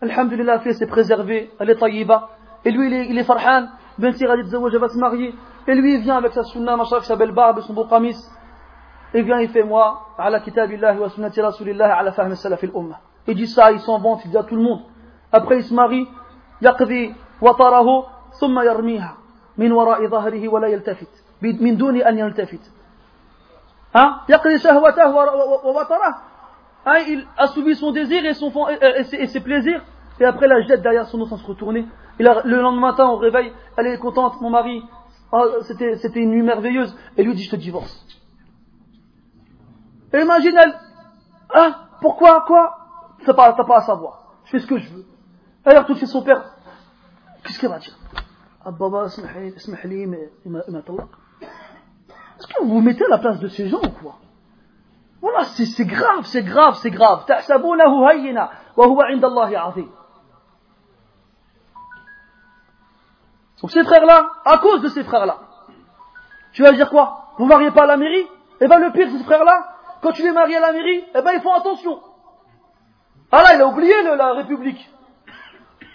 Alhamdulillah, 0.00 0.56
la 0.56 0.60
fille 0.60 0.74
s'est 0.74 0.86
préservée, 0.86 1.50
elle 1.60 1.70
est 1.70 1.76
taïba. 1.76 2.30
Et 2.64 2.70
lui, 2.70 2.86
il 2.86 2.92
est, 2.92 3.06
il 3.08 3.18
est 3.18 3.24
farhan, 3.24 3.68
ben 3.98 4.12
Siralit 4.12 4.48
Zawaj 4.48 4.74
va 4.74 4.88
se 4.88 4.98
marier. 4.98 5.34
Et 5.66 5.74
lui, 5.74 5.94
il 5.94 6.00
vient 6.00 6.16
avec 6.16 6.32
sa 6.32 6.42
sunna, 6.42 6.76
machin, 6.76 7.00
sa 7.00 7.16
belle 7.16 7.32
barbe, 7.32 7.60
son 7.60 7.74
beau 7.74 7.84
qamis 7.84 8.16
eh 9.14 9.22
bien, 9.22 9.40
il 9.40 9.50
fait 9.50 9.62
moi, 9.62 10.08
ala 10.18 10.40
kitabillah 10.40 10.94
wa 10.94 11.10
sunnati 11.10 11.40
rasulillah 11.40 11.98
ala 11.98 12.12
fahm 12.12 12.34
salaf 12.34 12.62
al-ummah. 12.64 13.00
Il 13.26 13.36
dit 13.36 13.46
ça, 13.46 13.70
il 13.70 13.80
s'en 13.80 13.98
vante, 13.98 14.24
il 14.24 14.30
dit 14.30 14.36
à 14.36 14.42
tout 14.42 14.56
le 14.56 14.62
monde. 14.62 14.80
Après, 15.30 15.58
il 15.58 15.64
se 15.64 15.74
marie, 15.74 16.08
yaqdi 16.60 17.12
watarahu, 17.40 18.04
thumma 18.40 18.64
yarmiha, 18.64 19.14
min 19.58 19.70
wara'i 19.70 20.08
dhahrihi 20.08 20.48
wa 20.48 20.60
la 20.60 20.70
yaltafit, 20.70 21.08
min 21.42 21.74
duni 21.74 22.02
an 22.02 22.16
yaltafit. 22.16 22.62
Hein? 23.94 24.20
Yaqdi 24.28 24.58
shahwatahu 24.58 25.14
wa. 25.14 25.88
Hein? 26.86 26.98
Il 27.08 27.26
assouvit 27.36 27.76
son 27.76 27.92
désir 27.92 28.24
et, 28.24 28.34
son, 28.34 28.50
et, 28.68 29.26
ses, 29.26 29.40
plaisirs, 29.40 29.82
et 30.20 30.24
après, 30.24 30.48
la 30.48 30.62
jette 30.62 30.80
derrière 30.80 31.06
son 31.06 31.18
nom 31.18 31.26
sans 31.26 31.36
se 31.36 31.46
retourner. 31.46 31.86
Le 32.18 32.60
lendemain 32.60 32.88
matin, 32.92 33.08
au 33.08 33.16
réveil, 33.16 33.52
elle 33.76 33.88
est 33.88 33.98
contente, 33.98 34.40
mon 34.40 34.50
mari, 34.50 34.82
oh, 35.32 35.44
c'était 35.62 36.20
une 36.20 36.30
nuit 36.30 36.42
merveilleuse, 36.42 36.96
et 37.16 37.24
lui 37.24 37.34
dit, 37.34 37.42
je 37.42 37.50
te 37.50 37.56
divorce. 37.56 38.06
Et 40.13 40.21
imagine 40.21 40.57
elle, 40.57 40.79
hein, 41.53 41.75
pourquoi, 42.01 42.43
quoi 42.47 42.77
T'as 43.25 43.33
pas, 43.33 43.51
pas 43.53 43.77
à 43.77 43.81
savoir. 43.81 44.35
Je 44.45 44.51
fais 44.51 44.59
ce 44.59 44.67
que 44.67 44.77
je 44.77 44.93
veux. 44.93 45.05
Alors 45.65 45.85
tout 45.85 45.93
de 45.93 45.97
suite 45.97 46.09
son 46.09 46.23
père, 46.23 46.43
qu'est-ce 47.43 47.59
qu'il 47.59 47.69
va 47.69 47.79
dire 47.79 47.97
Ah 48.63 48.71
baba, 48.71 49.07
اسمح 49.07 49.85
لي 49.85 50.05
ما 50.45 50.81
طلق 50.87 51.09
est-ce 52.37 52.47
que 52.47 52.63
vous 52.63 52.69
vous 52.69 52.81
mettez 52.81 53.03
à 53.05 53.09
la 53.09 53.17
place 53.17 53.39
de 53.39 53.47
ces 53.47 53.67
gens 53.67 53.81
ou 53.81 53.89
quoi 53.89 54.15
Voilà, 55.21 55.43
c'est 55.45 55.85
grave, 55.85 56.23
c'est 56.25 56.43
grave, 56.43 56.75
c'est 56.75 56.91
grave. 56.91 57.25
Donc 63.61 63.71
ces 63.71 63.83
frères-là, 63.83 64.29
à 64.45 64.57
cause 64.59 64.81
de 64.81 64.87
ces 64.89 65.03
frères-là, 65.03 65.37
tu 66.53 66.61
vas 66.61 66.73
dire 66.73 66.89
quoi 66.91 67.33
Vous 67.39 67.45
mariez 67.45 67.71
pas 67.71 67.83
à 67.83 67.87
la 67.87 67.97
mairie 67.97 68.27
Eh 68.61 68.67
bien 68.67 68.77
le 68.77 68.91
pire, 68.91 69.09
ces 69.09 69.23
frères-là, 69.23 69.75
quand 70.02 70.12
tu 70.12 70.22
les 70.22 70.32
maries 70.32 70.56
à 70.56 70.60
la 70.60 70.72
mairie, 70.72 71.04
eh 71.14 71.22
ben 71.22 71.32
ils 71.34 71.40
font 71.40 71.54
attention. 71.54 72.00
Ah 73.30 73.42
là, 73.42 73.54
il 73.54 73.62
a 73.62 73.66
oublié 73.66 74.02
la 74.02 74.32
République. 74.34 74.90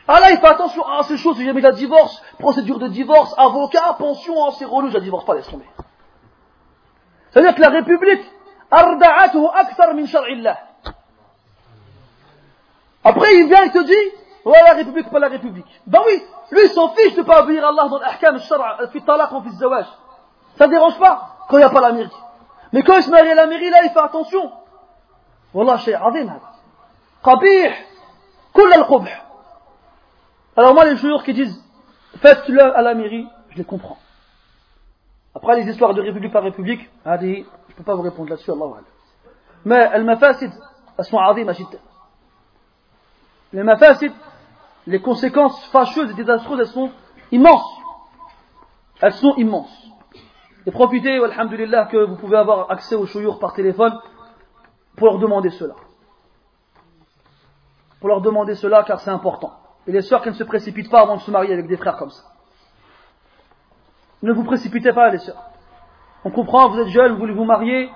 Ah 0.08 0.22
là, 0.22 0.32
il 0.32 0.38
fait 0.38 0.48
attention. 0.48 0.84
Ah, 0.88 1.02
c'est 1.04 1.18
chaud, 1.18 1.36
si 1.36 1.46
jamais 1.46 1.60
il 1.60 1.66
a 1.66 1.74
divorce, 1.74 2.22
procédure 2.40 2.80
de 2.80 2.88
divorce, 2.88 3.36
avocat, 3.38 3.96
pension, 4.00 4.34
ah, 4.46 4.52
c'est 4.58 4.66
relou, 4.66 4.90
je 4.90 4.98
ne 4.98 5.04
divorce 5.04 5.26
pas, 5.26 5.36
laisse 5.36 5.48
tomber. 5.48 5.68
C'est-à-dire 7.32 7.54
que 7.54 7.62
la 7.62 7.70
République, 7.70 8.24
akthar 8.72 9.94
min 9.94 10.06
shar'illah. 10.06 10.58
Après, 13.04 13.36
il 13.36 13.48
vient 13.48 13.64
et 13.64 13.72
te 13.72 13.84
dit, 13.84 14.16
ouais, 14.46 14.64
la 14.64 14.74
République, 14.74 15.10
pas 15.10 15.20
la 15.20 15.28
République. 15.28 15.82
Ben 15.86 16.00
oui, 16.06 16.24
lui, 16.52 16.62
il 16.64 16.70
s'en 16.70 16.90
fiche 16.90 17.16
de 17.16 17.24
pas 17.24 17.44
obéir 17.44 17.66
à 17.66 17.70
Allah 17.70 17.88
dans 17.90 18.00
l'ahkam 18.00 18.36
al-shar' 18.36 18.90
fi 18.92 19.02
talaq 19.02 19.32
ou 19.34 19.42
fi 19.42 19.52
zawaj. 19.58 19.86
Ça 20.58 20.68
ne 20.68 20.72
dérange 20.72 20.98
pas 20.98 21.38
quand 21.50 21.58
il 21.58 21.60
n'y 21.60 21.66
a 21.66 21.70
pas 21.70 21.82
la 21.82 21.92
mairie. 21.92 22.10
Mais 22.73 22.84
quand 22.84 22.98
il 22.98 23.03
se 23.03 23.10
marie 23.10 23.31
à 23.31 23.35
la 23.35 23.48
mairie, 23.48 23.69
là, 23.69 23.80
il 23.84 23.89
fait 23.89 23.99
attention. 23.99 24.52
Wallah, 25.53 25.77
shay 25.77 25.94
azim, 25.94 26.34
Qabih, 27.23 27.72
kull 28.53 28.73
al-qubh. 28.73 29.07
Alors 30.56 30.73
moi, 30.73 30.85
les 30.85 30.98
joueurs 30.98 31.23
qui 31.23 31.34
disent, 31.34 31.64
faites-le 32.18 32.76
à 32.76 32.81
la 32.81 32.94
mairie, 32.94 33.27
je 33.49 33.57
les 33.57 33.64
comprends. 33.64 33.98
Après 35.35 35.56
les 35.56 35.69
histoires 35.69 35.94
de 35.94 36.02
république 36.02 36.34
par 36.34 36.44
république, 36.44 36.89
je 37.06 37.11
ne 37.11 37.44
peux 37.76 37.84
pas 37.84 37.95
vous 37.95 38.02
répondre 38.02 38.30
là-dessus, 38.30 38.52
Allah 38.52 38.65
Mais 39.65 39.98
les 39.98 40.03
mafasid, 40.03 40.52
elles 40.98 41.06
sont 41.06 41.19
azim 41.19 41.45
Les 43.53 43.64
mafasid, 43.64 44.11
les 44.88 44.99
conséquences 44.99 45.64
fâcheuses 45.68 46.10
et 46.11 46.15
désastreuses, 46.15 46.60
elles 46.61 46.73
sont 46.73 46.91
immenses. 47.31 47.69
Elles 48.99 49.14
sont 49.14 49.35
immenses. 49.35 49.88
Et 50.68 50.72
profitez, 50.72 51.18
alhamdulillah, 51.18 51.85
que 51.85 51.95
vous 51.95 52.18
pouvez 52.18 52.35
avoir 52.35 52.69
accès 52.69 52.94
aux 52.95 53.06
chouyours 53.06 53.39
par 53.39 53.53
téléphone 53.53 53.98
pour 54.98 55.07
leur 55.07 55.18
demander 55.18 55.49
cela. 55.49 55.76
Pour 58.02 58.10
leur 58.10 58.19
demander 58.19 58.53
cela 58.53 58.84
car 58.84 58.99
c'est 58.99 59.10
important. 59.10 59.53
Et 59.88 59.94
les 59.94 60.02
sœurs 60.02 60.22
qu'elles 60.22 60.34
ne 60.34 60.38
se 60.38 60.44
précipitent 60.44 60.91
pas 60.91 61.03
avant 61.03 61.15
de 61.15 61.22
se 61.22 61.31
marier 61.31 61.53
avec 61.53 61.68
des 61.68 61.77
frères 61.77 61.95
comme 61.95 62.10
ça. 62.10 62.23
Ne 64.22 64.34
vous 64.34 64.44
précipitez 64.44 64.91
pas, 64.91 65.10
les 65.10 65.19
sœurs. 65.19 65.41
On 66.26 66.31
comprend, 66.31 66.68
vous 66.68 66.80
êtes 66.80 66.89
jeune, 66.89 67.14
vous 67.14 67.19
voulez 67.19 67.34
vous 67.34 67.45
marier, 67.45 67.89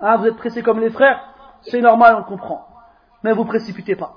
hein, 0.00 0.16
vous 0.16 0.26
êtes 0.26 0.36
pressés 0.36 0.62
comme 0.62 0.80
les 0.80 0.90
frères, 0.90 1.20
c'est 1.60 1.82
normal, 1.82 2.16
on 2.18 2.22
comprend. 2.22 2.66
Mais 3.22 3.34
vous 3.34 3.44
précipitez 3.44 3.94
pas. 3.94 4.16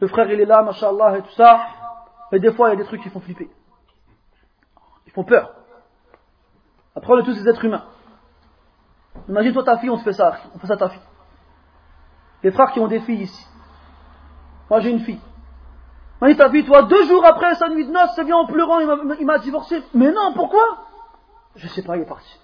Le 0.00 0.08
frère, 0.08 0.28
il 0.28 0.40
est 0.40 0.44
là, 0.44 0.62
machallah, 0.62 1.18
et 1.18 1.22
tout 1.22 1.34
ça, 1.36 1.68
et 2.32 2.40
des 2.40 2.52
fois, 2.52 2.70
il 2.70 2.72
y 2.72 2.74
a 2.74 2.78
des 2.78 2.86
trucs 2.86 3.02
qui 3.02 3.10
font 3.10 3.20
flipper. 3.20 3.48
Ils 5.06 5.12
font 5.12 5.22
peur. 5.22 5.54
Après, 6.96 7.12
on 7.12 7.18
est 7.18 7.24
tous 7.24 7.34
des 7.34 7.48
êtres 7.48 7.64
humains. 7.64 7.84
Imagine 9.28 9.52
toi 9.52 9.64
ta 9.64 9.78
fille, 9.78 9.90
on 9.90 9.96
se 9.96 10.04
fait 10.04 10.12
ça, 10.12 10.38
à 10.68 10.76
ta 10.76 10.88
fille. 10.88 11.00
Les 12.42 12.50
frères 12.50 12.72
qui 12.72 12.80
ont 12.80 12.88
des 12.88 13.00
filles 13.00 13.22
ici. 13.22 13.46
Moi 14.68 14.80
j'ai 14.80 14.90
une 14.90 15.00
fille. 15.00 15.20
Mais 16.20 16.34
ta 16.34 16.50
fille, 16.50 16.64
toi, 16.64 16.82
deux 16.82 17.06
jours 17.06 17.24
après 17.24 17.54
sa 17.54 17.68
nuit 17.68 17.86
de 17.86 17.92
noces, 17.92 18.14
ça 18.14 18.22
vient 18.22 18.36
en 18.36 18.46
pleurant, 18.46 18.80
il 18.80 19.26
m'a 19.26 19.38
divorcé. 19.38 19.82
Mais 19.92 20.10
non, 20.10 20.32
pourquoi? 20.34 20.62
Je 21.56 21.68
sais 21.68 21.82
pas, 21.82 21.96
il 21.96 22.02
est 22.02 22.06
parti. 22.06 22.40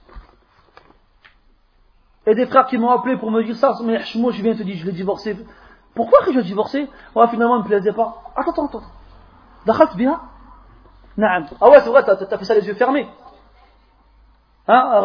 Et 2.26 2.34
des 2.34 2.46
frères 2.46 2.66
qui 2.66 2.76
m'ont 2.76 2.90
appelé 2.90 3.16
pour 3.16 3.30
me 3.30 3.42
dire 3.42 3.56
ça, 3.56 3.74
mais 3.82 4.00
moi 4.16 4.32
je 4.32 4.42
viens 4.42 4.54
te 4.54 4.62
dire, 4.62 4.76
je 4.76 4.86
l'ai 4.86 4.92
divorcé. 4.92 5.36
Pourquoi 5.94 6.20
que 6.20 6.32
je 6.32 6.38
l'ai 6.38 6.44
divorcé? 6.44 6.88
Finalement, 7.30 7.56
il 7.56 7.62
me 7.62 7.66
plaisait 7.66 7.92
pas. 7.92 8.22
Attends, 8.36 8.50
attends, 8.52 8.66
attends. 8.66 8.82
Dakhalt 9.66 9.96
bien? 9.96 10.20
Ah 11.20 11.70
ouais, 11.70 11.80
c'est 11.80 11.88
vrai, 11.90 12.04
t'as 12.04 12.38
fait 12.38 12.44
ça 12.44 12.54
les 12.54 12.66
yeux 12.66 12.74
fermés. 12.74 13.08
Hein 14.68 15.04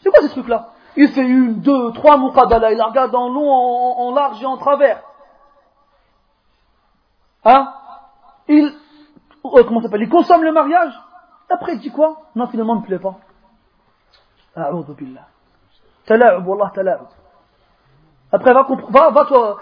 C'est 0.00 0.10
quoi 0.10 0.22
ces 0.22 0.28
trucs-là? 0.30 0.68
Il 0.96 1.08
fait 1.08 1.22
une, 1.22 1.60
deux, 1.60 1.92
trois 1.92 2.16
muqadala, 2.18 2.72
il 2.72 2.78
la 2.78 2.86
regarde 2.86 3.14
en 3.14 3.28
long, 3.28 3.48
en, 3.50 4.12
large 4.14 4.42
et 4.42 4.46
en 4.46 4.56
travers. 4.56 5.02
Hein? 7.44 7.72
Il, 8.48 8.72
euh, 9.44 9.64
comment 9.64 9.80
s'appelle? 9.80 10.02
Il 10.02 10.08
consomme 10.08 10.42
le 10.42 10.52
mariage. 10.52 10.92
Après, 11.48 11.74
il 11.74 11.80
dit 11.80 11.90
quoi? 11.90 12.22
Non, 12.34 12.46
finalement, 12.48 12.74
il 12.74 12.78
ne 12.78 12.82
me 12.82 12.86
plaît 12.86 12.98
pas. 12.98 13.16
A'udhu 14.56 14.94
billah. 14.94 15.26
Tala'ub, 16.06 16.46
wallah 16.46 16.72
tala'ub. 16.74 17.06
Après, 18.32 18.52
va, 18.52 18.66
va, 18.88 19.10
va 19.10 19.24
toi 19.24 19.58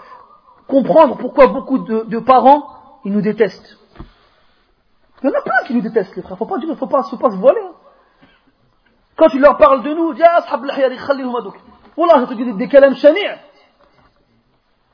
comprendre 0.67 1.17
pourquoi 1.17 1.47
beaucoup 1.47 1.79
de, 1.79 2.03
de, 2.03 2.19
parents, 2.19 2.67
ils 3.03 3.11
nous 3.11 3.21
détestent. 3.21 3.77
Il 5.21 5.29
y 5.29 5.33
en 5.33 5.37
a 5.37 5.41
plein 5.41 5.63
qui 5.67 5.73
nous 5.73 5.81
détestent, 5.81 6.15
les 6.15 6.21
frères. 6.21 6.37
Faut 6.37 6.45
pas 6.45 6.55
faut 6.77 6.87
pas, 6.87 7.03
faut 7.03 7.17
pas 7.17 7.31
se 7.31 7.35
voiler. 7.35 7.61
Hein. 7.61 7.73
Quand 9.17 9.27
tu 9.27 9.39
leur 9.39 9.57
parles 9.57 9.83
de 9.83 9.93
nous, 9.93 10.13
dis 10.13 10.23
ah, 10.23 10.39
Voilà, 11.97 12.13
j'ai 12.15 12.23
entendu 12.23 12.53
des 12.53 12.67
kalams 12.69 12.95
chani'. 12.95 13.37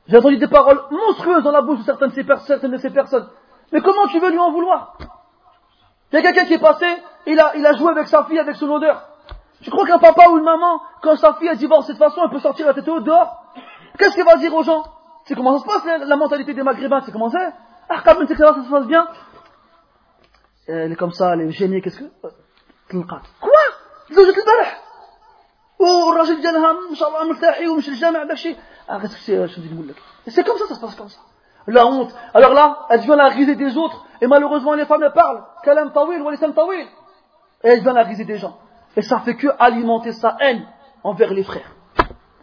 J'ai 0.08 0.16
entendu 0.18 0.38
des 0.38 0.48
paroles 0.48 0.82
monstrueuses 0.90 1.44
dans 1.44 1.52
la 1.52 1.62
bouche 1.62 1.78
de 1.78 1.84
certaines 1.84 2.10
de 2.10 2.76
ces, 2.78 2.90
personnes. 2.90 3.28
Mais 3.72 3.80
comment 3.80 4.06
tu 4.08 4.18
veux 4.18 4.30
lui 4.30 4.38
en 4.38 4.50
vouloir? 4.50 4.98
Il 6.12 6.16
y 6.16 6.18
a 6.18 6.22
quelqu'un 6.22 6.44
qui 6.44 6.54
est 6.54 6.60
passé, 6.60 6.86
il 7.26 7.38
a, 7.38 7.56
il 7.56 7.66
a 7.66 7.72
joué 7.74 7.90
avec 7.90 8.06
sa 8.06 8.24
fille 8.24 8.38
avec 8.38 8.56
son 8.56 8.68
odeur. 8.70 9.02
Tu 9.62 9.70
crois 9.70 9.86
qu'un 9.86 9.98
papa 9.98 10.28
ou 10.30 10.38
une 10.38 10.44
maman, 10.44 10.80
quand 11.02 11.16
sa 11.16 11.34
fille 11.34 11.48
a 11.48 11.54
divorce 11.54 11.86
de 11.86 11.92
cette 11.92 11.98
façon, 11.98 12.20
elle 12.24 12.30
peut 12.30 12.38
sortir 12.38 12.66
la 12.66 12.74
tête 12.74 12.88
haute 12.88 13.04
dehors? 13.04 13.44
Qu'est-ce 13.98 14.14
qu'elle 14.14 14.26
va 14.26 14.36
dire 14.36 14.54
aux 14.54 14.62
gens? 14.62 14.84
C'est 15.24 15.34
comment 15.34 15.58
ça 15.58 15.64
se 15.64 15.66
passe 15.66 16.00
la, 16.06 16.16
mentalité 16.16 16.54
des 16.54 16.62
maghrébins 16.62 17.00
C'est 17.00 17.10
comment 17.10 17.30
c'est? 17.30 17.52
Ah, 17.88 18.00
quand 18.04 18.18
même, 18.18 18.28
ça 18.28 18.34
se 18.34 18.70
passe 18.70 18.86
bien? 18.86 19.08
Elle 20.67 20.91
est 20.91 20.95
comme 20.95 21.11
ça, 21.11 21.33
elle 21.33 21.41
est 21.41 21.51
gênée, 21.51 21.81
qu'est-ce 21.81 21.99
que. 21.99 22.09
Quoi 23.41 23.57
زوجة 24.11 24.39
البارح 24.39 24.81
والراجل 25.79 26.41
ديالها 26.41 26.71
ان 26.91 26.95
شاء 26.95 27.09
الله 27.09 27.23
مرتاحي 27.23 27.67
ومشي 27.67 27.91
للجامع 27.91 28.23
داك 28.23 28.31
الشيء 28.31 28.57
شنو 29.45 29.65
نقول 29.73 29.87
لك 29.87 29.95
سي 30.27 30.43
كوم 30.43 30.57
سا 30.57 30.65
سا 30.65 30.73
سباس 30.73 30.95
كوم 30.95 31.07
سا 31.07 31.19
la 31.67 31.85
honte. 31.85 32.13
Alors 32.33 32.53
là, 32.53 32.87
elle 32.89 33.01
vient 33.01 33.15
la 33.15 33.27
riser 33.27 33.55
des 33.55 33.77
autres, 33.77 34.05
et 34.19 34.27
malheureusement 34.27 34.73
les 34.73 34.85
femmes 34.85 35.03
elles 35.03 35.13
parlent, 35.13 35.43
kalam 35.63 35.91
tawil, 35.91 36.21
wa 36.21 36.31
lisam 36.31 36.53
tawil. 36.53 36.87
Et 37.63 37.69
elle 37.69 37.81
vient 37.81 37.93
la 37.93 38.03
riser 38.03 38.25
des 38.25 38.37
gens. 38.37 38.57
Et 38.95 39.01
ça 39.01 39.19
fait 39.19 39.35
que 39.35 39.47
alimenter 39.59 40.11
sa 40.13 40.37
haine 40.39 40.65
envers 41.03 41.33
les 41.33 41.43
frères, 41.43 41.71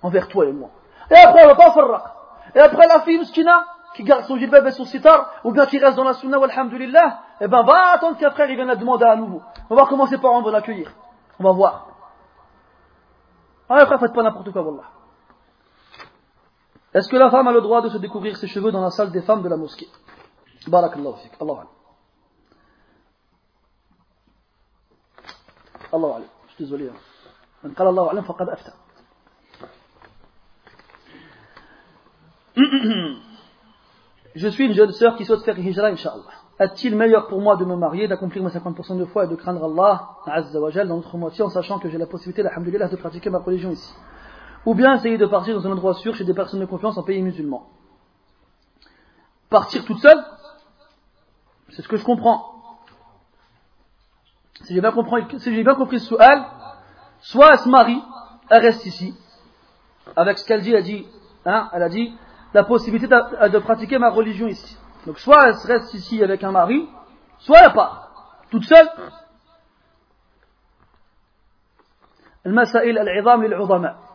envers 0.02 0.28
toi 0.28 0.46
et 0.46 0.52
moi. 0.52 0.70
Et 1.10 1.16
après, 1.16 1.44
on 1.44 1.48
va 1.48 1.54
pas 1.54 1.72
faire 1.72 2.14
Et 2.54 2.60
après, 2.60 2.86
la 2.86 3.00
fille 3.00 3.18
muskina, 3.18 3.64
qui 3.94 4.04
garde 4.04 4.24
son 4.24 4.36
jilbab 4.36 4.66
et 4.66 4.70
son 4.70 4.84
sitar, 4.84 5.32
ou 5.44 5.52
bien 5.52 5.66
qui 5.66 5.78
reste 5.78 5.96
dans 5.96 6.04
la 6.04 6.14
sunna, 6.14 6.38
alhamdulillah, 6.42 7.18
eh 7.41 7.47
ben, 7.47 7.63
va 7.63 7.93
attendre 7.93 8.17
qu'un 8.17 8.31
frère, 8.31 8.49
il 8.49 8.55
vienne 8.55 8.67
la 8.67 8.75
demander 8.75 9.05
à 9.05 9.15
nouveau. 9.15 9.41
On 9.69 9.75
va 9.75 9.85
commencer 9.85 10.17
par 10.17 10.31
on 10.31 10.41
va 10.41 10.51
l'accueillir. 10.51 10.91
On 11.39 11.43
va 11.43 11.51
voir. 11.51 11.87
Ah, 13.69 13.77
après, 13.81 13.97
faites 13.97 14.13
pas 14.13 14.23
n'importe 14.23 14.51
quoi, 14.51 14.61
wallah. 14.61 14.83
Est-ce 16.93 17.09
que 17.09 17.15
la 17.15 17.31
femme 17.31 17.47
a 17.47 17.51
le 17.51 17.61
droit 17.61 17.81
de 17.81 17.89
se 17.89 17.97
découvrir 17.97 18.37
ses 18.37 18.47
cheveux 18.47 18.71
dans 18.71 18.81
la 18.81 18.91
salle 18.91 19.11
des 19.11 19.23
femmes 19.23 19.41
de 19.41 19.49
la 19.49 19.57
mosquée? 19.57 19.89
Barakallahu 20.67 21.15
fik. 21.21 21.33
Allah 21.41 21.65
Allah 25.91 26.19
Je 26.47 26.53
suis 26.53 26.63
désolé. 26.65 26.89
Hein. 26.89 26.95
Je 34.35 34.47
suis 34.47 34.65
une 34.65 34.73
jeune 34.73 34.91
sœur 34.91 35.15
qui 35.15 35.25
souhaite 35.25 35.43
faire 35.43 35.57
hijra, 35.57 35.87
Inch'Allah. 35.87 36.42
Est-il 36.59 36.95
meilleur 36.95 37.27
pour 37.27 37.41
moi 37.41 37.55
de 37.55 37.65
me 37.65 37.75
marier, 37.75 38.07
d'accomplir 38.07 38.43
mes 38.43 38.49
50% 38.49 38.97
de 38.97 39.05
foi 39.05 39.25
et 39.25 39.27
de 39.27 39.35
craindre 39.35 39.63
Allah, 39.65 40.17
dans 40.85 40.95
notre 40.95 41.17
moitié, 41.17 41.43
en 41.43 41.49
sachant 41.49 41.79
que 41.79 41.89
j'ai 41.89 41.97
la 41.97 42.05
possibilité, 42.05 42.45
alhamdulillah, 42.45 42.87
de 42.87 42.95
pratiquer 42.95 43.29
ma 43.29 43.39
religion 43.39 43.71
ici 43.71 43.93
ou 44.65 44.75
bien 44.75 44.95
essayer 44.95 45.17
de 45.17 45.25
partir 45.25 45.55
dans 45.55 45.67
un 45.67 45.71
endroit 45.71 45.93
sûr 45.95 46.15
chez 46.15 46.23
des 46.23 46.33
personnes 46.33 46.59
de 46.59 46.65
confiance 46.65 46.97
en 46.97 47.03
pays 47.03 47.21
musulman. 47.21 47.67
Partir 49.49 49.85
toute 49.85 49.99
seule, 49.99 50.23
c'est 51.69 51.81
ce 51.81 51.87
que 51.87 51.97
je 51.97 52.05
comprends. 52.05 52.51
Si 54.63 54.73
j'ai 54.73 54.81
bien 54.81 54.91
compris, 54.91 55.25
si 55.39 55.53
j'ai 55.53 55.63
bien 55.63 55.75
compris 55.75 55.99
ce 55.99 56.15
elle, 56.19 56.43
soit 57.19 57.51
elle 57.51 57.59
se 57.59 57.69
marie, 57.69 58.01
elle 58.49 58.61
reste 58.61 58.85
ici, 58.85 59.15
avec 60.15 60.37
ce 60.37 60.45
qu'elle 60.45 60.61
dit, 60.61 60.73
elle 60.73 60.83
dit, 60.83 61.07
hein, 61.45 61.69
elle 61.73 61.83
a 61.83 61.89
dit, 61.89 62.13
la 62.53 62.63
possibilité 62.63 63.07
de, 63.07 63.59
pratiquer 63.59 63.97
ma 63.97 64.09
religion 64.09 64.47
ici. 64.47 64.77
Donc 65.06 65.18
soit 65.18 65.48
elle 65.48 65.54
reste 65.66 65.94
ici 65.94 66.22
avec 66.22 66.42
un 66.44 66.52
mari, 66.52 66.88
soit 67.38 67.60
elle 67.64 67.72
part, 67.72 68.10
toute 68.50 68.64
seule. 68.64 68.88
المسائل 72.46 72.98
العظام 72.98 73.44
للعظماء 73.44 74.08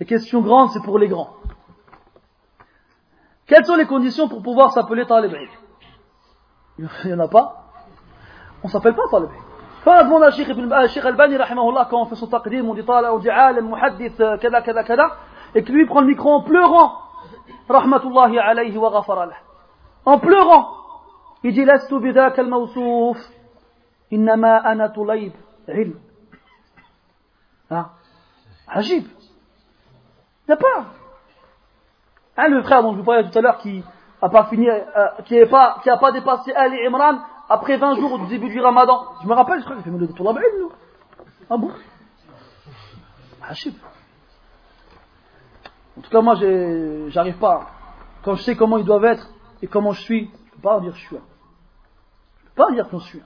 les 0.00 0.06
questions 0.06 0.40
grandes, 0.40 0.70
c'est 0.70 0.82
pour 0.82 0.98
les 0.98 1.08
grands. 1.08 1.30
Quelles 3.46 3.64
sont 3.64 3.76
les 3.76 3.86
conditions 3.86 4.28
pour 4.28 4.42
pouvoir 4.42 4.72
s'appeler 4.72 5.06
Talib 5.06 5.32
Il 6.78 6.88
n'y 7.06 7.14
en 7.14 7.18
a 7.18 7.28
pas. 7.28 7.64
On 8.62 8.68
ne 8.68 8.72
s'appelle 8.72 8.94
pas 8.94 9.02
Talib 9.10 9.30
Quand 9.84 10.00
on 10.00 10.04
demande 10.04 10.22
à 10.24 10.30
Sheikh, 10.30 10.46
Sheikh 10.46 11.04
Albani, 11.04 11.36
quand 11.90 12.02
on 12.02 12.06
fait 12.06 12.14
son 12.14 12.28
taqdim, 12.28 12.68
on 12.68 12.74
dit 12.74 12.84
Talib, 12.84 13.10
on 13.12 13.18
dit 13.18 13.30
Alim, 13.30 13.68
Muhaddith, 13.68 14.18
kada, 14.40 14.62
kada, 14.62 14.84
kada, 14.84 15.16
et 15.54 15.64
que 15.64 15.72
lui 15.72 15.86
prend 15.86 16.00
le 16.00 16.06
micro 16.06 16.30
en 16.30 16.42
pleurant, 16.42 16.98
Rahmatullahi 17.69 18.39
alayhi 18.39 18.77
wa. 18.77 19.05
En 20.05 20.19
pleurant, 20.19 20.67
il 21.43 21.53
dit 21.53 21.65
Lastu 21.65 21.99
bidaka 21.99 22.41
al-mawsouf, 22.41 23.17
innama 24.11 24.57
ana 24.57 24.89
tulayb, 24.89 25.33
ilm. 25.67 25.99
Hein? 27.69 27.89
Ajib. 28.67 29.05
Il 29.05 30.49
n'y 30.49 30.53
a 30.53 30.57
pas. 30.57 30.85
Hein, 32.35 32.47
le 32.49 32.63
frère 32.63 32.81
dont 32.83 32.93
je 32.93 32.97
vous 32.97 33.03
parlais 33.03 33.29
tout 33.29 33.37
à 33.37 33.41
l'heure 33.41 33.57
qui 33.59 33.83
n'a 34.21 34.29
pas 34.29 34.45
fini, 34.45 34.69
euh, 34.69 35.07
qui 35.25 35.39
n'a 35.39 35.45
pas, 35.45 35.79
qui 35.83 35.89
a 35.89 35.97
pas 35.97 36.11
dépassé 36.11 36.53
Ali 36.53 36.85
Imran 36.85 37.19
après 37.49 37.77
20 37.77 37.95
jours 37.95 38.13
au 38.13 38.25
début 38.25 38.49
du 38.49 38.59
Ramadan. 38.59 39.05
Je 39.21 39.27
me 39.27 39.33
rappelle, 39.33 39.59
je 39.59 39.65
crois 39.65 39.75
qu'il 39.75 39.85
fait 39.85 39.97
le 39.97 40.07
tour 40.07 40.33
nous. 40.33 40.71
Ah 41.49 41.57
bon? 41.57 41.71
Hachib. 43.41 43.73
En 45.97 46.01
tout 46.01 46.09
cas, 46.09 46.21
moi, 46.21 46.35
j'arrive 47.09 47.37
pas. 47.37 47.67
Quand 48.23 48.35
je 48.35 48.43
sais 48.43 48.55
comment 48.55 48.77
ils 48.77 48.85
doivent 48.85 49.05
être 49.05 49.29
et 49.61 49.67
comment 49.67 49.91
je 49.91 50.01
suis, 50.01 50.25
je 50.25 50.49
ne 50.49 50.55
peux 50.55 50.61
pas 50.61 50.79
dire 50.79 50.93
que 50.93 50.97
je 50.97 51.05
suis 51.05 51.15
un. 51.15 51.19
Je 51.19 52.45
ne 52.45 52.49
peux 52.49 52.63
pas 52.63 52.71
dire 52.71 52.89
qu'on 52.89 52.99
suis 52.99 53.19
un. 53.19 53.25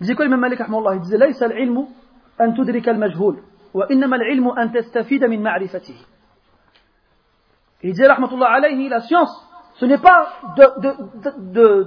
Il 0.00 0.04
disait 0.04 0.14
quoi 0.14 0.24
l'imam 0.24 0.40
Malik 0.40 0.60
Il 0.60 1.00
disait 1.00 1.18
Laïsa 1.18 1.44
al-ilmu 1.44 1.86
an 2.38 2.54
al-majhoul, 2.86 3.42
wa 3.74 3.86
innama 3.90 4.16
al-ilmu 4.16 4.50
an 4.56 4.68
tastafida 4.68 5.28
min 5.28 5.40
ma'rifatihi. 5.40 6.06
Il 7.82 7.92
disait, 7.92 8.06
rahmatullah 8.06 8.50
alayhi, 8.50 8.88
la 8.88 9.00
science, 9.00 9.48
ce 9.74 9.84
n'est 9.86 9.98
pas 9.98 10.32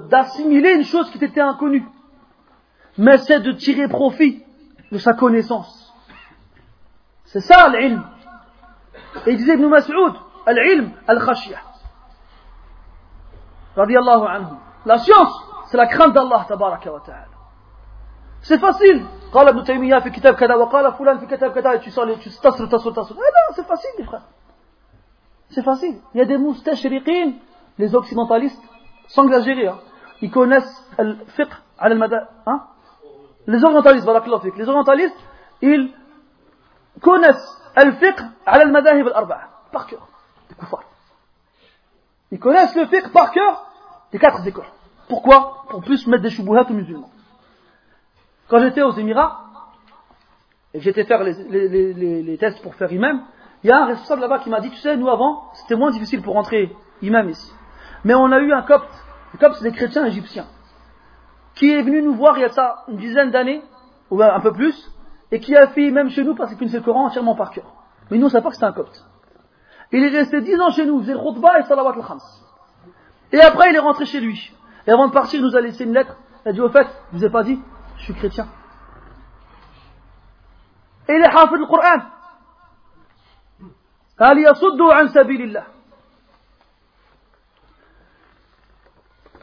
d'assimiler 0.10 0.74
une 0.76 0.84
chose 0.84 1.10
qui 1.12 1.20
t'était 1.20 1.42
inconnue, 1.42 1.86
mais 2.98 3.18
c'est 3.18 3.40
de 3.40 3.52
tirer 3.54 3.88
profit 3.88 4.44
de 4.92 4.98
sa 4.98 5.14
connaissance. 5.14 5.94
C'est 7.26 7.42
ça 7.42 7.70
l'ilm. 7.70 8.04
Et 9.27 9.33
il 9.33 9.37
disait 9.37 9.55
Ibn 9.55 9.67
Mas'ud, 9.67 10.15
l'ilm, 10.49 10.93
al-khashiyah. 11.07 11.61
Radiallahu 13.77 14.27
anhu. 14.27 14.55
La 14.87 14.99
science, 14.99 15.33
c'est 15.67 15.77
la 15.77 15.87
crainte 15.87 16.13
d'Allah, 16.13 16.47
tabaraka 16.49 16.93
wa 16.93 17.01
ta'ala. 17.01 17.27
C'est 18.43 18.59
facile. 18.59 19.05
قال 19.33 19.49
ابن 19.49 19.65
تيمية 19.65 19.99
في 19.99 20.11
كتاب 20.11 20.35
كذا 20.35 20.55
وقال 20.55 20.93
فلان 20.93 21.19
في 21.19 21.27
كتاب 21.27 21.53
كذا 21.53 21.79
tu 21.81 21.91
sors 21.91 22.19
tu 22.19 22.41
تصل 22.43 22.69
تصل 22.69 22.95
تصل 22.95 23.15
ah 23.15 23.19
non 23.19 23.55
c'est 23.55 23.67
facile 23.67 23.91
les 23.99 24.05
frères 24.05 24.27
c'est 25.51 25.63
facile 25.63 26.01
il 26.15 26.19
y 26.19 26.21
a 26.21 26.25
des 26.25 26.37
mustashriqin 26.37 27.35
les 27.79 27.95
occidentalistes 27.95 28.61
sans 29.07 29.25
exagérer 29.27 29.69
hein, 29.69 29.79
ils 30.21 30.33
connaissent 30.33 30.85
le 30.99 31.15
fiqh 31.37 31.53
على 31.79 31.95
المدى 31.95 32.21
hein 32.47 32.61
les 33.47 33.63
orientalistes 33.65 34.07
بارك 34.07 34.27
الله 34.27 34.39
فيك 34.39 34.55
les 34.57 34.69
orientalistes 34.69 35.21
ils 35.63 35.93
connaissent 37.01 37.63
al-fiqh 37.76 38.20
ala 38.46 38.64
al-madahib 38.64 39.08
al-arba'a, 39.08 39.50
par 39.72 39.88
cœur, 39.88 40.08
des 40.50 40.56
koufars. 40.56 40.84
Ils 42.32 42.40
connaissent 42.40 42.76
le 42.76 42.86
fiqh 42.88 43.12
par 43.12 43.32
cœur 43.32 43.68
des 44.12 44.20
quatre 44.20 44.46
écoles. 44.48 44.66
Pourquoi? 45.08 45.66
Pour 45.70 45.82
plus 45.82 46.08
mettre 46.08 46.24
des 46.24 46.30
choubouhats 46.30 46.66
aux 46.70 46.74
musulmans. 46.74 47.10
Quand 48.48 48.60
j'étais 48.60 48.82
aux 48.82 48.92
Émirats, 48.92 49.46
et 50.74 50.82
j'étais 50.82 51.06
faire 51.06 51.24
les, 51.24 52.38
tests 52.38 52.62
pour 52.62 52.76
faire 52.76 52.92
imam, 52.92 53.24
il 53.64 53.70
y 53.70 53.72
a 53.72 53.84
un 53.84 53.86
responsable 53.86 54.22
là-bas 54.22 54.40
qui 54.40 54.50
m'a 54.50 54.60
dit, 54.60 54.70
tu 54.70 54.78
sais, 54.78 54.98
nous 54.98 55.10
avant, 55.10 55.50
c'était 55.54 55.76
moins 55.76 55.90
difficile 55.90 56.22
pour 56.22 56.34
rentrer 56.34 56.76
imam 57.02 57.30
ici. 57.30 57.52
Mais 58.04 58.14
on 58.14 58.32
a 58.32 58.40
eu 58.40 58.52
un 58.52 58.62
copte, 58.62 58.94
le 59.34 59.40
copte 59.40 59.56
c'est 59.56 59.64
des 59.64 59.72
chrétiens 59.72 60.06
égyptiens, 60.06 60.48
qui 61.56 61.72
est 61.72 61.82
venu 61.82 62.02
nous 62.02 62.14
voir 62.14 62.38
il 62.38 62.42
y 62.42 62.44
a 62.44 62.50
ça 62.50 62.84
une 62.90 62.98
dizaine 62.98 63.32
d'années, 63.32 63.62
ou 64.12 64.22
un 64.22 64.40
peu 64.42 64.52
plus, 64.52 64.92
et 65.32 65.40
qui 65.40 65.56
a 65.56 65.68
fait 65.68 65.92
même 65.92 66.10
chez 66.10 66.24
nous 66.24 66.36
parce 66.36 66.50
qu'il 66.50 66.60
connaissait 66.60 66.78
le 66.78 66.84
Coran 66.84 67.06
entièrement 67.06 67.36
par 67.36 67.52
cœur. 67.52 67.66
Mais 68.10 68.18
nous, 68.18 68.28
on 68.28 68.30
savait 68.30 68.44
pas 68.44 68.50
que 68.50 68.56
c'était 68.56 68.68
un 68.68 68.74
copte. 68.74 69.04
Il 69.92 70.04
est 70.04 70.10
resté 70.10 70.42
dix 70.42 70.60
ans 70.60 70.70
chez 70.72 70.86
nous, 70.86 71.00
faisait 71.02 71.14
le 71.14 71.20
khutbah 71.20 71.60
et 71.60 71.64
salawat 71.64 71.94
al-khams. 71.96 72.20
Et 73.32 73.42
après, 73.42 73.70
il 73.70 73.76
est 73.76 73.80
rentré 73.80 74.06
chez 74.06 74.20
lui. 74.20 74.54
Et 74.88 74.92
avant 74.92 75.08
de 75.08 75.14
partir, 75.14 75.40
il 75.40 75.46
nous 75.46 75.56
a 75.56 75.62
laissé 75.62 75.84
une 75.84 75.94
lettre. 75.94 76.16
Il 76.46 76.50
a 76.50 76.54
dit, 76.54 76.62
au 76.62 76.70
fait, 76.70 76.88
je 77.12 77.18
vous 77.18 77.26
ai 77.26 77.30
pas 77.30 77.44
dit, 77.44 77.60
je 77.98 78.04
suis 78.04 78.14
chrétien. 78.14 78.48
Et 81.08 81.14
il 81.14 81.22
est 81.22 81.26
hafid 81.26 81.58
le 81.58 81.66
Coran. 81.66 82.02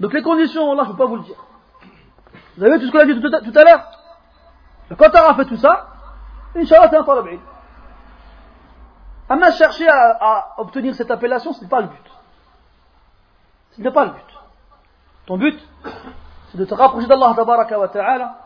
Donc 0.01 0.13
les 0.15 0.23
conditions, 0.23 0.75
là, 0.75 0.85
je 0.85 0.89
ne 0.89 0.93
peux 0.93 0.99
pas 0.99 1.07
vous 1.07 1.17
le 1.17 1.23
dire. 1.23 1.45
Vous 2.57 2.65
avez 2.65 2.79
vu 2.79 2.81
tout 2.81 2.87
ce 2.87 2.93
qu'on 2.93 2.99
a 2.99 3.05
dit 3.05 3.21
tout 3.21 3.59
à 3.59 3.65
l'heure 3.65 4.02
quand 4.98 5.10
tu 5.10 5.16
as 5.16 5.35
fait 5.35 5.44
tout 5.44 5.56
ça, 5.56 5.86
Inch'Allah, 6.55 6.89
c'est 6.90 6.97
un 6.97 7.05
talab. 7.05 7.27
Amma 9.28 9.51
chercher 9.52 9.89
à, 9.89 10.16
à 10.20 10.55
obtenir 10.59 10.94
cette 10.94 11.10
appellation, 11.10 11.52
ce 11.52 11.62
n'est 11.62 11.69
pas 11.69 11.81
le 11.81 11.89
but. 11.89 12.10
Ce 13.73 13.81
n'est 13.81 13.93
pas 13.93 14.05
le 14.05 14.10
but. 14.10 14.32
Ton 15.27 15.39
but, 15.39 15.59
c'est 16.51 16.59
de 16.59 16.64
te 16.64 16.74
rapprocher 16.74 17.06
d'Allah 17.06 17.35
wa 17.35 17.89
ta'ala 17.89 18.39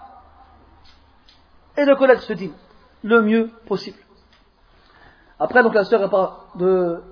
et 1.77 1.85
de 1.85 1.95
connaître 1.95 2.23
ce 2.23 2.33
dîme 2.35 2.55
le 3.03 3.23
mieux 3.23 3.51
possible. 3.67 3.99
Après, 5.39 5.63
donc 5.63 5.75
la 5.75 5.85
sœur 5.85 6.47
de 6.55 7.03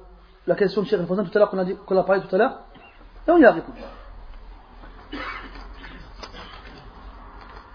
la 0.46 0.54
question 0.54 0.82
de 0.82 0.86
Cheikh 0.86 1.06
tout 1.06 1.14
à 1.14 1.38
l'heure 1.38 1.50
qu'on 1.50 1.58
a, 1.58 2.00
a 2.00 2.04
parlé 2.04 2.22
tout 2.22 2.34
à 2.34 2.38
l'heure, 2.38 2.60
et 3.26 3.30
on 3.30 3.38
y 3.38 3.44
a 3.44 3.52
répondu. 3.52 3.80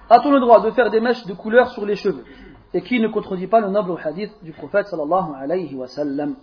A-t-on 0.10 0.31
le 0.31 0.40
droit 0.40 0.61
de 0.61 0.72
faire 0.72 0.90
des 0.90 0.99
mèches 0.99 1.26
de 1.26 1.34
couleur 1.34 1.69
sur 1.69 1.86
les 1.86 1.95
cheveux 1.95 2.23
Et 2.73 2.81
qui 2.81 2.99
ne 2.99 3.07
contredit 3.07 3.48
pas 3.48 3.60
le 3.60 3.69
noble 3.69 3.95
hadith 4.03 4.31
du 4.44 4.52
prophète 4.52 4.88
sallallahu 4.88 5.36
alayhi 5.40 5.76
wa 5.76 5.88
sallam 5.88 6.36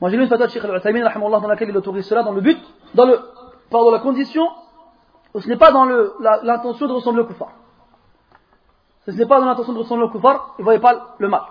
Moi 0.00 0.10
j'ai 0.10 0.16
lu 0.16 0.22
une 0.22 0.28
fatwa 0.28 0.46
de 0.46 0.52
Sheikh 0.52 0.64
al-Uthaymin 0.64 1.08
dans 1.18 1.48
laquelle 1.48 1.68
il 1.68 1.76
autorise 1.76 2.06
cela 2.06 2.22
dans 2.22 2.32
le 2.32 2.40
but, 2.40 2.58
dans 2.94 3.06
le, 3.06 3.18
pardon, 3.70 3.90
la 3.90 3.98
condition 3.98 4.46
ce 5.38 5.48
n'est 5.48 5.56
pas 5.56 5.70
dans 5.70 5.84
l'intention 5.84 6.86
de 6.88 6.92
ressembler 6.92 7.22
au 7.22 7.26
kuffar. 7.26 7.52
Ce 9.06 9.12
n'est 9.12 9.26
pas 9.26 9.38
dans 9.38 9.46
l'intention 9.46 9.72
de 9.72 9.78
ressembler 9.78 10.04
au 10.06 10.10
kuffar, 10.10 10.54
il 10.58 10.62
ne 10.62 10.64
voyait 10.64 10.80
pas 10.80 11.14
le 11.18 11.28
mal. 11.28 11.42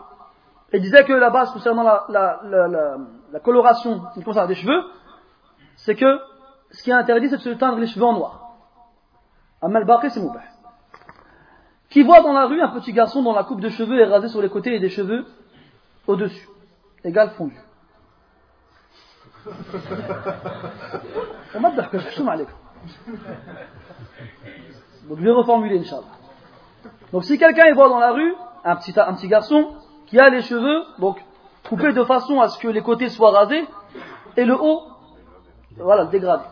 Il 0.74 0.82
disait 0.82 1.04
que 1.06 1.14
la 1.14 1.30
base 1.30 1.52
concernant 1.52 1.84
la, 1.84 2.06
la, 2.10 2.40
la, 2.44 2.98
la 3.32 3.40
coloration 3.40 4.02
des 4.16 4.56
cheveux, 4.56 4.84
c'est 5.78 5.96
que 5.96 6.20
ce 6.72 6.84
qui 6.84 6.92
est 6.92 6.94
interdit, 6.94 7.30
c'est 7.30 7.38
de 7.38 7.42
se 7.42 7.50
teindre 7.50 7.78
les 7.78 7.88
cheveux 7.88 8.06
en 8.06 8.14
noir. 8.14 8.52
Amal 9.62 9.86
Baqi, 9.86 10.10
c'est 10.12 10.20
moubah. 10.20 10.42
Qui 11.90 12.04
voit 12.04 12.22
dans 12.22 12.34
la 12.34 12.46
rue 12.46 12.62
un 12.62 12.70
petit 12.70 12.94
garçon 12.94 13.24
dont 13.24 13.34
la 13.34 13.44
coupe 13.44 13.62
de 13.62 13.70
cheveux 13.70 14.00
est 14.00 14.06
rasée 14.06 14.28
sur 14.28 14.42
les 14.42 14.50
côtés 14.50 14.76
et 14.76 14.80
des 14.80 14.90
cheveux 14.90 15.26
au-dessus, 16.08 16.48
égal 17.04 17.32
fondu. 17.32 17.58
Donc 25.08 25.18
je 25.18 25.24
vais 25.24 25.32
reformuler, 25.32 25.80
Inch'Allah. 25.80 26.04
Donc 27.12 27.24
si 27.24 27.38
quelqu'un 27.38 27.74
voit 27.74 27.90
dans 27.90 28.00
la 28.00 28.12
rue 28.12 28.36
un 28.64 28.76
petit, 28.76 28.94
un 29.00 29.14
petit 29.14 29.28
garçon 29.28 29.74
qui 30.06 30.20
a 30.20 30.30
les 30.30 30.42
cheveux 30.42 30.84
donc 31.00 31.24
coupés 31.68 31.94
de 31.94 32.04
façon 32.04 32.40
à 32.40 32.50
ce 32.50 32.60
que 32.60 32.68
les 32.68 32.82
côtés 32.82 33.10
soient 33.10 33.32
rasés 33.32 33.66
et 34.38 34.46
le 34.46 34.56
haut, 34.56 34.84
voilà, 35.78 36.06
dégradé. 36.06 36.44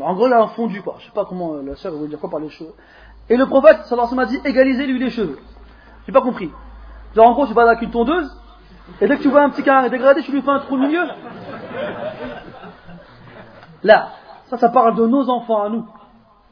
en 0.00 0.14
gros, 0.14 0.26
il 0.26 0.32
a 0.32 0.42
un 0.42 0.48
fondu, 0.48 0.82
quoi. 0.82 0.96
Je 0.98 1.06
sais 1.06 1.12
pas 1.12 1.24
comment 1.24 1.54
euh, 1.54 1.62
la 1.62 1.76
sœur 1.76 1.94
veut 1.94 2.08
dire 2.08 2.18
quoi 2.18 2.30
par 2.30 2.40
les 2.40 2.48
cheveux. 2.48 2.74
Et 3.28 3.36
le 3.36 3.46
prophète, 3.46 3.84
sallallahu 3.84 4.12
alayhi 4.12 4.16
wa 4.16 4.24
sallam, 4.24 4.24
a 4.24 4.26
dit 4.26 4.40
égalisez-lui 4.44 4.98
les 4.98 5.10
cheveux. 5.10 5.38
J'ai 6.06 6.12
pas 6.12 6.20
compris. 6.20 6.50
Genre, 7.14 7.26
en 7.26 7.32
gros, 7.32 7.46
tu 7.46 7.54
vas 7.54 7.62
avec 7.62 7.82
une 7.82 7.90
tondeuse, 7.90 8.30
et 9.00 9.08
dès 9.08 9.16
que 9.16 9.22
tu 9.22 9.28
vois 9.28 9.42
un 9.42 9.50
petit 9.50 9.62
carré 9.62 9.90
dégradé, 9.90 10.22
tu 10.22 10.32
lui 10.32 10.42
fais 10.42 10.50
un 10.50 10.60
trou 10.60 10.74
au 10.74 10.78
milieu. 10.78 11.02
Là, 13.82 14.10
ça, 14.46 14.56
ça 14.56 14.68
parle 14.68 14.94
de 14.94 15.06
nos 15.06 15.28
enfants 15.28 15.62
à 15.62 15.68
nous. 15.68 15.86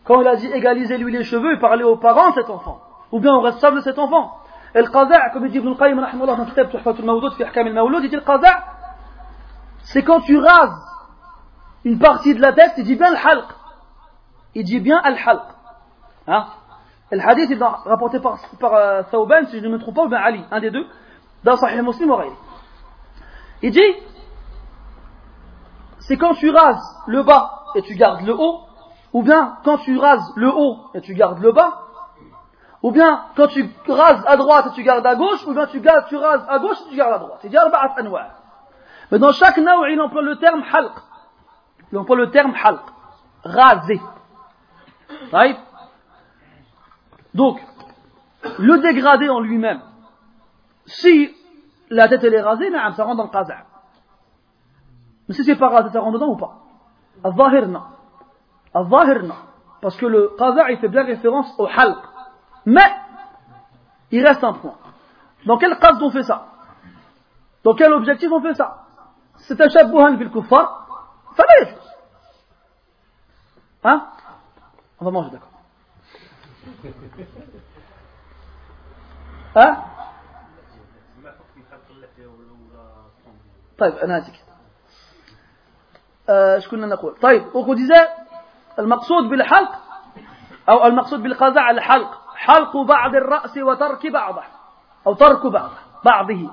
Quand 0.05 0.21
il 0.21 0.29
a 0.29 0.37
dit 0.37 0.47
égalisez-lui 0.47 1.13
les 1.13 1.25
cheveux, 1.25 1.55
il 1.55 1.59
parlait 1.61 1.85
aux 1.85 1.97
parents 1.97 2.31
de 2.31 2.35
cet 2.35 2.51
enfant. 2.51 2.81
Ou 3.13 3.21
bien 3.21 3.35
aux 3.35 3.41
responsables 3.41 3.77
de 3.77 3.83
cet 3.83 3.99
enfant. 3.99 4.39
Et 4.75 4.81
le 4.81 4.89
qaza', 4.89 5.31
comme 5.33 5.49
dit 5.49 5.59
Ibn 5.59 5.69
al-Qayyim, 5.69 5.97
dans 6.27 6.45
kitab 6.47 6.69
il 6.73 8.09
dit 8.09 8.17
le 8.17 8.21
qaza' 8.21 8.75
c'est 9.85 10.03
quand 10.03 10.21
tu 10.21 10.39
rases 10.39 10.83
une 11.85 11.99
partie 11.99 12.35
de 12.35 12.41
la 12.41 12.53
tête, 12.53 12.73
il 12.79 12.85
dit 12.85 12.97
bien 12.97 13.11
le 13.11 13.17
halq. 13.17 13.47
Il 14.55 14.65
dit 14.65 14.81
bien 14.81 14.99
al-halq. 15.03 15.43
Hein? 16.27 16.47
Le 17.11 17.21
hadith 17.21 17.51
est 17.51 17.63
rapporté 17.63 18.19
par, 18.21 18.39
par 18.59 18.75
euh, 18.75 19.03
si 19.51 19.61
je 19.61 19.65
ne 19.65 19.69
me 19.69 19.79
trompe 19.79 19.95
pas, 19.95 20.05
ou 20.05 20.09
bien 20.09 20.19
Ali, 20.19 20.45
un 20.51 20.61
des 20.61 20.71
deux, 20.71 20.87
dans 21.45 21.57
Sahih 21.57 21.83
Muslim 21.83 22.11
ou 22.11 22.17
Il 23.63 23.71
dit, 23.71 23.95
c'est 26.01 26.17
quand 26.17 26.35
tu 26.35 26.51
rases 26.51 26.83
le 27.07 27.23
bas 27.23 27.65
et 27.75 27.83
tu 27.83 27.95
gardes 27.95 28.23
le 28.23 28.35
haut, 28.35 28.61
ou 29.13 29.23
bien 29.23 29.59
quand 29.65 29.79
tu 29.79 29.97
rases 29.97 30.33
le 30.37 30.51
haut 30.51 30.79
et 30.95 31.01
tu 31.01 31.15
gardes 31.15 31.41
le 31.41 31.53
bas, 31.53 31.83
ou 32.83 32.91
bien 32.91 33.25
quand 33.37 33.47
tu 33.49 33.71
rases 33.89 34.23
à 34.27 34.37
droite 34.37 34.67
et 34.67 34.75
tu 34.75 34.83
gardes 34.83 35.07
à 35.07 35.15
gauche, 35.15 35.47
ou 35.47 35.55
bien 35.55 35.67
tu, 35.67 35.81
rases 36.17 36.45
à 36.49 36.59
gauche 36.59 36.77
et 36.87 36.91
tu 36.91 36.97
gardes 36.97 37.15
à 37.15 37.19
droite. 37.19 37.41
Il 37.45 37.51
dit 37.51 37.57
Mais 39.11 39.19
dans 39.19 39.33
chaque 39.33 39.57
naw, 39.57 39.87
il 39.87 40.01
emploie 40.01 40.23
le 40.23 40.37
terme 40.37 40.63
halq. 40.71 40.93
Il 41.93 41.99
emploie 41.99 42.17
le 42.17 42.31
terme 42.31 42.53
halq. 42.63 42.83
Raser. 43.45 44.01
Right? 45.33 45.59
Donc, 47.35 47.61
le 48.59 48.79
dégradé 48.79 49.29
en 49.29 49.41
lui-même, 49.41 49.81
si 50.87 51.35
la 51.91 52.09
tête 52.09 52.25
elle 52.25 52.35
est 52.35 52.43
rasée, 52.43 52.71
ça 52.71 53.05
rentre 53.05 53.17
dans 53.17 53.25
le 53.25 53.31
qaza'. 53.31 53.65
Mais 55.29 55.35
si 55.35 55.45
c'est 55.45 55.57
pas 55.57 55.69
rasé, 55.69 55.91
ça 55.91 56.01
rentre 56.01 56.15
dedans 56.15 56.33
ou 56.33 56.37
pas? 56.37 56.63
Al-zahir. 57.23 57.81
Parce 59.81 59.97
que 59.97 60.07
le 60.07 60.35
qaza' 60.39 60.71
il 60.71 60.79
fait 60.79 60.89
bien 60.89 61.05
référence 61.05 61.55
au 61.59 61.67
halq. 61.67 61.99
Mais, 62.67 62.95
il 64.11 64.25
reste 64.25 64.45
un 64.45 64.53
point. 64.55 64.77
Dans 65.45 65.59
quel 65.59 65.79
cas 65.79 65.93
on 66.01 66.11
fait 66.11 66.23
ça? 66.23 66.47
Dans 67.65 67.75
quel 67.75 67.93
objectif 67.93 68.31
on 68.31 68.41
fait 68.41 68.55
ça? 68.55 68.87
C'est 69.37 69.61
un 69.61 69.69
shabbuhan 69.69 70.17
fil 70.17 70.31
kuffar, 70.31 71.11
fallait 71.35 71.77
Hein? 73.83 74.07
On 75.01 75.05
va 75.05 75.11
manger, 75.11 75.31
d'accord. 75.31 75.54
ها 79.57 79.85
طيب 83.79 83.95
أنا 83.95 84.17
هاتك 84.17 84.45
إيش 86.29 86.69
كنا 86.69 86.87
نقول 86.87 87.15
طيب 87.23 87.57
وقد 87.57 87.77
المقصود 88.79 89.25
بالحلق 89.31 89.71
أو 90.69 90.87
المقصود 90.87 91.23
بالقزع 91.23 91.71
الحلق 91.71 92.25
حلق 92.37 92.77
بعض 92.77 93.15
الرأس 93.15 93.57
وترك 93.57 94.07
بعضه 94.07 94.43
أو 95.07 95.15
ترك 95.15 95.47
بعضه 95.47 95.79
بعضه 96.05 96.51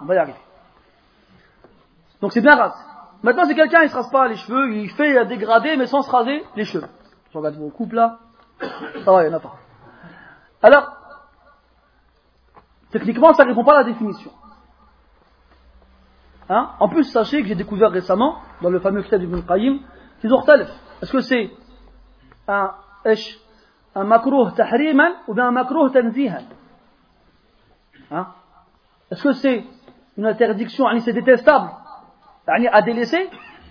donc 2.21 2.31
c'est 2.33 2.41
bien 2.41 2.55
rasé 2.55 2.77
maintenant 3.23 3.45
si 3.45 3.55
quelqu'un 3.55 3.81
il 3.81 3.89
se 3.89 3.95
rase 3.95 4.11
pas 4.11 4.27
les 4.27 4.35
cheveux 4.35 4.73
il 4.73 4.89
fait 4.91 5.25
dégrader 5.25 5.75
mais 5.77 5.87
sans 5.87 6.01
se 6.03 6.11
raser 6.11 6.43
les 6.55 6.65
cheveux 6.65 6.87
je 7.31 7.37
regarde 7.37 7.55
vos 7.55 7.69
couples 7.69 7.95
là 7.95 8.19
ça 9.03 9.11
va 9.11 9.23
il 9.23 9.31
y 9.31 9.33
en 9.33 9.37
a 9.37 9.39
pas 9.39 9.55
Alors, 10.61 10.97
techniquement, 12.91 13.33
ça 13.33 13.43
ne 13.43 13.49
répond 13.49 13.63
pas 13.63 13.75
à 13.75 13.83
la 13.83 13.83
définition. 13.85 14.31
Hein? 16.49 16.71
En 16.79 16.89
plus, 16.89 17.05
sachez 17.05 17.41
que 17.41 17.47
j'ai 17.47 17.55
découvert 17.55 17.91
récemment, 17.91 18.37
dans 18.61 18.69
le 18.69 18.79
fameux 18.79 19.01
kitab 19.03 19.21
d'Ibn 19.21 19.41
Qayyim, 19.41 19.79
qu'ils 20.19 20.33
ont 20.33 20.43
Est-ce 21.01 21.11
que 21.11 21.21
c'est 21.21 21.49
un, 22.47 22.73
un 23.95 24.03
makruh 24.03 24.51
tahriman 24.55 25.13
ou 25.27 25.33
bien 25.33 25.47
un 25.47 25.51
makruh 25.51 25.89
tanzihan? 25.91 26.43
Hein? 28.11 28.27
Est-ce 29.09 29.23
que 29.23 29.33
c'est 29.33 29.65
une 30.17 30.25
interdiction, 30.25 30.85
c'est 30.99 31.13
détestable? 31.13 31.71
À 32.45 32.81
délaisser, 32.81 33.29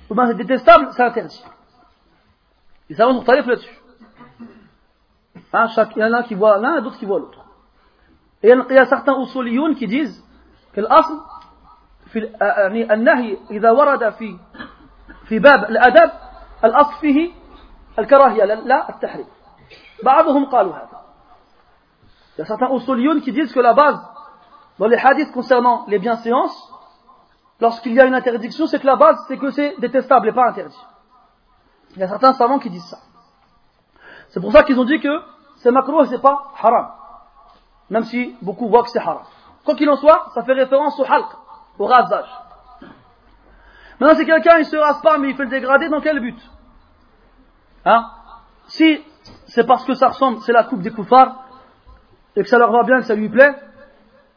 ou 0.08 0.14
bien 0.14 0.26
c'est 0.26 0.36
détestable, 0.36 0.88
c'est 0.92 1.02
interdit. 1.02 1.44
Ils 2.88 2.96
savent 2.96 3.22
là-dessus. 3.26 3.79
Hein, 5.53 5.67
chaque, 5.69 5.95
il 5.95 5.99
y 5.99 6.03
en 6.03 6.13
a 6.13 6.23
qui 6.23 6.35
voient 6.35 6.57
l'un 6.57 6.77
et 6.77 6.81
d'autres 6.81 6.97
qui 6.97 7.05
voient 7.05 7.19
l'autre. 7.19 7.45
Et 8.43 8.49
il 8.49 8.75
y 8.75 8.77
a 8.77 8.85
certains 8.85 9.19
usuliyoun 9.21 9.75
qui 9.75 9.87
disent 9.87 10.23
que 10.73 10.81
l'asl 10.81 11.13
في 12.05 12.19
يعني 12.41 12.93
النهي 12.93 13.37
إذا 13.51 13.71
ورد 13.71 14.09
في 14.09 14.37
في 15.25 15.39
باب 15.39 15.63
الأدب 15.63 16.11
الأصل 16.63 16.93
فيه 17.01 17.31
الكراهية 17.99 18.43
لا 18.43 18.89
التحريم 18.89 19.25
بعضهم 20.03 20.45
قالوا 20.45 20.73
هذا 20.73 20.95
Il 22.37 22.39
y 22.39 22.41
a 22.41 22.45
certains 22.45 22.69
usuliyoun 22.69 23.21
qui 23.21 23.31
disent 23.31 23.53
que 23.53 23.61
la 23.61 23.73
base 23.73 23.99
dans 24.77 24.87
les 24.87 24.97
hadiths 24.97 25.31
concernant 25.31 25.85
les 25.87 25.99
bienséances 25.99 26.57
lorsqu'il 27.61 27.93
y 27.93 27.99
a 28.01 28.05
une 28.05 28.13
interdiction 28.13 28.67
c'est 28.67 28.79
que 28.79 28.87
la 28.87 28.97
base 28.97 29.17
c'est 29.27 29.37
que 29.37 29.51
c'est 29.51 29.79
détestable 29.79 30.29
et 30.29 30.33
pas 30.33 30.49
interdit. 30.49 30.85
Il 31.95 31.99
y 32.01 32.03
a 32.03 32.09
certains 32.09 32.33
savants 32.33 32.59
qui 32.59 32.69
disent 32.69 32.89
ça. 32.89 32.99
C'est 34.29 34.41
pour 34.41 34.51
ça 34.51 34.63
qu'ils 34.63 34.79
ont 34.79 34.85
dit 34.85 34.99
que 34.99 35.21
c'est 35.60 35.70
makruh, 35.70 36.06
c'est 36.06 36.20
pas 36.20 36.52
haram. 36.60 36.88
Même 37.90 38.04
si 38.04 38.34
beaucoup 38.42 38.68
voient 38.68 38.82
que 38.82 38.90
c'est 38.90 38.98
haram. 38.98 39.20
Quoi 39.64 39.74
qu'il 39.74 39.88
en 39.90 39.96
soit, 39.96 40.30
ça 40.34 40.42
fait 40.42 40.54
référence 40.54 40.98
au 40.98 41.04
halq, 41.04 41.26
au 41.78 41.86
rasage. 41.86 42.28
Maintenant, 43.98 44.16
si 44.16 44.24
quelqu'un 44.24 44.58
il 44.58 44.64
se 44.64 44.76
rase 44.76 45.02
pas, 45.02 45.18
mais 45.18 45.30
il 45.30 45.36
fait 45.36 45.44
le 45.44 45.50
dégradé, 45.50 45.88
dans 45.90 46.00
quel 46.00 46.20
but? 46.20 46.38
Hein? 47.84 48.10
Si 48.68 49.04
c'est 49.46 49.66
parce 49.66 49.84
que 49.84 49.94
ça 49.94 50.08
ressemble, 50.08 50.38
c'est 50.40 50.52
la 50.52 50.64
coupe 50.64 50.80
des 50.80 50.90
koufars, 50.90 51.44
et 52.36 52.42
que 52.42 52.48
ça 52.48 52.56
leur 52.58 52.72
va 52.72 52.82
bien, 52.84 52.98
que 52.98 53.04
ça 53.04 53.14
lui 53.14 53.28
plaît, 53.28 53.54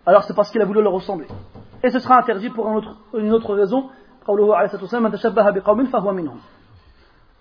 alors 0.05 0.23
c'est 0.23 0.35
parce 0.35 0.51
qu'il 0.51 0.61
a 0.61 0.65
voulu 0.65 0.81
leur 0.81 0.91
ressembler. 0.91 1.27
Et 1.83 1.89
ce 1.89 1.99
sera 1.99 2.17
interdit 2.17 2.49
pour 2.49 2.67
une 2.67 2.75
autre, 2.75 2.97
une 3.13 3.31
autre 3.31 3.55
raison. 3.55 3.89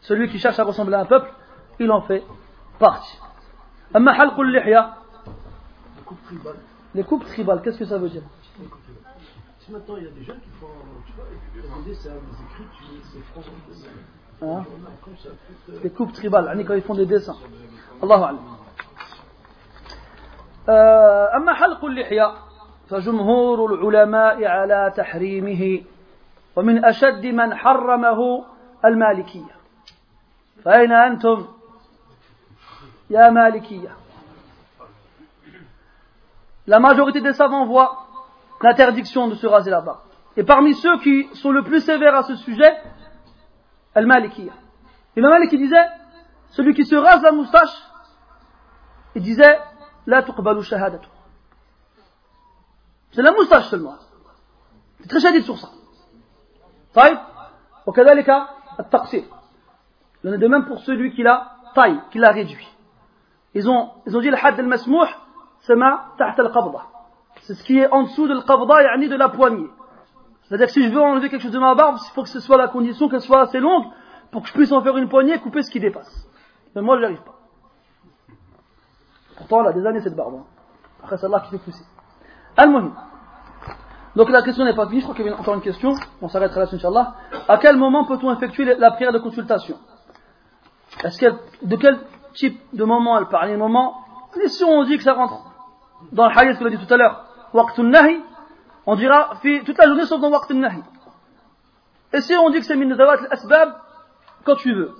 Celui 0.00 0.28
qui 0.28 0.38
cherche 0.38 0.58
à 0.58 0.64
ressembler 0.64 0.94
à 0.94 1.00
un 1.00 1.04
peuple, 1.06 1.32
il 1.80 1.90
en 1.90 2.02
fait 2.02 2.22
partie. 2.78 3.18
أما 3.96 4.12
حلق 4.12 4.40
اللحية 4.40 4.94
les 6.94 7.04
coupes 7.04 7.24
tribales, 7.24 7.62
qu'est-ce 7.62 7.78
que 7.78 7.86
ça 7.86 7.96
veut 7.96 8.10
dire 8.10 8.22
Si 9.60 9.72
maintenant 9.72 9.96
il 9.96 10.04
y 10.04 10.06
a 10.06 10.10
des 10.10 10.24
jeunes 10.24 10.40
qui 10.40 10.50
font 10.60 10.66
tu 11.06 11.12
vois, 11.14 11.24
des 11.84 11.90
dessins, 11.90 12.10
des 12.10 12.42
écrits, 12.44 12.68
c'est 13.12 13.22
français. 13.32 13.50
Les 15.82 15.90
coupes 15.90 16.12
tribales, 16.12 16.64
quand 16.66 16.74
ils 16.74 16.82
font 16.82 16.94
des 16.94 17.06
dessins. 17.06 17.36
الله 18.02 18.24
أعلم. 18.24 18.38
أما 21.36 21.54
حلق 21.54 21.84
اللحية 21.84 22.32
فجمهور 22.88 23.74
العلماء 23.74 24.44
على 24.44 24.92
تحريمه 24.96 25.82
ومن 26.56 26.84
أشد 26.84 27.26
من 27.26 27.54
حرمه 27.54 28.44
المالكية 28.84 29.54
فأين 30.64 30.92
أنتم 30.92 31.46
يا 33.11 33.29
مالكية 33.29 34.07
la 36.67 36.79
majorité 36.79 37.21
des 37.21 37.33
savants 37.33 37.65
voient 37.65 38.07
l'interdiction 38.61 39.29
de 39.29 39.35
se 39.35 39.47
raser 39.47 39.71
la 39.71 39.81
barbe. 39.81 40.01
Et 40.35 40.43
parmi 40.43 40.73
ceux 40.75 40.99
qui 40.99 41.27
sont 41.35 41.51
le 41.51 41.63
plus 41.63 41.81
sévères 41.81 42.15
à 42.15 42.23
ce 42.23 42.35
sujet, 42.35 42.75
Al-Malikiyah. 43.95 44.53
Et 45.15 45.21
le 45.21 45.29
Malik 45.29 45.49
disait, 45.55 45.87
celui 46.49 46.73
qui 46.73 46.85
se 46.85 46.95
rase 46.95 47.23
la 47.23 47.31
moustache, 47.31 47.75
il 49.15 49.23
disait, 49.23 49.59
La 50.05 50.21
tuqbalu 50.23 50.61
shahadatu. 50.61 51.07
C'est 53.11 53.21
la 53.21 53.31
moustache 53.31 53.69
seulement. 53.69 53.95
C'est 54.99 55.09
très 55.09 55.19
chadid 55.19 55.43
sur 55.43 55.57
ça. 55.57 55.69
طيب 56.93 57.17
وكذلك 57.87 58.29
التقصير. 58.79 59.23
Il 60.23 60.29
en 60.29 60.33
est 60.33 60.37
de 60.37 60.47
même 60.47 60.65
pour 60.65 60.79
celui 60.79 61.13
qui 61.13 61.23
l'a 61.23 61.57
taille, 61.73 61.99
qui 62.11 62.19
l'a 62.19 62.31
réduit. 62.31 62.67
Ils 63.54 63.68
ont, 63.68 63.90
ils 64.06 64.16
ont 64.16 64.20
dit 64.20 64.30
le 64.30 64.36
had 64.36 64.58
al-masmouh, 64.58 65.06
c'est 65.60 65.76
ma 65.76 66.12
taht 66.18 66.34
al-qabda. 66.38 66.80
C'est 67.42 67.54
ce 67.54 67.64
qui 67.64 67.78
est 67.78 67.90
en 67.90 68.04
dessous 68.04 68.26
de 68.28 68.34
l'qabda, 68.34 68.82
yani 68.82 69.08
de 69.08 69.16
la 69.16 69.28
poignée. 69.28 69.68
C'est-à-dire 70.44 70.66
que 70.66 70.72
si 70.72 70.82
je 70.82 70.92
veux 70.92 71.00
enlever 71.00 71.28
quelque 71.28 71.42
chose 71.42 71.52
de 71.52 71.58
ma 71.58 71.74
barbe, 71.74 71.96
il 72.00 72.12
faut 72.12 72.22
que 72.22 72.28
ce 72.28 72.40
soit 72.40 72.56
la 72.56 72.68
condition 72.68 73.08
qu'elle 73.08 73.20
soit 73.20 73.42
assez 73.42 73.60
longue 73.60 73.84
pour 74.30 74.42
que 74.42 74.48
je 74.48 74.52
puisse 74.52 74.72
en 74.72 74.82
faire 74.82 74.96
une 74.96 75.08
poignée 75.08 75.34
et 75.34 75.38
couper 75.38 75.62
ce 75.62 75.70
qui 75.70 75.80
dépasse. 75.80 76.28
Mais 76.74 76.82
moi, 76.82 76.96
je 76.96 77.00
n'y 77.00 77.06
arrive 77.06 77.22
pas. 77.22 77.34
Pourtant, 79.36 79.60
elle 79.62 79.68
a 79.68 79.72
des 79.72 79.86
années 79.86 80.00
cette 80.00 80.16
barbe. 80.16 80.34
Hein. 80.36 80.44
Après, 81.02 81.16
c'est 81.16 81.26
Allah 81.26 81.40
qui 81.40 81.50
fait 81.50 81.58
pousser. 81.58 81.84
Al-Muhim. 82.56 82.92
Donc 84.14 84.28
la 84.28 84.42
question 84.42 84.64
n'est 84.64 84.74
pas 84.74 84.86
finie, 84.86 85.00
je 85.00 85.06
crois 85.06 85.16
qu'il 85.16 85.26
y 85.26 85.30
a 85.30 85.38
encore 85.38 85.54
une 85.54 85.62
question, 85.62 85.94
on 86.20 86.28
s'arrêtera 86.28 86.60
là, 86.60 86.66
Inch'Allah. 86.70 87.14
À 87.48 87.56
quel 87.56 87.76
moment 87.76 88.04
peut-on 88.04 88.30
effectuer 88.34 88.76
la 88.76 88.90
prière 88.90 89.12
de 89.12 89.18
consultation? 89.18 89.78
Est-ce 91.02 91.18
qu'elle, 91.18 91.38
de 91.62 91.76
quel 91.76 91.98
type 92.33 92.59
de 92.73 92.83
moment 92.83 93.17
elle 93.17 93.27
parle 93.27 93.49
Les 93.49 93.57
moments, 93.57 94.03
et 94.43 94.47
si 94.47 94.63
on 94.63 94.83
dit 94.83 94.97
que 94.97 95.03
ça 95.03 95.13
rentre 95.13 95.41
dans 96.11 96.27
le 96.27 96.37
hadith 96.37 96.59
qu'on 96.59 96.65
a 96.65 96.69
dit 96.69 96.77
tout 96.77 96.93
à 96.93 96.97
l'heure, 96.97 97.25
waqtun 97.53 97.83
nahi, 97.83 98.21
on 98.85 98.95
dira 98.95 99.33
toute 99.65 99.77
la 99.77 99.87
journée 99.87 100.05
sauf 100.05 100.21
dans 100.21 100.29
waqtun 100.29 100.55
nahi. 100.55 100.83
Et 102.13 102.21
si 102.21 102.33
on 102.35 102.49
dit 102.49 102.59
que 102.59 102.65
c'est 102.65 102.75
min 102.75 102.91
al-asbab, 102.91 103.75
quand 104.43 104.55
tu 104.55 104.73
veux. 104.73 104.93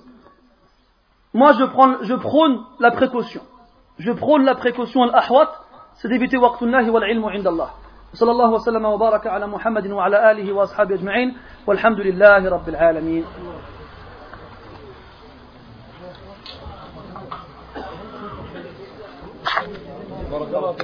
Moi 1.32 1.52
je, 1.52 1.64
prends, 1.64 2.02
je 2.02 2.14
prône 2.14 2.64
la 2.80 2.90
précaution. 2.90 3.42
Je 3.98 4.12
prône 4.12 4.44
la 4.44 4.54
précaution 4.54 5.02
al-ahwat, 5.02 5.52
c'est 5.94 6.08
d'éviter 6.08 6.36
waqtun 6.36 6.66
nahi 6.66 6.90
wal-ilmu 6.90 7.28
indallah. 7.28 7.74
صلى 8.14 8.30
الله 8.30 8.50
وسلم 8.50 8.84
وبارك 8.84 9.26
على 9.26 9.46
محمد 9.46 9.86
وعلى 9.86 10.30
آله 10.30 10.52
وأصحابه 10.52 10.94
أجمعين 10.94 11.36
والحمد 11.66 12.00
لله 12.00 12.50
رب 12.50 12.68
العالمين 12.68 13.24
بارك 20.31 20.47
الله 20.53 20.75